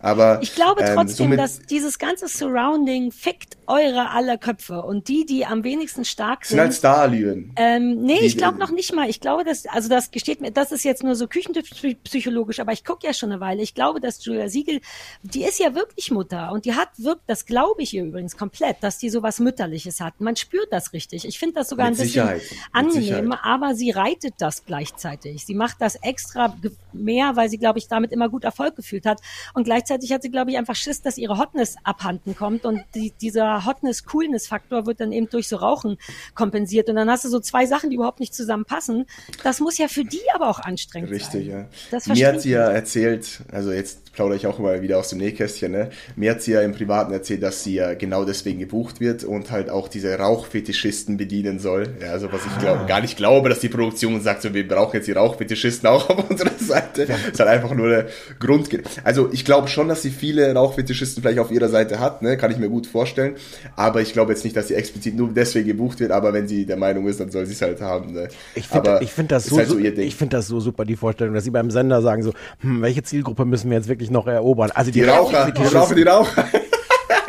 Aber 0.05 0.39
Ich 0.43 0.53
glaube 0.53 0.81
ähm, 0.83 0.95
trotzdem, 0.95 1.25
somit- 1.27 1.39
dass 1.39 1.59
dieses 1.59 1.97
ganze 1.97 2.27
Surrounding 2.27 3.11
fickt 3.11 3.57
eure 3.67 4.11
aller 4.11 4.37
Köpfe 4.37 4.83
und 4.83 5.07
die, 5.07 5.25
die 5.25 5.45
am 5.45 5.63
wenigsten 5.63 6.05
stark 6.05 6.45
sind 6.45 6.59
halt 6.59 6.71
sind. 6.73 6.79
Starallüren. 6.79 7.53
Ähm, 7.55 8.03
nee, 8.03 8.19
Die- 8.19 8.25
ich 8.27 8.37
glaube 8.37 8.59
noch 8.59 8.69
nicht 8.69 8.93
mal. 8.93 9.09
Ich 9.09 9.19
glaube, 9.19 9.43
dass, 9.43 9.65
also 9.65 9.89
das 9.89 10.11
gesteht 10.11 10.41
mir, 10.41 10.51
das 10.51 10.71
ist 10.71 10.83
jetzt 10.85 11.01
nur 11.03 11.15
so 11.15 11.27
küchenpsychologisch, 11.27 12.59
aber 12.59 12.71
ich 12.73 12.85
gucke 12.85 13.07
ja 13.07 13.13
schon 13.13 13.31
eine 13.31 13.41
Weile. 13.41 13.61
Ich 13.63 13.73
glaube, 13.73 13.99
dass 13.99 14.23
Julia 14.23 14.47
Siegel, 14.49 14.81
die 15.23 15.43
ist 15.43 15.59
ja 15.59 15.73
wirklich 15.73 16.11
Mutter 16.11 16.51
und 16.51 16.65
die 16.65 16.75
hat 16.75 16.89
wirkt, 16.97 17.23
das 17.27 17.45
glaube 17.47 17.81
ich 17.81 17.93
ihr 17.93 18.03
übrigens 18.03 18.37
komplett, 18.37 18.77
dass 18.81 18.99
die 18.99 19.09
sowas 19.09 19.39
Mütterliches 19.39 19.99
hat. 19.99 20.21
Man 20.21 20.35
spürt 20.35 20.67
das 20.71 20.93
richtig. 20.93 21.25
Ich 21.27 21.39
finde 21.39 21.55
das 21.55 21.69
sogar 21.69 21.89
Mit 21.89 21.95
ein 21.99 22.03
bisschen 22.03 22.27
Sicherheit, 22.27 22.41
angenehm, 22.71 23.31
aber 23.31 23.73
sie 23.73 23.89
reitet 23.89 24.35
das 24.37 24.65
gleichzeitig. 24.65 25.45
Sie 25.45 25.55
macht 25.55 25.77
das 25.81 25.95
extra 25.95 26.55
mehr, 26.93 27.35
weil 27.35 27.49
sie, 27.49 27.57
glaube 27.57 27.79
ich, 27.79 27.87
damit 27.87 28.11
immer 28.11 28.29
gut 28.29 28.43
Erfolg 28.43 28.75
gefühlt 28.75 29.07
hat. 29.07 29.19
Und 29.55 29.63
gleichzeitig 29.63 29.94
hat 29.97 30.21
sie, 30.21 30.31
glaube 30.31 30.51
ich, 30.51 30.57
einfach 30.57 30.75
Schiss, 30.75 31.01
dass 31.01 31.17
ihre 31.17 31.37
Hotness 31.37 31.75
abhanden 31.83 32.35
kommt 32.35 32.65
und 32.65 32.81
die, 32.93 33.11
dieser 33.21 33.65
Hotness-Coolness-Faktor 33.65 34.85
wird 34.85 34.99
dann 34.99 35.11
eben 35.11 35.29
durch 35.29 35.47
so 35.47 35.57
Rauchen 35.57 35.97
kompensiert. 36.33 36.89
Und 36.89 36.95
dann 36.95 37.09
hast 37.09 37.25
du 37.25 37.29
so 37.29 37.39
zwei 37.39 37.65
Sachen, 37.65 37.89
die 37.89 37.95
überhaupt 37.95 38.19
nicht 38.19 38.33
zusammenpassen. 38.33 39.05
Das 39.43 39.59
muss 39.59 39.77
ja 39.77 39.87
für 39.87 40.03
die 40.03 40.21
aber 40.33 40.49
auch 40.49 40.59
anstrengend 40.59 41.11
Richtig, 41.11 41.47
sein. 41.47 41.47
ja. 41.47 41.69
Das 41.91 42.07
Mir 42.07 42.27
hat 42.27 42.41
sie 42.41 42.51
ja 42.51 42.69
erzählt, 42.69 43.41
also 43.51 43.71
jetzt 43.71 44.04
plaudere 44.15 44.37
ich 44.37 44.47
auch 44.47 44.59
mal 44.59 44.81
wieder 44.81 44.97
aus 44.97 45.09
dem 45.09 45.19
Nähkästchen, 45.19 45.71
ne? 45.71 45.89
Mir 46.15 46.31
hat 46.31 46.41
sie 46.41 46.53
ja 46.53 46.61
im 46.61 46.71
Privaten 46.71 47.13
erzählt, 47.13 47.43
dass 47.43 47.63
sie 47.63 47.75
ja 47.75 47.93
genau 47.93 48.25
deswegen 48.25 48.59
gebucht 48.59 48.99
wird 48.99 49.23
und 49.23 49.51
halt 49.51 49.69
auch 49.69 49.87
diese 49.87 50.17
Rauchfetischisten 50.17 51.17
bedienen 51.17 51.59
soll. 51.59 51.87
Ja, 52.01 52.11
also 52.11 52.31
was 52.31 52.45
ich 52.45 52.57
glaub, 52.59 52.87
gar 52.87 53.01
nicht 53.01 53.17
glaube, 53.17 53.49
dass 53.49 53.59
die 53.59 53.69
Produktion 53.69 54.19
sagt, 54.21 54.41
so, 54.41 54.53
wir 54.53 54.67
brauchen 54.67 54.95
jetzt 54.95 55.07
die 55.07 55.11
Rauchfetischisten 55.11 55.87
auch 55.87 56.09
auf 56.09 56.29
unserer 56.29 56.57
Seite. 56.57 57.03
ist 57.03 57.39
halt 57.39 57.49
einfach 57.49 57.73
nur 57.73 57.89
der 57.89 58.07
Grund. 58.39 58.69
Also 59.03 59.29
ich 59.31 59.45
glaube 59.45 59.67
schon, 59.67 59.89
dass 59.89 60.01
sie 60.01 60.09
viele 60.09 60.53
Rauchfetischisten 60.53 61.21
vielleicht 61.21 61.39
auf 61.39 61.51
ihrer 61.51 61.69
Seite 61.69 61.99
hat, 61.99 62.21
ne? 62.21 62.37
Kann 62.37 62.51
ich 62.51 62.57
mir 62.57 62.69
gut 62.69 62.87
vorstellen. 62.87 63.35
Aber 63.75 64.01
ich 64.01 64.13
glaube 64.13 64.31
jetzt 64.31 64.43
nicht, 64.43 64.55
dass 64.55 64.69
sie 64.69 64.75
explizit 64.75 65.15
nur 65.15 65.29
deswegen 65.33 65.67
gebucht 65.67 65.99
wird, 65.99 66.11
aber 66.11 66.33
wenn 66.33 66.47
sie 66.47 66.65
der 66.65 66.77
Meinung 66.77 67.07
ist, 67.07 67.19
dann 67.19 67.31
soll 67.31 67.45
sie 67.45 67.53
es 67.53 67.61
halt 67.61 67.81
haben. 67.81 68.13
Ne? 68.13 68.29
Ich 68.55 68.67
finde 68.67 68.99
ich 69.01 69.11
find 69.11 69.31
das, 69.31 69.45
so, 69.45 69.57
halt 69.57 69.67
so 69.67 69.77
ich 69.77 70.15
find 70.15 70.33
das 70.33 70.47
so 70.47 70.59
super, 70.59 70.85
die 70.85 70.95
Vorstellung, 70.95 71.33
dass 71.33 71.43
sie 71.43 71.51
beim 71.51 71.69
Sender 71.71 72.01
sagen 72.01 72.23
so, 72.23 72.33
hm, 72.59 72.81
welche 72.81 73.03
Zielgruppe 73.03 73.45
müssen 73.45 73.69
wir 73.69 73.77
jetzt 73.77 73.89
wirklich 73.89 74.04
noch 74.11 74.27
erobern? 74.27 74.71
Also 74.73 74.91
die, 74.91 75.01
Die 75.01 75.05
Raucher, 75.05 75.51
die 75.51 75.63
Raucher, 75.63 75.95
die 75.95 76.03
Raucher. 76.03 76.47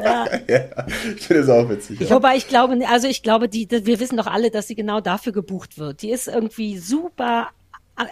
Ja. 0.02 0.26
ja, 0.48 0.60
ich 1.16 1.26
finde 1.26 1.42
es 1.42 1.48
auch 1.48 1.68
witzig. 1.68 2.00
ja. 2.00 2.10
Wobei 2.10 2.36
ich 2.36 2.48
glaube, 2.48 2.78
also 2.88 3.08
ich 3.08 3.22
glaube, 3.22 3.48
die, 3.48 3.68
wir 3.70 4.00
wissen 4.00 4.16
doch 4.16 4.26
alle, 4.26 4.50
dass 4.50 4.68
sie 4.68 4.74
genau 4.74 5.00
dafür 5.00 5.32
gebucht 5.32 5.78
wird. 5.78 6.02
Die 6.02 6.10
ist 6.10 6.28
irgendwie 6.28 6.78
super. 6.78 7.48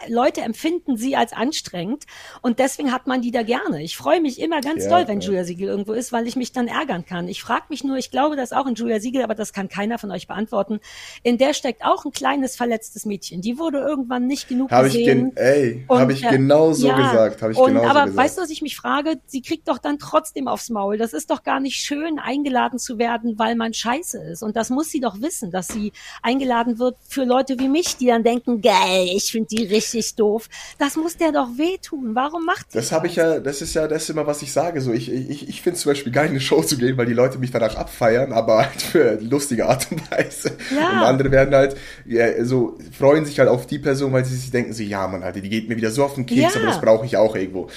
Leute 0.08 0.40
empfinden 0.40 0.96
sie 0.96 1.16
als 1.16 1.32
anstrengend 1.32 2.04
und 2.42 2.58
deswegen 2.58 2.92
hat 2.92 3.06
man 3.06 3.22
die 3.22 3.30
da 3.30 3.42
gerne. 3.42 3.82
Ich 3.82 3.96
freue 3.96 4.20
mich 4.20 4.40
immer 4.40 4.60
ganz 4.60 4.84
Ja, 4.84 4.90
doll, 4.90 5.08
wenn 5.08 5.20
ja. 5.20 5.28
Julia 5.28 5.44
Siegel 5.44 5.68
irgendwo 5.68 5.92
ist, 5.92 6.12
weil 6.12 6.26
ich 6.26 6.36
mich 6.36 6.52
dann 6.52 6.68
ärgern 6.68 7.04
kann. 7.04 7.28
Ich 7.28 7.42
frage 7.42 7.64
mich 7.68 7.84
nur, 7.84 7.96
ich 7.96 8.10
glaube 8.10 8.36
das 8.36 8.52
auch 8.52 8.66
in 8.66 8.74
Julia 8.74 9.00
Siegel, 9.00 9.22
aber 9.22 9.34
das 9.34 9.52
kann 9.52 9.68
keiner 9.68 9.98
von 9.98 10.10
euch 10.10 10.26
beantworten. 10.26 10.80
In 11.22 11.38
der 11.38 11.54
steckt 11.54 11.84
auch 11.84 12.04
ein 12.04 12.12
kleines 12.12 12.56
verletztes 12.56 13.04
Mädchen. 13.04 13.40
Die 13.40 13.58
wurde 13.58 13.78
irgendwann 13.78 14.26
nicht 14.26 14.48
genug 14.48 14.70
Habe 14.70 14.88
ich, 14.88 14.94
gesehen. 14.94 15.34
gen 15.34 15.36
ey, 15.36 15.84
hab 15.88 16.10
ich 16.10 16.24
äh, 16.24 16.30
genau 16.30 16.72
so 16.72 16.88
ja, 16.88 16.96
gesagt. 16.96 17.42
Habe 17.42 17.52
ich 17.52 17.58
und, 17.58 17.74
genau 17.74 17.82
aber 17.82 18.04
gesagt. 18.04 18.16
weißt 18.16 18.38
du, 18.38 18.42
was 18.42 18.50
ich 18.50 18.62
mich 18.62 18.76
frage? 18.76 19.20
Sie 19.26 19.42
kriegt 19.42 19.68
doch 19.68 19.78
dann 19.78 19.98
trotzdem 19.98 20.48
aufs 20.48 20.70
Maul. 20.70 20.96
Das 20.98 21.12
ist 21.12 21.30
doch 21.30 21.42
gar 21.42 21.60
nicht 21.60 21.76
schön, 21.76 22.18
eingeladen 22.18 22.78
zu 22.78 22.98
werden, 22.98 23.38
weil 23.38 23.54
man 23.54 23.74
scheiße 23.74 24.22
ist. 24.22 24.42
Und 24.42 24.56
das 24.56 24.70
muss 24.70 24.90
sie 24.90 25.00
doch 25.00 25.20
wissen, 25.20 25.50
dass 25.50 25.68
sie 25.68 25.92
eingeladen 26.22 26.78
wird 26.78 26.96
für 27.08 27.24
Leute 27.24 27.58
wie 27.58 27.68
mich, 27.68 27.96
die 27.96 28.06
dann 28.06 28.22
denken, 28.22 28.60
geil, 28.60 29.08
ich 29.14 29.30
finde 29.30 29.48
die 29.48 29.64
richtig 29.74 30.14
doof. 30.14 30.48
Das 30.78 30.96
muss 30.96 31.16
der 31.16 31.32
doch 31.32 31.48
wehtun. 31.56 32.14
Warum 32.14 32.44
macht 32.44 32.72
die 32.72 32.78
das 32.78 32.92
habe 32.92 33.06
ich 33.06 33.16
ja, 33.16 33.40
das 33.40 33.60
ist 33.60 33.74
ja 33.74 33.86
das 33.88 34.04
ist 34.04 34.10
immer, 34.10 34.26
was 34.26 34.40
ich 34.42 34.52
sage. 34.52 34.80
So, 34.80 34.92
ich, 34.92 35.10
ich, 35.12 35.48
ich 35.48 35.62
finde 35.62 35.78
zum 35.78 35.90
Beispiel 35.90 36.12
geil, 36.12 36.26
in 36.26 36.30
eine 36.32 36.40
Show 36.40 36.62
zu 36.62 36.76
gehen, 36.78 36.96
weil 36.96 37.06
die 37.06 37.12
Leute 37.12 37.38
mich 37.38 37.50
danach 37.50 37.76
abfeiern, 37.76 38.32
aber 38.32 38.58
halt 38.58 38.82
für 38.82 39.18
lustige 39.20 39.66
Art 39.66 39.88
und 39.90 40.10
Weise. 40.10 40.56
Ja. 40.74 40.90
Und 40.90 41.06
andere 41.06 41.30
werden 41.30 41.54
halt 41.54 41.76
ja, 42.06 42.44
so 42.44 42.78
freuen 42.96 43.24
sich 43.26 43.38
halt 43.38 43.48
auf 43.48 43.66
die 43.66 43.78
Person, 43.78 44.12
weil 44.12 44.24
sie 44.24 44.36
sich 44.36 44.50
denken, 44.50 44.72
so, 44.72 44.82
ja, 44.82 45.06
man, 45.08 45.22
Alter, 45.22 45.40
die 45.40 45.48
geht 45.48 45.68
mir 45.68 45.76
wieder 45.76 45.90
so 45.90 46.04
auf 46.04 46.14
den 46.14 46.26
Keks, 46.26 46.54
Ja. 46.54 46.60
aber 46.60 46.66
das 46.66 46.80
brauche 46.80 47.04
ich 47.06 47.16
auch 47.16 47.34
irgendwo. 47.34 47.68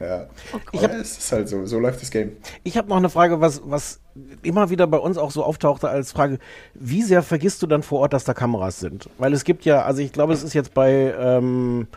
Ja. 0.00 0.26
Ich 0.72 0.80
ja, 0.80 0.88
hab- 0.88 0.96
es 0.96 1.18
ist 1.18 1.32
halt 1.32 1.48
so, 1.48 1.66
so 1.66 1.78
läuft 1.78 2.00
das 2.02 2.10
Game. 2.10 2.32
Ich 2.62 2.76
habe 2.76 2.88
noch 2.88 2.96
eine 2.96 3.08
Frage, 3.10 3.40
was, 3.40 3.62
was 3.64 4.00
immer 4.42 4.70
wieder 4.70 4.86
bei 4.86 4.98
uns 4.98 5.18
auch 5.18 5.30
so 5.30 5.44
auftauchte 5.44 5.88
als 5.88 6.12
Frage, 6.12 6.38
wie 6.74 7.02
sehr 7.02 7.22
vergisst 7.22 7.62
du 7.62 7.66
dann 7.66 7.82
vor 7.82 8.00
Ort, 8.00 8.12
dass 8.12 8.24
da 8.24 8.34
Kameras 8.34 8.80
sind? 8.80 9.08
Weil 9.18 9.32
es 9.32 9.44
gibt 9.44 9.64
ja, 9.64 9.82
also 9.82 10.00
ich 10.00 10.12
glaube, 10.12 10.32
es 10.32 10.42
ist 10.42 10.54
jetzt 10.54 10.74
bei 10.74 11.14
ähm, 11.18 11.88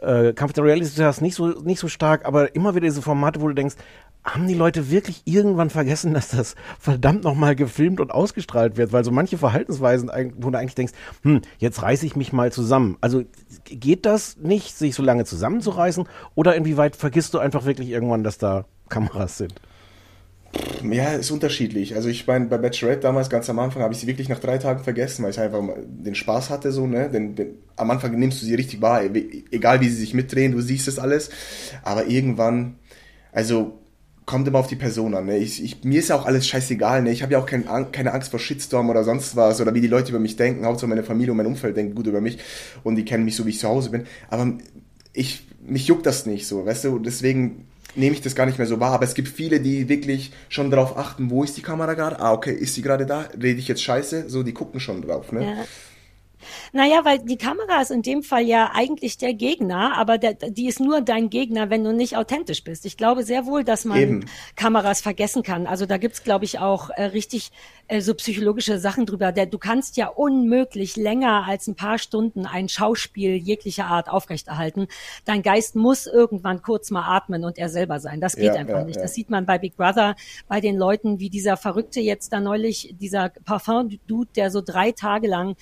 äh, 0.00 0.32
Kampf 0.32 0.52
der 0.54 0.64
Reality 0.64 0.90
Stars 0.90 1.20
nicht 1.20 1.34
so, 1.34 1.48
nicht 1.48 1.78
so 1.78 1.88
stark, 1.88 2.24
aber 2.24 2.54
immer 2.54 2.74
wieder 2.74 2.86
diese 2.86 3.02
Formate, 3.02 3.40
wo 3.40 3.48
du 3.48 3.54
denkst, 3.54 3.76
haben 4.24 4.46
die 4.46 4.54
Leute 4.54 4.90
wirklich 4.90 5.22
irgendwann 5.24 5.70
vergessen, 5.70 6.14
dass 6.14 6.28
das 6.28 6.54
verdammt 6.78 7.24
nochmal 7.24 7.56
gefilmt 7.56 8.00
und 8.00 8.12
ausgestrahlt 8.12 8.76
wird? 8.76 8.92
Weil 8.92 9.04
so 9.04 9.10
manche 9.10 9.38
Verhaltensweisen, 9.38 10.10
wo 10.36 10.50
du 10.50 10.58
eigentlich 10.58 10.76
denkst, 10.76 10.92
hm, 11.22 11.40
jetzt 11.58 11.82
reiße 11.82 12.06
ich 12.06 12.14
mich 12.14 12.32
mal 12.32 12.52
zusammen. 12.52 12.96
Also 13.00 13.24
geht 13.64 14.06
das 14.06 14.36
nicht, 14.36 14.76
sich 14.76 14.94
so 14.94 15.02
lange 15.02 15.24
zusammenzureißen? 15.24 16.04
Oder 16.34 16.54
inwieweit 16.54 16.94
vergisst 16.96 17.34
du 17.34 17.38
einfach 17.38 17.64
wirklich 17.64 17.88
irgendwann, 17.88 18.22
dass 18.22 18.38
da 18.38 18.64
Kameras 18.88 19.38
sind? 19.38 19.60
Ja, 20.82 21.12
ist 21.14 21.30
unterschiedlich. 21.30 21.96
Also 21.96 22.08
ich 22.08 22.26
meine, 22.26 22.46
bei 22.46 22.58
Bachelorette 22.58 23.00
damals 23.00 23.30
ganz 23.30 23.48
am 23.48 23.58
Anfang 23.58 23.82
habe 23.82 23.94
ich 23.94 24.00
sie 24.00 24.06
wirklich 24.06 24.28
nach 24.28 24.38
drei 24.38 24.58
Tagen 24.58 24.84
vergessen, 24.84 25.22
weil 25.24 25.30
ich 25.30 25.40
einfach 25.40 25.62
den 25.86 26.14
Spaß 26.14 26.50
hatte 26.50 26.72
so, 26.72 26.86
ne? 26.86 27.08
Den, 27.08 27.34
den, 27.34 27.54
am 27.76 27.90
Anfang 27.90 28.18
nimmst 28.18 28.42
du 28.42 28.46
sie 28.46 28.54
richtig 28.54 28.82
wahr, 28.82 29.02
e- 29.02 29.44
egal 29.50 29.80
wie 29.80 29.88
sie 29.88 29.96
sich 29.96 30.12
mitdrehen, 30.12 30.52
du 30.52 30.60
siehst 30.60 30.88
das 30.88 30.98
alles. 30.98 31.30
Aber 31.82 32.06
irgendwann, 32.06 32.76
also 33.32 33.78
kommt 34.26 34.46
immer 34.46 34.58
auf 34.58 34.66
die 34.66 34.76
Person 34.76 35.14
an. 35.14 35.26
Ne? 35.26 35.38
Ich, 35.38 35.62
ich, 35.62 35.84
mir 35.84 35.98
ist 35.98 36.08
ja 36.08 36.16
auch 36.16 36.26
alles 36.26 36.46
scheißegal. 36.46 37.02
Ne? 37.02 37.12
Ich 37.12 37.22
habe 37.22 37.32
ja 37.32 37.38
auch 37.38 37.46
kein, 37.46 37.64
keine 37.92 38.12
Angst 38.12 38.30
vor 38.30 38.40
Shitstorm 38.40 38.88
oder 38.90 39.04
sonst 39.04 39.36
was 39.36 39.60
oder 39.60 39.74
wie 39.74 39.80
die 39.80 39.88
Leute 39.88 40.10
über 40.10 40.20
mich 40.20 40.36
denken. 40.36 40.64
Hauptsache 40.64 40.88
meine 40.88 41.02
Familie 41.02 41.32
und 41.32 41.38
mein 41.38 41.46
Umfeld 41.46 41.76
denken 41.76 41.94
gut 41.94 42.06
über 42.06 42.20
mich 42.20 42.38
und 42.84 42.96
die 42.96 43.04
kennen 43.04 43.24
mich 43.24 43.36
so, 43.36 43.46
wie 43.46 43.50
ich 43.50 43.58
zu 43.58 43.68
Hause 43.68 43.90
bin. 43.90 44.06
Aber 44.28 44.52
ich, 45.12 45.46
mich 45.66 45.86
juckt 45.86 46.06
das 46.06 46.26
nicht 46.26 46.46
so, 46.46 46.64
weißt 46.64 46.84
du? 46.84 46.98
Deswegen 46.98 47.66
nehme 47.94 48.14
ich 48.14 48.22
das 48.22 48.34
gar 48.34 48.46
nicht 48.46 48.58
mehr 48.58 48.66
so 48.66 48.80
wahr. 48.80 48.92
Aber 48.92 49.04
es 49.04 49.14
gibt 49.14 49.28
viele, 49.28 49.60
die 49.60 49.88
wirklich 49.88 50.32
schon 50.48 50.70
darauf 50.70 50.96
achten, 50.96 51.30
wo 51.30 51.42
ist 51.44 51.56
die 51.56 51.62
Kamera 51.62 51.94
gerade? 51.94 52.20
Ah, 52.20 52.32
okay, 52.32 52.52
ist 52.52 52.74
sie 52.74 52.82
gerade 52.82 53.06
da? 53.06 53.28
Rede 53.34 53.58
ich 53.58 53.68
jetzt 53.68 53.82
scheiße? 53.82 54.28
So, 54.28 54.42
die 54.42 54.52
gucken 54.52 54.80
schon 54.80 55.02
drauf. 55.02 55.32
Ne? 55.32 55.44
Ja. 55.44 55.64
Naja, 56.72 57.04
weil 57.04 57.18
die 57.20 57.36
Kamera 57.36 57.80
ist 57.80 57.90
in 57.90 58.02
dem 58.02 58.22
Fall 58.22 58.42
ja 58.42 58.70
eigentlich 58.74 59.18
der 59.18 59.34
Gegner, 59.34 59.96
aber 59.96 60.18
der, 60.18 60.34
die 60.34 60.66
ist 60.66 60.80
nur 60.80 61.00
dein 61.00 61.30
Gegner, 61.30 61.70
wenn 61.70 61.84
du 61.84 61.92
nicht 61.92 62.16
authentisch 62.16 62.64
bist. 62.64 62.86
Ich 62.86 62.96
glaube 62.96 63.22
sehr 63.22 63.46
wohl, 63.46 63.64
dass 63.64 63.84
man 63.84 63.98
Eben. 63.98 64.24
Kameras 64.56 65.00
vergessen 65.00 65.42
kann. 65.42 65.66
Also 65.66 65.86
da 65.86 65.98
gibt's 65.98 66.22
glaube 66.22 66.44
ich, 66.44 66.58
auch 66.58 66.90
äh, 66.90 67.04
richtig 67.04 67.52
äh, 67.88 68.00
so 68.00 68.14
psychologische 68.14 68.78
Sachen 68.78 69.06
drüber. 69.06 69.32
Der, 69.32 69.46
du 69.46 69.58
kannst 69.58 69.96
ja 69.96 70.08
unmöglich 70.08 70.96
länger 70.96 71.44
als 71.46 71.66
ein 71.66 71.74
paar 71.74 71.98
Stunden 71.98 72.46
ein 72.46 72.68
Schauspiel 72.68 73.36
jeglicher 73.36 73.86
Art 73.86 74.08
aufrechterhalten. 74.08 74.88
Dein 75.24 75.42
Geist 75.42 75.76
muss 75.76 76.06
irgendwann 76.06 76.62
kurz 76.62 76.90
mal 76.90 77.16
atmen 77.16 77.44
und 77.44 77.58
er 77.58 77.68
selber 77.68 78.00
sein. 78.00 78.20
Das 78.20 78.36
geht 78.36 78.46
ja, 78.46 78.54
einfach 78.54 78.78
ja, 78.78 78.84
nicht. 78.84 78.96
Ja. 78.96 79.02
Das 79.02 79.14
sieht 79.14 79.30
man 79.30 79.46
bei 79.46 79.58
Big 79.58 79.76
Brother, 79.76 80.16
bei 80.48 80.60
den 80.60 80.76
Leuten, 80.76 81.18
wie 81.18 81.30
dieser 81.30 81.56
Verrückte 81.56 82.00
jetzt 82.00 82.32
da 82.32 82.40
neulich, 82.40 82.94
dieser 83.00 83.30
Parfum-Dude, 83.30 84.30
der 84.36 84.50
so 84.50 84.60
drei 84.60 84.92
Tage 84.92 85.28
lang 85.28 85.56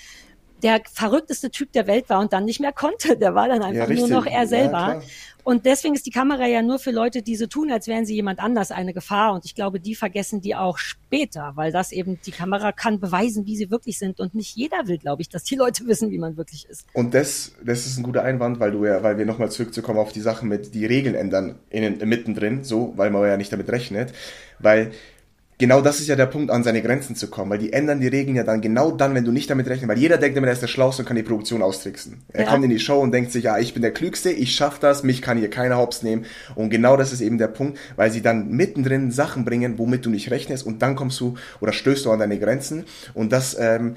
der 0.63 0.81
verrückteste 0.93 1.51
Typ 1.51 1.73
der 1.73 1.87
Welt 1.87 2.09
war 2.09 2.21
und 2.21 2.33
dann 2.33 2.45
nicht 2.45 2.61
mehr 2.61 2.73
konnte. 2.73 3.17
Der 3.17 3.35
war 3.35 3.49
dann 3.49 3.63
einfach 3.63 3.89
ja, 3.89 3.95
nur 3.95 4.09
noch 4.09 4.27
er 4.27 4.47
selber. 4.47 5.01
Ja, 5.01 5.03
und 5.43 5.67
deswegen 5.67 5.95
ist 5.95 6.07
die 6.07 6.11
Kamera 6.11 6.47
ja 6.47 6.63
nur 6.63 6.79
für 6.79 6.91
Leute, 6.91 7.23
die 7.23 7.37
so 7.37 7.47
tun, 7.47 7.71
als 7.71 7.87
wären 7.87 8.05
sie 8.05 8.15
jemand 8.15 8.41
anders 8.41 8.71
eine 8.71 8.93
Gefahr. 8.93 9.33
Und 9.33 9.45
ich 9.45 9.55
glaube, 9.55 9.81
die 9.81 9.95
vergessen 9.95 10.41
die 10.41 10.55
auch 10.55 10.79
später, 10.79 11.53
weil 11.55 11.73
das 11.73 11.93
eben, 11.93 12.21
die 12.25 12.31
Kamera 12.31 12.73
kann 12.73 13.01
beweisen, 13.01 13.47
wie 13.47 13.57
sie 13.57 13.71
wirklich 13.71 13.99
sind. 13.99 14.21
Und 14.21 14.35
nicht 14.35 14.57
jeder 14.57 14.87
will, 14.87 14.99
glaube 14.99 15.23
ich, 15.23 15.29
dass 15.29 15.45
die 15.45 15.57
Leute 15.57 15.85
wissen, 15.87 16.11
wie 16.11 16.19
man 16.19 16.37
wirklich 16.37 16.69
ist. 16.69 16.87
Und 16.93 17.15
das, 17.15 17.53
das 17.65 17.87
ist 17.87 17.97
ein 17.97 18.03
guter 18.03 18.23
Einwand, 18.23 18.61
weil 18.61 18.73
du 18.73 18.85
ja, 18.85 19.03
weil 19.03 19.19
wir 19.19 19.27
nochmal 19.27 19.51
zurückzukommen 19.51 19.99
auf 19.99 20.13
die 20.13 20.21
Sachen 20.21 20.49
mit 20.49 20.75
die 20.75 20.87
Regeln 20.87 21.15
ändern 21.15 21.59
innen, 21.71 22.09
mittendrin, 22.09 22.65
so, 22.65 22.93
weil 22.97 23.11
man 23.11 23.27
ja 23.27 23.37
nicht 23.37 23.53
damit 23.53 23.71
rechnet. 23.71 24.13
Weil 24.59 24.93
genau 25.61 25.81
das 25.81 26.01
ist 26.01 26.09
ja 26.09 26.17
der 26.17 26.27
Punkt, 26.27 26.51
an 26.51 26.65
seine 26.65 26.83
Grenzen 26.83 27.15
zu 27.15 27.29
kommen, 27.29 27.51
weil 27.51 27.59
die 27.59 27.73
ändern 27.73 28.01
die 28.01 28.09
Regeln 28.09 28.35
ja 28.35 28.43
dann 28.43 28.61
genau 28.61 28.91
dann, 28.91 29.15
wenn 29.15 29.25
du 29.25 29.31
nicht 29.31 29.49
damit 29.49 29.69
rechnest, 29.69 29.89
weil 29.89 29.99
jeder 29.99 30.17
denkt 30.17 30.37
immer, 30.37 30.49
er 30.49 30.55
ist 30.55 30.63
der 30.63 30.67
Schlauste 30.67 31.03
und 31.03 31.07
kann 31.07 31.17
die 31.17 31.23
Produktion 31.23 31.63
austricksen. 31.63 32.23
Er 32.33 32.45
ja. 32.45 32.51
kommt 32.51 32.65
in 32.65 32.71
die 32.71 32.81
Show 32.81 32.99
und 32.99 33.13
denkt 33.13 33.31
sich, 33.31 33.45
ja, 33.45 33.59
ich 33.59 33.75
bin 33.75 33.83
der 33.83 33.93
Klügste, 33.93 34.31
ich 34.31 34.55
schaff 34.55 34.81
das, 34.81 35.05
mich 35.05 35.23
kann 35.23 35.39
hier 35.39 35.51
keiner 35.51 35.77
hops 35.77 36.03
nehmen 36.03 36.25
und 36.57 36.71
genau 36.71 36.97
das 36.97 37.13
ist 37.13 37.21
eben 37.21 37.39
der 37.39 37.49
Punkt, 37.49 37.79
weil 37.95 38.11
sie 38.11 38.23
dann 38.23 38.51
mittendrin 38.51 39.13
Sachen 39.13 39.45
bringen, 39.45 39.79
womit 39.79 40.07
du 40.07 40.11
nicht 40.11 40.31
rechnest 40.31 40.67
und 40.67 40.83
dann 40.83 40.97
kommst 40.97 41.21
du 41.21 41.37
oder 41.61 41.73
stößt 41.73 42.07
du 42.07 42.11
an 42.11 42.19
deine 42.19 42.39
Grenzen 42.39 42.85
und 43.15 43.31
das 43.31 43.57
ähm, 43.61 43.97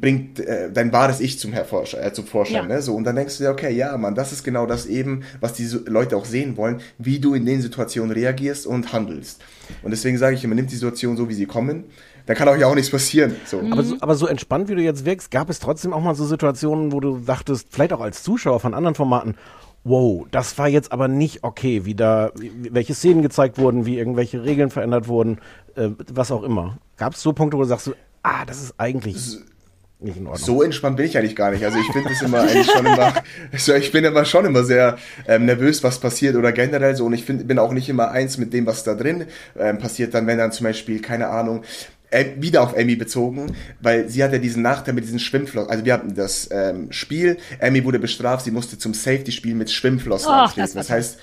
bringt 0.00 0.40
äh, 0.40 0.70
dein 0.72 0.92
wahres 0.92 1.20
Ich 1.20 1.38
zum, 1.38 1.52
Hervorschein, 1.52 2.02
äh, 2.02 2.12
zum 2.12 2.26
Vorschein. 2.26 2.68
Ja. 2.68 2.76
Ne? 2.76 2.82
So, 2.82 2.94
und 2.94 3.04
dann 3.04 3.16
denkst 3.16 3.38
du 3.38 3.44
dir, 3.44 3.50
okay, 3.50 3.72
ja, 3.72 3.96
Mann, 3.96 4.14
das 4.14 4.32
ist 4.32 4.44
genau 4.44 4.66
das 4.66 4.86
eben, 4.86 5.22
was 5.40 5.52
diese 5.52 5.78
Leute 5.86 6.16
auch 6.16 6.24
sehen 6.24 6.56
wollen, 6.56 6.80
wie 6.98 7.18
du 7.18 7.34
in 7.34 7.46
den 7.46 7.62
Situationen 7.62 8.10
reagierst 8.10 8.66
und 8.66 8.92
handelst. 8.92 9.42
Und 9.82 9.90
deswegen 9.90 10.18
sage 10.18 10.36
ich 10.36 10.44
immer, 10.44 10.54
nimm 10.54 10.66
die 10.66 10.74
Situation 10.74 11.16
so, 11.16 11.28
wie 11.28 11.34
sie 11.34 11.46
kommen. 11.46 11.84
Da 12.26 12.34
kann 12.34 12.48
auch 12.48 12.56
ja 12.56 12.66
auch 12.66 12.74
nichts 12.74 12.90
passieren. 12.90 13.36
So. 13.44 13.60
Aber, 13.60 13.82
so, 13.82 13.96
aber 14.00 14.14
so 14.14 14.26
entspannt, 14.26 14.68
wie 14.68 14.74
du 14.74 14.82
jetzt 14.82 15.04
wirkst, 15.04 15.30
gab 15.30 15.50
es 15.50 15.60
trotzdem 15.60 15.92
auch 15.92 16.00
mal 16.00 16.14
so 16.14 16.24
Situationen, 16.24 16.92
wo 16.92 17.00
du 17.00 17.18
dachtest, 17.18 17.68
vielleicht 17.70 17.92
auch 17.92 18.00
als 18.00 18.22
Zuschauer 18.22 18.60
von 18.60 18.72
anderen 18.72 18.94
Formaten, 18.94 19.34
wow, 19.84 20.26
das 20.30 20.56
war 20.56 20.68
jetzt 20.68 20.92
aber 20.92 21.08
nicht 21.08 21.44
okay, 21.44 21.84
wie 21.84 21.94
da, 21.94 22.32
welche 22.70 22.94
Szenen 22.94 23.20
gezeigt 23.20 23.58
wurden, 23.58 23.84
wie 23.84 23.98
irgendwelche 23.98 24.42
Regeln 24.42 24.70
verändert 24.70 25.08
wurden, 25.08 25.38
äh, 25.74 25.90
was 26.12 26.32
auch 26.32 26.42
immer. 26.42 26.78
Gab 26.96 27.12
es 27.12 27.20
so 27.20 27.34
Punkte, 27.34 27.58
wo 27.58 27.62
du 27.62 27.68
sagst, 27.68 27.90
ah, 28.22 28.46
das 28.46 28.62
ist 28.62 28.74
eigentlich 28.78 29.38
nicht 30.04 30.16
in 30.16 30.26
Ordnung. 30.26 30.44
So 30.44 30.62
entspannt 30.62 30.96
bin 30.96 31.06
ich 31.06 31.16
eigentlich 31.18 31.36
gar 31.36 31.50
nicht. 31.50 31.64
Also 31.64 31.78
ich 31.78 31.86
finde 31.92 32.10
es 32.12 32.22
immer 32.22 32.40
eigentlich 32.40 32.70
schon 32.70 32.86
immer, 32.86 33.14
also 33.52 33.74
ich 33.74 33.92
bin 33.92 34.04
immer 34.04 34.24
schon 34.24 34.44
immer 34.44 34.64
sehr 34.64 34.98
ähm, 35.26 35.46
nervös, 35.46 35.82
was 35.82 35.98
passiert 35.98 36.36
oder 36.36 36.52
generell 36.52 36.94
so. 36.96 37.04
Und 37.06 37.12
ich 37.12 37.24
find, 37.24 37.46
bin 37.46 37.58
auch 37.58 37.72
nicht 37.72 37.88
immer 37.88 38.10
eins 38.10 38.38
mit 38.38 38.52
dem, 38.52 38.66
was 38.66 38.84
da 38.84 38.94
drin 38.94 39.26
ähm, 39.58 39.78
passiert. 39.78 40.14
Dann, 40.14 40.26
wenn 40.26 40.38
dann 40.38 40.52
zum 40.52 40.64
Beispiel, 40.64 41.00
keine 41.00 41.28
Ahnung, 41.28 41.62
wieder 42.36 42.62
auf 42.62 42.76
Amy 42.76 42.96
bezogen, 42.96 43.56
weil 43.80 44.08
sie 44.08 44.22
hat 44.22 44.32
ja 44.32 44.38
diesen 44.38 44.62
Nachteil 44.62 44.94
mit 44.94 45.04
diesen 45.04 45.18
Schwimmflossen. 45.18 45.70
Also 45.70 45.84
wir 45.84 45.92
hatten 45.92 46.14
das 46.14 46.48
ähm, 46.52 46.92
Spiel, 46.92 47.38
Amy 47.60 47.84
wurde 47.84 47.98
bestraft, 47.98 48.44
sie 48.44 48.50
musste 48.50 48.78
zum 48.78 48.94
Safety-Spiel 48.94 49.54
mit 49.54 49.70
Schwimmflossen 49.70 50.28
oh, 50.28 50.32
antreten. 50.32 50.60
Das, 50.60 50.74
das 50.74 50.90
heißt, 50.90 51.18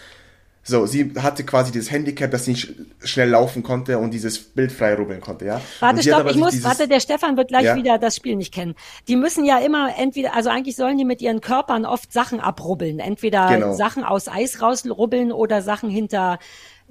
so, 0.64 0.86
sie 0.86 1.14
hatte 1.18 1.44
quasi 1.44 1.72
dieses 1.72 1.90
Handicap, 1.90 2.30
dass 2.30 2.46
sie 2.46 2.52
nicht 2.52 2.74
schnell 3.04 3.30
laufen 3.30 3.64
konnte 3.64 3.98
und 3.98 4.12
dieses 4.12 4.38
Bild 4.38 4.72
frei 4.72 4.94
rubbeln 4.94 5.20
konnte, 5.20 5.46
ja. 5.46 5.60
Warte, 5.80 6.04
stopp, 6.04 6.30
ich 6.30 6.36
muss, 6.36 6.52
dieses, 6.52 6.66
warte, 6.66 6.88
der 6.88 7.00
Stefan 7.00 7.36
wird 7.36 7.48
gleich 7.48 7.66
ja? 7.66 7.76
wieder 7.76 7.98
das 7.98 8.16
Spiel 8.16 8.36
nicht 8.36 8.54
kennen. 8.54 8.76
Die 9.08 9.16
müssen 9.16 9.44
ja 9.44 9.58
immer 9.58 9.98
entweder, 9.98 10.36
also 10.36 10.50
eigentlich 10.50 10.76
sollen 10.76 11.00
die 11.00 11.06
mit 11.06 11.20
ihren 11.22 11.42
Körpern 11.42 11.86
oft 11.86 12.14
Sachen 12.14 12.40
abrubbeln. 12.40 13.00
Entweder 13.00 13.48
genau. 13.48 13.74
Sachen 13.74 14.04
aus 14.04 14.28
Eis 14.28 14.62
rausrubbeln 14.62 15.32
oder 15.32 15.64
Sachen 15.64 15.90
hinter 15.90 16.38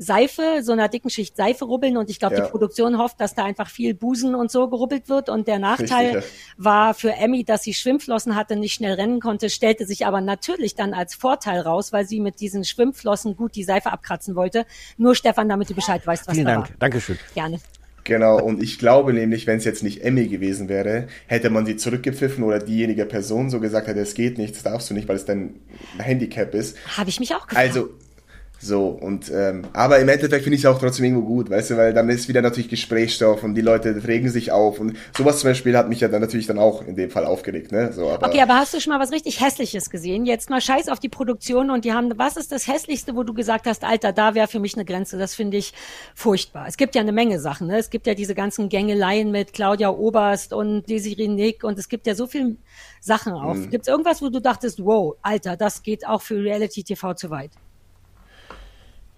Seife, 0.03 0.62
so 0.62 0.72
einer 0.72 0.88
dicken 0.88 1.11
Schicht 1.11 1.36
Seife 1.36 1.66
rubbeln 1.66 1.98
und 1.98 2.09
ich 2.09 2.18
glaube, 2.18 2.34
ja. 2.34 2.44
die 2.44 2.51
Produktion 2.51 2.96
hofft, 2.96 3.20
dass 3.20 3.34
da 3.34 3.44
einfach 3.44 3.68
viel 3.68 3.92
Busen 3.92 4.34
und 4.34 4.51
so 4.51 4.66
gerubbelt 4.66 5.11
wird 5.11 5.28
und 5.28 5.46
der 5.46 5.59
Nachteil 5.59 6.16
Richtig, 6.16 6.32
ja. 6.57 6.64
war 6.64 6.94
für 6.94 7.12
Emmy, 7.12 7.44
dass 7.44 7.64
sie 7.64 7.74
Schwimmflossen 7.74 8.34
hatte, 8.34 8.57
nicht 8.57 8.72
schnell 8.72 8.94
rennen 8.94 9.20
konnte, 9.20 9.51
stellte 9.51 9.86
sich 9.86 10.07
aber 10.07 10.22
natürlich 10.22 10.74
dann 10.74 10.94
als 10.94 11.14
Vorteil 11.14 11.61
raus, 11.61 11.92
weil 11.92 12.07
sie 12.07 12.18
mit 12.20 12.40
diesen 12.40 12.64
Schwimmflossen 12.64 13.36
gut 13.36 13.55
die 13.55 13.62
Seife 13.62 13.92
abkratzen 13.92 14.36
wollte. 14.36 14.64
Nur 14.96 15.14
Stefan, 15.14 15.51
damit 15.51 15.68
du 15.68 15.74
Bescheid 15.74 16.07
weißt, 16.07 16.26
was 16.26 16.34
Vielen 16.34 16.46
da 16.46 16.55
Dank. 16.55 16.70
war. 16.70 16.76
Dankeschön. 16.78 17.18
Gerne. 17.34 17.61
Genau, 18.05 18.40
und 18.40 18.62
ich 18.62 18.78
glaube 18.78 19.12
nämlich, 19.12 19.46
wenn 19.46 19.59
es 19.59 19.64
jetzt 19.64 19.82
nicht 19.82 20.03
Emmy 20.03 20.28
gewesen 20.28 20.68
wäre, 20.68 21.09
hätte 21.26 21.51
man 21.51 21.66
sie 21.66 21.76
zurückgepfiffen 21.76 22.42
oder 22.42 22.59
diejenige 22.59 23.05
Person 23.05 23.51
so 23.51 23.61
gesagt 23.61 23.86
hätte, 23.86 24.01
es 24.01 24.14
geht 24.14 24.38
nicht, 24.38 24.55
das 24.57 24.62
darfst 24.62 24.88
du 24.88 24.94
nicht, 24.94 25.09
weil 25.09 25.16
es 25.16 25.26
dein 25.26 25.57
Handicap 25.98 26.55
ist. 26.55 26.76
Habe 26.96 27.11
ich 27.11 27.20
mich 27.20 27.34
auch 27.34 27.46
gefragt. 27.46 27.68
Also, 27.68 27.90
so, 28.63 28.89
und 28.89 29.31
ähm, 29.35 29.63
aber 29.73 30.01
im 30.01 30.09
Endeffekt 30.11 30.45
finde 30.45 30.57
ich 30.57 30.65
es 30.65 30.67
auch 30.67 30.79
trotzdem 30.79 31.07
irgendwo 31.07 31.27
gut, 31.27 31.49
weißt 31.49 31.71
du, 31.71 31.77
weil 31.79 31.95
dann 31.95 32.11
ist 32.11 32.29
wieder 32.29 32.43
natürlich 32.43 32.69
Gesprächsstoff 32.69 33.43
und 33.43 33.55
die 33.55 33.63
Leute 33.63 34.07
regen 34.07 34.29
sich 34.29 34.53
auf 34.53 34.81
und 34.81 34.99
sowas 35.17 35.39
zum 35.39 35.49
Beispiel 35.49 35.75
hat 35.79 35.89
mich 35.89 36.01
ja 36.01 36.09
dann 36.09 36.21
natürlich 36.21 36.47
dann 36.47 36.59
auch 36.59 36.87
in 36.87 36.95
dem 36.95 37.11
Fall 37.11 37.25
aufgeregt, 37.25 37.73
ne? 37.73 37.91
So, 37.95 38.11
aber, 38.11 38.27
okay, 38.27 38.43
aber 38.43 38.57
hast 38.57 38.75
du 38.75 38.81
schon 38.81 38.93
mal 38.93 39.01
was 39.01 39.13
richtig 39.13 39.41
Hässliches 39.41 39.89
gesehen? 39.89 40.27
Jetzt 40.27 40.51
mal 40.51 40.61
scheiß 40.61 40.91
auf 40.91 41.01
die 41.01 41.09
Produktion 41.09 41.71
und 41.71 41.87
die 41.87 41.95
haben, 41.95 42.13
was 42.19 42.37
ist 42.37 42.53
das 42.53 42.67
Hässlichste, 42.67 43.17
wo 43.17 43.23
du 43.23 43.33
gesagt 43.33 43.67
hast, 43.67 43.83
Alter, 43.83 44.13
da 44.13 44.35
wäre 44.35 44.47
für 44.47 44.61
mich 44.61 44.75
eine 44.75 44.85
Grenze, 44.85 45.17
das 45.17 45.35
finde 45.35 45.57
ich 45.57 45.73
furchtbar. 46.15 46.67
Es 46.69 46.77
gibt 46.77 46.95
ja 46.95 47.01
eine 47.01 47.13
Menge 47.13 47.41
Sachen, 47.41 47.69
ne? 47.69 47.79
Es 47.79 47.89
gibt 47.89 48.07
ja 48.07 48.13
diese 48.13 48.35
ganzen 48.35 48.69
Gängeleien 48.69 49.31
mit 49.31 49.55
Claudia 49.55 49.89
Oberst 49.89 50.53
und 50.53 50.87
Desiree 50.87 51.29
Nick 51.29 51.65
und 51.65 51.79
es 51.79 51.89
gibt 51.89 52.07
ja 52.07 52.15
so 52.15 52.27
viel 52.27 52.59
Sachen 53.01 53.33
auch. 53.33 53.55
Hm. 53.55 53.71
Gibt 53.71 53.87
es 53.87 53.89
irgendwas, 53.89 54.21
wo 54.21 54.29
du 54.29 54.39
dachtest, 54.39 54.85
wow, 54.85 55.17
Alter, 55.23 55.57
das 55.57 55.83
geht 55.83 56.07
auch 56.07 56.21
für 56.21 56.45
Reality 56.45 56.85
TV 56.85 57.15
zu 57.15 57.31
weit? 57.31 57.53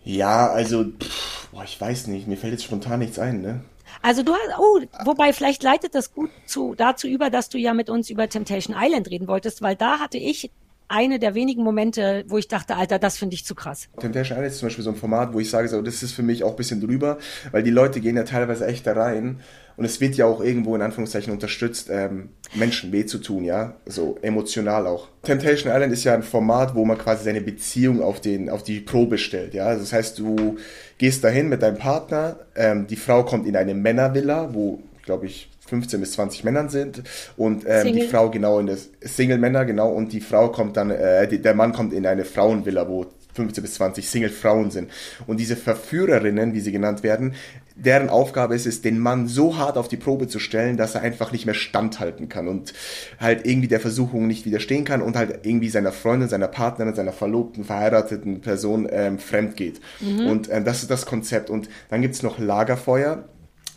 Ja, 0.05 0.49
also, 0.49 0.85
pff, 0.85 1.49
boah, 1.53 1.65
ich 1.65 1.81
weiß 1.81 2.09
nicht, 2.09 2.27
mir 2.27 2.37
fällt 2.37 2.53
jetzt 2.53 2.65
spontan 2.65 3.01
nichts 3.01 3.19
ein, 3.19 3.41
ne? 3.41 3.61
Also 4.01 4.23
du 4.23 4.33
hast, 4.33 4.59
oh, 4.59 4.81
wobei 5.05 5.33
vielleicht 5.33 5.63
leitet 5.63 5.95
das 5.95 6.13
gut 6.13 6.31
zu, 6.47 6.75
dazu 6.75 7.07
über, 7.07 7.31
dass 7.31 7.51
du 7.51 7.59
ja 7.59 7.75
mit 7.75 7.91
uns 7.91 8.11
über 8.11 8.29
Temptation 8.29 8.77
Island 8.79 9.11
reden 9.11 9.29
wolltest, 9.29 9.63
weil 9.63 9.77
da 9.77 10.01
hatte 10.01 10.19
ich 10.19 10.51
eine 10.93 11.19
der 11.19 11.35
wenigen 11.35 11.63
Momente, 11.63 12.25
wo 12.29 12.39
ich 12.39 12.49
dachte, 12.49 12.77
Alter, 12.77 12.99
das 12.99 13.17
finde 13.17 13.35
ich 13.35 13.45
zu 13.45 13.55
krass. 13.55 13.89
Temptation 13.99 14.37
Island 14.37 14.53
ist 14.53 14.59
zum 14.59 14.67
Beispiel 14.67 14.85
so 14.85 14.91
ein 14.91 14.97
Format, 14.97 15.33
wo 15.33 15.41
ich 15.41 15.49
sage, 15.49 15.69
so, 15.69 15.81
das 15.81 16.03
ist 16.03 16.13
für 16.13 16.23
mich 16.23 16.45
auch 16.45 16.51
ein 16.51 16.57
bisschen 16.57 16.81
drüber, 16.81 17.19
weil 17.51 17.63
die 17.63 17.71
Leute 17.71 18.01
gehen 18.01 18.17
ja 18.17 18.25
teilweise 18.25 18.67
echt 18.67 18.87
da 18.87 18.93
rein 18.93 19.41
und 19.77 19.87
es 19.87 20.01
wird 20.01 20.17
ja 20.17 20.27
auch 20.27 20.43
irgendwo 20.43 20.77
in 20.77 20.83
Anführungszeichen 20.83 21.33
unterstützt, 21.33 21.89
ähm, 21.91 22.29
Menschen 22.55 22.93
weh 22.93 23.07
zu 23.07 23.19
tun, 23.19 23.45
ja, 23.45 23.77
so 23.87 24.19
emotional 24.21 24.87
auch. 24.87 25.09
Temptation 25.23 25.73
Island 25.73 25.93
ist 25.93 26.05
ja 26.05 26.15
ein 26.15 26.23
Format, 26.23 26.75
wo 26.75 26.85
man 26.85 26.99
quasi 26.99 27.25
seine 27.25 27.41
Beziehung 27.41 28.03
auf 28.03 28.21
den, 28.21 28.51
auf 28.51 28.63
die 28.63 28.81
Probe 28.81 29.17
stellt, 29.17 29.55
ja. 29.55 29.75
Das 29.75 29.93
heißt, 29.93 30.19
du 30.19 30.57
gehst 30.99 31.25
dahin 31.25 31.49
mit 31.49 31.63
deinem 31.63 31.79
Partner, 31.79 32.37
ähm, 32.55 32.87
die 32.87 32.97
Frau 32.97 33.25
kommt 33.25 33.47
in 33.47 33.57
eine 33.57 33.75
Männervilla, 33.75 34.53
wo, 34.53 34.83
glaube 35.05 35.27
ich, 35.27 35.49
15 35.73 36.01
bis 36.01 36.13
20 36.13 36.45
Männern 36.45 36.69
sind 36.69 37.03
und 37.39 37.65
ähm, 37.67 37.95
die 37.95 38.03
Frau 38.03 38.29
genau 38.31 38.59
in 38.59 38.67
das 38.67 38.91
Single 39.01 39.39
Männer 39.39 39.65
genau 39.65 39.91
und 39.91 40.13
die 40.13 40.21
Frau 40.21 40.51
kommt 40.51 40.77
dann 40.77 40.91
äh, 40.91 41.27
die, 41.27 41.41
der 41.41 41.55
Mann 41.55 41.73
kommt 41.73 41.95
in 41.95 42.05
eine 42.05 42.27
Frauenvilla, 42.27 42.87
wo 42.91 43.07
15 43.35 43.63
bis 43.63 43.75
20 43.75 44.07
Single-Frauen 44.07 44.71
sind. 44.71 44.91
Und 45.27 45.41
diese 45.41 45.57
Verführerinnen, 45.57 46.53
wie 46.53 46.61
sie 46.61 46.73
genannt 46.73 47.03
werden, 47.03 47.35
deren 47.75 48.11
Aufgabe 48.11 48.55
ist 48.55 48.67
es, 48.67 48.83
den 48.83 48.99
Mann 48.99 49.27
so 49.27 49.57
hart 49.57 49.79
auf 49.79 49.89
die 49.89 49.97
Probe 49.97 50.29
zu 50.29 50.39
stellen, 50.39 50.77
dass 50.77 50.95
er 50.95 51.01
einfach 51.01 51.33
nicht 51.33 51.47
mehr 51.47 51.55
standhalten 51.55 52.29
kann 52.29 52.47
und 52.47 52.75
halt 53.19 53.47
irgendwie 53.47 53.69
der 53.69 53.81
Versuchung 53.81 54.27
nicht 54.27 54.45
widerstehen 54.45 54.85
kann 54.85 55.01
und 55.01 55.17
halt 55.17 55.47
irgendwie 55.47 55.71
seiner 55.71 55.93
Freundin, 55.93 56.29
seiner 56.29 56.49
Partnerin, 56.49 56.95
seiner 56.95 57.13
verlobten, 57.13 57.65
verheirateten 57.65 58.43
Person 58.43 58.87
ähm, 58.91 59.19
fremd 59.19 59.57
geht. 59.57 59.81
Mhm. 60.01 60.27
Und 60.27 60.51
ähm, 60.53 60.67
das 60.67 60.83
ist 60.83 60.91
das 60.91 61.07
Konzept. 61.07 61.49
Und 61.49 61.71
dann 61.89 62.03
gibt's 62.03 62.23
noch 62.23 62.39
Lagerfeuer, 62.39 63.25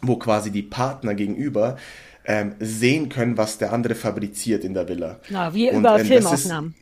wo 0.07 0.17
quasi 0.17 0.51
die 0.51 0.63
Partner 0.63 1.13
gegenüber 1.13 1.77
ähm, 2.25 2.53
sehen 2.59 3.09
können, 3.09 3.37
was 3.37 3.57
der 3.57 3.71
andere 3.73 3.95
fabriziert 3.95 4.63
in 4.63 4.73
der 4.73 4.87
Villa. 4.87 5.19
Na, 5.29 5.53
wie 5.53 5.69
und, 5.69 5.79
über 5.79 5.99
ähm, 5.99 6.05
Filmaufnahmen 6.05 6.75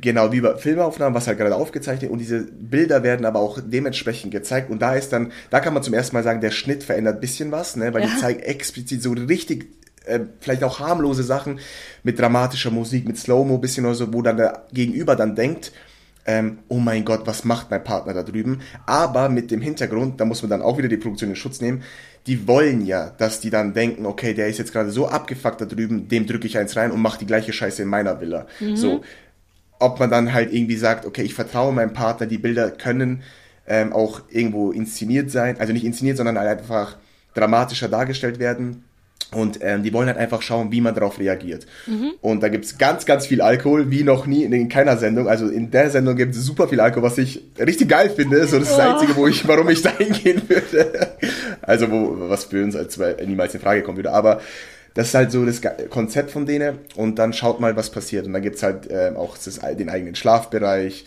Genau, 0.00 0.32
wie 0.32 0.40
bei 0.40 0.56
Filmaufnahmen, 0.56 1.14
was 1.14 1.26
halt 1.26 1.38
gerade 1.38 1.54
aufgezeichnet 1.54 2.10
und 2.10 2.18
diese 2.18 2.40
Bilder 2.40 3.02
werden 3.02 3.26
aber 3.26 3.38
auch 3.38 3.60
dementsprechend 3.64 4.32
gezeigt 4.32 4.70
und 4.70 4.80
da 4.80 4.94
ist 4.94 5.12
dann, 5.12 5.30
da 5.50 5.60
kann 5.60 5.74
man 5.74 5.82
zum 5.82 5.92
ersten 5.94 6.16
Mal 6.16 6.22
sagen, 6.22 6.40
der 6.40 6.50
Schnitt 6.50 6.82
verändert 6.82 7.20
bisschen 7.20 7.52
was, 7.52 7.76
ne, 7.76 7.92
weil 7.92 8.02
Ja. 8.02 8.08
die 8.08 8.20
zeigen 8.20 8.40
explizit 8.40 9.02
so 9.02 9.12
richtig, 9.12 9.66
äh, 10.06 10.20
vielleicht 10.40 10.64
auch 10.64 10.80
harmlose 10.80 11.22
Sachen 11.22 11.60
mit 12.02 12.18
dramatischer 12.18 12.70
Musik, 12.70 13.06
mit 13.06 13.18
Slow-Mo 13.18 13.58
bisschen 13.58 13.84
oder 13.84 13.94
so, 13.94 14.12
wo 14.12 14.22
dann 14.22 14.38
der 14.38 14.64
Gegenüber 14.72 15.16
dann 15.16 15.36
denkt, 15.36 15.70
ähm, 16.26 16.58
oh 16.68 16.78
mein 16.78 17.04
Gott, 17.04 17.26
was 17.26 17.44
macht 17.44 17.70
mein 17.70 17.84
Partner 17.84 18.14
da 18.14 18.22
drüben? 18.22 18.60
Aber 18.86 19.28
mit 19.28 19.50
dem 19.50 19.60
Hintergrund, 19.60 20.18
da 20.18 20.24
muss 20.24 20.42
man 20.42 20.50
dann 20.50 20.62
auch 20.62 20.78
wieder 20.78 20.88
die 20.88 20.96
Produktion 20.96 21.30
in 21.30 21.36
Schutz 21.36 21.60
nehmen, 21.60 21.82
die 22.26 22.48
wollen 22.48 22.86
ja, 22.86 23.10
dass 23.18 23.40
die 23.40 23.50
dann 23.50 23.74
denken, 23.74 24.06
okay, 24.06 24.32
der 24.34 24.48
ist 24.48 24.58
jetzt 24.58 24.72
gerade 24.72 24.90
so 24.90 25.06
abgefuckt 25.08 25.60
da 25.60 25.66
drüben, 25.66 26.08
dem 26.08 26.26
drücke 26.26 26.46
ich 26.46 26.56
eins 26.56 26.74
rein 26.76 26.90
und 26.90 27.00
mach 27.00 27.16
die 27.16 27.26
gleiche 27.26 27.52
Scheiße 27.52 27.82
in 27.82 27.88
meiner 27.88 28.20
Villa. 28.20 28.46
So, 28.76 29.02
ob 29.78 30.00
man 30.00 30.10
dann 30.10 30.32
halt 30.32 30.52
irgendwie 30.52 30.76
sagt, 30.76 31.04
okay, 31.04 31.22
ich 31.22 31.34
vertraue 31.34 31.72
meinem 31.72 31.92
Partner, 31.92 32.26
die 32.26 32.38
Bilder 32.38 32.70
können 32.70 33.22
ähm, 33.66 33.92
auch 33.92 34.22
irgendwo 34.30 34.72
inszeniert 34.72 35.30
sein, 35.30 35.58
also 35.60 35.72
nicht 35.72 35.84
inszeniert, 35.84 36.16
sondern 36.16 36.38
halt 36.38 36.60
einfach 36.60 36.96
dramatischer 37.34 37.88
dargestellt 37.88 38.38
werden. 38.38 38.84
Und 39.32 39.58
ähm, 39.62 39.82
die 39.82 39.92
wollen 39.92 40.06
halt 40.06 40.18
einfach 40.18 40.42
schauen, 40.42 40.70
wie 40.70 40.80
man 40.80 40.94
darauf 40.94 41.18
reagiert. 41.18 41.66
Und 42.20 42.42
da 42.42 42.48
gibt's 42.48 42.78
ganz, 42.78 43.04
ganz 43.04 43.26
viel 43.26 43.40
Alkohol, 43.40 43.90
wie 43.90 44.04
noch 44.04 44.26
nie 44.26 44.44
in, 44.44 44.52
in 44.52 44.68
keiner 44.68 44.96
Sendung. 44.96 45.28
Also 45.28 45.48
in 45.48 45.70
der 45.70 45.90
Sendung 45.90 46.14
gibt 46.14 46.34
es 46.34 46.44
super 46.44 46.68
viel 46.68 46.80
Alkohol, 46.80 47.02
was 47.02 47.18
ich 47.18 47.42
richtig 47.58 47.88
geil 47.88 48.10
finde. 48.10 48.46
So 48.46 48.58
das 48.58 48.70
ist 48.70 48.78
das 48.78 48.86
Einzige, 48.86 49.16
wo 49.16 49.26
ich, 49.26 49.46
warum 49.48 49.68
ich 49.70 49.82
da 49.82 49.90
hingehen 49.90 50.42
würde. 50.48 51.16
Also 51.62 51.90
wo, 51.90 52.28
was 52.28 52.44
für 52.44 52.62
uns 52.62 52.76
als 52.76 52.98
niemals 53.26 53.54
in 53.54 53.60
Frage 53.60 53.82
kommen 53.82 53.98
würde. 53.98 54.12
Aber 54.12 54.40
das 54.94 55.08
ist 55.08 55.14
halt 55.14 55.32
so 55.32 55.44
das 55.44 55.60
Konzept 55.90 56.30
von 56.30 56.46
denen 56.46 56.78
und 56.94 57.18
dann 57.18 57.32
schaut 57.32 57.58
mal, 57.60 57.74
was 57.76 57.90
passiert. 57.90 58.26
Und 58.26 58.32
dann 58.32 58.42
gibt's 58.42 58.62
halt 58.62 58.88
ähm, 58.90 59.16
auch 59.16 59.36
das, 59.36 59.58
den 59.76 59.88
eigenen 59.88 60.14
Schlafbereich, 60.14 61.04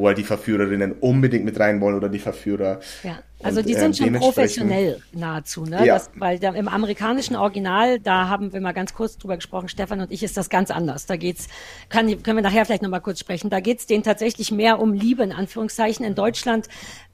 wo 0.00 0.06
halt 0.06 0.16
die 0.16 0.24
Verführerinnen 0.24 0.92
unbedingt 0.92 1.44
mit 1.44 1.60
rein 1.60 1.80
wollen 1.80 1.94
oder 1.94 2.08
die 2.08 2.18
Verführer. 2.18 2.80
Ja, 3.02 3.18
also 3.42 3.60
Und, 3.60 3.68
die 3.68 3.74
ähm, 3.74 3.80
sind 3.80 3.96
schon 3.98 4.06
dementsprechend- 4.06 4.34
professionell 4.34 5.02
nahezu, 5.12 5.64
ne? 5.64 5.84
Ja. 5.84 5.94
Das, 5.94 6.10
weil 6.14 6.38
da, 6.38 6.54
im 6.54 6.68
amerikanischen 6.68 7.36
Original, 7.36 8.00
da 8.00 8.28
haben 8.28 8.52
wir 8.52 8.60
mal 8.62 8.72
ganz 8.72 8.94
kurz 8.94 9.18
drüber 9.18 9.36
gesprochen, 9.36 9.68
Stefan 9.68 10.00
und 10.00 10.10
ich, 10.10 10.22
ist 10.22 10.38
das 10.38 10.48
ganz 10.48 10.70
anders. 10.70 11.04
Da 11.04 11.16
geht's, 11.16 11.48
kann, 11.90 12.06
können 12.22 12.38
wir 12.38 12.42
nachher 12.42 12.64
vielleicht 12.64 12.82
nochmal 12.82 13.02
kurz 13.02 13.20
sprechen. 13.20 13.50
Da 13.50 13.60
geht's 13.60 13.86
denen 13.86 14.02
tatsächlich 14.02 14.50
mehr 14.50 14.80
um 14.80 14.94
Liebe, 14.94 15.22
in 15.22 15.32
Anführungszeichen. 15.32 16.04
In 16.04 16.14
Deutschland 16.14 16.68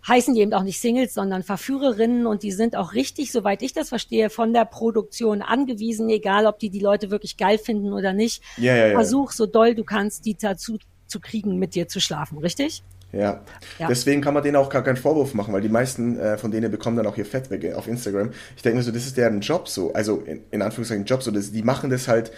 heißen 0.06 0.34
die 0.34 0.40
eben 0.40 0.52
auch 0.52 0.62
nicht 0.62 0.80
Singles, 0.80 1.12
sondern 1.12 1.42
Verführerinnen 1.42 2.26
und 2.26 2.44
die 2.44 2.52
sind 2.52 2.76
auch 2.76 2.94
richtig, 2.94 3.32
soweit 3.32 3.62
ich 3.62 3.72
das 3.72 3.88
verstehe, 3.88 4.30
von 4.30 4.52
der 4.52 4.64
Produktion 4.64 5.42
angewiesen, 5.42 6.08
egal 6.08 6.46
ob 6.46 6.60
die 6.60 6.70
die 6.70 6.78
Leute 6.78 7.10
wirklich 7.10 7.36
geil 7.36 7.58
finden 7.58 7.92
oder 7.92 8.12
nicht. 8.12 8.42
Ja, 8.56 8.76
ja, 8.76 8.86
ja. 8.86 8.92
Versuch 8.94 9.32
so 9.32 9.46
doll 9.46 9.74
du 9.74 9.82
kannst, 9.82 10.24
die 10.24 10.36
dazu 10.36 10.78
zu 11.06 11.20
kriegen, 11.20 11.58
mit 11.58 11.74
dir 11.74 11.88
zu 11.88 12.00
schlafen, 12.00 12.38
richtig? 12.38 12.82
Ja. 13.12 13.40
Ja. 13.78 13.88
deswegen 13.88 14.20
kann 14.20 14.34
man 14.34 14.42
denen 14.42 14.56
auch 14.56 14.68
gar 14.68 14.82
keinen 14.82 14.96
Vorwurf 14.96 15.32
machen, 15.32 15.54
weil 15.54 15.62
die 15.62 15.68
meisten 15.68 16.18
äh, 16.18 16.36
von 16.36 16.50
denen 16.50 16.70
bekommen 16.70 16.96
dann 16.96 17.06
auch 17.06 17.16
ihr 17.16 17.24
Fett 17.24 17.50
weg 17.50 17.74
auf 17.74 17.86
Instagram. 17.86 18.30
Ich 18.56 18.62
denke 18.62 18.78
mir 18.78 18.82
so, 18.82 18.90
das 18.90 19.06
ist 19.06 19.16
deren 19.16 19.40
Job 19.40 19.68
so, 19.68 19.92
also 19.92 20.18
in, 20.18 20.42
in 20.50 20.60
Anführungszeichen 20.60 21.04
Job 21.04 21.22
so, 21.22 21.30
das, 21.30 21.52
die 21.52 21.62
machen 21.62 21.88
das 21.88 22.08
halt, 22.08 22.32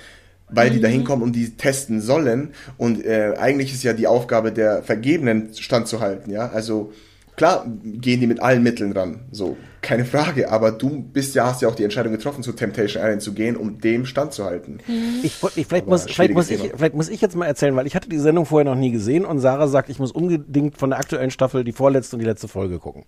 weil 0.50 0.70
die 0.70 0.80
da 0.80 0.88
hinkommen 0.88 1.22
und 1.22 1.32
die 1.32 1.56
testen 1.56 2.00
sollen 2.00 2.52
und 2.76 3.04
äh, 3.04 3.34
eigentlich 3.38 3.72
ist 3.72 3.82
ja 3.82 3.92
die 3.92 4.06
Aufgabe 4.06 4.52
der 4.52 4.82
Vergebenen 4.82 5.52
standzuhalten, 5.54 6.32
ja, 6.32 6.48
also 6.48 6.92
klar 7.36 7.66
gehen 7.82 8.20
die 8.20 8.26
mit 8.26 8.40
allen 8.40 8.62
Mitteln 8.62 8.92
ran, 8.92 9.26
so, 9.30 9.56
keine 9.80 10.04
Frage, 10.04 10.50
aber 10.50 10.72
du 10.72 11.02
bist 11.02 11.34
ja, 11.34 11.46
hast 11.46 11.62
ja 11.62 11.68
auch 11.68 11.74
die 11.74 11.84
Entscheidung 11.84 12.12
getroffen, 12.12 12.42
zu 12.42 12.52
Temptation 12.52 13.02
Island 13.02 13.22
zu 13.22 13.32
gehen, 13.32 13.56
um 13.56 13.80
dem 13.80 14.06
standzuhalten. 14.06 14.80
Ich, 15.22 15.42
wollt- 15.42 15.56
ich, 15.56 15.66
vielleicht, 15.66 15.84
Aber 15.84 15.92
muss, 15.92 16.04
vielleicht, 16.04 16.32
muss 16.34 16.50
ich, 16.50 16.60
Thema. 16.60 16.74
vielleicht 16.76 16.94
muss 16.94 17.08
ich 17.08 17.20
jetzt 17.20 17.36
mal 17.36 17.46
erzählen, 17.46 17.74
weil 17.76 17.86
ich 17.86 17.94
hatte 17.94 18.08
die 18.08 18.18
Sendung 18.18 18.44
vorher 18.46 18.64
noch 18.64 18.78
nie 18.78 18.90
gesehen 18.90 19.24
und 19.24 19.38
Sarah 19.38 19.68
sagt, 19.68 19.88
ich 19.88 19.98
muss 19.98 20.12
unbedingt 20.12 20.76
von 20.78 20.90
der 20.90 20.98
aktuellen 20.98 21.30
Staffel 21.30 21.64
die 21.64 21.72
vorletzte 21.72 22.16
und 22.16 22.20
die 22.20 22.26
letzte 22.26 22.48
Folge 22.48 22.78
gucken. 22.78 23.04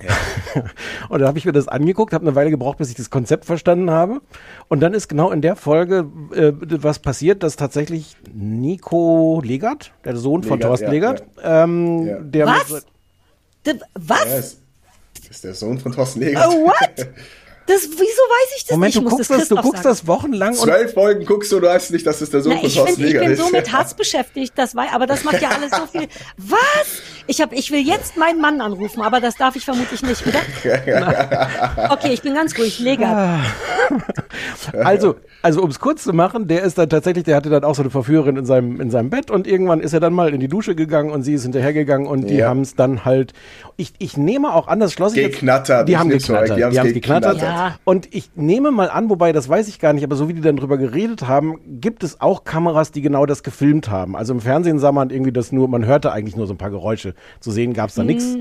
und 1.10 1.18
dann 1.20 1.28
habe 1.28 1.36
ich 1.38 1.44
mir 1.44 1.52
das 1.52 1.68
angeguckt, 1.68 2.14
habe 2.14 2.26
eine 2.26 2.34
Weile 2.34 2.48
gebraucht, 2.50 2.78
bis 2.78 2.88
ich 2.88 2.94
das 2.94 3.10
Konzept 3.10 3.44
verstanden 3.44 3.90
habe. 3.90 4.20
Und 4.68 4.80
dann 4.80 4.94
ist 4.94 5.08
genau 5.08 5.30
in 5.30 5.42
der 5.42 5.56
Folge 5.56 6.06
äh, 6.34 6.52
was 6.58 7.00
passiert, 7.00 7.42
dass 7.42 7.56
tatsächlich 7.56 8.16
Nico 8.32 9.42
Legert, 9.44 9.92
der 10.04 10.16
Sohn 10.16 10.42
von 10.42 10.58
Legert, 10.58 10.68
Thorsten 10.68 10.86
ja, 10.86 10.90
Legert, 10.92 11.24
ja. 11.42 11.64
Ähm, 11.64 12.06
Ja. 12.06 12.18
der 12.20 12.46
Was? 12.46 12.86
D- 13.66 13.80
Was? 13.94 14.52
Ja, 14.54 14.58
ist, 15.30 15.36
ist 15.36 15.44
der 15.44 15.54
Sohn 15.54 15.78
von 15.78 15.92
Thorsten 15.92 16.20
Legert. 16.20 16.46
Oh, 16.48 16.66
what? 16.66 17.08
Das, 17.66 17.82
wieso 17.84 18.00
weiß 18.00 18.56
ich 18.56 18.64
das 18.64 18.70
Moment, 18.72 18.94
nicht? 18.96 19.04
du 19.04 19.08
Ich 19.08 19.14
guckst, 19.14 19.30
das, 19.30 19.48
du 19.48 19.54
guckst 19.54 19.84
das 19.84 20.04
wochenlang 20.04 20.48
und 20.54 20.56
Zwölf 20.56 20.92
Folgen 20.92 21.24
guckst 21.24 21.52
du 21.52 21.56
und 21.56 21.62
du 21.62 21.68
weißt 21.68 21.92
nicht, 21.92 22.04
dass 22.04 22.20
es 22.20 22.28
der 22.30 22.40
Sohn 22.40 22.54
Na, 22.54 22.58
von 22.60 22.66
ich, 22.66 22.74
Thorsten 22.74 22.96
find, 22.96 23.06
ich 23.06 23.12
Legert 23.12 23.22
bin 23.22 23.32
ist. 23.32 23.38
so 23.38 23.48
mit 23.50 23.72
Hass 23.72 23.94
beschäftigt, 23.94 24.52
das 24.56 24.74
war, 24.74 24.92
aber 24.92 25.06
das 25.06 25.22
macht 25.22 25.40
ja 25.40 25.50
alles 25.50 25.70
so 25.70 25.86
viel. 25.86 26.08
Was? 26.36 26.58
Ich 27.30 27.40
hab, 27.40 27.52
ich 27.52 27.70
will 27.70 27.86
jetzt 27.86 28.16
meinen 28.16 28.40
Mann 28.40 28.60
anrufen, 28.60 29.02
aber 29.02 29.20
das 29.20 29.36
darf 29.36 29.54
ich 29.54 29.64
vermutlich 29.64 30.02
nicht, 30.02 30.26
oder? 30.26 30.40
Okay, 31.90 32.12
ich 32.12 32.22
bin 32.22 32.34
ganz 32.34 32.58
ruhig. 32.58 32.80
Legat. 32.80 33.38
Also, 34.84 35.16
also 35.42 35.62
um 35.62 35.70
es 35.70 35.80
kurz 35.80 36.04
zu 36.04 36.12
machen, 36.12 36.46
der 36.46 36.62
ist 36.62 36.78
dann 36.78 36.88
tatsächlich, 36.88 37.24
der 37.24 37.34
hatte 37.36 37.50
dann 37.50 37.64
auch 37.64 37.74
so 37.74 37.82
eine 37.82 37.90
Verführerin 37.90 38.36
in 38.36 38.44
seinem, 38.46 38.80
in 38.80 38.90
seinem 38.90 39.10
Bett 39.10 39.30
und 39.30 39.46
irgendwann 39.48 39.80
ist 39.80 39.92
er 39.92 39.98
dann 40.00 40.12
mal 40.12 40.32
in 40.32 40.38
die 40.38 40.46
Dusche 40.48 40.74
gegangen 40.76 41.10
und 41.10 41.22
sie 41.22 41.34
ist 41.34 41.42
hinterhergegangen 41.42 42.06
und 42.06 42.28
die 42.30 42.36
Ja. 42.36 42.48
haben 42.48 42.60
es 42.60 42.76
dann 42.76 43.04
halt, 43.04 43.32
ich, 43.76 43.92
ich 43.98 44.16
nehme 44.16 44.54
auch 44.54 44.68
an, 44.68 44.78
das 44.80 44.92
schloss 44.92 45.12
ich 45.14 45.22
jetzt- 45.22 45.32
Geknattert. 45.40 45.88
Die 45.88 45.96
haben 45.98 46.08
geknattert, 46.10 46.56
die 46.58 46.64
haben 46.64 46.72
geknattert. 46.92 46.94
geknattert. 46.94 47.42
Ja. 47.42 47.76
Und 47.84 48.14
ich 48.14 48.30
nehme 48.36 48.70
mal 48.70 48.90
an, 48.90 49.08
wobei 49.10 49.32
das 49.32 49.48
weiß 49.48 49.66
ich 49.68 49.80
gar 49.80 49.92
nicht, 49.92 50.04
aber 50.04 50.14
so 50.14 50.28
wie 50.28 50.34
die 50.34 50.40
dann 50.40 50.56
drüber 50.56 50.78
geredet 50.78 51.26
haben, 51.26 51.58
gibt 51.80 52.04
es 52.04 52.20
auch 52.20 52.44
Kameras, 52.44 52.92
die 52.92 53.00
genau 53.02 53.26
das 53.26 53.42
gefilmt 53.42 53.90
haben. 53.90 54.14
Also 54.16 54.32
im 54.34 54.40
Fernsehen 54.40 54.78
sah 54.78 54.92
man 54.92 55.10
irgendwie 55.10 55.32
das 55.32 55.50
nur, 55.52 55.66
man 55.68 55.84
hörte 55.84 56.12
eigentlich 56.12 56.36
nur 56.36 56.46
so 56.46 56.54
ein 56.54 56.58
paar 56.58 56.70
Geräusche. 56.70 57.14
Zu 57.40 57.50
sehen 57.50 57.72
gab 57.72 57.88
es 57.88 57.94
da 57.94 58.04
nichts. 58.04 58.36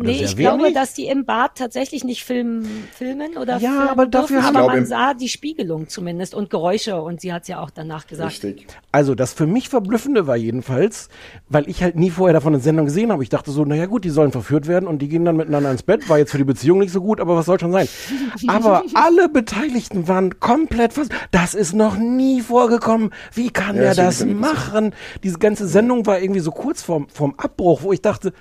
Nee, 0.00 0.22
ich 0.24 0.36
glaube, 0.36 0.72
dass 0.72 0.94
die 0.94 1.06
im 1.06 1.24
Bad 1.24 1.56
tatsächlich 1.56 2.04
nicht 2.04 2.24
filmen, 2.24 2.66
filmen 2.94 3.36
oder 3.36 3.58
Ja, 3.58 3.70
filmen 3.70 3.88
aber 3.88 4.06
dafür 4.06 4.36
dürfen, 4.36 4.46
haben- 4.46 4.56
aber 4.56 4.66
man 4.68 4.78
im- 4.78 4.86
sah 4.86 5.14
die 5.14 5.28
Spiegelung 5.28 5.88
zumindest 5.88 6.34
und 6.34 6.50
Geräusche 6.50 7.00
und 7.00 7.20
sie 7.20 7.32
hat 7.32 7.42
es 7.42 7.48
ja 7.48 7.60
auch 7.60 7.70
danach 7.70 8.06
gesagt. 8.06 8.30
Richtig. 8.30 8.66
Also 8.92 9.14
das 9.14 9.32
für 9.32 9.46
mich 9.46 9.68
Verblüffende 9.68 10.26
war 10.26 10.36
jedenfalls, 10.36 11.08
weil 11.48 11.68
ich 11.68 11.82
halt 11.82 11.96
nie 11.96 12.10
vorher 12.10 12.32
davon 12.34 12.54
eine 12.54 12.62
Sendung 12.62 12.86
gesehen 12.86 13.10
habe. 13.12 13.22
Ich 13.22 13.28
dachte 13.28 13.50
so, 13.50 13.64
naja 13.64 13.86
gut, 13.86 14.04
die 14.04 14.10
sollen 14.10 14.32
verführt 14.32 14.66
werden 14.66 14.86
und 14.88 15.00
die 15.00 15.08
gehen 15.08 15.24
dann 15.24 15.36
miteinander 15.36 15.70
ins 15.70 15.82
Bett. 15.82 16.08
War 16.08 16.18
jetzt 16.18 16.30
für 16.30 16.38
die 16.38 16.44
Beziehung 16.44 16.78
nicht 16.78 16.92
so 16.92 17.00
gut, 17.00 17.20
aber 17.20 17.36
was 17.36 17.46
soll 17.46 17.58
schon 17.58 17.72
sein. 17.72 17.88
Aber 18.48 18.82
alle 18.94 19.28
Beteiligten 19.28 20.08
waren 20.08 20.38
komplett 20.40 20.92
fast. 20.92 21.10
Das 21.30 21.54
ist 21.54 21.72
noch 21.74 21.96
nie 21.96 22.40
vorgekommen. 22.40 23.10
Wie 23.34 23.50
kann 23.50 23.76
Ja, 23.76 23.82
der 23.82 23.94
das 23.94 24.24
machen? 24.24 24.94
Diese 25.22 25.38
ganze 25.38 25.66
Sendung 25.66 26.06
war 26.06 26.20
irgendwie 26.20 26.40
so 26.40 26.50
kurz 26.50 26.82
vorm, 26.82 27.08
vorm 27.08 27.34
Abbruch, 27.36 27.82
wo 27.82 27.92
ich 27.92 28.00
dachte, 28.02 28.32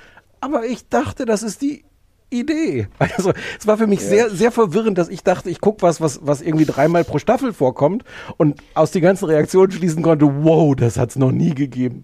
aber 0.41 0.65
ich 0.65 0.87
dachte, 0.89 1.25
das 1.25 1.43
ist 1.43 1.61
die 1.61 1.83
Idee. 2.29 2.87
Also 2.99 3.33
es 3.59 3.65
war 3.65 3.77
für 3.77 3.87
mich 3.87 4.01
sehr, 4.01 4.29
sehr 4.29 4.51
verwirrend, 4.51 4.97
dass 4.97 5.09
ich 5.09 5.23
dachte, 5.23 5.49
ich 5.49 5.61
gucke 5.61 5.81
was, 5.81 6.01
was, 6.01 6.19
was 6.23 6.41
irgendwie 6.41 6.65
dreimal 6.65 7.03
pro 7.03 7.19
Staffel 7.19 7.53
vorkommt 7.53 8.03
und 8.37 8.61
aus 8.73 8.91
die 8.91 9.01
ganzen 9.01 9.25
Reaktionen 9.25 9.71
schließen 9.71 10.03
konnte, 10.03 10.25
wow, 10.43 10.75
das 10.75 10.97
hat's 10.97 11.15
noch 11.15 11.31
nie 11.31 11.55
gegeben. 11.55 12.03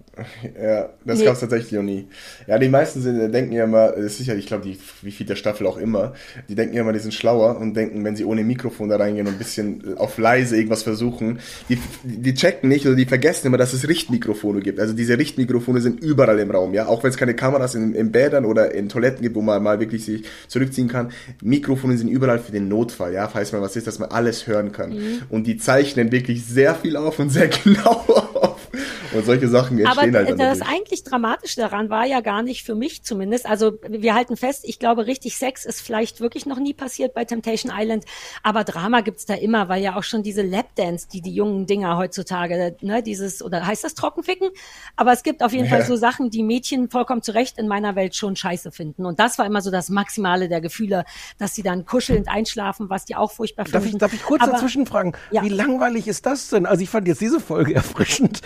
Ja, 0.62 0.90
das 1.06 1.20
Nee. 1.20 1.26
gab's 1.26 1.40
tatsächlich 1.40 1.72
noch 1.72 1.82
nie. 1.82 2.08
Ja, 2.46 2.60
die 2.60 2.70
meisten 2.70 3.02
sind, 3.02 3.32
denken 3.32 3.52
ja 3.52 3.64
immer, 3.64 3.94
das 3.94 4.06
ist 4.06 4.18
sicher, 4.20 4.36
ich 4.36 4.46
glaube, 4.46 4.64
die, 4.64 4.78
wie 5.02 5.12
viel 5.12 5.26
der 5.26 5.36
Staffel 5.36 5.66
auch 5.66 5.78
immer, 5.78 6.14
die 6.48 6.54
denken 6.54 6.76
ja 6.76 6.82
immer, 6.82 6.94
die 6.94 7.00
sind 7.00 7.16
schlauer 7.16 7.58
und 7.60 7.74
denken, 7.74 8.04
wenn 8.04 8.16
sie 8.16 8.24
ohne 8.24 8.44
Mikrofon 8.44 8.90
da 8.90 8.98
reingehen 8.98 9.26
und 9.26 9.34
ein 9.34 9.38
bisschen 9.40 9.98
auf 9.98 10.20
leise 10.20 10.56
irgendwas 10.56 10.84
versuchen, 10.84 11.40
die, 11.68 11.80
die 12.04 12.34
checken 12.36 12.70
nicht 12.70 12.86
oder 12.86 12.96
die 12.96 13.06
vergessen 13.06 13.48
immer, 13.48 13.58
dass 13.58 13.74
es 13.74 13.88
Richtmikrofone 13.88 14.62
gibt. 14.62 14.80
Also 14.80 14.94
diese 14.94 15.18
Richtmikrofone 15.18 15.82
sind 15.82 16.00
überall 16.04 16.38
im 16.40 16.52
Raum, 16.52 16.76
ja. 16.76 16.86
Auch 16.86 17.04
wenn 17.04 17.10
es 17.10 17.18
keine 17.18 17.34
Kameras 17.36 17.74
in, 17.74 17.96
in 17.96 18.12
Bädern 18.12 18.46
oder 18.46 18.72
in 18.74 18.90
Toiletten 18.90 19.24
gibt, 19.24 19.36
wo 19.36 19.42
man 19.42 19.64
mal 19.64 19.80
wirklich 19.80 20.06
sich 20.06 20.26
zurückziehen 20.48 20.88
kann. 20.90 21.12
Mikrofone 21.42 21.98
sind 21.98 22.08
überall 22.10 22.38
für 22.38 22.52
den 22.52 22.68
Notfall, 22.68 23.14
ja. 23.14 23.28
Falls 23.30 23.52
mal 23.52 23.62
was 23.62 23.76
ist, 23.76 23.88
dass 23.88 23.98
man 23.98 24.10
alles 24.12 24.46
hören 24.46 24.72
kann. 24.72 24.96
Und 25.30 25.48
die 25.48 25.58
zeichnen 25.58 26.12
wirklich 26.12 26.46
sehr 26.46 26.76
viel 26.76 26.98
auf 26.98 27.18
und 27.18 27.30
sehr 27.32 27.48
genau 27.64 27.90
auf. 27.90 28.70
Und 29.14 29.26
solche 29.26 29.48
Sachen 29.48 29.78
Aber 29.86 30.04
entstehen 30.04 30.16
halt 30.16 30.30
dann 30.30 30.38
das 30.38 30.60
dadurch. 30.60 30.76
eigentlich 30.76 31.04
Dramatische 31.04 31.62
daran 31.62 31.90
war 31.90 32.06
ja 32.06 32.22
gar 32.22 32.44
nicht 32.44 32.64
für 32.64 32.76
mich 32.76 33.04
zumindest. 33.04 33.46
Also 33.46 33.74
wir 33.88 34.14
halten 34.16 34.38
fest, 34.38 34.64
ich 34.66 34.80
glaube, 34.80 35.06
richtig 35.08 35.38
Sex 35.38 35.66
ist 35.66 35.82
vielleicht 35.82 36.22
wirklich 36.22 36.46
noch 36.46 36.60
nie 36.60 36.74
passiert 36.74 37.14
bei 37.14 37.26
Temptation 37.26 37.72
Island. 37.76 38.06
Aber 38.44 38.64
Drama 38.64 39.02
gibt's 39.02 39.26
da 39.26 39.34
immer, 39.34 39.68
weil 39.70 39.82
ja 39.84 39.96
auch 39.96 40.04
schon 40.04 40.24
diese 40.24 40.42
Lapdance, 40.42 41.08
die 41.12 41.22
die 41.22 41.34
jungen 41.34 41.66
Dinger 41.66 41.98
heutzutage, 41.98 42.76
ne, 42.82 43.04
dieses, 43.04 43.42
oder 43.44 43.66
heißt 43.66 43.84
das 43.84 43.94
Trockenficken? 43.96 44.50
Aber 44.96 45.12
es 45.14 45.24
gibt 45.24 45.44
auf 45.44 45.52
jeden 45.54 45.68
Fall 45.68 45.84
so 45.86 45.96
Sachen, 45.96 46.30
die 46.30 46.44
Mädchen 46.44 46.90
vollkommen 46.90 47.22
zu 47.22 47.34
Recht 47.34 47.58
in 47.58 47.68
meiner 47.68 47.96
Welt 47.96 48.16
schon 48.16 48.36
scheiße 48.36 48.72
finden. 48.72 49.06
Und 49.06 49.20
das 49.20 49.38
war 49.38 49.46
immer 49.46 49.62
so 49.62 49.72
das 49.72 49.90
Maximale 49.90 50.50
der 50.50 50.62
Gefühle, 50.62 51.06
dass 51.40 51.56
sie 51.56 51.64
dann 51.64 51.86
kuschelnd 51.86 52.28
einschlafen, 52.28 52.90
was 52.90 53.06
die 53.06 53.16
auch 53.16 53.32
furchtbar 53.32 53.66
Darf 53.66 53.82
finden. 53.84 53.98
ich, 53.98 54.00
darf 54.00 54.14
ich 54.14 54.24
kurz 54.24 54.42
Aber- 54.44 54.54
dazwischen 54.54 54.86
fragen? 54.86 55.14
Ja. 55.32 55.44
Wie 55.44 55.50
langweilig 55.50 56.08
ist 56.08 56.26
das 56.26 56.50
denn? 56.50 56.66
Also 56.66 56.84
ich 56.84 56.90
fand 56.90 57.08
jetzt 57.08 57.22
diese 57.22 57.40
Folge 57.40 57.74
erfrischend, 57.76 58.42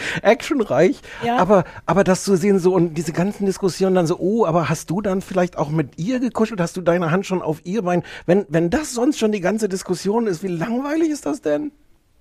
actionreich, 0.48 1.02
Ja. 1.24 1.38
aber, 1.38 1.64
aber 1.86 2.04
das 2.04 2.24
zu 2.24 2.36
sehen 2.36 2.60
so 2.60 2.74
und 2.74 2.96
diese 2.96 3.12
ganzen 3.14 3.46
Diskussionen 3.46 3.96
dann 3.96 4.08
so, 4.08 4.18
oh, 4.20 4.46
aber 4.46 4.70
hast 4.70 4.90
du 4.90 5.02
dann 5.02 5.22
vielleicht 5.22 5.58
auch 5.58 5.70
mit 5.70 5.98
ihr 5.98 6.20
gekuschelt? 6.20 6.60
Hast 6.62 6.78
du 6.78 6.82
deine 6.82 7.12
Hand 7.12 7.26
schon 7.26 7.42
auf 7.42 7.62
ihr 7.66 7.82
Bein? 7.82 8.04
Wenn, 8.26 8.46
wenn 8.50 8.70
das 8.70 8.94
sonst 8.94 9.20
schon 9.20 9.32
die 9.32 9.42
ganze 9.42 9.70
Diskussion 9.70 10.28
ist, 10.28 10.44
wie 10.44 10.48
langweilig 10.48 11.10
ist 11.10 11.26
das 11.26 11.42
denn? 11.42 11.72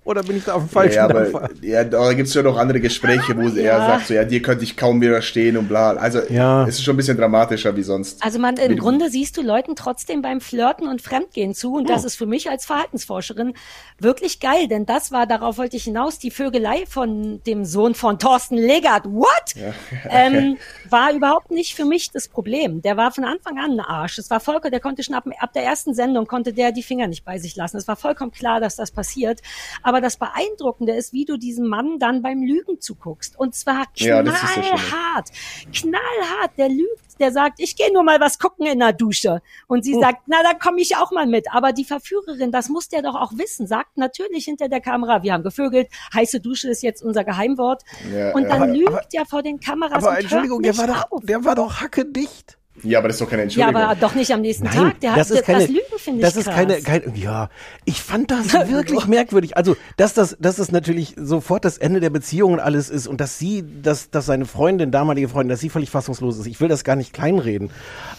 Oder 0.07 0.23
bin 0.23 0.37
ich 0.37 0.45
da 0.45 0.53
auf 0.53 0.63
dem 0.63 0.69
falschen 0.69 0.95
Ja, 0.95 1.03
aber 1.05 1.25
Dampfer? 1.25 1.49
ja, 1.61 1.83
da 1.83 2.13
gibt's 2.13 2.33
ja 2.33 2.41
noch 2.41 2.57
andere 2.57 2.79
Gespräche, 2.79 3.35
wo 3.35 3.41
er 3.49 3.63
Ja. 3.63 3.85
sagt, 3.87 4.07
so, 4.07 4.13
ja, 4.13 4.23
dir 4.23 4.41
könnte 4.41 4.63
ich 4.63 4.77
kaum 4.77 5.01
widerstehen 5.01 5.57
und 5.57 5.67
bla. 5.67 5.91
Also 5.91 6.19
Ja. 6.29 6.63
es 6.65 6.75
ist 6.75 6.83
schon 6.83 6.93
ein 6.93 6.97
bisschen 6.97 7.17
dramatischer 7.17 7.75
wie 7.75 7.83
sonst. 7.83 8.23
Also 8.23 8.39
man, 8.39 8.55
im 8.57 8.71
Wie- 8.71 8.75
Grunde 8.77 9.09
siehst 9.09 9.35
du 9.35 9.41
Leuten 9.41 9.75
trotzdem 9.75 10.21
beim 10.21 10.39
Flirten 10.39 10.87
und 10.87 11.01
Fremdgehen 11.01 11.53
zu 11.53 11.73
und 11.75 11.89
das 11.89 12.05
ist 12.05 12.15
für 12.15 12.25
mich 12.25 12.49
als 12.49 12.65
Verhaltensforscherin 12.65 13.53
wirklich 13.99 14.39
geil, 14.39 14.67
denn 14.69 14.85
das 14.85 15.11
war, 15.11 15.27
darauf 15.27 15.57
wollte 15.57 15.75
ich 15.75 15.83
hinaus, 15.83 16.19
die 16.19 16.31
Vögelei 16.31 16.85
von 16.87 17.41
dem 17.45 17.65
Sohn 17.65 17.93
von 17.93 18.17
Thorsten 18.17 18.55
Legert, 18.57 19.05
what? 19.05 19.27
Ähm, 20.09 20.57
war 20.89 21.11
überhaupt 21.13 21.51
nicht 21.51 21.75
für 21.75 21.83
mich 21.85 22.11
das 22.11 22.27
Problem. 22.29 22.81
Der 22.81 22.95
war 22.97 23.11
von 23.11 23.25
Anfang 23.25 23.57
an 23.57 23.71
ein 23.71 23.79
Arsch. 23.79 24.17
Es 24.19 24.29
war 24.29 24.39
Volker, 24.39 24.69
der 24.69 24.79
konnte 24.79 25.03
schon 25.03 25.15
ab, 25.15 25.25
ab 25.39 25.51
der 25.53 25.63
ersten 25.63 25.93
Sendung, 25.93 26.27
konnte 26.27 26.53
der 26.53 26.71
die 26.71 26.83
Finger 26.83 27.07
nicht 27.07 27.25
bei 27.25 27.39
sich 27.39 27.55
lassen. 27.55 27.77
Es 27.77 27.87
war 27.87 27.95
vollkommen 27.97 28.31
klar, 28.31 28.59
dass 28.59 28.75
das 28.77 28.91
passiert. 28.91 29.41
Aber 29.83 29.96
das 30.01 30.17
Beeindruckende 30.17 30.93
ist, 30.93 31.13
wie 31.13 31.25
du 31.25 31.37
diesem 31.37 31.67
Mann 31.67 31.99
dann 31.99 32.21
beim 32.21 32.41
Lügen 32.41 32.79
zuguckst. 32.79 33.37
Und 33.37 33.55
zwar 33.55 33.85
Ja, 33.95 34.25
so 34.25 34.31
schlimm. 34.31 34.63
knallhart. 34.63 35.29
Knallhart. 35.73 36.51
Der 36.57 36.69
lügt, 36.69 37.19
der 37.19 37.31
sagt, 37.31 37.59
ich 37.59 37.75
gehe 37.75 37.91
nur 37.93 38.03
mal 38.03 38.19
was 38.19 38.39
gucken 38.39 38.65
in 38.65 38.79
der 38.79 38.93
Dusche. 38.93 39.41
Und 39.67 39.79
Oh. 39.79 39.81
sie 39.83 39.93
sagt, 39.99 40.23
na, 40.27 40.37
da 40.43 40.53
komme 40.53 40.81
ich 40.81 40.95
auch 40.97 41.11
mal 41.11 41.25
mit. 41.27 41.51
Aber 41.53 41.73
die 41.73 41.85
Verführerin, 41.85 42.51
das 42.51 42.69
muss 42.69 42.89
der 42.89 43.01
doch 43.01 43.15
auch 43.15 43.33
wissen, 43.37 43.67
sagt 43.67 43.97
natürlich 43.97 44.45
hinter 44.45 44.69
der 44.69 44.81
Kamera, 44.81 45.23
wir 45.23 45.33
haben 45.33 45.43
gevögelt, 45.43 45.87
heiße 46.13 46.39
Dusche 46.39 46.69
ist 46.69 46.83
jetzt 46.83 47.01
unser 47.03 47.23
Geheimwort. 47.23 47.83
Ja, 48.13 48.33
und 48.33 48.43
ja. 48.43 48.49
dann 48.49 48.63
Aber- 48.63 48.71
lügt 48.73 48.87
aber- 48.89 49.07
er 49.13 49.25
vor 49.25 49.43
den 49.43 49.59
Kameras 49.59 50.03
Aber 50.03 50.11
und 50.11 50.17
Entschuldigung, 50.21 50.63
hört 50.63 50.65
der 50.65 50.77
war 50.77 50.87
nicht 50.87 51.03
doch, 51.05 51.11
auf. 51.11 51.25
der 51.25 51.45
war 51.45 51.55
doch 51.55 51.81
hackedicht. 51.81 52.56
Ja, 52.83 52.99
aber 52.99 53.07
das 53.07 53.15
ist 53.15 53.21
doch 53.21 53.29
keine 53.29 53.41
Ja, 53.41 53.43
Entschuldigung. 53.45 53.81
aber 53.81 53.95
doch 53.95 54.15
nicht 54.15 54.31
am 54.31 54.41
nächsten 54.41 54.65
Nein, 54.65 54.73
Tag. 54.75 54.99
Der 55.01 55.15
das 55.15 55.29
hat, 55.29 55.37
ist 55.37 55.45
keine, 55.45 55.59
das 55.59 55.67
Lügen 55.69 55.81
finde 55.97 56.19
ich 56.19 56.25
das 56.25 56.35
ist 56.35 56.45
krass. 56.45 56.55
keine, 56.55 56.81
keine, 56.81 57.17
ja, 57.17 57.49
ich 57.85 58.01
fand 58.01 58.31
das 58.31 58.53
wirklich 58.53 59.07
merkwürdig. 59.07 59.57
Also, 59.57 59.75
dass 59.97 60.13
das, 60.13 60.37
dass 60.39 60.57
das 60.57 60.71
natürlich 60.71 61.15
sofort 61.17 61.65
das 61.65 61.77
Ende 61.77 61.99
der 61.99 62.09
Beziehung 62.09 62.53
und 62.53 62.59
alles 62.59 62.89
ist 62.89 63.07
und 63.07 63.19
dass 63.21 63.39
sie, 63.39 63.63
dass, 63.81 64.09
dass 64.11 64.25
seine 64.25 64.45
Freundin, 64.45 64.91
damalige 64.91 65.27
Freundin, 65.29 65.49
dass 65.49 65.59
sie 65.59 65.69
völlig 65.69 65.89
fassungslos 65.89 66.37
ist. 66.37 66.45
Ich 66.47 66.61
will 66.61 66.67
das 66.67 66.83
gar 66.83 66.95
nicht 66.95 67.13
kleinreden. 67.13 67.69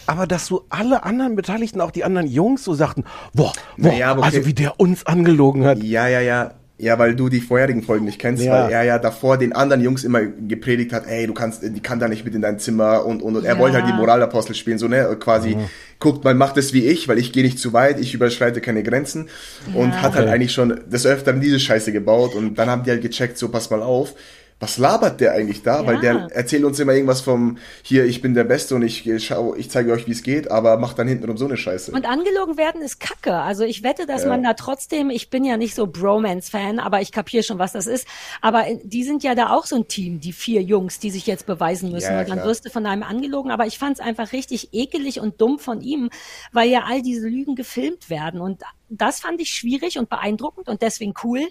Aber 0.07 0.27
dass 0.27 0.45
so 0.45 0.65
alle 0.69 1.03
anderen 1.03 1.35
Beteiligten, 1.35 1.81
auch 1.81 1.91
die 1.91 2.03
anderen 2.03 2.27
Jungs 2.27 2.63
so 2.63 2.73
sagten, 2.73 3.03
boah, 3.33 3.53
boah, 3.77 3.89
Naja, 3.91 4.11
aber 4.11 4.21
okay. 4.21 4.35
also 4.37 4.45
wie 4.47 4.53
der 4.53 4.79
uns 4.79 5.05
angelogen 5.05 5.65
hat. 5.65 5.81
Ja, 5.83 6.07
ja, 6.07 6.19
ja. 6.21 6.51
Ja, 6.81 6.97
weil 6.97 7.13
du 7.13 7.27
die 7.27 7.41
vorherigen 7.41 7.83
Folgen 7.83 8.05
nicht 8.05 8.19
kennst, 8.19 8.41
Ja. 8.41 8.53
weil 8.53 8.71
er 8.71 8.83
ja 8.83 8.99
davor 8.99 9.37
den 9.37 9.51
anderen 9.51 9.81
Jungs 9.81 10.05
immer 10.05 10.21
gepredigt 10.21 10.93
hat, 10.93 11.05
ey, 11.07 11.27
du 11.27 11.33
kannst, 11.33 11.61
die 11.61 11.81
kann 11.81 11.99
da 11.99 12.07
nicht 12.07 12.23
mit 12.23 12.33
in 12.35 12.41
dein 12.41 12.57
Zimmer 12.57 13.05
und 13.05 13.21
und, 13.21 13.35
und. 13.35 13.43
er 13.43 13.55
Ja. 13.55 13.59
wollte 13.59 13.75
halt 13.75 13.87
die 13.87 13.91
Moralapostel 13.93 14.55
spielen, 14.55 14.77
so 14.77 14.87
ne, 14.87 15.17
quasi, 15.19 15.57
guckt, 15.99 16.23
man 16.23 16.37
macht 16.37 16.55
es 16.55 16.71
wie 16.71 16.87
ich, 16.87 17.09
weil 17.09 17.17
ich 17.19 17.33
gehe 17.33 17.43
nicht 17.43 17.59
zu 17.59 17.73
weit, 17.73 17.99
ich 17.99 18.13
überschreite 18.13 18.61
keine 18.61 18.81
Grenzen 18.81 19.27
und 19.73 19.89
Ja. 19.93 20.01
hat 20.03 20.15
halt 20.15 20.29
eigentlich 20.29 20.53
schon 20.53 20.79
des 20.89 21.05
Öfteren 21.05 21.41
diese 21.41 21.59
Scheiße 21.59 21.91
gebaut 21.91 22.33
und 22.33 22.55
dann 22.57 22.69
haben 22.69 22.83
die 22.83 22.91
halt 22.91 23.01
gecheckt, 23.01 23.37
so 23.37 23.49
pass 23.49 23.69
mal 23.69 23.81
auf, 23.83 24.15
was 24.59 24.77
labert 24.77 25.21
der 25.21 25.31
eigentlich 25.31 25.63
da? 25.63 25.85
Weil 25.87 25.95
Ja. 25.95 26.01
der 26.01 26.13
erzählt 26.35 26.63
uns 26.65 26.79
immer 26.79 26.93
irgendwas 26.93 27.21
vom, 27.21 27.57
hier, 27.81 28.05
ich 28.05 28.21
bin 28.21 28.33
der 28.33 28.43
Beste 28.43 28.75
und 28.75 28.81
ich 28.81 29.07
äh, 29.07 29.19
schau, 29.19 29.55
ich 29.55 29.69
zeige 29.71 29.93
euch, 29.93 30.05
wie 30.07 30.11
es 30.11 30.21
geht, 30.21 30.51
aber 30.51 30.77
macht 30.77 30.99
dann 30.99 31.07
hintenrum 31.07 31.37
so 31.37 31.45
eine 31.45 31.55
Scheiße. 31.55 31.91
Und 31.93 32.05
angelogen 32.05 32.57
werden 32.57 32.81
ist 32.81 32.99
Kacke. 32.99 33.35
Also 33.35 33.63
ich 33.63 33.83
wette, 33.83 34.05
dass 34.05 34.25
man 34.25 34.43
da 34.43 34.53
trotzdem, 34.55 35.09
ich 35.09 35.29
bin 35.29 35.45
ja 35.45 35.55
nicht 35.55 35.75
so 35.75 35.87
Bromance-Fan, 35.87 36.79
aber 36.79 37.01
ich 37.01 37.11
kapiere 37.11 37.43
schon, 37.43 37.57
was 37.59 37.71
das 37.71 37.87
ist. 37.87 38.05
Aber 38.41 38.67
in- 38.67 38.81
die 38.83 39.03
sind 39.03 39.23
ja 39.23 39.33
da 39.35 39.51
auch 39.51 39.65
so 39.65 39.77
ein 39.77 39.87
Team, 39.87 40.19
die 40.19 40.33
vier 40.33 40.61
Jungs, 40.61 40.99
die 40.99 41.11
sich 41.11 41.25
jetzt 41.25 41.45
beweisen 41.45 41.91
müssen. 41.91 42.07
Ja, 42.07 42.15
ja, 42.15 42.19
und 42.21 42.29
dann 42.29 42.37
klar. 42.39 42.47
wirst 42.49 42.65
du 42.65 42.69
von 42.69 42.85
einem 42.85 43.03
angelogen. 43.03 43.51
Aber 43.51 43.65
ich 43.65 43.77
fand 43.77 43.97
es 43.99 44.05
einfach 44.05 44.33
richtig 44.33 44.73
ekelig 44.73 45.19
und 45.21 45.39
dumm 45.39 45.59
von 45.59 45.81
ihm, 45.81 46.09
weil 46.51 46.69
ja 46.69 46.83
all 46.87 47.01
diese 47.01 47.27
Lügen 47.29 47.55
gefilmt 47.55 48.09
werden. 48.09 48.41
Und 48.41 48.63
das 48.89 49.21
fand 49.21 49.39
ich 49.39 49.51
schwierig 49.51 49.97
und 49.99 50.09
beeindruckend 50.09 50.67
und 50.67 50.81
deswegen 50.81 51.13
cool. 51.23 51.47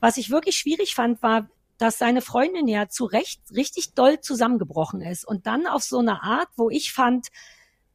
Was 0.00 0.16
ich 0.16 0.30
wirklich 0.30 0.56
schwierig 0.56 0.94
fand, 0.94 1.22
war, 1.22 1.48
dass 1.82 1.98
seine 1.98 2.22
Freundin 2.22 2.68
ja 2.68 2.88
zu 2.88 3.04
Recht 3.04 3.40
richtig 3.54 3.94
doll 3.94 4.20
zusammengebrochen 4.20 5.02
ist. 5.02 5.26
Und 5.26 5.46
dann 5.46 5.66
auf 5.66 5.82
so 5.82 5.98
eine 5.98 6.22
Art, 6.22 6.48
wo 6.56 6.70
ich 6.70 6.92
fand, 6.92 7.28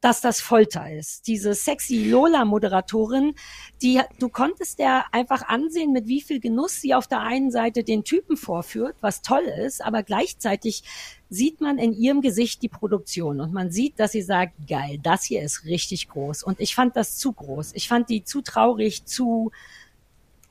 dass 0.01 0.21
das 0.21 0.41
Folter 0.41 0.91
ist. 0.91 1.27
Diese 1.27 1.53
sexy 1.53 2.09
Lola-Moderatorin, 2.09 3.33
die, 3.81 4.01
du 4.19 4.29
konntest 4.29 4.79
der 4.79 5.05
einfach 5.11 5.47
ansehen, 5.47 5.91
mit 5.91 6.07
wie 6.07 6.21
viel 6.21 6.39
Genuss 6.39 6.81
sie 6.81 6.93
auf 6.93 7.07
der 7.07 7.21
einen 7.21 7.49
Seite 7.49 7.83
den 7.83 8.03
Typen 8.03 8.37
vorführt, 8.37 8.95
was 9.01 9.21
toll 9.21 9.43
ist, 9.65 9.83
aber 9.83 10.03
gleichzeitig 10.03 10.83
sieht 11.29 11.61
man 11.61 11.77
in 11.77 11.93
ihrem 11.93 12.21
Gesicht 12.21 12.61
die 12.61 12.69
Produktion 12.69 13.41
und 13.41 13.53
man 13.53 13.71
sieht, 13.71 13.99
dass 13.99 14.11
sie 14.11 14.21
sagt, 14.21 14.53
geil, 14.67 14.99
das 15.01 15.23
hier 15.23 15.41
ist 15.41 15.65
richtig 15.65 16.09
groß. 16.09 16.43
Und 16.43 16.59
ich 16.59 16.75
fand 16.75 16.95
das 16.95 17.17
zu 17.17 17.33
groß. 17.33 17.71
Ich 17.73 17.87
fand 17.87 18.09
die 18.09 18.23
zu 18.23 18.41
traurig, 18.41 19.05
zu, 19.05 19.51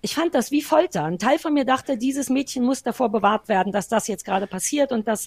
ich 0.06 0.14
fand 0.14 0.36
das 0.36 0.52
wie 0.52 0.62
Folter. 0.62 1.02
Ein 1.02 1.18
Teil 1.18 1.40
von 1.40 1.52
mir 1.52 1.64
dachte, 1.64 1.98
dieses 1.98 2.30
Mädchen 2.30 2.64
muss 2.64 2.84
davor 2.84 3.10
bewahrt 3.10 3.48
werden, 3.48 3.72
dass 3.72 3.88
das 3.88 4.06
jetzt 4.06 4.24
gerade 4.24 4.46
passiert 4.46 4.92
und 4.92 5.08
dass 5.08 5.26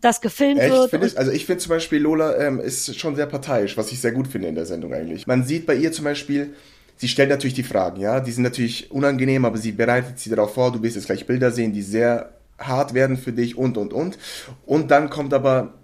das 0.00 0.20
gefilmt 0.20 0.60
Echt? 0.60 0.72
wird. 0.72 1.04
Ich, 1.04 1.16
also 1.16 1.30
ich 1.30 1.46
finde 1.46 1.62
zum 1.62 1.70
Beispiel 1.70 2.00
Lola 2.00 2.36
ähm, 2.38 2.58
ist 2.58 2.98
schon 2.98 3.14
sehr 3.14 3.26
parteiisch, 3.26 3.76
was 3.76 3.92
ich 3.92 4.00
sehr 4.00 4.10
gut 4.10 4.26
finde 4.26 4.48
in 4.48 4.56
der 4.56 4.66
Sendung 4.66 4.92
eigentlich. 4.92 5.28
Man 5.28 5.44
sieht 5.44 5.64
bei 5.64 5.76
ihr 5.76 5.92
zum 5.92 6.06
Beispiel, 6.06 6.54
sie 6.96 7.06
stellt 7.06 7.30
natürlich 7.30 7.54
die 7.54 7.62
Fragen, 7.62 8.00
ja, 8.00 8.18
die 8.18 8.32
sind 8.32 8.42
natürlich 8.42 8.90
unangenehm, 8.90 9.44
aber 9.44 9.58
sie 9.58 9.70
bereitet 9.70 10.18
sie 10.18 10.30
darauf 10.30 10.54
vor, 10.54 10.72
du 10.72 10.82
wirst 10.82 10.96
jetzt 10.96 11.06
gleich 11.06 11.28
Bilder 11.28 11.52
sehen, 11.52 11.72
die 11.72 11.82
sehr 11.82 12.32
hart 12.58 12.94
werden 12.94 13.16
für 13.16 13.32
dich 13.32 13.56
und 13.56 13.78
und 13.78 13.92
und. 13.92 14.18
Und 14.66 14.90
dann 14.90 15.08
kommt 15.08 15.32
aber 15.32 15.74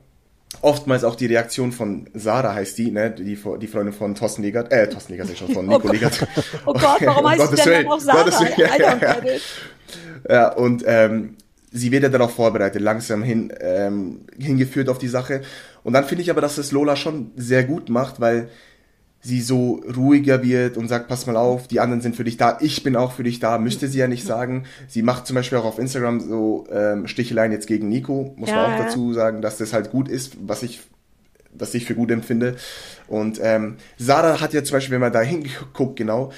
oftmals 0.62 1.04
auch 1.04 1.14
die 1.14 1.26
Reaktion 1.26 1.72
von 1.72 2.08
Sarah 2.14 2.54
heißt 2.54 2.78
die, 2.78 2.90
ne, 2.90 3.10
die, 3.10 3.38
die 3.60 3.66
Freundin 3.66 3.92
von 3.92 4.14
Thorsten 4.14 4.42
Legert, 4.42 4.72
äh, 4.72 4.88
Thorsten 4.88 5.12
Legert 5.12 5.30
ist 5.30 5.38
schon 5.38 5.52
von 5.52 5.66
Nico 5.66 5.88
Legert. 5.88 6.26
Oh 6.66 6.72
Gott, 6.72 7.00
warum 7.00 7.24
Um 7.24 7.30
heißt 7.30 7.40
Gottes 7.40 7.64
du 7.64 7.70
denn 7.70 7.82
dann 7.82 7.92
auch 7.92 8.00
Sarah? 8.00 8.22
Gottes 8.22 8.40
Willen, 8.40 9.00
ja. 9.00 9.16
Ja, 10.28 10.48
und 10.48 10.82
ähm, 10.86 11.36
sie 11.70 11.92
wird 11.92 12.02
ja 12.02 12.08
darauf 12.08 12.34
vorbereitet, 12.34 12.80
langsam 12.82 13.22
hin, 13.22 13.52
ähm, 13.60 14.22
hingeführt 14.38 14.88
auf 14.88 14.98
die 14.98 15.08
Sache. 15.08 15.42
Und 15.84 15.92
dann 15.92 16.04
finde 16.04 16.22
ich 16.22 16.30
aber, 16.30 16.40
dass 16.40 16.58
es 16.58 16.72
Lola 16.72 16.96
schon 16.96 17.30
sehr 17.36 17.64
gut 17.64 17.88
macht, 17.88 18.20
weil 18.20 18.48
sie 19.26 19.40
so 19.40 19.82
ruhiger 19.96 20.42
wird 20.42 20.76
und 20.76 20.86
sagt, 20.88 21.08
pass 21.08 21.26
mal 21.26 21.36
auf, 21.36 21.66
die 21.66 21.80
anderen 21.80 22.00
sind 22.00 22.14
für 22.14 22.24
dich 22.24 22.36
da, 22.36 22.58
ich 22.60 22.82
bin 22.84 22.94
auch 22.94 23.12
für 23.12 23.24
dich 23.24 23.40
da, 23.40 23.58
müsste 23.58 23.88
sie 23.88 23.98
ja 23.98 24.06
nicht 24.06 24.24
sagen. 24.24 24.64
Sie 24.86 25.02
macht 25.02 25.26
zum 25.26 25.34
Beispiel 25.34 25.58
auch 25.58 25.64
auf 25.64 25.78
Instagram 25.80 26.20
so 26.20 26.66
ähm, 26.70 27.08
Sticheleien 27.08 27.50
jetzt 27.50 27.66
gegen 27.66 27.88
Nico, 27.88 28.34
muss 28.36 28.50
Ja, 28.50 28.56
man 28.56 28.64
auch 28.66 28.78
ja. 28.78 28.84
dazu 28.84 29.12
sagen, 29.12 29.42
dass 29.42 29.58
das 29.58 29.72
halt 29.72 29.90
gut 29.90 30.08
ist, 30.08 30.36
was 30.40 30.62
ich 30.62 30.80
was 31.58 31.72
ich 31.72 31.86
für 31.86 31.94
gut 31.94 32.10
empfinde. 32.10 32.56
Und 33.08 33.40
ähm, 33.42 33.76
Sarah 33.96 34.42
hat 34.42 34.52
ja 34.52 34.62
zum 34.62 34.76
Beispiel, 34.76 34.92
wenn 34.94 35.00
man 35.00 35.12
da 35.12 35.22
hinguckt, 35.22 35.96
genau, 35.96 36.30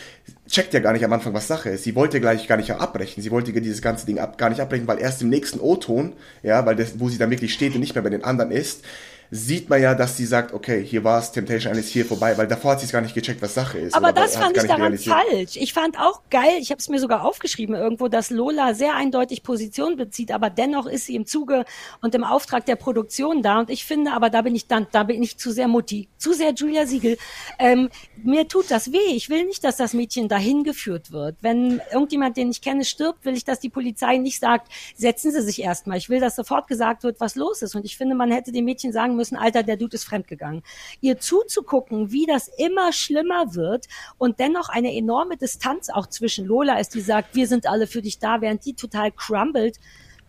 checkt 0.48 0.74
ja 0.74 0.80
gar 0.80 0.92
nicht 0.92 1.04
am 1.04 1.12
Anfang, 1.12 1.34
was 1.34 1.48
Sache 1.48 1.70
ist. 1.70 1.84
Sie 1.84 1.94
wollte 1.94 2.20
gleich 2.20 2.46
gar 2.46 2.56
nicht 2.56 2.70
abbrechen. 2.70 3.22
Sie 3.22 3.30
wollte 3.32 3.52
dieses 3.52 3.82
ganze 3.82 4.06
Ding 4.06 4.18
ab, 4.18 4.38
gar 4.38 4.48
nicht 4.48 4.60
abbrechen, 4.60 4.86
weil 4.86 5.00
erst 5.00 5.22
im 5.22 5.28
nächsten 5.28 5.60
O-Ton, 5.60 6.12
ja, 6.42 6.64
weil 6.66 6.76
das, 6.76 7.00
wo 7.00 7.08
sie 7.08 7.18
dann 7.18 7.30
wirklich 7.30 7.52
steht 7.52 7.74
und 7.74 7.80
nicht 7.80 7.94
mehr 7.94 8.04
bei 8.04 8.10
den 8.10 8.24
anderen 8.24 8.50
ist, 8.50 8.84
sieht 9.30 9.68
man 9.68 9.82
ja, 9.82 9.94
dass 9.94 10.16
sie 10.16 10.24
sagt, 10.24 10.54
okay, 10.54 10.84
hier 10.84 11.04
war 11.04 11.18
es, 11.18 11.32
Temptation 11.32 11.72
Island 11.72 11.86
ist 11.86 11.92
hier 11.92 12.06
vorbei, 12.06 12.36
weil 12.38 12.46
davor 12.46 12.72
hat 12.72 12.80
sie 12.80 12.86
es 12.86 12.92
gar 12.92 13.02
nicht 13.02 13.14
gecheckt, 13.14 13.42
was 13.42 13.54
Sache 13.54 13.78
ist. 13.78 13.94
Aber 13.94 14.12
das 14.12 14.36
fand 14.36 14.56
ich 14.56 14.62
daran 14.62 14.82
realisiert. 14.82 15.14
falsch. 15.14 15.56
Ich 15.56 15.72
fand 15.72 15.98
auch 15.98 16.22
geil, 16.30 16.56
ich 16.60 16.70
habe 16.70 16.78
es 16.78 16.88
mir 16.88 16.98
sogar 16.98 17.24
aufgeschrieben 17.24 17.74
irgendwo, 17.74 18.08
dass 18.08 18.30
Lola 18.30 18.74
sehr 18.74 18.94
eindeutig 18.94 19.42
Position 19.42 19.96
bezieht, 19.96 20.32
aber 20.32 20.48
dennoch 20.50 20.86
ist 20.86 21.06
sie 21.06 21.14
im 21.14 21.26
Zuge 21.26 21.64
und 22.00 22.14
im 22.14 22.24
Auftrag 22.24 22.64
der 22.64 22.76
Produktion 22.76 23.42
da. 23.42 23.60
Und 23.60 23.70
ich 23.70 23.84
finde, 23.84 24.12
aber 24.12 24.30
da 24.30 24.42
bin 24.42 24.54
ich 24.54 24.66
dann, 24.66 24.86
da 24.92 25.02
bin 25.02 25.22
ich 25.22 25.36
zu 25.36 25.50
sehr 25.50 25.68
Mutti, 25.68 26.08
zu 26.16 26.32
sehr 26.32 26.52
Julia 26.54 26.86
Siegel. 26.86 27.18
Ähm, 27.58 27.90
mir 28.24 28.48
tut 28.48 28.70
das 28.70 28.92
weh. 28.92 29.14
Ich 29.14 29.28
will 29.28 29.44
nicht, 29.44 29.62
dass 29.64 29.76
das 29.76 29.92
Mädchen 29.92 30.28
dahin 30.28 30.64
geführt 30.64 31.12
wird. 31.12 31.36
Wenn 31.42 31.80
irgendjemand, 31.92 32.36
den 32.36 32.50
ich 32.50 32.62
kenne, 32.62 32.84
stirbt, 32.84 33.24
will 33.24 33.36
ich, 33.36 33.44
dass 33.44 33.60
die 33.60 33.68
Polizei 33.68 34.16
nicht 34.16 34.40
sagt, 34.40 34.72
setzen 34.96 35.32
Sie 35.32 35.42
sich 35.42 35.62
erstmal. 35.62 35.98
Ich 35.98 36.08
will, 36.08 36.20
dass 36.20 36.36
sofort 36.36 36.66
gesagt 36.66 37.02
wird, 37.02 37.20
was 37.20 37.34
los 37.34 37.62
ist. 37.62 37.74
Und 37.74 37.84
ich 37.84 37.96
finde, 37.96 38.14
man 38.14 38.30
hätte 38.30 38.52
dem 38.52 38.64
Mädchen 38.64 38.92
sagen 38.92 39.17
müssen, 39.18 39.36
Alter, 39.36 39.62
der 39.62 39.76
Dude 39.76 39.94
ist 39.96 40.04
fremdgegangen. 40.04 40.62
Ihr 41.00 41.18
zuzugucken, 41.18 42.10
wie 42.10 42.24
das 42.26 42.48
immer 42.56 42.92
schlimmer 42.92 43.54
wird 43.54 43.86
und 44.16 44.40
dennoch 44.40 44.70
eine 44.70 44.94
enorme 44.94 45.36
Distanz 45.36 45.90
auch 45.90 46.06
zwischen 46.06 46.46
Lola 46.46 46.78
ist, 46.78 46.94
die 46.94 47.02
sagt, 47.02 47.34
wir 47.34 47.46
sind 47.46 47.68
alle 47.68 47.86
für 47.86 48.00
dich 48.00 48.18
da, 48.18 48.40
während 48.40 48.64
die 48.64 48.74
total 48.74 49.12
crumbled. 49.12 49.78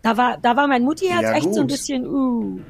Da 0.02 0.16
war, 0.16 0.36
da 0.38 0.56
war 0.56 0.68
mein 0.68 0.82
Mutti-Herz 0.82 1.22
Ja, 1.22 1.32
echt 1.32 1.54
so 1.54 1.60
ein 1.60 1.66
gut. 1.66 1.68
bisschen, 1.68 2.06
uh. 2.06 2.60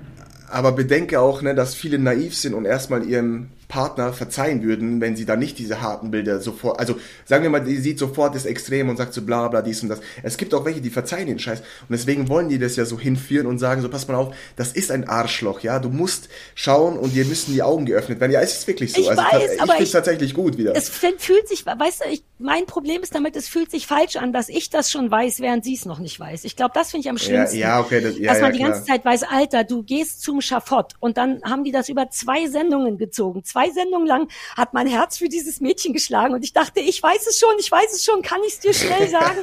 Aber 0.48 0.72
bedenke 0.72 1.20
auch, 1.20 1.42
ne, 1.42 1.54
dass 1.54 1.74
viele 1.74 1.98
naiv 1.98 2.36
sind 2.36 2.54
und 2.54 2.64
erstmal 2.64 3.04
ihrem 3.04 3.50
Partner 3.70 4.12
verzeihen 4.12 4.62
würden, 4.62 5.00
wenn 5.00 5.16
sie 5.16 5.24
da 5.24 5.36
nicht 5.36 5.58
diese 5.58 5.80
harten 5.80 6.10
Bilder 6.10 6.40
sofort, 6.40 6.78
also 6.78 6.96
sagen 7.24 7.44
wir 7.44 7.50
mal, 7.50 7.60
die 7.60 7.78
sieht 7.78 7.98
sofort 7.98 8.34
das 8.34 8.44
Extrem 8.44 8.90
und 8.90 8.98
sagt 8.98 9.14
so 9.14 9.22
bla 9.22 9.48
bla 9.48 9.62
dies 9.62 9.82
und 9.82 9.88
das. 9.88 10.00
Es 10.22 10.36
gibt 10.36 10.52
auch 10.52 10.66
welche, 10.66 10.82
die 10.82 10.90
verzeihen 10.90 11.28
den 11.28 11.38
Scheiß 11.38 11.60
und 11.60 11.90
deswegen 11.90 12.28
wollen 12.28 12.50
die 12.50 12.58
das 12.58 12.76
ja 12.76 12.84
so 12.84 13.00
hinführen 13.00 13.46
und 13.46 13.58
sagen 13.58 13.80
so, 13.80 13.88
pass 13.88 14.06
mal 14.08 14.16
auf, 14.16 14.34
das 14.56 14.72
ist 14.72 14.90
ein 14.90 15.08
Arschloch, 15.08 15.60
ja, 15.60 15.78
du 15.78 15.88
musst 15.88 16.28
schauen 16.54 16.98
und 16.98 17.14
dir 17.14 17.24
müssen 17.24 17.54
die 17.54 17.62
Augen 17.62 17.86
geöffnet 17.86 18.20
werden. 18.20 18.32
Ja, 18.32 18.42
es 18.42 18.58
ist 18.58 18.66
wirklich 18.66 18.92
so. 18.92 19.00
Ich 19.00 19.08
also 19.08 19.22
weiß, 19.22 19.54
ich 19.54 19.62
aber 19.62 19.80
ich- 19.80 19.90
tatsächlich 19.90 20.34
gut 20.34 20.58
wieder. 20.58 20.76
Es 20.76 20.90
fühlt 20.90 21.48
sich, 21.48 21.64
weißt 21.64 22.04
du, 22.04 22.10
ich 22.10 22.22
mein 22.40 22.66
Problem 22.66 23.02
ist 23.02 23.14
damit, 23.14 23.36
es 23.36 23.48
fühlt 23.48 23.70
sich 23.70 23.86
falsch 23.86 24.16
an, 24.16 24.32
dass 24.32 24.48
ich 24.48 24.70
das 24.70 24.90
schon 24.90 25.10
weiß, 25.10 25.40
während 25.40 25.62
sie 25.62 25.74
es 25.74 25.84
noch 25.84 25.98
nicht 25.98 26.18
weiß. 26.18 26.44
Ich 26.44 26.56
glaube, 26.56 26.72
das 26.74 26.90
finde 26.90 27.06
ich 27.06 27.10
am 27.10 27.18
schlimmsten. 27.18 27.58
Ja, 27.58 27.76
ja 27.76 27.80
okay, 27.80 28.00
das, 28.00 28.18
ja, 28.18 28.32
dass 28.32 28.40
man 28.40 28.52
ja, 28.52 28.56
die 28.56 28.64
ganze. 28.64 28.84
Zeit 28.84 29.04
weiß, 29.04 29.24
Alter, 29.24 29.64
du 29.64 29.82
gehst 29.82 30.22
zum 30.22 30.40
Schafott. 30.40 30.94
Und 31.00 31.18
dann 31.18 31.42
haben 31.44 31.64
die 31.64 31.70
das 31.70 31.88
über 31.88 32.08
zwei 32.10 32.46
Sendungen 32.48 32.96
gezogen. 32.96 33.44
Zwei 33.44 33.59
Sendungen 33.68 34.06
lang 34.06 34.28
hat 34.56 34.72
mein 34.74 34.86
Herz 34.86 35.18
für 35.18 35.28
dieses 35.28 35.60
Mädchen 35.60 35.92
geschlagen 35.92 36.32
und 36.34 36.42
ich 36.44 36.52
dachte, 36.52 36.80
ich 36.80 37.02
weiß 37.02 37.26
es 37.28 37.38
schon, 37.38 37.50
ich 37.58 37.70
weiß 37.70 37.92
es 37.92 38.04
schon, 38.04 38.22
kann 38.22 38.40
ich 38.46 38.54
es 38.54 38.60
dir 38.60 38.72
schnell 38.72 39.08
sagen? 39.10 39.38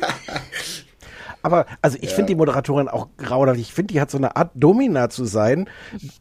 Aber 1.43 1.65
also 1.82 1.97
ich 2.01 2.09
finde 2.09 2.28
die 2.34 2.36
Moderatorin 2.36 2.88
auch 2.89 3.07
grauenhaft. 3.18 3.59
Ich 3.59 3.74
finde, 3.74 3.93
die 3.93 4.01
hat 4.01 4.11
so 4.11 4.18
eine 4.18 4.36
Art 4.36 4.51
Domina 4.55 5.09
zu 5.09 5.24
sein, 5.26 5.70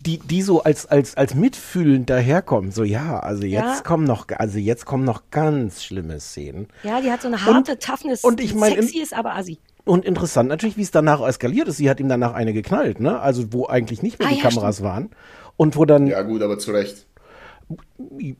die 0.00 0.18
die 0.18 0.42
so 0.42 0.62
als 0.62 0.86
als 0.86 1.16
als 1.16 1.34
mitfühlend 1.34 2.08
daherkommt. 2.10 2.74
So 2.74 2.84
ja, 2.84 3.18
also 3.18 3.44
jetzt 3.44 3.78
Ja. 3.78 3.80
kommen 3.82 4.04
noch 4.04 4.26
also 4.36 4.58
jetzt 4.58 4.84
kommen 4.84 5.04
noch 5.04 5.22
ganz 5.30 5.82
schlimme 5.82 6.20
Szenen. 6.20 6.68
Ja, 6.84 7.00
die 7.00 7.10
hat 7.10 7.22
so 7.22 7.28
eine 7.28 7.44
harte 7.44 7.78
Toughness, 7.78 8.22
und 8.22 8.40
ich 8.40 8.54
mein, 8.54 8.74
in- 8.74 8.82
sexy 8.82 8.98
ist, 9.00 9.14
aber 9.14 9.34
assi. 9.34 9.58
Und 9.84 10.04
interessant 10.04 10.48
natürlich, 10.48 10.76
wie 10.76 10.82
es 10.82 10.90
danach 10.90 11.20
eskaliert 11.26 11.68
ist. 11.68 11.78
Sie 11.78 11.88
hat 11.88 11.98
ihm 11.98 12.08
danach 12.08 12.34
eine 12.34 12.52
geknallt, 12.52 13.00
ne? 13.00 13.18
Also 13.20 13.52
wo 13.52 13.66
eigentlich 13.66 14.02
nicht 14.02 14.18
mehr 14.18 14.28
Ah, 14.28 14.32
die 14.32 14.38
ja, 14.38 14.42
Kameras 14.48 14.82
waren. 14.82 15.10
Und 15.56 15.76
wo 15.76 15.84
dann 15.86 16.06
Ja, 16.06 16.22
gut, 16.22 16.42
aber 16.42 16.58
zu 16.58 16.72
Recht. 16.72 17.05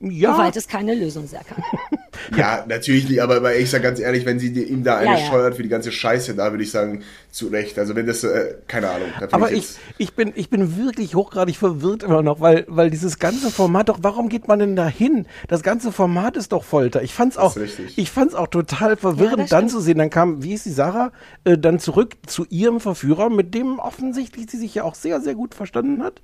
Ja, 0.01 0.35
Soweit 0.35 0.57
es 0.57 0.68
keine 0.68 0.95
Lösung 0.95 1.27
Serkan. 1.27 1.62
Ja, 2.37 2.64
natürlich 2.66 3.09
nicht, 3.09 3.20
aber, 3.22 3.55
ich 3.57 3.70
sag 3.70 3.83
ganz 3.83 4.01
ehrlich, 4.01 4.24
wenn 4.24 4.39
sie 4.39 4.49
ihm 4.62 4.83
da 4.85 4.97
eine 4.97 5.11
Ja, 5.12 5.18
ja. 5.18 5.27
scheuert 5.27 5.55
für 5.57 5.62
die 5.62 5.68
ganze 5.68 5.93
Scheiße, 5.93 6.35
da 6.35 6.51
würde 6.53 6.62
ich 6.64 6.70
sagen, 6.70 7.03
zu 7.31 7.49
Recht. 7.49 7.79
Also 7.79 7.95
wenn 7.95 8.07
das, 8.07 8.24
äh, 8.24 8.55
keine 8.66 8.89
Ahnung. 8.91 9.09
Aber 9.31 9.51
ich, 9.53 9.59
jetzt- 9.59 9.79
ich, 9.99 10.14
bin, 10.14 10.33
ich 10.37 10.49
bin 10.49 10.77
wirklich 10.79 11.14
hochgradig 11.14 11.57
verwirrt 11.57 12.03
immer 12.03 12.22
noch, 12.22 12.41
weil, 12.41 12.64
weil 12.68 12.91
dieses 12.91 13.18
ganze 13.18 13.51
Format 13.51 13.89
doch, 13.91 13.99
warum 14.01 14.29
geht 14.31 14.49
man 14.49 14.59
denn 14.59 14.74
da 14.74 14.89
hin? 14.89 15.27
Das 15.49 15.62
ganze 15.62 15.93
Format 15.93 16.37
ist 16.37 16.53
doch 16.53 16.64
Folter. 16.64 17.03
Ich 17.03 17.12
fand's 17.12 17.37
auch, 17.37 17.55
ich 17.97 18.11
fand's 18.11 18.35
auch 18.35 18.47
total 18.49 18.97
verwirrend, 18.97 19.41
das 19.41 19.51
dann 19.51 19.68
zu 19.68 19.81
sehen. 19.81 19.99
Dann 19.99 20.09
kam, 20.11 20.43
wie 20.43 20.55
ist 20.55 20.64
die 20.64 20.70
Sarah, 20.72 21.12
äh, 21.45 21.59
dann 21.59 21.79
zurück 21.79 22.14
zu 22.27 22.47
ihrem 22.49 22.81
Verführer, 22.81 23.29
mit 23.29 23.55
dem 23.55 23.79
offensichtlich 23.79 24.47
sie 24.51 24.57
sich 24.57 24.74
ja 24.74 24.85
auch 24.85 24.95
sehr, 24.95 25.20
sehr 25.20 25.35
gut 25.35 25.55
verstanden 25.55 26.03
hat. 26.03 26.22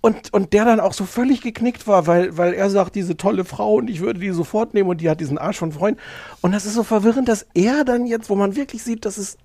Und, 0.00 0.32
und 0.32 0.52
der 0.54 0.64
dann 0.64 0.80
auch 0.80 0.94
so 0.94 1.04
völlig 1.04 1.42
geknickt 1.42 1.86
war, 1.86 2.06
weil, 2.06 2.36
weil 2.38 2.54
er 2.54 2.70
sagt, 2.70 2.94
diese 2.94 3.16
tolle 3.16 3.44
Frau 3.44 3.74
und 3.74 3.90
ich 3.90 4.00
würde 4.00 4.20
die 4.20 4.30
sofort 4.30 4.72
nehmen 4.72 4.88
und 4.88 5.00
die 5.02 5.10
hat 5.10 5.20
diesen 5.20 5.35
Arsch 5.38 5.58
von 5.58 5.72
Freund. 5.72 5.98
Und 6.40 6.52
das 6.52 6.66
ist 6.66 6.74
so 6.74 6.82
verwirrend, 6.82 7.28
dass 7.28 7.46
er 7.54 7.84
dann 7.84 8.06
jetzt, 8.06 8.30
wo 8.30 8.34
man 8.34 8.56
wirklich 8.56 8.82
sieht, 8.82 9.04
dass 9.04 9.18
es 9.18 9.36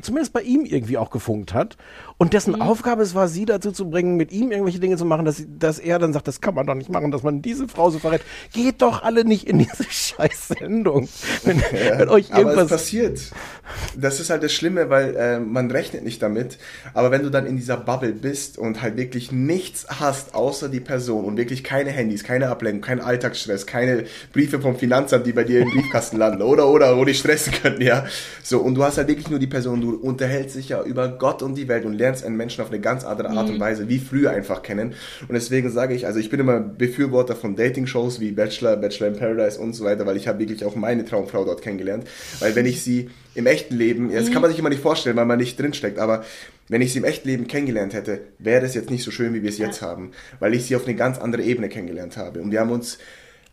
zumindest 0.00 0.32
bei 0.32 0.42
ihm 0.42 0.64
irgendwie 0.64 0.96
auch 0.98 1.10
gefunkt 1.10 1.54
hat. 1.54 1.76
Und 2.18 2.32
dessen 2.32 2.54
Mhm. 2.54 2.62
Aufgabe 2.62 3.02
es 3.02 3.14
war, 3.14 3.28
sie 3.28 3.44
dazu 3.44 3.72
zu 3.72 3.90
bringen, 3.90 4.16
mit 4.16 4.32
ihm 4.32 4.50
irgendwelche 4.50 4.80
Dinge 4.80 4.96
zu 4.96 5.04
machen, 5.04 5.24
dass, 5.24 5.36
sie- 5.36 5.46
dass 5.58 5.78
er 5.78 5.98
dann 5.98 6.12
sagt, 6.12 6.26
das 6.28 6.40
kann 6.40 6.54
man 6.54 6.66
doch 6.66 6.74
nicht 6.74 6.90
machen, 6.90 7.10
dass 7.10 7.22
man 7.22 7.42
diese 7.42 7.68
Frau 7.68 7.90
so 7.90 7.98
verrät. 7.98 8.22
Geht 8.52 8.82
doch 8.82 9.02
alle 9.02 9.24
nicht 9.24 9.46
in 9.48 9.58
diese 9.58 9.84
scheiß 9.88 10.48
Sendung. 10.48 11.08
Wenn, 11.44 11.60
wenn 11.98 12.08
euch 12.08 12.32
aber 12.32 12.40
es 12.42 12.46
irgendwas. 12.48 12.68
passiert. 12.68 13.20
Das 13.96 14.20
ist 14.20 14.30
halt 14.30 14.42
das 14.42 14.52
Schlimme, 14.52 14.90
weil 14.90 15.16
äh, 15.16 15.40
man 15.40 15.70
rechnet 15.70 16.04
nicht 16.04 16.22
damit. 16.22 16.58
Aber 16.94 17.10
wenn 17.10 17.22
du 17.22 17.30
dann 17.30 17.46
in 17.46 17.56
dieser 17.56 17.76
Bubble 17.76 18.12
bist 18.12 18.58
und 18.58 18.80
halt 18.82 18.96
wirklich 18.96 19.32
nichts 19.32 19.86
hast 20.00 20.34
außer 20.34 20.68
die 20.68 20.80
Person 20.80 21.24
und 21.24 21.36
wirklich 21.36 21.64
keine 21.64 21.90
Handys, 21.90 22.22
keine 22.24 22.48
Ablenkung, 22.48 22.80
kein 22.82 23.00
Alltagsstress, 23.00 23.66
keine 23.66 24.04
Briefe 24.32 24.60
vom 24.60 24.76
Finanzamt, 24.76 25.26
die 25.26 25.32
bei 25.32 25.44
dir 25.44 25.60
im 25.60 25.70
Briefkasten 25.70 26.16
landen 26.16 26.42
oder 26.42 26.68
oder 26.68 26.96
wo 26.96 27.04
dich 27.04 27.18
stressen 27.18 27.52
könnten, 27.52 27.82
ja. 27.82 28.06
So 28.42 28.60
und 28.60 28.74
du 28.76 28.84
hast 28.84 28.98
halt 28.98 29.08
wirklich 29.08 29.28
nur 29.30 29.38
die 29.38 29.46
Person, 29.46 29.65
du 29.74 29.96
unterhältst 29.96 30.56
dich 30.56 30.68
ja 30.68 30.82
über 30.82 31.08
Gott 31.08 31.42
und 31.42 31.56
die 31.56 31.68
Welt 31.68 31.84
und 31.84 31.94
lernst 31.94 32.24
einen 32.24 32.36
Menschen 32.36 32.62
auf 32.62 32.70
eine 32.70 32.80
ganz 32.80 33.04
andere 33.04 33.30
Art 33.30 33.50
und 33.50 33.58
Weise 33.58 33.88
wie 33.88 33.98
früher 33.98 34.30
einfach 34.30 34.62
kennen. 34.62 34.94
Und 35.28 35.34
deswegen 35.34 35.70
sage 35.70 35.94
ich, 35.94 36.06
also 36.06 36.18
ich 36.18 36.30
bin 36.30 36.40
immer 36.40 36.60
Befürworter 36.60 37.34
von 37.34 37.56
Dating-Shows 37.56 38.20
wie 38.20 38.32
Bachelor, 38.32 38.76
Bachelor 38.76 39.08
in 39.08 39.16
Paradise 39.16 39.60
und 39.60 39.74
so 39.74 39.84
weiter, 39.84 40.06
weil 40.06 40.16
ich 40.16 40.28
habe 40.28 40.38
wirklich 40.38 40.64
auch 40.64 40.76
meine 40.76 41.04
Traumfrau 41.04 41.44
dort 41.44 41.62
kennengelernt. 41.62 42.04
Weil 42.40 42.54
wenn 42.54 42.66
ich 42.66 42.82
sie 42.82 43.10
im 43.34 43.46
echten 43.46 43.76
Leben, 43.76 44.10
ja, 44.10 44.20
das 44.20 44.30
kann 44.30 44.42
man 44.42 44.50
sich 44.50 44.58
immer 44.58 44.70
nicht 44.70 44.82
vorstellen, 44.82 45.16
weil 45.16 45.26
man 45.26 45.38
nicht 45.38 45.58
drinsteckt, 45.58 45.98
aber 45.98 46.24
wenn 46.68 46.82
ich 46.82 46.92
sie 46.92 46.98
im 46.98 47.04
echten 47.04 47.28
Leben 47.28 47.46
kennengelernt 47.46 47.94
hätte, 47.94 48.20
wäre 48.38 48.60
das 48.60 48.74
jetzt 48.74 48.90
nicht 48.90 49.04
so 49.04 49.10
schön, 49.10 49.34
wie 49.34 49.42
wir 49.42 49.50
es 49.50 49.58
jetzt 49.58 49.82
haben, 49.82 50.12
weil 50.40 50.54
ich 50.54 50.64
sie 50.66 50.76
auf 50.76 50.84
eine 50.84 50.96
ganz 50.96 51.18
andere 51.18 51.42
Ebene 51.42 51.68
kennengelernt 51.68 52.16
habe. 52.16 52.40
Und 52.40 52.50
wir 52.50 52.60
haben 52.60 52.70
uns 52.70 52.98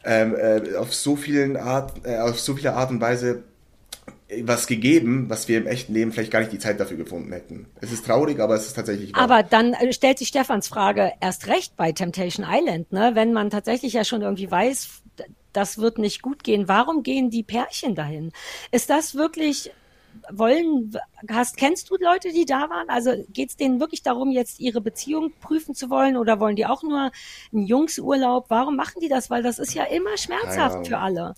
ähm, 0.03 0.35
äh, 0.35 0.75
auf 0.75 0.93
so 0.93 1.15
vielen 1.15 1.55
Art, 1.57 2.05
äh, 2.05 2.17
auf 2.17 2.39
so 2.39 2.55
viele 2.55 2.73
Art 2.73 2.91
und 2.91 3.01
Weise 3.01 3.43
was 4.43 4.67
gegeben, 4.67 5.29
was 5.29 5.47
wir 5.47 5.57
im 5.57 5.67
echten 5.67 5.93
Leben 5.93 6.11
vielleicht 6.11 6.31
gar 6.31 6.39
nicht 6.39 6.51
die 6.51 6.59
Zeit 6.59 6.79
dafür 6.79 6.97
gefunden 6.97 7.31
hätten. 7.31 7.67
Es 7.81 7.91
ist 7.91 8.05
traurig, 8.05 8.39
aber 8.39 8.55
es 8.55 8.67
ist 8.67 8.73
tatsächlich 8.73 9.13
wahr. 9.13 9.21
Aber 9.21 9.43
dann 9.43 9.73
äh, 9.73 9.93
stellt 9.93 10.19
sich 10.19 10.29
Stefans 10.29 10.67
Frage 10.67 11.13
erst 11.21 11.47
recht 11.47 11.75
bei 11.75 11.91
Temptation 11.91 12.45
Island, 12.49 12.91
ne? 12.91 13.11
Wenn 13.13 13.33
man 13.33 13.49
tatsächlich 13.49 13.93
ja 13.93 14.03
schon 14.03 14.21
irgendwie 14.21 14.49
weiß, 14.49 15.01
das 15.53 15.77
wird 15.77 15.99
nicht 15.99 16.21
gut 16.21 16.43
gehen. 16.43 16.67
Warum 16.67 17.03
gehen 17.03 17.29
die 17.29 17.43
Pärchen 17.43 17.95
dahin? 17.95 18.31
Ist 18.71 18.89
das 18.89 19.15
wirklich 19.15 19.71
wollen 20.31 20.91
hast 21.29 21.57
kennst 21.57 21.89
du 21.89 21.97
Leute, 21.99 22.31
die 22.31 22.45
da 22.45 22.69
waren? 22.69 22.89
Also 22.89 23.11
geht 23.29 23.49
es 23.49 23.57
denen 23.57 23.79
wirklich 23.79 24.03
darum, 24.03 24.31
jetzt 24.31 24.59
ihre 24.59 24.81
Beziehung 24.81 25.33
prüfen 25.41 25.75
zu 25.75 25.89
wollen 25.89 26.17
oder 26.17 26.39
wollen 26.39 26.55
die 26.55 26.65
auch 26.65 26.83
nur 26.83 27.11
einen 27.51 27.65
Jungsurlaub? 27.65 28.45
Warum 28.49 28.75
machen 28.75 28.99
die 29.01 29.09
das? 29.09 29.29
Weil 29.29 29.43
das 29.43 29.59
ist 29.59 29.73
ja 29.73 29.83
immer 29.85 30.17
schmerzhaft 30.17 30.87
für 30.87 30.97
alle. 30.97 31.33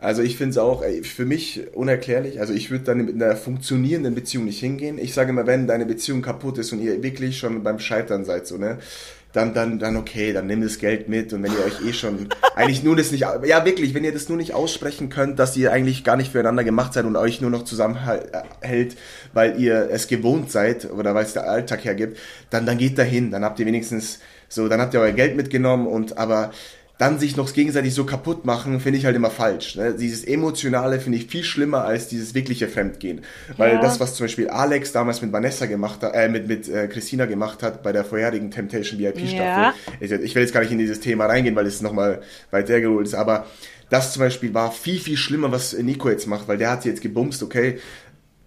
Also 0.00 0.22
ich 0.22 0.36
finde 0.38 0.52
es 0.52 0.58
auch 0.58 0.82
ey, 0.82 1.02
für 1.04 1.26
mich 1.26 1.62
unerklärlich. 1.74 2.40
Also 2.40 2.54
ich 2.54 2.70
würde 2.70 2.84
dann 2.84 3.04
mit 3.04 3.14
einer 3.14 3.36
funktionierenden 3.36 4.14
Beziehung 4.14 4.46
nicht 4.46 4.60
hingehen. 4.60 4.98
Ich 4.98 5.12
sage 5.12 5.30
immer, 5.30 5.46
wenn 5.46 5.66
deine 5.66 5.84
Beziehung 5.84 6.22
kaputt 6.22 6.56
ist 6.58 6.72
und 6.72 6.80
ihr 6.80 7.02
wirklich 7.02 7.38
schon 7.38 7.62
beim 7.62 7.78
Scheitern 7.78 8.24
seid, 8.24 8.46
so 8.46 8.56
ne, 8.56 8.78
dann 9.34 9.52
dann 9.52 9.78
dann 9.78 9.96
okay, 9.96 10.32
dann 10.32 10.46
nimm 10.46 10.62
das 10.62 10.78
Geld 10.78 11.08
mit 11.08 11.32
und 11.34 11.42
wenn 11.42 11.52
ihr 11.52 11.64
euch 11.64 11.86
eh 11.86 11.92
schon 11.92 12.28
eigentlich 12.56 12.82
nur 12.82 12.96
das 12.96 13.12
nicht, 13.12 13.26
ja 13.44 13.64
wirklich, 13.64 13.92
wenn 13.92 14.02
ihr 14.02 14.12
das 14.12 14.28
nur 14.28 14.38
nicht 14.38 14.54
aussprechen 14.54 15.10
könnt, 15.10 15.38
dass 15.38 15.56
ihr 15.56 15.70
eigentlich 15.70 16.02
gar 16.02 16.16
nicht 16.16 16.32
füreinander 16.32 16.64
gemacht 16.64 16.94
seid 16.94 17.04
und 17.04 17.16
euch 17.16 17.42
nur 17.42 17.50
noch 17.50 17.64
zusammenhält, 17.64 18.96
weil 19.34 19.60
ihr 19.60 19.90
es 19.90 20.08
gewohnt 20.08 20.50
seid 20.50 20.90
oder 20.90 21.14
weil 21.14 21.26
es 21.26 21.34
der 21.34 21.48
Alltag 21.48 21.84
hergibt, 21.84 22.18
dann 22.48 22.64
dann 22.64 22.78
geht 22.78 22.98
dahin, 22.98 23.30
dann 23.30 23.44
habt 23.44 23.60
ihr 23.60 23.66
wenigstens 23.66 24.18
so, 24.48 24.66
dann 24.66 24.80
habt 24.80 24.94
ihr 24.94 25.00
euer 25.00 25.12
Geld 25.12 25.36
mitgenommen 25.36 25.86
und 25.86 26.18
aber 26.18 26.50
dann 27.00 27.18
sich 27.18 27.34
noch 27.34 27.50
gegenseitig 27.54 27.94
so 27.94 28.04
kaputt 28.04 28.44
machen, 28.44 28.78
finde 28.78 28.98
ich 28.98 29.06
halt 29.06 29.16
immer 29.16 29.30
falsch. 29.30 29.76
Ne? 29.76 29.94
Dieses 29.98 30.22
Emotionale 30.22 31.00
finde 31.00 31.16
ich 31.16 31.26
viel 31.28 31.42
schlimmer 31.42 31.84
als 31.84 32.08
dieses 32.08 32.34
wirkliche 32.34 32.68
Fremdgehen. 32.68 33.22
Weil 33.56 33.76
Ja. 33.76 33.80
das, 33.80 34.00
was 34.00 34.16
zum 34.16 34.24
Beispiel 34.24 34.48
Alex 34.50 34.92
damals 34.92 35.22
mit 35.22 35.32
Vanessa 35.32 35.64
gemacht 35.64 36.02
hat, 36.02 36.14
äh, 36.14 36.28
mit, 36.28 36.46
mit 36.46 36.68
äh, 36.68 36.88
Christina 36.88 37.24
gemacht 37.24 37.62
hat 37.62 37.82
bei 37.82 37.92
der 37.92 38.04
vorherigen 38.04 38.50
Temptation 38.50 38.98
VIP-Staffel. 39.00 39.38
Ja. 39.38 39.74
Ich, 39.98 40.10
ich 40.12 40.34
will 40.34 40.42
jetzt 40.42 40.52
gar 40.52 40.60
nicht 40.60 40.72
in 40.72 40.78
dieses 40.78 41.00
Thema 41.00 41.24
reingehen, 41.24 41.56
weil 41.56 41.66
es 41.66 41.80
nochmal 41.80 42.20
weit 42.50 42.68
hergeholt 42.68 43.06
ist, 43.06 43.14
aber 43.14 43.46
das 43.88 44.12
zum 44.12 44.20
Beispiel 44.20 44.52
war 44.52 44.70
viel, 44.70 45.00
viel 45.00 45.16
schlimmer, 45.16 45.50
was 45.50 45.72
Nico 45.72 46.10
jetzt 46.10 46.26
macht, 46.26 46.48
weil 46.48 46.58
der 46.58 46.70
hat 46.70 46.82
sie 46.82 46.90
jetzt 46.90 47.00
gebumst, 47.00 47.42
okay, 47.42 47.78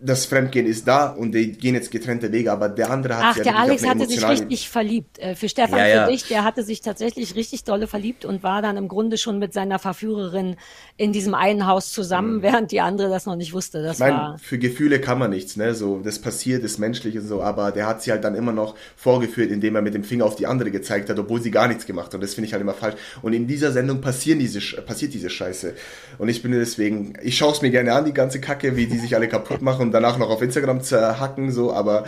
das 0.05 0.25
Fremdgehen 0.25 0.65
ist 0.65 0.87
da 0.87 1.07
und 1.07 1.31
die 1.33 1.53
gehen 1.53 1.75
jetzt 1.75 1.89
getrennte 1.89 2.31
Wege, 2.31 2.51
aber 2.51 2.67
der 2.69 2.91
andere 2.91 3.15
hat 3.17 3.23
Ach, 3.25 3.37
ja 3.37 3.43
der 3.43 3.57
Alex 3.57 3.85
hatte 3.87 4.05
sich 4.05 4.27
richtig 4.27 4.69
verliebt. 4.69 5.17
Äh, 5.19 5.35
Für 5.35 5.47
Stefan, 5.47 5.79
Ja, 5.79 5.87
ja. 5.87 6.05
für 6.05 6.11
dich, 6.11 6.27
der 6.27 6.43
hatte 6.43 6.63
sich 6.63 6.81
tatsächlich 6.81 7.35
richtig 7.35 7.63
dolle 7.63 7.87
verliebt 7.87 8.25
und 8.25 8.43
war 8.43 8.61
dann 8.61 8.75
im 8.75 8.87
Grunde 8.89 9.17
schon 9.17 9.39
mit 9.39 9.53
seiner 9.53 9.79
Verführerin 9.79 10.57
in 10.97 11.13
diesem 11.13 11.33
einen 11.33 11.67
Haus 11.67 11.91
zusammen, 11.93 12.41
während 12.41 12.71
die 12.71 12.81
andere 12.81 13.09
das 13.09 13.25
noch 13.25 13.35
nicht 13.37 13.53
wusste. 13.53 13.81
Das 13.81 13.99
Mhm. 13.99 14.05
Ich 14.05 14.11
meine, 14.11 14.17
war. 14.17 14.37
für 14.39 14.57
Gefühle 14.57 14.99
kann 14.99 15.19
man 15.19 15.29
nichts, 15.29 15.55
ne? 15.55 15.73
So, 15.73 16.01
das 16.03 16.19
passiert, 16.19 16.63
ist 16.63 16.79
menschlich 16.79 17.17
und 17.17 17.25
so, 17.27 17.41
aber 17.41 17.71
der 17.71 17.87
hat 17.87 18.01
sie 18.03 18.11
halt 18.11 18.23
dann 18.25 18.35
immer 18.35 18.51
noch 18.51 18.75
vorgeführt, 18.97 19.51
indem 19.51 19.75
er 19.77 19.81
mit 19.81 19.93
dem 19.93 20.03
Finger 20.03 20.25
auf 20.25 20.35
die 20.35 20.47
andere 20.47 20.71
gezeigt 20.71 21.09
hat, 21.09 21.17
obwohl 21.17 21.41
sie 21.41 21.51
gar 21.51 21.67
nichts 21.69 21.85
gemacht 21.85 22.07
hat. 22.07 22.15
Und 22.15 22.21
das 22.23 22.33
finde 22.33 22.47
ich 22.47 22.53
halt 22.53 22.61
immer 22.61 22.73
falsch. 22.73 22.95
Und 23.21 23.31
in 23.33 23.47
dieser 23.47 23.71
Sendung 23.71 24.01
passieren 24.01 24.39
diese, 24.39 24.59
passiert 24.81 25.13
diese 25.13 25.29
Scheiße. 25.29 25.73
Und 26.17 26.27
ich 26.27 26.41
bin 26.41 26.51
deswegen, 26.51 27.13
ich 27.21 27.37
schaue 27.37 27.53
es 27.53 27.61
mir 27.61 27.69
gerne 27.71 27.93
an, 27.93 28.03
die 28.03 28.13
ganze 28.13 28.41
Kacke, 28.41 28.75
wie 28.75 28.87
die 28.87 28.97
sich 28.97 29.15
alle 29.15 29.29
kaputt 29.29 29.61
machen 29.61 29.92
danach 29.93 30.17
noch 30.17 30.29
auf 30.29 30.41
Instagram 30.41 30.81
zerhacken, 30.81 31.51
so, 31.51 31.71
aber 31.71 32.05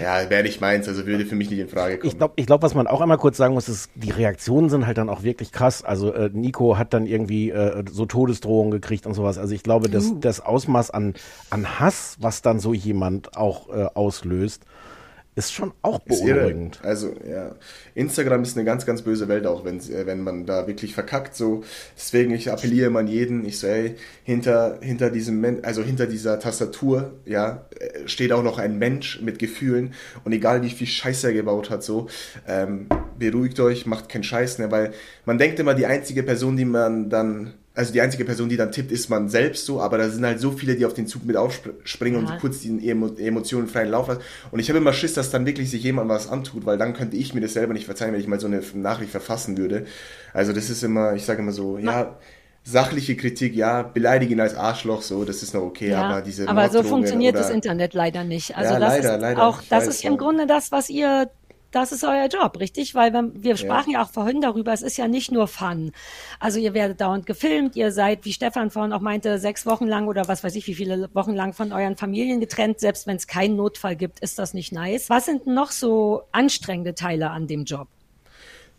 ja, 0.00 0.30
wäre 0.30 0.42
nicht 0.42 0.60
meins, 0.60 0.88
also 0.88 1.06
würde 1.06 1.26
für 1.26 1.34
mich 1.34 1.50
nicht 1.50 1.58
in 1.58 1.68
Frage 1.68 1.98
kommen. 1.98 2.08
Ich 2.10 2.16
glaube, 2.16 2.34
ich 2.36 2.46
glaub, 2.46 2.62
was 2.62 2.74
man 2.74 2.86
auch 2.86 3.00
einmal 3.00 3.18
kurz 3.18 3.36
sagen 3.36 3.54
muss, 3.54 3.68
ist, 3.68 3.90
die 3.94 4.10
Reaktionen 4.10 4.70
sind 4.70 4.86
halt 4.86 4.98
dann 4.98 5.08
auch 5.08 5.22
wirklich 5.22 5.52
krass. 5.52 5.84
Also 5.84 6.12
äh, 6.12 6.30
Nico 6.32 6.78
hat 6.78 6.94
dann 6.94 7.06
irgendwie 7.06 7.50
äh, 7.50 7.84
so 7.90 8.06
Todesdrohungen 8.06 8.70
gekriegt 8.70 9.06
und 9.06 9.14
sowas. 9.14 9.38
Also 9.38 9.54
ich 9.54 9.62
glaube, 9.62 9.90
das, 9.90 10.12
das 10.20 10.40
Ausmaß 10.40 10.90
an, 10.90 11.14
an 11.50 11.78
Hass, 11.78 12.16
was 12.20 12.42
dann 12.42 12.58
so 12.58 12.72
jemand 12.72 13.36
auch 13.36 13.68
äh, 13.68 13.86
auslöst, 13.94 14.64
ist 15.34 15.52
schon 15.52 15.72
auch 15.80 16.00
beunruhigend. 16.00 16.80
Also, 16.82 17.14
ja. 17.26 17.54
Instagram 17.94 18.42
ist 18.42 18.56
eine 18.56 18.66
ganz, 18.66 18.84
ganz 18.84 19.00
böse 19.00 19.28
Welt 19.28 19.46
auch, 19.46 19.64
wenn, 19.64 19.78
äh, 19.78 20.04
wenn 20.06 20.20
man 20.20 20.44
da 20.44 20.66
wirklich 20.66 20.94
verkackt, 20.94 21.34
so. 21.34 21.64
Deswegen, 21.96 22.34
ich 22.34 22.50
appelliere 22.50 22.88
immer 22.88 22.98
an 22.98 23.08
jeden, 23.08 23.44
ich 23.46 23.58
so, 23.58 23.66
ey, 23.66 23.94
hinter, 24.24 24.78
hinter 24.82 25.10
diesem, 25.10 25.40
Men 25.40 25.64
also 25.64 25.82
hinter 25.82 26.06
dieser 26.06 26.38
Tastatur, 26.38 27.14
ja, 27.24 27.66
äh, 27.78 28.06
steht 28.06 28.32
auch 28.32 28.42
noch 28.42 28.58
ein 28.58 28.78
Mensch 28.78 29.22
mit 29.22 29.38
Gefühlen 29.38 29.94
und 30.24 30.32
egal 30.32 30.62
wie 30.62 30.70
viel 30.70 30.86
Scheiße 30.86 31.28
er 31.28 31.32
gebaut 31.32 31.70
hat, 31.70 31.82
so, 31.82 32.08
ähm, 32.46 32.88
beruhigt 33.18 33.58
euch, 33.60 33.86
macht 33.86 34.10
keinen 34.10 34.24
Scheiß, 34.24 34.58
ne, 34.58 34.70
weil 34.70 34.92
man 35.24 35.38
denkt 35.38 35.58
immer, 35.58 35.74
die 35.74 35.86
einzige 35.86 36.22
Person, 36.22 36.58
die 36.58 36.66
man 36.66 37.08
dann 37.08 37.54
also 37.74 37.92
die 37.92 38.00
einzige 38.02 38.24
Person, 38.24 38.48
die 38.48 38.56
dann 38.56 38.70
tippt, 38.70 38.92
ist 38.92 39.08
man 39.08 39.28
selbst 39.28 39.64
so, 39.64 39.80
aber 39.80 39.96
da 39.98 40.08
sind 40.10 40.24
halt 40.26 40.40
so 40.40 40.50
viele, 40.50 40.76
die 40.76 40.84
auf 40.84 40.92
den 40.94 41.06
Zug 41.06 41.24
mit 41.24 41.36
aufspringen 41.36 42.26
Ja. 42.26 42.32
und 42.34 42.38
kurz 42.40 42.60
die 42.60 42.88
Emo 42.88 43.08
Emotionen 43.16 43.66
freien 43.66 43.90
Lauf 43.90 44.08
lassen. 44.08 44.20
Und 44.50 44.60
ich 44.60 44.68
habe 44.68 44.78
immer 44.78 44.92
Schiss, 44.92 45.14
dass 45.14 45.30
dann 45.30 45.46
wirklich 45.46 45.70
sich 45.70 45.82
jemand 45.82 46.08
was 46.10 46.28
antut, 46.28 46.66
weil 46.66 46.76
dann 46.76 46.92
könnte 46.92 47.16
ich 47.16 47.32
mir 47.32 47.40
das 47.40 47.54
selber 47.54 47.72
nicht 47.72 47.86
verzeihen, 47.86 48.12
wenn 48.12 48.20
ich 48.20 48.26
mal 48.28 48.38
so 48.40 48.46
eine 48.46 48.60
Nachricht 48.74 49.10
verfassen 49.10 49.56
würde. 49.56 49.86
Also 50.34 50.52
das 50.52 50.68
ist 50.70 50.82
immer, 50.82 51.14
ich 51.14 51.24
sage 51.24 51.40
immer 51.40 51.52
so, 51.52 51.78
ja, 51.78 52.18
sachliche 52.64 53.16
Kritik, 53.16 53.56
ja, 53.56 53.82
beleidigen 53.82 54.38
als 54.40 54.54
Arschloch, 54.54 55.02
so, 55.02 55.24
das 55.24 55.42
ist 55.42 55.52
noch 55.52 55.62
okay, 55.62 55.90
Ja, 55.90 56.02
aber 56.02 56.22
diese 56.22 56.46
aber 56.48 56.68
so 56.70 56.84
funktioniert 56.84 57.34
oder, 57.34 57.42
das 57.42 57.50
Internet 57.50 57.92
leider 57.92 58.22
nicht. 58.22 58.56
Also 58.56 58.74
Ja, 58.74 58.78
das 58.78 58.88
leider, 58.90 59.14
ist 59.16 59.20
leider. 59.20 59.42
auch, 59.46 59.62
das 59.68 59.86
weiß, 59.86 59.88
ist 59.88 60.04
im 60.04 60.12
ja. 60.12 60.18
Grunde 60.18 60.46
das, 60.46 60.70
was 60.70 60.88
ihr, 60.88 61.28
das 61.72 61.90
ist 61.90 62.04
euer 62.04 62.28
Job, 62.28 62.60
richtig? 62.60 62.94
Weil 62.94 63.12
wenn, 63.12 63.42
wir 63.42 63.56
sprachen 63.56 63.92
ja. 63.92 64.02
auch 64.02 64.10
vorhin 64.10 64.40
darüber, 64.40 64.72
es 64.72 64.82
ist 64.82 64.96
ja 64.96 65.08
nicht 65.08 65.32
nur 65.32 65.48
Fun. 65.48 65.92
Also 66.38 66.60
ihr 66.60 66.74
werdet 66.74 67.00
dauernd 67.00 67.26
gefilmt, 67.26 67.74
ihr 67.74 67.90
seid, 67.90 68.24
wie 68.24 68.32
Stefan 68.32 68.70
vorhin 68.70 68.92
auch 68.92 69.00
meinte, 69.00 69.38
sechs 69.38 69.66
Wochen 69.66 69.86
lang 69.86 70.06
oder 70.06 70.28
was 70.28 70.44
weiß 70.44 70.54
ich, 70.54 70.66
wie 70.66 70.74
viele 70.74 71.08
Wochen 71.14 71.32
lang 71.32 71.52
von 71.52 71.72
euren 71.72 71.96
Familien 71.96 72.40
getrennt. 72.40 72.78
Selbst 72.78 73.06
wenn 73.06 73.16
es 73.16 73.26
keinen 73.26 73.56
Notfall 73.56 73.96
gibt, 73.96 74.20
ist 74.20 74.38
das 74.38 74.54
nicht 74.54 74.72
nice. 74.72 75.10
Was 75.10 75.24
sind 75.24 75.46
noch 75.46 75.70
so 75.70 76.22
anstrengende 76.30 76.94
Teile 76.94 77.30
an 77.30 77.46
dem 77.46 77.64
Job? 77.64 77.88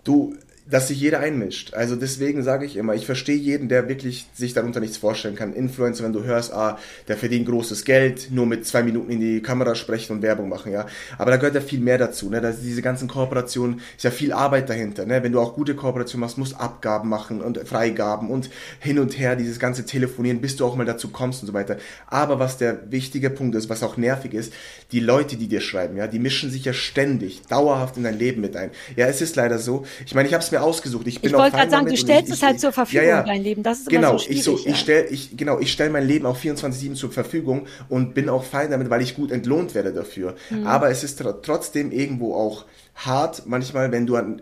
Du, 0.04 0.36
dass 0.66 0.88
sich 0.88 1.00
jeder 1.00 1.20
einmischt. 1.20 1.74
Also 1.74 1.96
deswegen 1.96 2.42
sage 2.42 2.66
ich 2.66 2.78
immer, 2.78 2.96
ich 2.96 3.06
verstehe 3.06 3.36
jeden, 3.36 3.68
der 3.68 3.90
wirklich 3.90 4.28
sich 4.34 4.54
darunter 4.54 4.80
nichts 4.80 4.98
vorstellen 4.98 5.36
kann. 5.36 5.54
Influencer, 5.54 6.04
wenn 6.04 6.14
du 6.14 6.24
hörst, 6.24 6.54
ah, 6.54 6.78
der 7.08 7.18
verdient 7.18 7.48
großes 7.48 7.84
Geld, 7.84 8.30
nur 8.32 8.46
mit 8.46 8.66
zwei 8.66 8.82
Minuten 8.82 9.12
in 9.12 9.20
die 9.20 9.42
Kamera 9.42 9.76
sprechen 9.76 10.14
und 10.14 10.22
Werbung 10.22 10.48
machen, 10.48 10.72
ja. 10.72 10.86
Aber 11.18 11.32
da 11.32 11.38
gehört 11.38 11.56
ja 11.56 11.62
viel 11.62 11.80
mehr 11.80 11.98
dazu, 11.98 12.30
ne? 12.30 12.40
Da 12.40 12.50
ist 12.50 12.62
diese 12.64 12.82
ganzen 12.82 13.08
Kooperationen, 13.08 13.82
ist 13.98 14.04
ja 14.04 14.12
viel 14.12 14.32
Arbeit 14.32 14.70
dahinter, 14.70 15.06
ne? 15.06 15.22
Wenn 15.22 15.34
du 15.34 15.40
auch 15.40 15.54
gute 15.54 15.76
Kooperationen 15.76 16.22
machst, 16.22 16.38
musst 16.38 16.60
Abgaben 16.60 17.10
machen 17.10 17.42
und 17.42 17.60
Freigaben 17.68 18.30
und 18.30 18.50
hin 18.80 19.00
und 19.00 19.18
her, 19.18 19.36
dieses 19.36 19.60
ganze 19.60 19.86
Telefonieren, 19.86 20.40
bis 20.40 20.56
du 20.56 20.66
auch 20.66 20.76
mal 20.76 20.86
dazu 20.86 21.10
kommst 21.10 21.42
und 21.44 21.48
so 21.48 21.54
weiter. 21.54 21.78
Aber 22.08 22.40
was 22.40 22.58
der 22.58 22.92
wichtige 22.92 23.30
Punkt 23.30 23.56
ist, 23.56 23.70
was 23.70 23.84
auch 23.84 23.98
nervig 23.98 24.34
ist, 24.34 24.54
die 24.92 25.02
Leute, 25.02 25.36
die 25.36 25.48
dir 25.48 25.62
schreiben, 25.62 25.98
ja, 25.98 26.08
die 26.08 26.20
mischen 26.20 26.50
sich 26.50 26.64
ja 26.64 26.74
ständig, 26.74 27.42
dauerhaft 27.48 27.98
in 27.98 28.04
dein 28.04 28.18
Leben 28.18 28.42
mit 28.42 28.56
ein. 28.56 28.72
Ja, 28.96 29.08
es 29.08 29.22
ist 29.22 29.36
leider 29.36 29.60
so. 29.60 29.86
Ich 30.06 30.16
meine, 30.16 30.28
ich 30.28 30.34
habe 30.34 30.44
mir 30.54 30.64
ausgesucht. 30.64 31.08
Ich 31.08 31.22
bin 31.22 31.30
Ich 31.30 31.36
auch 31.36 31.40
wollte 31.40 31.52
fein 31.52 31.60
gerade 31.62 31.72
sagen, 31.72 31.86
damit 31.86 32.00
du 32.00 32.02
stellst 32.02 32.30
ich, 32.30 32.36
es 32.36 32.44
halt 32.44 32.56
ich, 32.56 32.62
zur 32.62 32.72
Verfügung, 32.72 33.26
dein 33.26 33.44
Leben. 33.44 33.64
Das 33.64 33.80
ist 33.80 33.90
immer 33.90 34.00
genau, 34.00 34.18
so 34.18 34.30
ich 34.30 34.44
so, 34.44 34.58
ja. 34.58 34.72
ich 34.72 34.80
stell, 34.80 35.08
ich 35.10 35.36
genau, 35.36 35.60
ich 35.60 35.72
stelle 35.72 35.90
mein 35.90 36.08
Leben 36.08 36.26
auch 36.26 36.38
24/7 36.38 36.96
zur 36.96 37.12
Verfügung 37.12 37.68
und 37.90 38.14
bin 38.14 38.30
auch 38.30 38.44
fein 38.44 38.72
damit, 38.72 38.90
weil 38.90 39.02
ich 39.02 39.16
gut 39.16 39.32
entlohnt 39.32 39.76
werde 39.76 39.94
dafür. 39.94 40.36
Mhm. 40.50 40.66
Aber 40.66 40.90
es 40.90 41.04
ist 41.04 41.20
tr 41.20 41.42
trotzdem 41.42 41.92
irgendwo 41.92 42.36
auch 42.36 42.66
hart, 42.96 43.44
manchmal, 43.46 43.92
wenn 43.92 44.06
du 44.06 44.16
an 44.16 44.42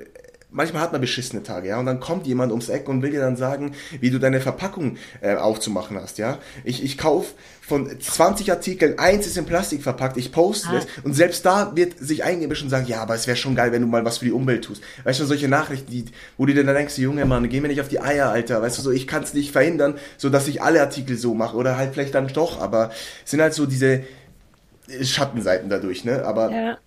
Manchmal 0.54 0.82
hat 0.82 0.92
man 0.92 1.00
beschissene 1.00 1.44
Tage, 1.44 1.70
ja, 1.70 1.80
und 1.80 1.86
dann 1.86 2.02
kommt 2.02 2.28
jemand 2.28 2.52
ums 2.52 2.68
Eck 2.68 2.90
und 2.90 3.02
will 3.02 3.12
dir 3.12 3.22
dann 3.22 3.38
sagen, 3.38 3.72
wie 4.02 4.10
du 4.10 4.20
deine 4.20 4.42
Verpackung 4.42 4.98
äh, 5.22 5.36
aufzumachen 5.36 5.96
hast, 5.98 6.18
ja. 6.18 6.40
Ich, 6.66 6.84
ich 6.84 6.98
kauf 6.98 7.36
von 7.62 7.90
20 8.00 8.52
Artikeln, 8.52 9.00
eins 9.00 9.26
ist 9.28 9.38
in 9.38 9.46
Plastik 9.46 9.82
verpackt, 9.82 10.18
ich 10.18 10.34
poste 10.34 10.68
Ah. 10.70 10.78
es 10.80 10.88
und 11.06 11.14
selbst 11.14 11.46
da 11.46 11.72
wird 11.76 11.98
sich 12.00 12.26
eingemischt 12.26 12.64
und 12.64 12.70
sagen, 12.70 12.86
ja, 12.88 13.02
aber 13.02 13.16
es 13.16 13.28
wäre 13.28 13.38
schon 13.38 13.56
geil, 13.56 13.72
wenn 13.72 13.82
du 13.82 13.88
mal 13.88 14.04
was 14.04 14.18
für 14.18 14.26
die 14.26 14.34
Umwelt 14.34 14.66
tust. 14.66 14.84
Weißt 15.06 15.22
du, 15.22 15.26
solche 15.26 15.48
Nachrichten, 15.48 15.90
die, 15.90 16.06
wo 16.38 16.46
du 16.46 16.54
dir 16.54 16.66
dann 16.66 16.76
denkst, 16.76 16.98
Junge 16.98 17.24
Mann, 17.26 17.48
geh 17.48 17.62
mir 17.62 17.70
nicht 17.70 17.80
auf 17.80 17.88
die 17.88 18.02
Eier, 18.02 18.30
Alter, 18.30 18.62
weißt 18.62 18.78
du, 18.78 18.82
so, 18.82 18.92
ich 18.92 19.08
kann 19.08 19.24
es 19.24 19.34
nicht 19.34 19.54
verhindern, 19.54 19.96
so 20.18 20.30
dass 20.30 20.50
ich 20.50 20.62
alle 20.62 20.82
Artikel 20.82 21.16
so 21.18 21.34
mache 21.34 21.56
oder 21.56 21.78
halt 21.78 21.94
vielleicht 21.94 22.14
dann 22.14 22.28
doch, 22.28 22.60
aber 22.60 22.92
es 23.24 23.32
sind 23.32 23.40
halt 23.42 23.54
so 23.54 23.66
diese 23.66 24.04
Schattenseiten 25.02 25.70
dadurch, 25.70 26.04
ne, 26.04 26.26
aber 26.26 26.52
Ja. 26.52 26.78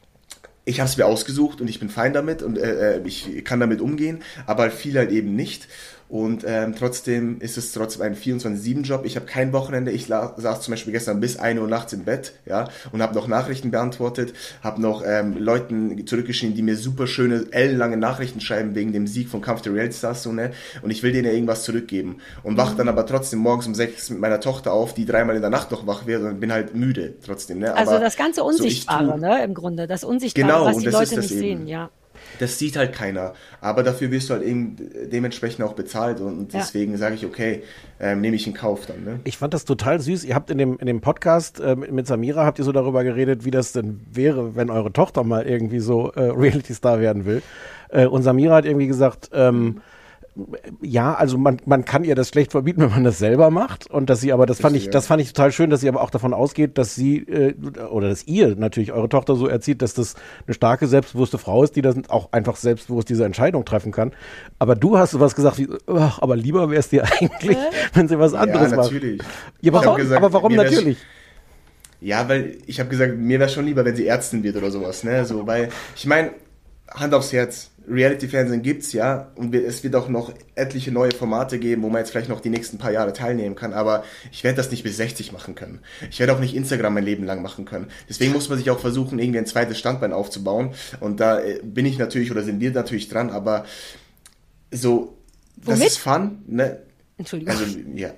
Ich 0.64 0.80
habe 0.80 0.88
es 0.88 0.96
mir 0.96 1.06
ausgesucht 1.06 1.60
und 1.60 1.68
ich 1.68 1.78
bin 1.78 1.88
fein 1.88 2.12
damit 2.12 2.42
und 2.42 2.58
äh, 2.58 2.96
äh, 2.96 3.00
ich 3.06 3.44
kann 3.44 3.60
damit 3.60 3.80
umgehen, 3.80 4.22
aber 4.46 4.70
viel 4.70 4.96
halt 4.96 5.10
eben 5.10 5.36
nicht. 5.36 5.68
Und 6.14 6.44
ähm, 6.46 6.76
trotzdem 6.78 7.40
ist 7.40 7.58
es 7.58 7.72
trotzdem 7.72 8.02
ein 8.02 8.14
24-7-Job. 8.14 9.04
Ich 9.04 9.16
habe 9.16 9.26
kein 9.26 9.52
Wochenende. 9.52 9.90
Ich 9.90 10.06
saß 10.06 10.60
zum 10.60 10.70
Beispiel 10.70 10.92
gestern 10.92 11.18
bis 11.18 11.38
1 11.38 11.58
Uhr 11.58 11.66
nachts 11.66 11.92
im 11.92 12.04
Bett, 12.04 12.34
ja, 12.46 12.68
und 12.92 13.02
habe 13.02 13.16
noch 13.16 13.26
Nachrichten 13.26 13.72
beantwortet, 13.72 14.32
habe 14.62 14.80
noch 14.80 15.02
ähm, 15.04 15.36
Leuten 15.36 16.06
zurückgeschrieben, 16.06 16.54
die 16.54 16.62
mir 16.62 16.76
super 16.76 17.08
schöne, 17.08 17.46
ellenlange 17.50 17.96
Nachrichten 17.96 18.40
schreiben 18.40 18.76
wegen 18.76 18.92
dem 18.92 19.08
Sieg 19.08 19.28
von 19.28 19.40
Kampf 19.40 19.62
der 19.62 19.72
Reality 19.74 19.96
Stars, 19.98 20.22
so, 20.22 20.30
ne? 20.30 20.52
Und 20.82 20.92
ich 20.92 21.02
will 21.02 21.10
denen 21.10 21.26
ja 21.26 21.32
irgendwas 21.32 21.64
zurückgeben. 21.64 22.18
Und 22.44 22.56
wach 22.56 22.76
dann 22.76 22.88
aber 22.88 23.06
trotzdem 23.06 23.40
morgens 23.40 23.66
um 23.66 23.74
6 23.74 24.10
mit 24.10 24.20
meiner 24.20 24.38
Tochter 24.38 24.72
auf, 24.72 24.94
die 24.94 25.06
dreimal 25.06 25.34
in 25.34 25.42
der 25.42 25.50
Nacht 25.50 25.72
noch 25.72 25.84
wach 25.88 26.06
wird 26.06 26.22
und 26.22 26.38
bin 26.38 26.52
halt 26.52 26.76
müde 26.76 27.14
trotzdem, 27.26 27.58
ne? 27.58 27.74
Also 27.74 27.90
aber 27.90 28.00
das 28.04 28.14
ganze 28.16 28.40
so, 28.42 28.50
ich 28.52 28.60
Unsichtbare, 28.60 29.14
tu- 29.14 29.18
ne, 29.18 29.42
im 29.42 29.52
Grunde. 29.54 29.88
Das 29.88 30.04
Unsichtbare, 30.04 30.46
Genau, 30.46 30.64
was 30.66 30.76
und 30.76 30.82
die 30.82 30.84
das 30.86 30.94
Leute 30.94 31.04
ist 31.06 31.16
das 31.16 31.24
nicht 31.24 31.32
eben. 31.32 31.58
sehen, 31.58 31.66
ja. 31.66 31.90
Das 32.38 32.58
sieht 32.58 32.76
halt 32.76 32.92
keiner. 32.92 33.34
Aber 33.60 33.82
dafür 33.82 34.10
wirst 34.10 34.28
du 34.30 34.34
halt 34.34 34.42
eben 34.42 34.76
dementsprechend 35.12 35.64
auch 35.64 35.74
bezahlt 35.74 36.20
und 36.20 36.52
Ja. 36.52 36.60
deswegen 36.60 36.96
sage 36.96 37.14
ich, 37.14 37.24
okay, 37.26 37.62
ähm, 38.00 38.20
nehme 38.20 38.36
ich 38.36 38.46
in 38.46 38.54
Kauf 38.54 38.86
dann. 38.86 39.04
Ne? 39.04 39.20
Ich 39.24 39.38
fand 39.38 39.54
das 39.54 39.64
total 39.64 40.00
süß. 40.00 40.24
Ihr 40.24 40.34
habt 40.34 40.50
in 40.50 40.58
dem, 40.58 40.78
in 40.78 40.86
dem 40.86 41.00
Podcast 41.00 41.60
äh, 41.60 41.76
mit 41.76 41.92
mit 41.92 42.06
Samira, 42.06 42.44
habt 42.44 42.58
ihr 42.58 42.64
so 42.64 42.72
darüber 42.72 43.04
geredet, 43.04 43.44
wie 43.44 43.50
das 43.50 43.72
denn 43.72 44.00
wäre, 44.12 44.56
wenn 44.56 44.70
eure 44.70 44.92
Tochter 44.92 45.24
mal 45.24 45.46
irgendwie 45.46 45.80
so 45.80 46.10
äh, 46.12 46.20
Reality-Star 46.30 47.00
werden 47.00 47.24
will. 47.24 47.42
Äh, 47.88 48.06
und 48.06 48.22
Samira 48.22 48.56
hat 48.56 48.64
irgendwie 48.64 48.86
gesagt, 48.88 49.30
ähm, 49.32 49.80
ja, 50.82 51.14
also 51.14 51.38
man, 51.38 51.58
man 51.64 51.84
kann 51.84 52.02
ihr 52.02 52.16
das 52.16 52.28
schlecht 52.28 52.50
verbieten, 52.50 52.80
wenn 52.80 52.90
man 52.90 53.04
das 53.04 53.18
selber 53.18 53.50
macht. 53.50 53.88
Und 53.88 54.10
dass 54.10 54.20
sie 54.20 54.32
aber, 54.32 54.46
das 54.46 54.60
fand 54.60 54.74
ich, 54.74 54.90
das 54.90 55.06
fand 55.06 55.22
ich 55.22 55.28
total 55.32 55.52
schön, 55.52 55.70
dass 55.70 55.80
sie 55.80 55.88
aber 55.88 56.00
auch 56.00 56.10
davon 56.10 56.34
ausgeht, 56.34 56.76
dass 56.76 56.94
sie 56.96 57.18
äh, 57.18 57.54
oder 57.90 58.08
dass 58.08 58.26
ihr 58.26 58.56
natürlich 58.56 58.92
eure 58.92 59.08
Tochter 59.08 59.36
so 59.36 59.46
erzieht, 59.46 59.80
dass 59.80 59.94
das 59.94 60.16
eine 60.46 60.54
starke, 60.54 60.88
selbstbewusste 60.88 61.38
Frau 61.38 61.62
ist, 61.62 61.76
die 61.76 61.82
dann 61.82 62.06
auch 62.08 62.32
einfach 62.32 62.56
selbstbewusst 62.56 63.08
diese 63.08 63.24
Entscheidung 63.24 63.64
treffen 63.64 63.92
kann. 63.92 64.12
Aber 64.58 64.74
du 64.74 64.98
hast 64.98 65.12
sowas 65.12 65.36
gesagt 65.36 65.58
wie, 65.58 65.68
ach, 65.86 66.18
aber 66.20 66.36
lieber 66.36 66.68
wäre 66.68 66.80
es 66.80 66.88
dir 66.88 67.04
eigentlich, 67.20 67.56
wenn 67.92 68.08
sie 68.08 68.18
was 68.18 68.34
anderes 68.34 68.72
ja, 68.72 68.76
macht. 68.76 68.92
natürlich. 68.92 69.22
Ja, 69.22 69.28
Ich 69.60 69.68
hab 69.72 69.84
warum? 69.84 69.96
gesagt, 69.98 70.22
aber 70.22 70.32
warum 70.32 70.54
natürlich? 70.54 70.98
Ja, 72.00 72.28
weil 72.28 72.58
ich 72.66 72.80
habe 72.80 72.90
gesagt, 72.90 73.16
mir 73.16 73.38
wäre 73.38 73.48
schon 73.48 73.66
lieber, 73.66 73.84
wenn 73.84 73.94
sie 73.94 74.06
Ärztin 74.06 74.42
wird 74.42 74.56
oder 74.56 74.70
sowas. 74.70 75.04
Ne? 75.04 75.24
So, 75.24 75.46
weil 75.46 75.68
ich 75.96 76.06
meine, 76.06 76.32
Hand 76.92 77.14
aufs 77.14 77.32
Herz, 77.32 77.70
Reality-Fernsehen 77.88 78.62
gibt's 78.62 78.92
ja 78.92 79.30
und 79.34 79.54
es 79.54 79.84
wird 79.84 79.94
auch 79.94 80.08
noch 80.08 80.32
etliche 80.54 80.90
neue 80.90 81.12
Formate 81.12 81.58
geben, 81.58 81.82
wo 81.82 81.88
man 81.88 82.00
jetzt 82.00 82.10
vielleicht 82.10 82.28
noch 82.28 82.40
die 82.40 82.50
nächsten 82.50 82.78
paar 82.78 82.92
Jahre 82.92 83.12
teilnehmen 83.12 83.54
kann, 83.54 83.72
aber 83.72 84.04
ich 84.32 84.44
werde 84.44 84.56
das 84.56 84.70
nicht 84.70 84.82
bis 84.82 84.96
60 84.96 85.32
machen 85.32 85.54
können. 85.54 85.80
Ich 86.10 86.18
werde 86.18 86.34
auch 86.34 86.40
nicht 86.40 86.54
Instagram 86.54 86.94
mein 86.94 87.04
Leben 87.04 87.24
lang 87.24 87.42
machen 87.42 87.64
können. 87.64 87.88
Deswegen 88.08 88.32
muss 88.32 88.48
man 88.48 88.58
sich 88.58 88.70
auch 88.70 88.80
versuchen, 88.80 89.18
irgendwie 89.18 89.38
ein 89.38 89.46
zweites 89.46 89.78
Standbein 89.78 90.12
aufzubauen 90.12 90.70
und 91.00 91.20
da 91.20 91.40
äh, 91.40 91.60
bin 91.62 91.86
ich 91.86 91.98
natürlich 91.98 92.30
oder 92.30 92.42
sind 92.42 92.60
wir 92.60 92.70
natürlich 92.70 93.08
dran, 93.08 93.30
aber 93.30 93.64
so, 94.70 95.16
das 95.56 95.78
Womit? 95.78 95.88
ist 95.88 95.98
Fun, 95.98 96.42
ne? 96.46 96.80
Entschuldigung. 97.16 97.54
Also 97.54 97.64
ja, 97.94 98.10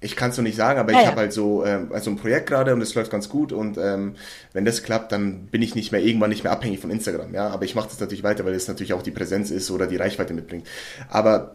ich 0.00 0.16
kann 0.16 0.30
es 0.30 0.36
noch 0.36 0.44
nicht 0.44 0.56
sagen, 0.56 0.78
aber 0.78 0.92
Ja, 0.92 0.98
ich 0.98 1.04
ja. 1.04 1.10
habe 1.10 1.20
halt 1.22 1.32
so 1.32 1.64
ähm, 1.64 1.90
also 1.92 2.10
ein 2.10 2.16
Projekt 2.16 2.48
gerade 2.48 2.72
und 2.74 2.80
es 2.80 2.94
läuft 2.94 3.10
ganz 3.10 3.28
gut 3.28 3.52
und 3.52 3.78
ähm, 3.78 4.14
wenn 4.52 4.64
das 4.64 4.82
klappt, 4.82 5.12
dann 5.12 5.46
bin 5.46 5.62
ich 5.62 5.74
nicht 5.74 5.92
mehr 5.92 6.02
irgendwann 6.02 6.30
nicht 6.30 6.44
mehr 6.44 6.52
abhängig 6.52 6.80
von 6.80 6.90
Instagram, 6.90 7.34
ja. 7.34 7.48
Aber 7.48 7.64
ich 7.64 7.74
mache 7.74 7.88
das 7.88 8.00
natürlich 8.00 8.24
weiter, 8.24 8.44
weil 8.44 8.54
es 8.54 8.68
natürlich 8.68 8.92
auch 8.92 9.02
die 9.02 9.10
Präsenz 9.10 9.50
ist 9.50 9.70
oder 9.70 9.86
die 9.86 9.96
Reichweite 9.96 10.34
mitbringt. 10.34 10.66
Aber 11.08 11.54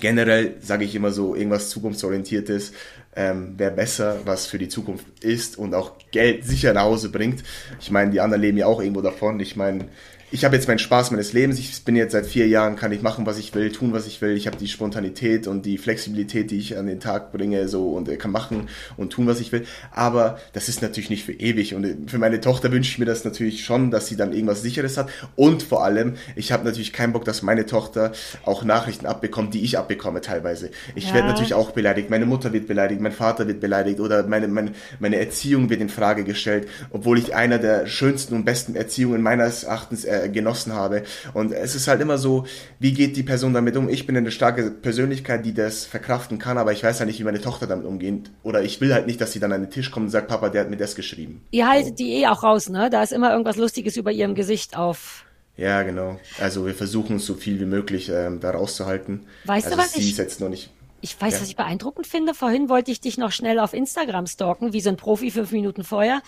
generell 0.00 0.54
sage 0.60 0.84
ich 0.84 0.94
immer 0.94 1.10
so, 1.10 1.34
irgendwas 1.34 1.68
zukunftsorientiertes 1.70 2.72
ähm, 3.14 3.58
wäre 3.58 3.72
besser, 3.72 4.20
was 4.24 4.46
für 4.46 4.58
die 4.58 4.68
Zukunft 4.68 5.06
ist 5.22 5.58
und 5.58 5.74
auch 5.74 5.92
Geld 6.10 6.44
sicher 6.44 6.72
nach 6.72 6.84
Hause 6.84 7.10
bringt. 7.10 7.42
Ich 7.80 7.90
meine, 7.90 8.10
die 8.10 8.20
anderen 8.20 8.42
leben 8.42 8.58
ja 8.58 8.66
auch 8.66 8.80
irgendwo 8.80 9.02
davon. 9.02 9.38
Ich 9.40 9.56
meine, 9.56 9.86
ich 10.32 10.46
habe 10.46 10.56
jetzt 10.56 10.66
meinen 10.66 10.78
Spaß 10.78 11.10
meines 11.10 11.34
Lebens. 11.34 11.58
Ich 11.58 11.84
bin 11.84 11.94
jetzt 11.94 12.12
seit 12.12 12.24
vier 12.24 12.48
Jahren, 12.48 12.74
kann 12.76 12.90
ich 12.90 13.02
machen, 13.02 13.26
was 13.26 13.36
ich 13.38 13.54
will, 13.54 13.70
tun, 13.70 13.92
was 13.92 14.06
ich 14.06 14.22
will. 14.22 14.34
Ich 14.34 14.46
habe 14.46 14.56
die 14.56 14.66
Spontanität 14.66 15.46
und 15.46 15.66
die 15.66 15.76
Flexibilität, 15.76 16.50
die 16.50 16.56
ich 16.58 16.78
an 16.78 16.86
den 16.86 17.00
Tag 17.00 17.32
bringe, 17.32 17.68
so 17.68 17.90
und 17.90 18.08
äh, 18.08 18.16
kann 18.16 18.30
machen 18.30 18.68
und 18.96 19.10
tun, 19.12 19.26
was 19.26 19.40
ich 19.40 19.52
will. 19.52 19.64
Aber 19.90 20.38
das 20.54 20.70
ist 20.70 20.80
natürlich 20.80 21.10
nicht 21.10 21.24
für 21.26 21.34
ewig. 21.34 21.74
Und 21.74 21.84
äh, 21.84 21.96
für 22.06 22.16
meine 22.16 22.40
Tochter 22.40 22.72
wünsche 22.72 22.90
ich 22.90 22.98
mir 22.98 23.04
das 23.04 23.26
natürlich 23.26 23.62
schon, 23.62 23.90
dass 23.90 24.06
sie 24.06 24.16
dann 24.16 24.32
irgendwas 24.32 24.62
Sicheres 24.62 24.96
hat. 24.96 25.10
Und 25.36 25.62
vor 25.62 25.84
allem, 25.84 26.14
ich 26.34 26.50
habe 26.50 26.64
natürlich 26.64 26.94
keinen 26.94 27.12
Bock, 27.12 27.26
dass 27.26 27.42
meine 27.42 27.66
Tochter 27.66 28.12
auch 28.46 28.64
Nachrichten 28.64 29.04
abbekommt, 29.04 29.52
die 29.52 29.62
ich 29.62 29.76
abbekomme 29.76 30.22
teilweise. 30.22 30.70
Ich 30.94 31.08
Ja. 31.08 31.14
werde 31.14 31.28
natürlich 31.28 31.52
auch 31.52 31.72
beleidigt. 31.72 32.08
Meine 32.08 32.24
Mutter 32.24 32.54
wird 32.54 32.66
beleidigt, 32.68 33.02
mein 33.02 33.12
Vater 33.12 33.48
wird 33.48 33.60
beleidigt 33.60 34.00
oder 34.00 34.26
meine, 34.26 34.48
meine, 34.48 34.72
meine 34.98 35.16
Erziehung 35.16 35.68
wird 35.68 35.82
in 35.82 35.90
Frage 35.90 36.24
gestellt, 36.24 36.68
obwohl 36.90 37.18
ich 37.18 37.34
einer 37.34 37.58
der 37.58 37.86
schönsten 37.86 38.34
und 38.34 38.44
besten 38.46 38.74
Erziehungen 38.76 39.20
meines 39.20 39.64
Erachtens 39.64 40.06
äh, 40.06 40.21
genossen 40.28 40.72
habe. 40.72 41.02
Und 41.34 41.52
es 41.52 41.74
ist 41.74 41.88
halt 41.88 42.00
immer 42.00 42.18
so, 42.18 42.46
wie 42.78 42.92
geht 42.92 43.16
die 43.16 43.22
Person 43.22 43.54
damit 43.54 43.76
um? 43.76 43.88
Ich 43.88 44.06
bin 44.06 44.16
eine 44.16 44.30
starke 44.30 44.70
Persönlichkeit, 44.70 45.44
die 45.44 45.54
das 45.54 45.84
verkraften 45.84 46.38
kann, 46.38 46.58
aber 46.58 46.72
ich 46.72 46.82
weiß 46.82 47.00
halt 47.00 47.08
nicht, 47.08 47.18
wie 47.20 47.24
meine 47.24 47.40
Tochter 47.40 47.66
damit 47.66 47.86
umgeht. 47.86 48.30
Oder 48.42 48.62
ich 48.62 48.80
will 48.80 48.92
halt 48.94 49.06
nicht, 49.06 49.20
dass 49.20 49.32
sie 49.32 49.40
dann 49.40 49.52
an 49.52 49.62
den 49.62 49.70
Tisch 49.70 49.90
kommt 49.90 50.04
und 50.06 50.10
sagt, 50.10 50.28
Papa, 50.28 50.48
der 50.48 50.62
hat 50.62 50.70
mir 50.70 50.76
das 50.76 50.94
geschrieben. 50.94 51.42
Ihr 51.50 51.68
haltet 51.68 51.98
die 51.98 52.12
eh 52.22 52.26
auch 52.28 52.42
raus, 52.42 52.68
ne? 52.68 52.90
Da 52.90 53.02
ist 53.02 53.12
immer 53.12 53.30
irgendwas 53.30 53.56
Lustiges 53.56 53.96
über 53.96 54.12
ihrem 54.12 54.34
Gesicht 54.34 54.76
auf. 54.76 55.24
Ja, 55.56 55.82
genau. 55.82 56.18
Also 56.40 56.64
wir 56.66 56.74
versuchen 56.74 57.16
es 57.16 57.26
so 57.26 57.34
viel 57.34 57.60
wie 57.60 57.66
möglich 57.66 58.08
ähm, 58.08 58.40
da 58.40 58.52
rauszuhalten. 58.52 59.26
Weißt 59.44 59.66
du, 59.66 59.70
also 59.72 59.82
was 59.82 59.92
sie 59.92 60.00
ich- 60.00 60.16
jetzt 60.16 60.40
noch 60.40 60.48
nicht. 60.48 60.70
Ich 61.04 61.20
weiß, 61.20 61.34
Ja. 61.34 61.40
was 61.40 61.48
ich 61.48 61.56
beeindruckend 61.56 62.06
finde. 62.06 62.32
Vorhin 62.32 62.68
wollte 62.68 62.92
ich 62.92 63.00
dich 63.00 63.18
noch 63.18 63.32
schnell 63.32 63.58
auf 63.58 63.74
Instagram 63.74 64.28
stalken, 64.28 64.72
wie 64.72 64.80
so 64.80 64.88
ein 64.88 64.96
Profi 64.96 65.32
fünf 65.32 65.50
Minuten 65.50 65.82
vorher, 65.82 66.22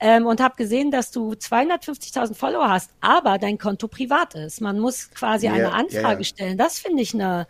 ähm, 0.00 0.26
und 0.26 0.40
habe 0.40 0.56
gesehen, 0.56 0.90
dass 0.90 1.10
du 1.10 1.32
250.000 1.32 2.34
Follower 2.34 2.68
hast, 2.68 2.90
aber 3.00 3.38
dein 3.38 3.58
Konto 3.58 3.88
privat 3.88 4.34
ist. 4.34 4.60
Man 4.60 4.78
muss 4.80 5.10
quasi 5.10 5.46
Ja, 5.46 5.52
eine 5.52 5.72
Anfrage 5.72 6.20
ja. 6.20 6.24
stellen. 6.24 6.58
Das 6.58 6.78
finde 6.78 7.02
ich 7.02 7.14
eine 7.14 7.46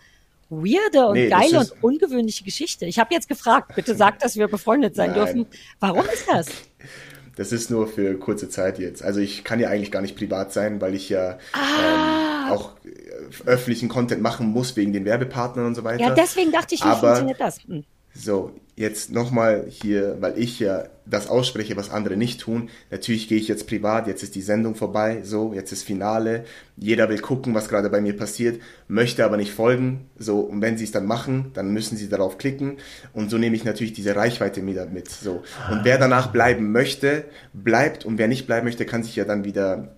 weirde 0.50 1.06
und 1.06 1.14
Nee, 1.14 1.28
geile 1.30 1.60
und 1.60 1.72
ungewöhnliche 1.82 2.44
Geschichte. 2.44 2.84
Ich 2.84 2.98
habe 2.98 3.14
jetzt 3.14 3.28
gefragt, 3.28 3.74
bitte 3.74 3.94
sag, 3.94 4.18
dass 4.18 4.36
wir 4.36 4.48
befreundet 4.48 4.94
sein 4.94 5.10
Nein. 5.14 5.18
dürfen. 5.18 5.46
Warum 5.80 6.04
ist 6.12 6.28
das? 6.28 6.46
Das 7.34 7.50
ist 7.50 7.70
nur 7.70 7.88
für 7.88 8.18
kurze 8.18 8.50
Zeit 8.50 8.78
jetzt. 8.78 9.02
Also 9.02 9.18
ich 9.18 9.42
kann 9.42 9.58
ja 9.58 9.70
eigentlich 9.70 9.90
gar 9.90 10.02
nicht 10.02 10.16
privat 10.18 10.52
sein, 10.52 10.82
weil 10.82 10.94
ich 10.94 11.08
ja 11.08 11.38
Ah. 11.54 12.48
ähm, 12.48 12.52
auch 12.52 12.72
äh, 12.84 13.48
öffentlichen 13.48 13.88
Content 13.88 14.20
machen 14.20 14.48
muss 14.48 14.76
wegen 14.76 14.92
den 14.92 15.06
Werbepartnern 15.06 15.64
und 15.64 15.74
so 15.74 15.82
weiter. 15.82 16.02
Ja, 16.02 16.10
deswegen 16.10 16.52
dachte 16.52 16.74
ich, 16.74 16.82
wie 16.82 16.88
Aber- 16.88 17.00
funktioniert 17.00 17.40
das? 17.40 17.64
Hm. 17.64 17.84
So, 18.14 18.52
jetzt 18.82 19.12
nochmal 19.12 19.64
hier, 19.68 20.16
weil 20.20 20.38
ich 20.38 20.58
ja 20.58 20.84
das 21.06 21.28
ausspreche, 21.28 21.76
was 21.76 21.90
andere 21.90 22.16
nicht 22.16 22.40
tun. 22.40 22.68
Natürlich 22.90 23.28
gehe 23.28 23.38
ich 23.38 23.48
jetzt 23.48 23.66
privat, 23.66 24.06
jetzt 24.06 24.22
ist 24.22 24.34
die 24.34 24.42
Sendung 24.42 24.74
vorbei, 24.74 25.20
so, 25.22 25.54
jetzt 25.54 25.72
ist 25.72 25.84
Finale. 25.84 26.44
Jeder 26.76 27.08
will 27.08 27.20
gucken, 27.20 27.54
was 27.54 27.68
gerade 27.68 27.88
bei 27.90 28.00
mir 28.00 28.16
passiert, 28.16 28.60
möchte 28.88 29.24
aber 29.24 29.36
nicht 29.36 29.52
folgen. 29.52 30.10
So, 30.18 30.40
und 30.40 30.60
wenn 30.60 30.76
sie 30.76 30.84
es 30.84 30.92
dann 30.92 31.06
machen, 31.06 31.52
dann 31.54 31.72
müssen 31.72 31.96
sie 31.96 32.08
darauf 32.08 32.38
klicken. 32.38 32.78
Und 33.12 33.30
so 33.30 33.38
nehme 33.38 33.56
ich 33.56 33.64
natürlich 33.64 33.92
diese 33.92 34.16
Reichweite 34.16 34.66
wieder 34.66 34.86
mit. 34.86 35.10
So. 35.10 35.42
Und 35.70 35.84
wer 35.84 35.98
danach 35.98 36.32
bleiben 36.32 36.72
möchte, 36.72 37.24
bleibt. 37.52 38.04
Und 38.04 38.18
wer 38.18 38.28
nicht 38.28 38.46
bleiben 38.46 38.66
möchte, 38.66 38.84
kann 38.84 39.04
sich 39.04 39.16
ja 39.16 39.24
dann 39.24 39.44
wieder 39.44 39.94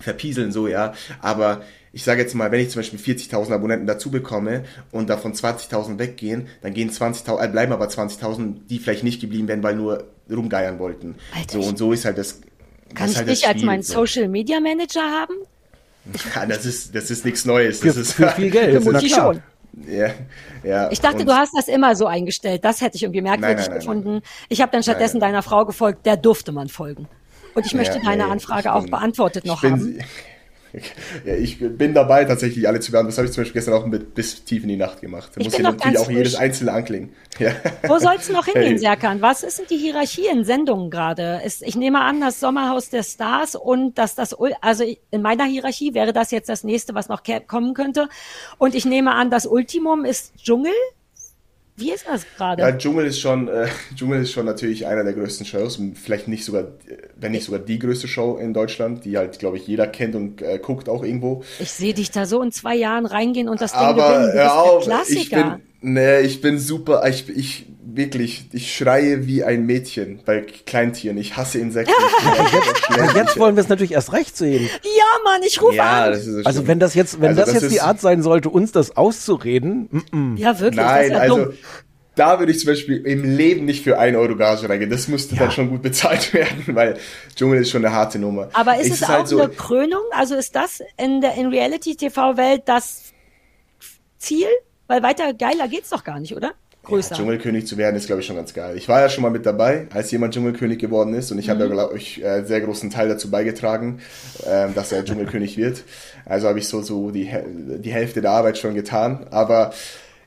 verpieseln, 0.00 0.52
so, 0.52 0.68
ja. 0.68 0.94
Aber 1.20 1.62
ich 1.92 2.04
sage 2.04 2.20
jetzt 2.20 2.34
mal, 2.34 2.50
wenn 2.52 2.60
ich 2.60 2.70
zum 2.70 2.80
Beispiel 2.80 2.98
40.000 2.98 3.52
Abonnenten 3.52 3.86
dazu 3.86 4.10
bekomme 4.10 4.64
und 4.92 5.08
davon 5.08 5.32
20.000 5.32 5.98
weggehen, 5.98 6.48
dann 6.62 6.74
gehen 6.74 6.90
20.000, 6.90 7.42
äh, 7.44 7.48
bleiben 7.48 7.72
aber 7.72 7.86
20.000, 7.86 8.66
die 8.68 8.78
vielleicht 8.78 9.04
nicht 9.04 9.20
geblieben 9.20 9.48
wären, 9.48 9.62
weil 9.62 9.74
nur 9.76 10.04
rumgeiern 10.30 10.78
wollten. 10.78 11.16
Alter, 11.34 11.62
so, 11.62 11.68
und 11.68 11.78
so 11.78 11.92
ist 11.92 12.04
halt 12.04 12.18
das. 12.18 12.40
Kann 12.94 13.06
das 13.06 13.10
ich 13.12 13.16
halt 13.18 13.28
dich 13.28 13.48
als 13.48 13.62
meinen 13.62 13.82
so. 13.82 13.94
Social 13.94 14.28
Media 14.28 14.60
Manager 14.60 15.02
haben? 15.02 15.34
Ja, 16.34 16.46
das 16.46 16.64
ist, 16.64 16.94
das 16.94 17.10
ist 17.10 17.24
nichts 17.26 17.44
Neues. 17.44 17.80
Für, 17.80 17.88
Das 17.88 17.96
ist, 17.98 18.12
für 18.14 18.28
viel 18.28 18.50
Geld. 18.50 18.82
Für 18.82 18.92
klar. 18.94 19.02
schon. 19.34 19.42
ja, 19.86 20.08
ja. 20.64 20.90
Ich 20.90 21.00
dachte, 21.00 21.24
du 21.26 21.32
hast 21.34 21.52
das 21.54 21.68
immer 21.68 21.94
so 21.96 22.06
eingestellt. 22.06 22.64
Das 22.64 22.80
hätte 22.80 22.96
ich 22.96 23.02
irgendwie 23.02 23.20
merkwürdig 23.20 23.56
Nein, 23.56 23.64
nein, 23.66 23.70
nein, 23.70 23.78
gefunden. 23.80 24.22
Ich 24.48 24.62
habe 24.62 24.72
dann 24.72 24.82
stattdessen 24.82 25.18
nein. 25.18 25.32
deiner 25.32 25.42
Frau 25.42 25.66
gefolgt, 25.66 26.06
der 26.06 26.16
durfte 26.16 26.50
man 26.52 26.68
folgen. 26.68 27.08
Und 27.54 27.66
ich 27.66 27.74
möchte 27.74 27.98
Ja, 27.98 28.04
deine 28.04 28.24
Anfrage 28.26 28.60
ich 28.62 28.68
auch 28.68 28.82
bin- 28.82 28.90
beantwortet 28.90 29.44
noch 29.44 29.56
ich 29.62 29.70
bin, 29.70 29.72
haben. 29.72 29.98
Ja, 31.24 31.34
ich 31.34 31.58
bin 31.58 31.94
dabei, 31.94 32.24
tatsächlich 32.24 32.68
alle 32.68 32.80
zu 32.80 32.92
beantworten. 32.92 33.10
Das 33.12 33.18
habe 33.18 33.26
ich 33.26 33.32
zum 33.32 33.42
Beispiel 33.42 33.54
gestern 33.60 33.74
auch 33.74 33.86
mit 33.86 34.14
bis 34.14 34.44
tief 34.44 34.62
in 34.62 34.68
die 34.68 34.76
Nacht 34.76 35.00
gemacht. 35.00 35.30
Da 35.34 35.40
Ich 35.40 35.46
muss 35.46 35.58
noch 35.58 35.72
natürlich 35.72 35.98
auch 35.98 36.10
jedes 36.10 36.32
frisch. 36.34 36.40
einzelne 36.42 36.72
anklingen. 36.72 37.10
Ja. 37.38 37.52
Wo 37.86 37.98
soll's 38.00 38.28
noch 38.30 38.46
hingehen, 38.46 38.64
Hey. 38.72 38.78
Serkan? 38.78 39.22
Was 39.22 39.44
ist 39.44 39.60
denn 39.60 39.66
die 39.70 39.76
Hierarchie 39.76 40.26
in 40.26 40.44
Sendungen 40.44 40.90
gerade? 40.90 41.40
Ich 41.44 41.76
nehme 41.76 42.00
an, 42.00 42.20
das 42.20 42.40
Sommerhaus 42.40 42.90
der 42.90 43.04
Stars 43.04 43.54
und 43.54 43.96
dass 43.96 44.16
das, 44.16 44.36
Ul- 44.36 44.54
also 44.60 44.82
in 45.12 45.22
meiner 45.22 45.44
Hierarchie 45.44 45.94
wäre 45.94 46.12
das 46.12 46.32
jetzt 46.32 46.48
das 46.48 46.64
nächste, 46.64 46.94
was 46.94 47.08
noch 47.08 47.22
kommen 47.46 47.74
könnte. 47.74 48.08
Und 48.58 48.74
ich 48.74 48.84
nehme 48.86 49.12
an, 49.14 49.30
das 49.30 49.46
Ultimum 49.46 50.04
ist 50.04 50.32
Dschungel. 50.42 50.72
Wie 51.78 51.92
ist 51.92 52.06
das 52.08 52.26
gerade? 52.36 52.62
Ja, 52.62 52.72
Dschungel 52.72 53.06
ist 53.06 53.20
schon, 53.20 53.46
äh, 53.48 53.68
Dschungel 53.94 54.22
ist 54.22 54.32
schon 54.32 54.46
natürlich 54.46 54.86
einer 54.86 55.04
der 55.04 55.12
größten 55.12 55.46
Shows, 55.46 55.80
vielleicht 55.94 56.26
nicht 56.26 56.44
sogar, 56.44 56.64
wenn 57.16 57.32
nicht 57.32 57.44
sogar 57.44 57.60
die 57.60 57.78
größte 57.78 58.08
Show 58.08 58.36
in 58.36 58.52
Deutschland, 58.52 59.04
die 59.04 59.16
halt, 59.16 59.38
glaube 59.38 59.58
ich, 59.58 59.66
jeder 59.66 59.86
kennt 59.86 60.16
und 60.16 60.42
äh, 60.42 60.58
guckt 60.58 60.88
auch 60.88 61.04
irgendwo. 61.04 61.44
Ich 61.60 61.70
sehe 61.70 61.94
dich 61.94 62.10
da 62.10 62.26
so 62.26 62.42
in 62.42 62.50
zwei 62.50 62.74
Jahren 62.74 63.06
reingehen 63.06 63.48
und 63.48 63.60
das 63.60 63.72
Ding 63.72 63.80
Aber 63.80 64.08
gewinnen. 64.08 64.32
Du 64.32 64.38
bist 64.38 64.50
auf, 64.50 64.84
der 64.84 65.00
ich 65.08 65.28
Klassiker. 65.28 65.50
bin, 65.52 65.62
nee, 65.80 66.20
ich 66.20 66.40
bin 66.40 66.58
super, 66.58 67.06
ich, 67.08 67.28
ich 67.28 67.66
wirklich, 67.90 68.48
ich 68.52 68.74
schreie 68.74 69.26
wie 69.26 69.42
ein 69.44 69.66
Mädchen 69.66 70.20
bei 70.24 70.42
Kleintieren. 70.66 71.16
Ich 71.18 71.36
hasse 71.36 71.58
Insekten. 71.58 71.92
Ich 71.98 72.84
schlecht. 72.94 73.16
jetzt 73.16 73.38
wollen 73.38 73.56
wir 73.56 73.62
es 73.62 73.68
natürlich 73.68 73.92
erst 73.92 74.12
recht 74.12 74.36
sehen. 74.36 74.68
ja, 74.82 75.04
Mann, 75.24 75.40
ich 75.44 75.60
rufe 75.60 75.74
ja, 75.76 76.04
an. 76.04 76.12
das 76.12 76.26
ist 76.26 76.34
so 76.34 76.42
Also 76.44 76.66
wenn 76.66 76.78
das 76.78 76.94
jetzt, 76.94 77.20
wenn 77.20 77.28
Also 77.30 77.40
das, 77.40 77.52
das 77.54 77.62
jetzt 77.62 77.72
die 77.72 77.76
ist- 77.76 77.82
Art 77.82 78.00
sein 78.00 78.22
sollte, 78.22 78.50
uns 78.50 78.72
das 78.72 78.96
auszureden, 78.96 79.88
mm, 80.12 80.16
mm. 80.16 80.36
ja, 80.36 80.60
wirklich. 80.60 80.76
das 80.76 80.86
Nein, 80.86 81.04
ist 81.06 81.10
ja 81.12 81.18
also 81.18 81.46
da 82.14 82.38
würde 82.40 82.50
ich 82.52 82.58
zum 82.58 82.68
Beispiel 82.68 82.96
im 83.06 83.22
Leben 83.24 83.64
nicht 83.64 83.84
für 83.84 83.96
1 83.98 84.16
Euro 84.16 84.34
Gage 84.36 84.68
reingehen. 84.68 84.90
Das 84.90 85.06
müsste 85.06 85.36
dann 85.36 85.52
schon 85.52 85.68
gut 85.70 85.82
bezahlt 85.82 86.34
werden, 86.34 86.64
weil 86.74 86.98
Dschungel 87.36 87.60
ist 87.62 87.70
schon 87.70 87.84
eine 87.84 87.94
harte 87.94 88.18
Nummer. 88.18 88.48
Aber 88.54 88.78
ist 88.80 88.90
es, 88.92 89.04
auch 89.04 89.08
halt 89.08 89.28
so, 89.28 89.40
eine 89.40 89.52
Krönung? 89.52 90.02
Also 90.10 90.34
ist 90.34 90.54
das 90.56 90.82
in 90.96 91.20
der 91.20 91.34
in 91.34 91.46
Reality-TV-Welt 91.46 92.62
das 92.66 93.12
Ziel? 94.18 94.48
Weil 94.88 95.02
weiter 95.02 95.32
geiler 95.34 95.68
geht's 95.68 95.90
doch 95.90 96.02
gar 96.02 96.18
nicht, 96.18 96.34
oder? 96.34 96.52
Größer. 96.84 97.14
Dschungelkönig 97.16 97.66
zu 97.66 97.76
werden 97.76 97.96
ist, 97.96 98.06
glaube 98.06 98.22
ich, 98.22 98.26
schon 98.26 98.36
ganz 98.36 98.54
geil. 98.54 98.76
Ich 98.78 98.88
war 98.88 99.00
ja 99.00 99.10
schon 99.10 99.22
mal 99.22 99.30
mit 99.30 99.44
dabei, 99.44 99.88
als 99.92 100.10
jemand 100.10 100.32
Dschungelkönig 100.32 100.78
geworden 100.78 101.12
ist 101.12 101.30
und 101.30 101.38
ich 101.38 101.46
Mhm. 101.46 101.50
habe 101.50 101.60
ja, 101.64 101.66
glaube 101.68 101.98
ich, 101.98 102.24
äh, 102.24 102.44
sehr 102.44 102.62
großen 102.62 102.88
Teil 102.88 103.08
dazu 103.08 103.30
beigetragen, 103.30 104.00
ähm, 104.46 104.74
dass 104.74 104.90
er 104.90 105.04
Dschungelkönig 105.04 105.58
wird. 105.58 105.82
Also 106.24 106.48
habe 106.48 106.58
ich 106.58 106.66
so, 106.68 106.80
so 106.80 107.10
die, 107.10 107.30
die 107.78 107.92
Hälfte 107.92 108.22
der 108.22 108.30
Arbeit 108.30 108.56
schon 108.56 108.74
getan, 108.74 109.26
aber 109.30 109.72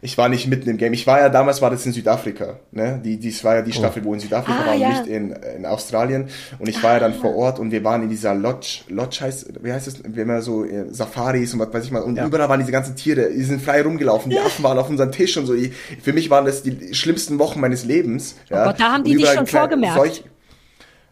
ich 0.03 0.18
war 0.18 0.30
nicht 0.30 0.48
mitten 0.48 0.68
im 0.69 0.78
Game. 0.78 0.94
Ich 0.94 1.06
war 1.06 1.19
ja, 1.19 1.30
damals 1.30 1.61
war 1.61 1.69
das 1.69 1.86
in 1.86 1.94
Südafrika, 1.94 2.60
ne? 2.72 2.99
Die, 3.03 3.18
dies 3.18 3.44
war 3.44 3.56
ja 3.56 3.61
die 3.61 3.72
Staffel, 3.72 4.03
wo 4.03 4.14
in 4.14 4.19
Südafrika 4.19 4.60
Ah, 4.64 4.65
war 4.68 4.73
und 4.73 4.80
ja. 4.82 4.90
nicht 4.90 5.06
in, 5.07 5.32
in 5.57 5.65
Australien. 5.65 6.28
Und 6.57 6.68
ich 6.68 6.82
war 6.82 6.94
ja 6.94 6.99
dann 6.99 7.14
vor 7.14 7.36
Ort 7.36 7.60
und 7.60 7.72
wir 7.72 7.84
waren 7.84 8.02
in 8.03 8.10
dieser 8.10 8.34
Lodge, 8.34 8.80
Lodge 8.90 9.19
heißt, 9.22 9.64
wie 9.64 9.72
heißt 9.72 9.86
das, 9.88 10.03
wir 10.03 10.23
haben 10.23 10.30
ja 10.32 10.41
so 10.41 10.65
äh, 10.65 10.86
Safaris 10.91 11.53
und 11.53 11.60
was 11.60 11.72
weiß 11.73 11.86
ich 11.86 11.91
mal, 11.91 12.02
und 12.02 12.18
überall 12.18 12.49
waren 12.49 12.60
diese 12.60 12.72
ganzen 12.72 12.95
Tiere, 12.95 13.30
die 13.32 13.44
sind 13.44 13.61
frei 13.61 13.82
rumgelaufen, 13.84 14.32
die 14.32 14.40
Affen 14.40 14.64
waren 14.64 14.78
auf 14.80 14.90
unserem 14.90 15.11
Tisch 15.11 15.38
und 15.38 15.45
so. 15.45 15.53
Ich, 15.53 15.72
für 16.02 16.14
mich 16.14 16.30
waren 16.30 16.45
das 16.45 16.64
die 16.64 16.94
schlimmsten 16.95 17.38
Wochen 17.40 17.60
meines 17.60 17.86
Lebens. 17.86 18.36
Ja? 18.49 18.64
Oh 18.64 18.65
Gott, 18.68 18.80
da 18.80 18.91
haben 18.94 19.03
die 19.03 19.15
dich 19.15 19.30
schon 19.30 19.45
vorgemerkt. 19.45 19.98
solch- 19.98 20.23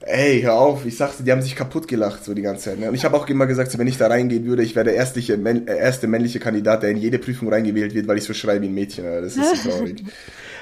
Ey, 0.01 0.41
hör 0.41 0.53
auf, 0.55 0.85
ich 0.85 0.95
sagte, 0.95 1.23
die 1.23 1.31
haben 1.31 1.41
sich 1.41 1.55
kaputt 1.57 1.87
gelacht 1.87 2.23
so 2.23 2.33
die 2.33 2.41
ganze 2.41 2.69
Zeit. 2.69 2.79
Ne? 2.79 2.87
Und 2.87 2.95
ich 2.95 3.03
habe 3.03 3.17
auch 3.17 3.27
immer 3.27 3.47
gesagt, 3.47 3.69
so, 3.71 3.77
wenn 3.77 3.87
ich 3.87 3.97
da 3.97 4.07
reingehen 4.07 4.45
würde, 4.45 4.63
ich 4.63 4.73
wäre 4.75 4.85
der 4.85 4.95
erste, 4.95 5.19
männ- 5.37 5.67
äh, 5.67 5.77
erste 5.77 6.07
männliche 6.07 6.39
Kandidat, 6.39 6.83
der 6.83 6.91
in 6.91 6.97
jede 6.97 7.19
Prüfung 7.19 7.49
reingewählt 7.51 7.93
wird, 7.93 8.07
weil 8.07 8.17
ich 8.17 8.23
so 8.23 8.33
schreibe 8.33 8.61
wie 8.61 8.67
ein 8.67 8.73
Mädchen. 8.73 9.05
Alter. 9.05 9.21
Das 9.23 9.35
ist 9.35 9.63
so 9.63 9.69
traurig. 9.69 10.03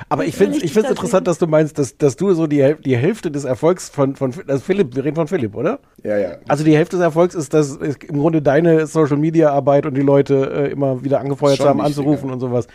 Aber 0.09 0.25
ich 0.25 0.35
finde 0.35 0.57
ich 0.57 0.63
ich 0.65 0.73
find's 0.73 0.89
das 0.89 0.97
interessant, 0.97 1.27
dass 1.27 1.37
du 1.39 1.47
meinst, 1.47 1.77
dass, 1.77 1.97
dass 1.97 2.15
du 2.15 2.33
so 2.33 2.47
die, 2.47 2.75
die 2.83 2.97
Hälfte 2.97 3.29
des 3.31 3.43
Erfolgs 3.43 3.89
von, 3.89 4.15
von 4.15 4.33
also 4.47 4.63
Philipp, 4.63 4.95
wir 4.95 5.03
reden 5.03 5.15
von 5.15 5.27
Philipp, 5.27 5.55
oder? 5.55 5.79
Ja, 6.03 6.17
ja. 6.17 6.37
Also 6.47 6.63
die 6.63 6.75
Hälfte 6.75 6.97
des 6.97 7.03
Erfolgs 7.03 7.35
ist, 7.35 7.53
dass 7.53 7.75
ist 7.75 8.03
im 8.03 8.19
Grunde 8.19 8.41
deine 8.41 8.87
Social 8.87 9.17
Media 9.17 9.51
Arbeit 9.51 9.85
und 9.85 9.95
die 9.95 10.01
Leute 10.01 10.67
äh, 10.67 10.71
immer 10.71 11.03
wieder 11.03 11.19
angefeuert 11.19 11.57
Schon 11.57 11.67
haben, 11.67 11.81
anzurufen 11.81 12.31
und 12.31 12.39
sowas. 12.39 12.67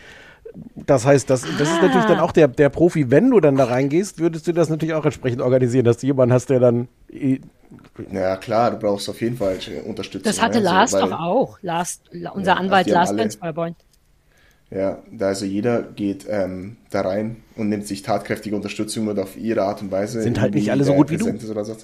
Das 0.75 1.05
heißt, 1.05 1.29
das, 1.29 1.41
das 1.41 1.69
ist 1.69 1.81
natürlich 1.81 2.05
dann 2.05 2.19
auch 2.19 2.31
der, 2.31 2.47
der 2.47 2.69
Profi, 2.69 3.09
wenn 3.09 3.29
du 3.29 3.39
dann 3.39 3.55
da 3.55 3.65
reingehst, 3.65 4.19
würdest 4.19 4.47
du 4.47 4.53
das 4.53 4.69
natürlich 4.69 4.93
auch 4.93 5.05
entsprechend 5.05 5.41
organisieren, 5.41 5.85
dass 5.85 5.97
du 5.97 6.07
jemanden 6.07 6.33
hast, 6.33 6.49
der 6.49 6.59
dann 6.59 6.87
äh, 7.11 7.39
Ja, 8.11 8.37
klar, 8.37 8.71
du 8.71 8.77
brauchst 8.77 9.09
auf 9.09 9.21
jeden 9.21 9.37
Fall 9.37 9.57
Unterstützung. 9.85 10.23
Das 10.25 10.41
hatte 10.41 10.59
ne? 10.59 10.65
So, 10.65 10.71
Lars 10.71 10.93
weil- 10.93 11.01
doch 11.01 11.19
auch. 11.19 11.57
Lars, 11.61 12.01
unser 12.33 12.51
Ja, 12.51 12.57
Anwalt 12.57 12.87
Lars 12.87 13.15
Benzfeuerborn. 13.15 13.75
Ja, 14.69 14.99
da 15.11 15.27
also 15.27 15.45
jeder 15.45 15.83
geht 15.83 16.25
ähm, 16.27 16.77
da 16.89 17.01
rein 17.01 17.37
und 17.55 17.69
nimmt 17.69 17.85
sich 17.85 18.01
tatkräftige 18.01 18.55
Unterstützung 18.55 19.07
und 19.07 19.19
auf 19.19 19.37
ihre 19.37 19.61
Art 19.61 19.83
und 19.83 19.91
Weise. 19.91 20.21
Sind 20.23 20.41
halt 20.41 20.55
nicht 20.55 20.71
alle 20.71 20.83
so 20.83 20.95
gut 20.95 21.11
wie 21.11 21.17
du. 21.17 21.29
Oder 21.29 21.63
so. 21.63 21.75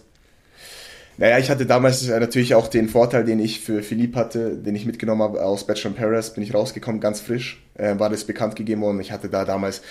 Naja, 1.20 1.38
ich 1.38 1.50
hatte 1.50 1.66
damals 1.66 2.08
äh, 2.08 2.18
natürlich 2.18 2.56
auch 2.56 2.70
den 2.70 2.88
Vorteil, 2.88 3.26
den 3.26 3.40
ich 3.40 3.60
für 3.60 3.84
Philipp 3.84 4.16
hatte, 4.16 4.56
den 4.56 4.74
ich 4.74 4.86
mitgenommen 4.86 5.22
habe 5.22 5.44
aus 5.44 5.68
Bachelor 5.68 5.92
in 5.92 5.98
Paris, 5.98 6.30
bin 6.30 6.46
ich 6.46 6.54
rausgekommen, 6.54 7.02
ganz 7.02 7.20
frisch, 7.20 7.62
äh, 7.74 8.00
war 8.00 8.10
das 8.10 8.24
bekannt 8.24 8.56
gegeben 8.56 8.82
worden. 8.84 9.02
Ich 9.02 9.12
hatte 9.12 9.28
da 9.28 9.44
damals 9.44 9.82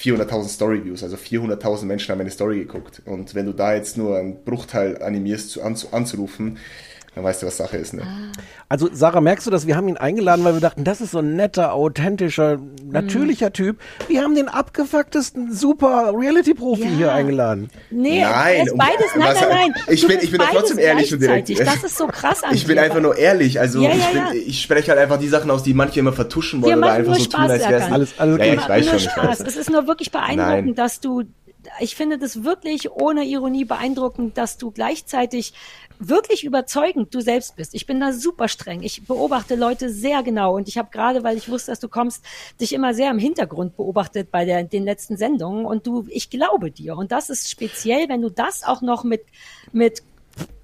400.000 0.00 0.48
Story-Views, 0.48 1.02
also 1.02 1.16
400.000 1.16 1.84
Menschen 1.84 2.12
haben 2.12 2.18
meine 2.18 2.30
Story 2.30 2.60
geguckt. 2.60 3.02
Und 3.06 3.34
wenn 3.34 3.46
du 3.46 3.52
da 3.54 3.74
jetzt 3.74 3.96
nur 3.96 4.18
einen 4.18 4.44
Bruchteil 4.44 5.02
animierst, 5.02 5.50
zu, 5.50 5.64
anzu, 5.64 5.88
anzurufen, 5.90 6.58
dann 7.18 7.24
weißt 7.24 7.42
du, 7.42 7.46
was 7.48 7.56
Sache 7.56 7.76
ist. 7.76 7.94
Ne? 7.94 8.02
Also 8.68 8.88
Sarah, 8.92 9.20
merkst 9.20 9.44
du 9.46 9.50
das? 9.50 9.66
Wir 9.66 9.76
haben 9.76 9.88
ihn 9.88 9.96
eingeladen, 9.96 10.44
weil 10.44 10.54
wir 10.54 10.60
dachten, 10.60 10.84
das 10.84 11.00
ist 11.00 11.10
so 11.10 11.18
ein 11.18 11.34
netter, 11.34 11.72
authentischer, 11.72 12.58
natürlicher 12.84 13.52
Typ. 13.52 13.78
Wir 14.06 14.22
haben 14.22 14.36
den 14.36 14.48
abgefucktesten 14.48 15.52
super 15.52 16.12
Reality-Profi 16.14 16.82
Ja. 16.84 16.88
hier 16.90 17.12
eingeladen. 17.12 17.70
Nee, 17.90 18.22
Nein, 18.22 18.56
er 18.56 18.62
ist 18.66 18.72
um- 18.72 18.78
beides. 18.78 19.06
Nein, 19.16 19.28
was- 19.34 19.40
nein, 19.40 19.48
nein. 19.50 19.74
ich 19.88 20.00
Du 20.02 20.06
bin- 20.08 20.18
ich 20.22 20.30
bin 20.30 20.40
trotzdem 20.40 20.78
ehrlich 20.78 21.12
und 21.12 21.20
direkt. 21.20 21.46
gleichzeitig. 21.46 21.74
Das 21.82 21.90
ist 21.90 21.98
so 21.98 22.06
krass 22.06 22.44
an 22.44 22.54
Ich 22.54 22.66
bin 22.66 22.76
dir. 22.76 22.82
einfach 22.82 23.00
nur 23.00 23.16
ehrlich, 23.18 23.58
also 23.58 23.82
Ja, 23.82 23.90
ich, 23.90 23.98
ja, 23.98 24.08
bin, 24.10 24.22
ja. 24.22 24.32
ich 24.46 24.62
spreche 24.62 24.90
halt 24.92 25.00
einfach 25.00 25.18
die 25.18 25.28
Sachen 25.28 25.50
aus, 25.50 25.64
die 25.64 25.74
manche 25.74 25.98
immer 25.98 26.12
vertuschen 26.12 26.60
Wir 26.60 26.66
wollen 26.68 26.78
oder 26.78 26.92
einfach 26.92 27.12
nur 27.12 27.18
so 27.18 27.24
Spaß, 27.24 27.40
tun, 27.42 27.50
als 27.50 27.68
wäre 27.68 27.74
es. 27.82 27.92
Alles- 27.92 28.14
alles 28.18 28.38
ja, 28.46 28.52
ich 28.54 28.68
weiß 28.68 28.84
nur 28.84 28.90
schon, 28.90 28.96
ich 28.98 29.10
Spaß. 29.10 29.26
weiß. 29.26 29.40
Es 29.40 29.56
ist 29.56 29.70
nur 29.70 29.86
wirklich 29.88 30.12
beeindruckend, 30.12 30.66
Nein. 30.66 30.74
dass 30.76 31.00
du, 31.00 31.24
ich 31.80 31.96
finde 31.96 32.18
das 32.18 32.44
wirklich 32.44 32.90
ohne 32.92 33.24
Ironie 33.24 33.64
beeindruckend, 33.64 34.38
dass 34.38 34.56
du 34.58 34.70
gleichzeitig 34.70 35.52
wirklich 35.98 36.44
überzeugend 36.44 37.14
du 37.14 37.20
selbst 37.20 37.56
bist. 37.56 37.74
Ich 37.74 37.86
bin 37.86 38.00
da 38.00 38.12
super 38.12 38.48
streng. 38.48 38.82
Ich 38.82 39.06
beobachte 39.06 39.54
Leute 39.54 39.90
sehr 39.90 40.22
genau 40.22 40.56
und 40.56 40.68
ich 40.68 40.78
habe 40.78 40.88
gerade, 40.90 41.22
weil 41.22 41.36
ich 41.36 41.48
wusste, 41.48 41.72
dass 41.72 41.80
du 41.80 41.88
kommst, 41.88 42.24
dich 42.60 42.72
immer 42.72 42.94
sehr 42.94 43.10
im 43.10 43.18
Hintergrund 43.18 43.76
beobachtet 43.76 44.30
bei 44.30 44.44
der, 44.44 44.64
den 44.64 44.84
letzten 44.84 45.16
Sendungen 45.16 45.64
und 45.64 45.86
du, 45.86 46.06
ich 46.08 46.30
glaube 46.30 46.70
dir. 46.70 46.96
Und 46.96 47.12
das 47.12 47.30
ist 47.30 47.50
speziell, 47.50 48.08
wenn 48.08 48.22
du 48.22 48.30
das 48.30 48.64
auch 48.64 48.82
noch 48.82 49.04
mit, 49.04 49.22
mit 49.72 50.02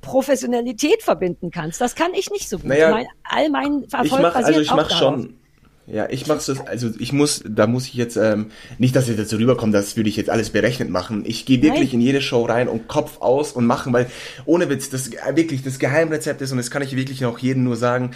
Professionalität 0.01 1.03
verbinden 1.03 1.51
kannst. 1.51 1.81
Das 1.81 1.95
kann 1.95 2.15
ich 2.15 2.31
nicht 2.31 2.49
so 2.49 2.59
gut. 2.59 2.67
Naja, 2.67 2.91
mein, 2.91 3.07
all 3.25 3.49
mein 3.51 3.83
Erfolg 3.85 4.05
ich 4.05 4.13
mach, 4.13 4.35
basiert 4.35 4.47
also 4.47 4.61
ich 4.61 4.71
auch 4.71 4.77
mach 4.77 4.89
darauf. 4.89 5.15
schon. 5.21 5.39
Ja, 5.87 6.09
ich 6.09 6.27
mach's 6.27 6.47
das, 6.47 6.67
also 6.67 6.91
ich 6.99 7.13
muss, 7.13 7.45
da 7.47 7.67
muss 7.67 7.87
ich 7.87 7.95
jetzt, 7.95 8.17
ähm, 8.17 8.47
nicht, 8.79 8.97
dass 8.97 9.09
ihr 9.09 9.17
dazu 9.17 9.37
rüberkommt, 9.37 9.75
das 9.75 9.97
würde 9.97 10.09
ich 10.09 10.17
jetzt 10.17 10.31
alles 10.31 10.49
berechnet 10.51 10.89
machen. 10.89 11.25
Ich 11.27 11.45
gehe 11.45 11.61
wirklich 11.61 11.93
in 11.93 12.01
jede 12.01 12.23
Show 12.23 12.45
rein 12.45 12.69
und 12.69 12.89
Kopf 12.89 13.21
aus 13.21 13.53
und 13.53 13.67
machen, 13.67 13.93
weil 13.93 14.07
ohne 14.47 14.71
Witz, 14.71 14.89
das 14.89 15.09
äh, 15.09 15.37
wirklich 15.37 15.63
das 15.63 15.79
Geheimrezept 15.79 16.41
ist 16.41 16.53
und 16.53 16.57
das 16.57 16.71
kann 16.71 16.81
ich 16.81 16.97
wirklich 16.97 17.25
auch 17.27 17.39
jedem 17.39 17.65
nur 17.65 17.77
sagen. 17.77 18.13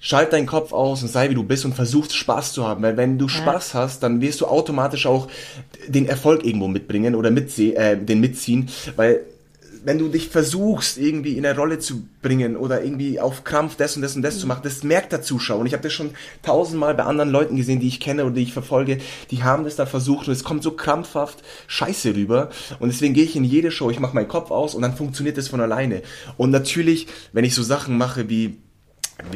Schalt 0.00 0.32
deinen 0.32 0.46
Kopf 0.46 0.72
aus 0.72 1.02
und 1.02 1.08
sei 1.08 1.28
wie 1.28 1.34
du 1.34 1.42
bist 1.42 1.64
und 1.64 1.74
versuch 1.74 2.08
Spaß 2.08 2.52
zu 2.52 2.64
haben, 2.64 2.82
weil 2.82 2.96
wenn 2.96 3.18
du 3.18 3.26
Spaß 3.26 3.74
hast, 3.74 4.02
dann 4.04 4.20
wirst 4.20 4.40
du 4.40 4.46
automatisch 4.46 5.06
auch 5.06 5.26
den 5.88 6.06
Erfolg 6.06 6.44
irgendwo 6.44 6.68
mitbringen 6.68 7.16
oder 7.16 7.32
mitseh, 7.32 7.72
äh, 7.72 7.96
den 7.96 8.20
mitziehen, 8.20 8.68
weil 8.94 9.20
wenn 9.88 9.98
du 9.98 10.08
dich 10.08 10.28
versuchst, 10.28 10.98
irgendwie 10.98 11.38
in 11.38 11.46
eine 11.46 11.56
Rolle 11.56 11.78
zu 11.78 12.02
bringen 12.20 12.58
oder 12.58 12.84
irgendwie 12.84 13.20
auf 13.20 13.44
Krampf 13.44 13.76
das 13.76 13.96
und 13.96 14.02
das 14.02 14.16
und 14.16 14.20
das 14.20 14.38
zu 14.38 14.46
machen, 14.46 14.60
das 14.62 14.82
merkt 14.82 15.12
der 15.12 15.22
Zuschauer. 15.22 15.60
Und 15.60 15.66
ich 15.66 15.72
habe 15.72 15.82
das 15.82 15.94
schon 15.94 16.10
tausendmal 16.42 16.94
bei 16.94 17.04
anderen 17.04 17.30
Leuten 17.30 17.56
gesehen, 17.56 17.80
die 17.80 17.88
ich 17.88 17.98
kenne 17.98 18.26
oder 18.26 18.34
die 18.34 18.42
ich 18.42 18.52
verfolge, 18.52 18.98
die 19.30 19.44
haben 19.44 19.64
das 19.64 19.76
da 19.76 19.86
versucht 19.86 20.28
und 20.28 20.34
es 20.34 20.44
kommt 20.44 20.62
so 20.62 20.72
krampfhaft 20.72 21.42
scheiße 21.68 22.14
rüber. 22.14 22.50
Und 22.80 22.92
deswegen 22.92 23.14
gehe 23.14 23.24
ich 23.24 23.34
in 23.34 23.44
jede 23.44 23.70
Show, 23.70 23.88
ich 23.88 23.98
mache 23.98 24.14
meinen 24.14 24.28
Kopf 24.28 24.50
aus 24.50 24.74
und 24.74 24.82
dann 24.82 24.94
funktioniert 24.94 25.38
das 25.38 25.48
von 25.48 25.62
alleine. 25.62 26.02
Und 26.36 26.50
natürlich, 26.50 27.06
wenn 27.32 27.46
ich 27.46 27.54
so 27.54 27.62
Sachen 27.62 27.96
mache 27.96 28.28
wie 28.28 28.58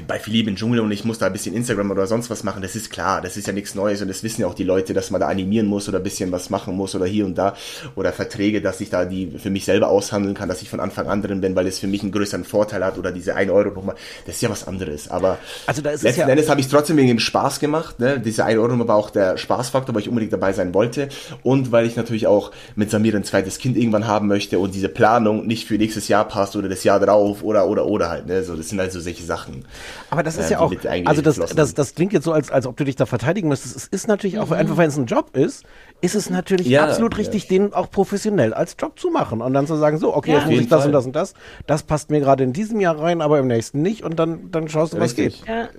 bei 0.06 0.18
Philippe 0.20 0.48
im 0.48 0.56
Dschungel 0.56 0.78
und 0.80 0.92
ich 0.92 1.04
muss 1.04 1.18
da 1.18 1.26
ein 1.26 1.32
bisschen 1.32 1.54
Instagram 1.56 1.90
oder 1.90 2.06
sonst 2.06 2.30
was 2.30 2.44
machen, 2.44 2.62
das 2.62 2.76
ist 2.76 2.90
klar, 2.90 3.20
das 3.20 3.36
ist 3.36 3.48
ja 3.48 3.52
nichts 3.52 3.74
Neues 3.74 4.00
und 4.00 4.06
das 4.09 4.22
wissen 4.22 4.42
ja 4.42 4.46
auch 4.46 4.54
die 4.54 4.62
Leute, 4.64 4.94
dass 4.94 5.10
man 5.10 5.20
da 5.20 5.26
animieren 5.26 5.66
muss 5.66 5.88
oder 5.88 5.98
ein 5.98 6.04
bisschen 6.04 6.30
was 6.30 6.50
machen 6.50 6.76
muss 6.76 6.94
oder 6.94 7.04
hier 7.04 7.26
und 7.26 7.36
da 7.36 7.56
oder 7.96 8.12
Verträge, 8.12 8.62
dass 8.62 8.80
ich 8.80 8.90
da 8.90 9.04
die 9.04 9.32
für 9.38 9.50
mich 9.50 9.64
selber 9.64 9.88
aushandeln 9.88 10.34
kann, 10.34 10.48
dass 10.48 10.62
ich 10.62 10.70
von 10.70 10.78
Anfang 10.78 11.09
an 11.09 11.20
drin 11.20 11.40
bin, 11.40 11.56
weil 11.56 11.66
es 11.66 11.80
für 11.80 11.88
mich 11.88 12.02
einen 12.02 12.12
größeren 12.12 12.44
Vorteil 12.44 12.84
hat 12.84 12.96
oder 12.96 13.10
diese 13.10 13.34
1 13.34 13.50
Euro 13.50 13.70
Nummer, 13.70 13.94
das 14.24 14.36
ist 14.36 14.42
ja 14.42 14.50
was 14.50 14.66
anderes, 14.68 15.10
aber 15.10 15.38
Also 15.66 15.82
da 15.82 15.90
ist 15.90 15.96
es 15.96 16.02
letzten 16.04 16.20
ja- 16.22 16.28
Endes 16.28 16.48
habe 16.48 16.60
ich 16.60 16.68
trotzdem 16.68 16.96
wegen 16.96 17.09
dem 17.09 17.18
Spaß 17.18 17.59
gemacht, 17.59 17.98
ne? 17.98 18.20
diese 18.20 18.44
1 18.44 18.59
Euro 18.60 18.86
war 18.86 18.94
auch 18.96 19.10
der 19.10 19.36
Spaßfaktor, 19.36 19.94
weil 19.94 20.02
ich 20.02 20.09
unbedingt 20.09 20.32
dabei 20.32 20.52
sein 20.52 20.74
wollte 20.74 21.09
und 21.42 21.72
weil 21.72 21.86
ich 21.86 21.96
natürlich 21.96 22.28
auch 22.28 22.52
mit 22.76 22.90
Samir 22.90 23.16
ein 23.16 23.24
zweites 23.24 23.59
Kind 23.59 23.76
irgendwann 23.76 24.06
haben 24.06 24.28
möchte 24.28 24.60
und 24.60 24.74
diese 24.76 24.88
Planung 24.88 25.44
nicht 25.46 25.66
für 25.66 25.74
nächstes 25.74 26.06
Jahr 26.06 26.26
passt 26.28 26.54
oder 26.54 26.68
das 26.68 26.84
Jahr 26.84 27.00
drauf 27.00 27.42
oder 27.42 27.66
oder 27.66 27.84
oder 27.86 28.09
halt, 28.10 28.26
ne? 28.26 28.44
so, 28.44 28.54
das 28.54 28.68
sind 28.68 28.78
also 28.78 29.00
solche 29.00 29.24
Sachen. 29.24 29.64
Aber 30.10 30.22
das 30.22 30.36
ist 30.36 30.48
äh, 30.50 30.54
ja 30.54 30.58
auch, 30.60 30.72
also 31.04 31.22
das, 31.22 31.36
das, 31.36 31.74
das 31.74 31.94
klingt 31.94 32.12
jetzt 32.12 32.24
so, 32.24 32.32
als, 32.32 32.50
als 32.50 32.66
ob 32.66 32.76
du 32.76 32.84
dich 32.84 32.96
da 32.96 33.06
verteidigen 33.06 33.48
müsstest. 33.48 33.76
Es 33.76 33.86
ist 33.88 34.08
natürlich 34.08 34.38
auch, 34.38 34.50
einfach 34.50 34.76
wenn 34.76 34.88
es 34.88 34.96
ein 34.96 35.06
Job 35.06 35.36
ist, 35.36 35.64
ist 36.00 36.14
es 36.14 36.30
natürlich 36.30 36.66
Ja, 36.66 36.84
absolut 36.84 37.14
ja. 37.14 37.18
richtig, 37.18 37.48
den 37.48 37.72
auch 37.72 37.90
professionell 37.90 38.54
als 38.54 38.76
Job 38.78 38.98
zu 38.98 39.10
machen 39.10 39.40
und 39.40 39.54
dann 39.54 39.66
zu 39.66 39.76
sagen, 39.76 39.98
so, 39.98 40.14
okay, 40.14 40.32
Ja. 40.32 40.38
jetzt 40.38 40.48
muss 40.50 40.60
ich 40.60 40.68
das 40.68 40.80
Fall. 40.80 40.86
und 40.88 40.92
das 40.92 41.06
und 41.06 41.16
das, 41.16 41.34
das 41.66 41.82
passt 41.84 42.10
mir 42.10 42.20
gerade 42.20 42.44
in 42.44 42.52
diesem 42.52 42.80
Jahr 42.80 42.98
rein, 42.98 43.20
aber 43.20 43.38
im 43.38 43.46
nächsten 43.46 43.82
nicht 43.82 44.02
und 44.02 44.18
dann, 44.18 44.50
dann 44.50 44.68
schaust 44.68 44.92
du, 44.94 44.98
was 44.98 45.16
Richtig. 45.16 45.44
geht. 45.44 45.70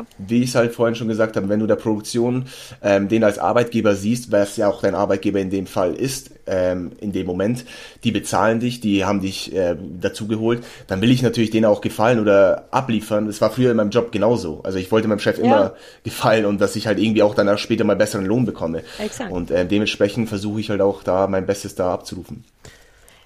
Ja. 0.00 0.06
wie 0.18 0.42
ich 0.42 0.50
es 0.50 0.54
halt 0.54 0.72
vorhin 0.72 0.94
schon 0.94 1.08
gesagt 1.08 1.36
habe, 1.36 1.48
wenn 1.48 1.60
du 1.60 1.66
der 1.66 1.76
Produktion 1.76 2.46
ähm, 2.82 3.08
den 3.08 3.24
als 3.24 3.38
Arbeitgeber 3.38 3.94
siehst, 3.94 4.32
was 4.32 4.56
ja 4.56 4.68
auch 4.68 4.80
dein 4.80 4.94
Arbeitgeber 4.94 5.40
in 5.40 5.50
dem 5.50 5.66
Fall 5.66 5.94
ist, 5.94 6.30
ähm, 6.46 6.92
in 7.00 7.12
dem 7.12 7.26
Moment, 7.26 7.64
die 8.04 8.10
bezahlen 8.10 8.60
dich, 8.60 8.80
die 8.80 9.04
haben 9.04 9.20
dich 9.20 9.54
äh, 9.54 9.76
dazu 10.00 10.26
geholt, 10.26 10.64
dann 10.86 11.00
will 11.00 11.10
ich 11.10 11.22
natürlich 11.22 11.50
denen 11.50 11.66
auch 11.66 11.80
gefallen 11.80 12.18
oder 12.20 12.64
abliefern. 12.70 13.26
Das 13.26 13.40
war 13.40 13.50
früher 13.50 13.70
in 13.70 13.76
meinem 13.76 13.90
Job 13.90 14.12
genauso. 14.12 14.60
Also 14.64 14.78
ich 14.78 14.90
wollte 14.90 15.08
meinem 15.08 15.20
Chef 15.20 15.38
immer 15.38 15.74
gefallen 16.02 16.46
und 16.46 16.60
dass 16.60 16.76
ich 16.76 16.86
halt 16.86 16.98
irgendwie 16.98 17.22
auch 17.22 17.34
danach 17.34 17.58
später 17.58 17.84
mal 17.84 17.96
besseren 17.96 18.26
Lohn 18.26 18.44
bekomme. 18.44 18.82
Exakt. 18.98 19.30
Und 19.30 19.50
äh, 19.50 19.66
dementsprechend 19.66 20.28
versuche 20.28 20.60
ich 20.60 20.70
halt 20.70 20.80
auch 20.80 21.02
da 21.02 21.26
mein 21.26 21.46
Bestes 21.46 21.74
da 21.74 21.92
abzurufen. 21.92 22.44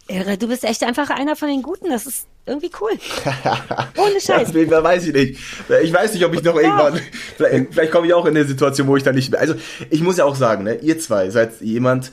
Irre, 0.06 0.36
du 0.36 0.48
bist 0.48 0.64
echt 0.64 0.84
einfach 0.84 1.10
einer 1.10 1.34
von 1.34 1.48
den 1.48 1.62
Guten. 1.62 1.88
Das 1.88 2.06
ist 2.06 2.26
irgendwie 2.46 2.70
cool. 2.80 2.90
Ohne 3.96 4.20
Scheiß. 4.20 4.52
Ja, 4.52 4.84
weiß 4.84 5.06
ich 5.06 5.14
nicht. 5.14 5.40
Ich 5.82 5.92
weiß 5.92 6.12
nicht, 6.12 6.24
ob 6.24 6.34
ich 6.34 6.42
noch 6.42 6.56
irgendwann, 6.56 7.00
vielleicht, 7.36 7.72
vielleicht 7.72 7.92
komme 7.92 8.06
ich 8.06 8.14
auch 8.14 8.26
in 8.26 8.36
eine 8.36 8.44
Situation, 8.44 8.86
wo 8.86 8.96
ich 8.96 9.02
dann 9.02 9.14
nicht 9.14 9.30
mehr, 9.30 9.40
also 9.40 9.54
ich 9.90 10.02
muss 10.02 10.18
ja 10.18 10.24
auch 10.24 10.36
sagen, 10.36 10.64
ne, 10.64 10.74
ihr 10.76 10.98
zwei 10.98 11.30
seid 11.30 11.60
jemand, 11.60 12.12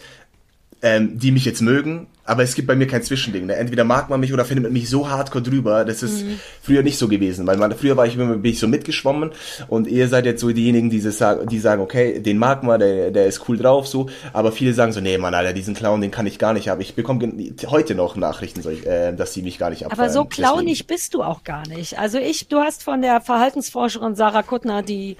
ähm, 0.82 1.18
die 1.20 1.32
mich 1.32 1.46
jetzt 1.46 1.62
mögen, 1.62 2.08
aber 2.24 2.44
es 2.44 2.56
gibt 2.56 2.68
bei 2.68 2.76
mir 2.76 2.88
kein 2.88 3.04
Zwischending. 3.04 3.46
Ne? 3.46 3.56
Entweder 3.56 3.84
mag 3.84 4.10
man 4.10 4.20
mich 4.20 4.32
oder 4.32 4.46
findet 4.46 4.64
man 4.64 4.74
mich 4.74 4.90
so 4.90 5.10
hardcore 5.10 5.44
drüber. 5.44 5.86
Das 5.86 6.02
ist 6.02 6.24
früher 6.62 6.82
nicht 6.82 6.98
so 6.98 7.08
gewesen, 7.08 7.46
weil 7.46 7.58
man, 7.58 7.72
früher 7.76 7.98
war 7.98 8.06
ich 8.06 8.16
immer 8.16 8.36
bin 8.38 8.52
ich 8.52 8.60
so 8.60 8.68
mitgeschwommen 8.68 9.32
und 9.68 9.88
ihr 9.88 10.08
seid 10.08 10.26
jetzt 10.26 10.40
so 10.42 10.52
diejenigen, 10.52 10.90
die, 10.90 11.02
das 11.02 11.18
sagen, 11.18 11.48
die 11.48 11.60
sagen, 11.60 11.82
okay, 11.82 12.20
den 12.20 12.38
mag 12.38 12.64
man, 12.64 12.80
der, 12.80 13.12
der 13.12 13.26
ist 13.26 13.48
cool 13.50 13.58
drauf, 13.58 13.88
so. 13.88 14.08
Aber 14.34 14.52
viele 14.52 14.74
sagen 14.74 14.92
so, 14.94 15.02
nee, 15.02 15.18
Mann, 15.18 15.34
Alter, 15.34 15.54
diesen 15.54 15.74
Clown, 15.74 16.02
den 16.02 16.12
kann 16.12 16.26
ich 16.26 16.40
gar 16.40 16.54
nicht 16.54 16.70
haben. 16.70 16.80
Ich 16.82 16.96
bekomme 16.96 17.32
heute 17.68 17.96
noch 17.96 18.16
Nachrichten, 18.16 18.62
äh, 18.86 19.14
dass 19.16 19.34
sie 19.34 19.42
mich 19.42 19.58
gar 19.58 19.70
nicht 19.72 19.86
abfeiern. 19.86 20.00
Aber 20.00 20.10
so 20.12 20.24
Deswegen- 20.24 20.48
clownig 20.48 20.88
bist 20.88 21.14
du 21.14 21.24
auch 21.24 21.44
gar 21.44 21.68
nicht. 21.68 22.00
Also 22.00 22.18
ich, 22.18 22.48
du 22.48 22.58
hast 22.60 22.84
von 22.84 23.02
der 23.02 23.20
Verhaltensforscherin 23.22 24.16
Sarah 24.16 24.44
Kuttner 24.44 24.84
die 24.84 25.18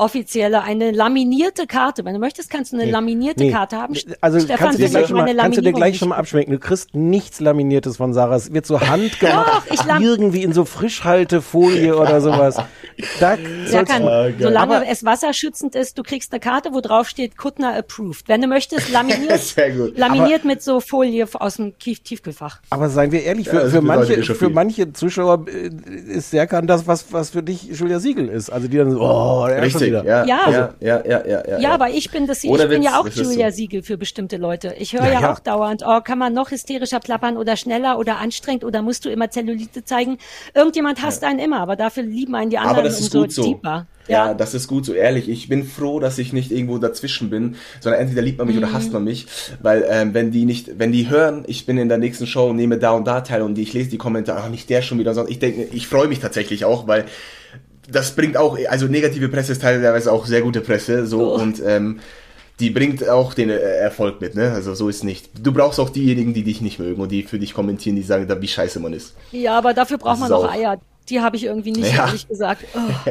offizielle, 0.00 0.62
eine 0.62 0.90
laminierte 0.90 1.66
Karte. 1.66 2.04
Wenn 2.04 2.14
du 2.14 2.20
möchtest, 2.20 2.50
kannst 2.50 2.72
du 2.72 2.76
eine 2.78 2.90
laminierte 2.90 3.44
Nee. 3.44 3.50
Karte 3.52 3.76
haben. 3.76 3.94
Also 4.20 4.40
Stefan, 4.40 4.58
kannst 4.58 4.78
du, 4.78 4.82
dir 4.84 4.88
gleich 4.90 5.06
schon 5.06 5.16
mal, 5.16 5.22
meine 5.24 5.36
kannst 5.38 5.58
du 5.58 5.60
dir 5.62 5.66
Laminierung 5.66 5.80
gleich 5.80 5.98
schon 5.98 6.08
mal 6.08 6.16
abschmecken. 6.16 6.52
Du 6.52 6.58
kriegst 6.58 6.94
nichts 6.94 7.40
Laminiertes 7.40 7.96
von 7.98 8.12
Sarah. 8.12 8.36
Es 8.36 8.52
wird 8.52 8.66
so 8.66 8.80
handgemacht, 8.80 9.70
Doch, 9.70 9.74
ich 9.98 10.04
irgendwie 10.04 10.42
in 10.42 10.52
so 10.52 10.64
Frischhaltefolie 10.64 11.96
oder 11.96 12.20
sowas. 12.20 12.56
Da 13.18 13.34
Ja, 13.70 13.84
kann, 13.84 14.02
solange 14.38 14.76
Aber- 14.78 14.86
es 14.88 15.04
wasserschützend 15.04 15.74
ist, 15.74 15.98
du 15.98 16.02
kriegst 16.02 16.32
eine 16.32 16.40
Karte, 16.40 16.70
wo 16.72 16.80
drauf 16.80 17.08
steht 17.08 17.36
Kuttner 17.36 17.74
approved. 17.76 18.28
Wenn 18.28 18.40
du 18.42 18.46
möchtest, 18.48 18.90
laminiert, 18.90 19.38
Sehr 19.38 19.70
gut. 19.70 19.96
laminiert 19.98 20.44
mit 20.44 20.62
so 20.62 20.80
Folie 20.80 21.26
aus 21.32 21.56
dem 21.56 21.78
Tief 21.78 22.00
Tiefkühlfach. 22.00 22.60
Aber 22.70 22.88
seien 22.88 23.12
wir 23.12 23.22
ehrlich, 23.22 23.48
für, 23.48 23.56
Ja, 23.56 23.68
für, 23.68 23.80
bedeutet 23.82 24.16
manche, 24.18 24.34
für 24.34 24.50
manche 24.50 24.92
Zuschauer 24.92 25.46
äh, 25.48 25.70
ist 26.12 26.30
Serkan 26.30 26.66
das, 26.66 26.86
was, 26.86 27.12
was 27.12 27.30
für 27.30 27.42
dich 27.42 27.64
Julia 27.64 28.00
Siegel 28.00 28.28
ist. 28.28 28.50
Also 28.50 28.68
die 28.68 28.76
dann 28.76 28.90
so, 28.90 29.00
oh, 29.00 29.46
der 29.48 29.62
Richtig, 29.62 29.89
wieder. 29.90 30.04
ja, 30.04 30.24
Ja. 30.26 30.50
ja, 30.50 30.74
ja, 30.80 31.02
ja, 31.06 31.26
ja, 31.26 31.42
ja. 31.48 31.58
Ja, 31.58 31.70
aber 31.72 31.90
ich 31.90 32.10
bin 32.10 32.26
das, 32.26 32.42
ich 32.44 32.50
bin 32.68 32.82
ja 32.82 32.98
auch 32.98 33.08
Julia 33.08 33.50
so. 33.50 33.56
Siegel 33.56 33.82
für 33.82 33.98
bestimmte 33.98 34.36
Leute. 34.36 34.74
Ich 34.78 34.92
höre 34.94 35.04
Ja, 35.04 35.12
ja, 35.12 35.20
ja. 35.20 35.32
auch 35.32 35.38
dauernd, 35.40 35.82
oh, 35.86 36.00
kann 36.00 36.18
man 36.18 36.32
noch 36.32 36.50
hysterischer 36.50 37.00
plappern 37.00 37.36
oder 37.36 37.56
schneller 37.56 37.98
oder 37.98 38.18
anstrengend 38.18 38.64
oder 38.64 38.82
musst 38.82 39.04
du 39.04 39.10
immer 39.10 39.30
Zellulite 39.30 39.84
zeigen? 39.84 40.18
Irgendjemand 40.54 41.02
hasst 41.02 41.22
einen 41.24 41.38
immer, 41.38 41.60
aber 41.60 41.76
dafür 41.76 42.02
lieben 42.04 42.34
einen 42.34 42.50
die 42.50 42.58
anderen 42.58 42.78
Aber 42.78 42.88
das 42.88 43.00
ist 43.00 43.12
gut 43.12 43.32
so. 43.32 43.42
deeper. 43.42 43.86
Ja. 44.08 44.34
das 44.34 44.54
ist 44.54 44.66
gut 44.66 44.84
so, 44.84 44.92
ehrlich. 44.92 45.28
Ich 45.28 45.48
bin 45.48 45.62
froh, 45.64 46.00
dass 46.00 46.18
ich 46.18 46.32
nicht 46.32 46.50
irgendwo 46.50 46.78
dazwischen 46.78 47.30
bin, 47.30 47.54
sondern 47.78 48.00
entweder 48.00 48.22
liebt 48.22 48.38
man 48.38 48.48
mich 48.48 48.56
Mhm. 48.56 48.62
oder 48.64 48.72
hasst 48.72 48.92
man 48.92 49.04
mich. 49.04 49.26
Weil 49.62 49.86
ähm, 49.88 50.14
wenn 50.14 50.32
die 50.32 50.46
nicht, 50.46 50.80
wenn 50.80 50.90
die 50.90 51.08
hören, 51.08 51.44
ich 51.46 51.64
bin 51.64 51.78
in 51.78 51.88
der 51.88 51.98
nächsten 51.98 52.26
Show 52.26 52.48
und 52.50 52.56
nehme 52.56 52.78
da 52.78 52.90
und 52.90 53.06
da 53.06 53.20
teil 53.20 53.42
und 53.42 53.56
ich 53.56 53.72
lese 53.72 53.90
die 53.90 53.98
Kommentare, 53.98 54.40
ach, 54.42 54.48
nicht 54.48 54.68
der 54.68 54.82
schon 54.82 54.98
wieder, 54.98 55.14
sondern 55.14 55.30
ich 55.30 55.38
denke, 55.38 55.68
ich 55.72 55.86
freue 55.86 56.08
mich 56.08 56.18
tatsächlich 56.18 56.64
auch, 56.64 56.88
weil 56.88 57.04
das 57.92 58.14
bringt 58.14 58.36
auch, 58.36 58.56
also 58.68 58.86
negative 58.86 59.28
Presse 59.28 59.52
ist 59.52 59.62
teilweise 59.62 60.12
auch 60.12 60.26
sehr 60.26 60.42
gute 60.42 60.60
Presse, 60.60 61.06
so 61.06 61.32
Oh. 61.34 61.34
und 61.40 61.62
ähm, 61.66 62.00
die 62.58 62.70
bringt 62.70 63.08
auch 63.08 63.32
den 63.34 63.48
äh, 63.50 63.56
Erfolg 63.56 64.20
mit, 64.20 64.34
ne? 64.34 64.52
Also 64.52 64.74
so 64.74 64.88
ist 64.88 65.02
nicht. 65.04 65.30
Du 65.42 65.52
brauchst 65.52 65.80
auch 65.80 65.88
diejenigen, 65.90 66.34
die 66.34 66.42
dich 66.42 66.60
nicht 66.60 66.78
mögen 66.78 67.00
und 67.00 67.10
die 67.10 67.22
für 67.22 67.38
dich 67.38 67.54
kommentieren, 67.54 67.96
die 67.96 68.02
sagen, 68.02 68.28
da 68.28 68.40
wie 68.42 68.48
scheiße 68.48 68.80
man 68.80 68.92
ist. 68.92 69.14
Ja, 69.32 69.56
aber 69.56 69.72
dafür 69.74 69.96
braucht 69.98 70.20
Das 70.20 70.28
man 70.28 70.32
auch- 70.32 70.50
Eier. 70.52 70.78
Die 71.08 71.20
habe 71.20 71.36
ich 71.36 71.44
irgendwie 71.44 71.72
nicht, 71.72 71.92
Ja. 71.94 72.06
ehrlich 72.06 72.28
gesagt. 72.28 72.64
Oh. 72.74 73.10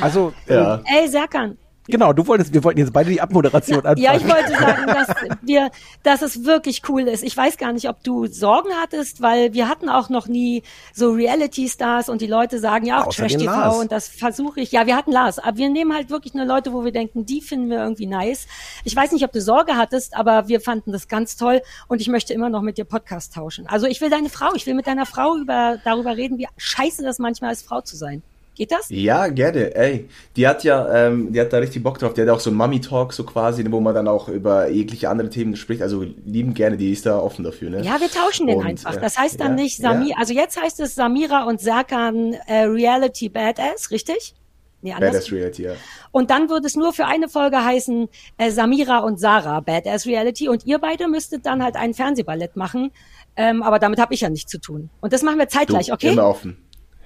Also, 0.00 0.32
Ja. 0.48 0.80
Ey, 0.84 1.08
Serkan, 1.08 1.56
genau, 1.86 2.12
du 2.12 2.26
wolltest, 2.26 2.52
wir 2.52 2.62
wollten 2.64 2.80
jetzt 2.80 2.92
beide 2.92 3.10
die 3.10 3.20
Abmoderation 3.20 3.78
anfangen. 3.78 3.98
Ja, 3.98 4.16
ich 4.16 4.28
wollte 4.28 4.50
sagen, 4.50 4.86
dass 4.86 5.08
wir, 5.42 5.70
dass 6.02 6.22
es 6.22 6.44
wirklich 6.44 6.82
cool 6.88 7.02
ist. 7.02 7.22
Ich 7.22 7.36
weiß 7.36 7.56
gar 7.56 7.72
nicht, 7.72 7.88
ob 7.88 8.02
du 8.02 8.26
Sorgen 8.26 8.70
hattest, 8.80 9.20
weil 9.22 9.52
wir 9.54 9.68
hatten 9.68 9.88
auch 9.88 10.08
noch 10.08 10.28
nie 10.28 10.62
so 10.92 11.12
Reality-Stars 11.12 12.08
und 12.08 12.20
die 12.20 12.26
Leute 12.26 12.58
sagen 12.58 12.86
ja 12.86 13.02
auch 13.02 13.06
Außer 13.08 13.22
den 13.22 13.38
Trash-TV 13.38 13.50
Lars. 13.50 13.78
und 13.78 13.92
das 13.92 14.08
versuche 14.08 14.60
ich. 14.60 14.72
Ja, 14.72 14.86
wir 14.86 14.96
hatten 14.96 15.12
Lars, 15.12 15.38
aber 15.38 15.56
wir 15.56 15.68
nehmen 15.68 15.94
halt 15.94 16.10
wirklich 16.10 16.34
nur 16.34 16.44
Leute, 16.44 16.72
wo 16.72 16.84
wir 16.84 16.92
denken, 16.92 17.26
die 17.26 17.40
finden 17.40 17.70
wir 17.70 17.78
irgendwie 17.78 18.06
nice. 18.06 18.46
Ich 18.84 18.94
weiß 18.94 19.12
nicht, 19.12 19.24
ob 19.24 19.32
du 19.32 19.40
Sorge 19.40 19.76
hattest, 19.76 20.16
aber 20.16 20.48
wir 20.48 20.60
fanden 20.60 20.92
das 20.92 21.08
ganz 21.08 21.36
toll 21.36 21.62
und 21.88 22.00
ich 22.00 22.08
möchte 22.08 22.32
immer 22.34 22.50
noch 22.50 22.62
mit 22.62 22.78
dir 22.78 22.84
Podcast 22.84 23.34
tauschen. 23.34 23.66
Also 23.66 23.86
ich 23.86 24.00
will 24.00 24.10
deine 24.10 24.28
Frau, 24.28 24.54
ich 24.54 24.66
will 24.66 24.74
mit 24.74 24.86
deiner 24.86 25.06
Frau 25.06 25.36
über, 25.36 25.78
darüber 25.84 26.16
reden, 26.16 26.38
wie 26.38 26.48
scheiße 26.56 27.02
das 27.02 27.18
manchmal 27.18 27.52
ist, 27.52 27.66
Frau 27.66 27.80
zu 27.80 27.96
sein. 27.96 28.22
Geht 28.56 28.72
das? 28.72 28.86
Ja, 28.88 29.28
gerne, 29.28 29.74
ey. 29.76 30.08
Die 30.34 30.48
hat 30.48 30.64
ja, 30.64 31.06
ähm, 31.06 31.30
die 31.30 31.40
hat 31.40 31.52
da 31.52 31.58
richtig 31.58 31.82
Bock 31.82 31.98
drauf. 31.98 32.14
Die 32.14 32.22
hat 32.22 32.28
auch 32.30 32.40
so 32.40 32.48
einen 32.48 32.56
Mummy-Talk 32.56 33.12
so 33.12 33.24
quasi, 33.24 33.62
wo 33.70 33.80
man 33.80 33.94
dann 33.94 34.08
auch 34.08 34.28
über 34.28 34.68
jegliche 34.70 35.10
andere 35.10 35.28
Themen 35.28 35.56
spricht. 35.56 35.82
Also 35.82 36.04
lieben 36.24 36.54
gerne, 36.54 36.78
die 36.78 36.90
ist 36.90 37.04
da 37.04 37.18
offen 37.18 37.44
dafür, 37.44 37.68
ne? 37.68 37.82
Ja, 37.82 38.00
wir 38.00 38.10
tauschen 38.10 38.46
den 38.46 38.58
Und, 38.58 38.66
einfach. 38.66 38.96
äh, 38.96 39.00
Das 39.00 39.18
heißt 39.18 39.38
dann 39.38 39.58
ja, 39.58 39.62
nicht 39.64 39.76
Samir, 39.76 40.08
ja. 40.10 40.16
also 40.18 40.32
jetzt 40.32 40.60
heißt 40.60 40.80
es 40.80 40.94
Samira 40.94 41.44
und 41.44 41.60
Serkan 41.60 42.32
äh, 42.46 42.62
Reality 42.62 43.28
Badass, 43.28 43.90
richtig? 43.90 44.34
Nee. 44.82 44.94
Badass 44.98 45.32
Reality, 45.32 45.64
ja. 45.64 45.72
Und 46.12 46.30
dann 46.30 46.48
würde 46.48 46.66
es 46.66 46.76
nur 46.76 46.92
für 46.92 47.06
eine 47.06 47.28
Folge 47.28 47.62
heißen 47.62 48.08
äh, 48.38 48.50
Samira 48.50 48.98
und 49.00 49.18
Sarah 49.18 49.60
Badass 49.60 50.06
Reality 50.06 50.48
und 50.48 50.64
ihr 50.64 50.78
beide 50.78 51.08
müsstet 51.08 51.44
dann 51.44 51.62
halt 51.62 51.76
ein 51.76 51.92
Fernsehballett 51.92 52.56
machen. 52.56 52.90
Ähm, 53.36 53.62
aber 53.62 53.78
damit 53.78 53.98
habe 53.98 54.14
ich 54.14 54.22
ja 54.22 54.30
nichts 54.30 54.50
zu 54.50 54.58
tun. 54.58 54.88
Und 55.00 55.12
das 55.12 55.22
machen 55.22 55.38
wir 55.38 55.48
zeitgleich, 55.48 55.88
Du, 55.88 55.92
okay? 55.92 56.12
Immer 56.12 56.26
offen. 56.28 56.56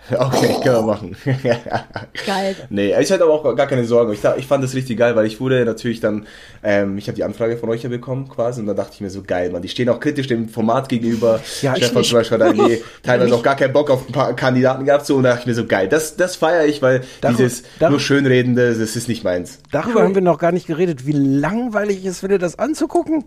Okay, 0.19 0.55
können 0.63 0.75
wir 0.77 0.83
machen. 0.83 1.17
Geil. 2.27 2.57
Nee, 2.69 2.95
ich 3.01 3.13
hatte 3.13 3.23
aber 3.25 3.33
auch 3.33 3.55
gar 3.57 3.67
keine 3.67 3.85
Sorgen. 3.85 4.13
Ich, 4.13 4.21
ich 4.39 4.47
fand 4.47 4.65
das 4.65 4.75
richtig 4.75 4.99
geil, 4.99 5.15
weil 5.15 5.27
ich 5.27 5.41
wurde 5.41 5.65
natürlich 5.65 6.01
dann, 6.01 6.27
ähm, 6.65 6.99
ich 6.99 7.07
habe 7.07 7.15
die 7.17 7.23
Anfrage 7.25 7.57
von 7.57 7.69
euch 7.69 7.83
ja 7.83 7.89
bekommen 7.89 8.29
quasi 8.29 8.61
und 8.61 8.67
dann 8.67 8.77
dachte 8.77 8.93
ich 8.95 9.01
mir 9.01 9.11
so, 9.11 9.23
geil, 9.23 9.51
man, 9.51 9.63
die 9.63 9.69
stehen 9.69 9.89
auch 9.89 10.01
kritisch 10.01 10.27
dem 10.27 10.49
Format 10.49 10.89
gegenüber. 10.89 11.41
Ja, 11.63 11.75
ich 11.77 11.85
Stefan 11.85 12.03
zum 12.05 12.19
Beispiel 12.19 12.39
hat 12.41 12.47
irgendwie 12.57 12.83
teilweise 13.03 13.31
Nicht. 13.31 13.39
auch 13.39 13.43
gar 13.43 13.57
keinen 13.57 13.73
Bock 13.73 13.91
auf 13.91 14.09
ein 14.09 14.13
paar 14.13 14.35
Kandidaten 14.35 14.85
gehabt, 14.85 15.07
so 15.07 15.17
und 15.17 15.23
da 15.23 15.31
dachte 15.31 15.43
ich 15.43 15.47
mir 15.47 15.55
so, 15.55 15.67
geil, 15.67 15.89
das, 15.89 16.17
das 16.17 16.37
feiere 16.37 16.67
ich, 16.67 16.83
weil 16.83 17.03
Darüber- 17.21 17.37
dieses 17.39 17.63
darüber- 17.79 17.91
nur 17.91 18.01
Schönredende, 18.01 18.75
das 18.75 18.97
ist 18.97 19.07
nicht 19.09 19.23
meins. 19.23 19.59
Darüber 19.71 20.03
haben 20.03 20.15
wir 20.15 20.23
noch 20.23 20.39
gar 20.39 20.53
nicht 20.53 20.67
geredet, 20.67 21.07
wie 21.07 21.13
langweilig 21.13 21.99
ich 21.99 22.07
es 22.07 22.21
finde, 22.21 22.39
das 22.39 22.59
anzugucken. 22.59 23.25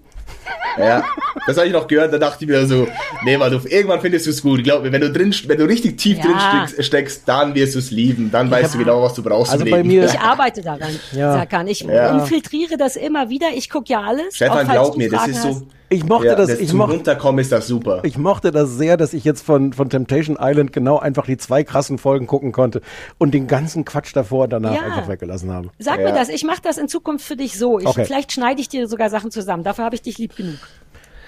Ja, 0.78 1.04
das 1.46 1.58
habe 1.58 1.68
ich 1.68 1.74
noch 1.74 1.88
gehört, 1.88 2.12
da 2.14 2.18
dachte 2.18 2.44
ich 2.44 2.50
mir 2.50 2.66
so, 2.66 2.88
nee, 3.24 3.38
mal, 3.38 3.50
du, 3.52 3.60
irgendwann 3.68 4.02
findest 4.02 4.26
du 4.26 4.32
es 4.32 4.42
gut. 4.42 4.64
Glaub 4.64 4.84
mir, 4.84 4.92
wenn 4.92 5.02
du 5.02 5.12
drin, 5.12 5.34
wenn 5.48 5.58
du 5.58 5.66
richtig 5.66 5.98
tief 5.98 6.18
Ja. 6.18 6.24
drin 6.24 6.36
steckst, 6.40 6.63
steckst, 6.68 7.24
dann 7.28 7.56
wirst 7.56 7.76
du 7.76 7.80
es 7.80 7.92
lieben. 7.92 8.32
Dann 8.32 8.50
weißt 8.52 8.74
du 8.74 8.78
genau, 8.80 9.02
was 9.02 9.14
du 9.14 9.24
brauchst 9.24 9.52
Also 9.52 9.66
im 9.66 9.72
bei 9.72 9.78
Leben. 9.78 9.90
mir- 9.90 10.06
Ich 10.14 10.20
arbeite 10.20 10.62
daran, 10.62 10.90
Ja. 11.12 11.34
Serkan. 11.34 11.68
Ich 11.68 11.82
Ja. 11.82 12.18
infiltriere 12.20 12.78
das 12.78 12.96
immer 12.96 13.30
wieder. 13.30 13.48
Ich 13.56 13.70
gucke 13.70 13.92
ja 13.92 14.02
alles. 14.02 14.28
auch 14.28 14.36
Stefan, 14.36 14.68
glaub 14.68 14.92
du 14.94 14.98
mir, 14.98 15.10
das 15.10 15.20
Fragen 15.22 15.32
ist 15.34 15.42
so. 15.44 15.68
Ich 15.90 16.04
mochte 16.06 16.26
Ja, 16.28 16.36
das, 16.36 16.48
das 16.50 16.60
ich 16.60 16.74
mochte, 16.74 16.94
Runterkommen 16.96 17.40
ist 17.40 17.52
das 17.52 17.68
super. 17.68 18.00
ich 18.04 18.18
mochte 18.18 18.50
das 18.52 18.72
sehr, 18.78 18.98
dass 18.98 19.14
ich 19.14 19.24
jetzt 19.24 19.46
von, 19.46 19.74
von 19.74 19.90
Temptation 19.92 20.38
Island 20.42 20.74
genau 20.74 20.98
einfach 20.98 21.26
die 21.28 21.38
zwei 21.38 21.64
krassen 21.64 22.00
Folgen 22.00 22.26
gucken 22.26 22.52
konnte 22.52 22.82
und 23.20 23.32
den 23.36 23.46
ganzen 23.46 23.86
Quatsch 23.86 24.16
davor 24.16 24.46
und 24.46 24.50
danach 24.54 24.74
Ja. 24.74 24.82
einfach 24.82 25.08
weggelassen 25.08 25.52
habe. 25.52 25.70
Sag 25.78 26.00
Ja. 26.00 26.06
mir 26.08 26.14
das, 26.14 26.30
ich 26.30 26.44
mache 26.46 26.62
das 26.64 26.80
in 26.80 26.88
Zukunft 26.88 27.24
für 27.26 27.36
dich 27.36 27.60
so. 27.60 27.78
Ich, 27.80 27.86
Okay. 27.86 28.06
Vielleicht 28.06 28.32
schneide 28.32 28.60
ich 28.60 28.70
dir 28.70 28.88
sogar 28.88 29.12
Sachen 29.12 29.30
zusammen. 29.30 29.64
Dafür 29.64 29.86
habe 29.86 29.94
ich 29.94 30.02
dich 30.02 30.18
lieb 30.18 30.36
genug. 30.36 30.56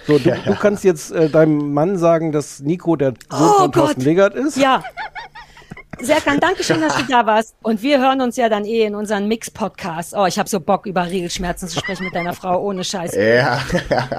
So, 0.08 0.20
du, 0.20 0.32
du 0.32 0.56
kannst 0.56 0.84
jetzt 0.84 1.12
äh, 1.12 1.30
deinem 1.30 1.74
Mann 1.74 1.98
sagen, 1.98 2.32
dass 2.32 2.60
Nico 2.60 2.96
der 2.96 3.14
Sohn 3.30 3.40
Oh 3.42 3.58
von 3.60 3.72
Thorsten. 3.72 4.02
Legert 4.02 4.36
ist. 4.36 4.58
Ja. 4.58 4.84
Serkan, 6.02 6.40
danke 6.40 6.64
schön, 6.64 6.82
dass 6.82 6.96
du 6.98 7.04
da 7.04 7.26
warst. 7.26 7.56
Und 7.64 7.82
wir 7.82 8.00
hören 8.00 8.22
uns 8.22 8.36
ja 8.36 8.50
dann 8.50 8.66
eh 8.66 8.84
in 8.84 8.96
unseren 8.96 9.28
Mix-Podcast. 9.28 10.14
Oh, 10.16 10.26
ich 10.26 10.38
habe 10.38 10.50
so 10.50 10.60
Bock, 10.60 10.86
über 10.86 11.06
Regelschmerzen 11.06 11.68
zu 11.70 11.80
sprechen 11.80 12.04
mit 12.04 12.14
deiner 12.14 12.34
Frau, 12.34 12.62
ohne 12.62 12.84
Scheiß. 12.84 13.16
Ja. 13.16 13.62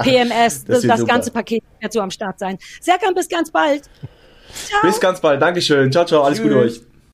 PMS, 0.03 0.65
das, 0.65 0.83
das 0.83 1.01
super. 1.01 1.13
ganze 1.13 1.31
Paket 1.31 1.63
wird 1.81 1.93
so 1.93 2.01
am 2.01 2.11
Start 2.11 2.39
sein. 2.39 2.59
Serkan, 2.81 3.15
bis 3.15 3.29
ganz 3.29 3.51
bald. 3.51 3.83
Bis 4.83 5.01
ganz 5.01 5.21
bald. 5.21 5.43
Dankeschön. 5.43 5.93
Ciao, 5.93 6.05
ciao. 6.05 6.23
Alles 6.23 6.41
Gute 6.41 6.57
euch. 6.57 6.81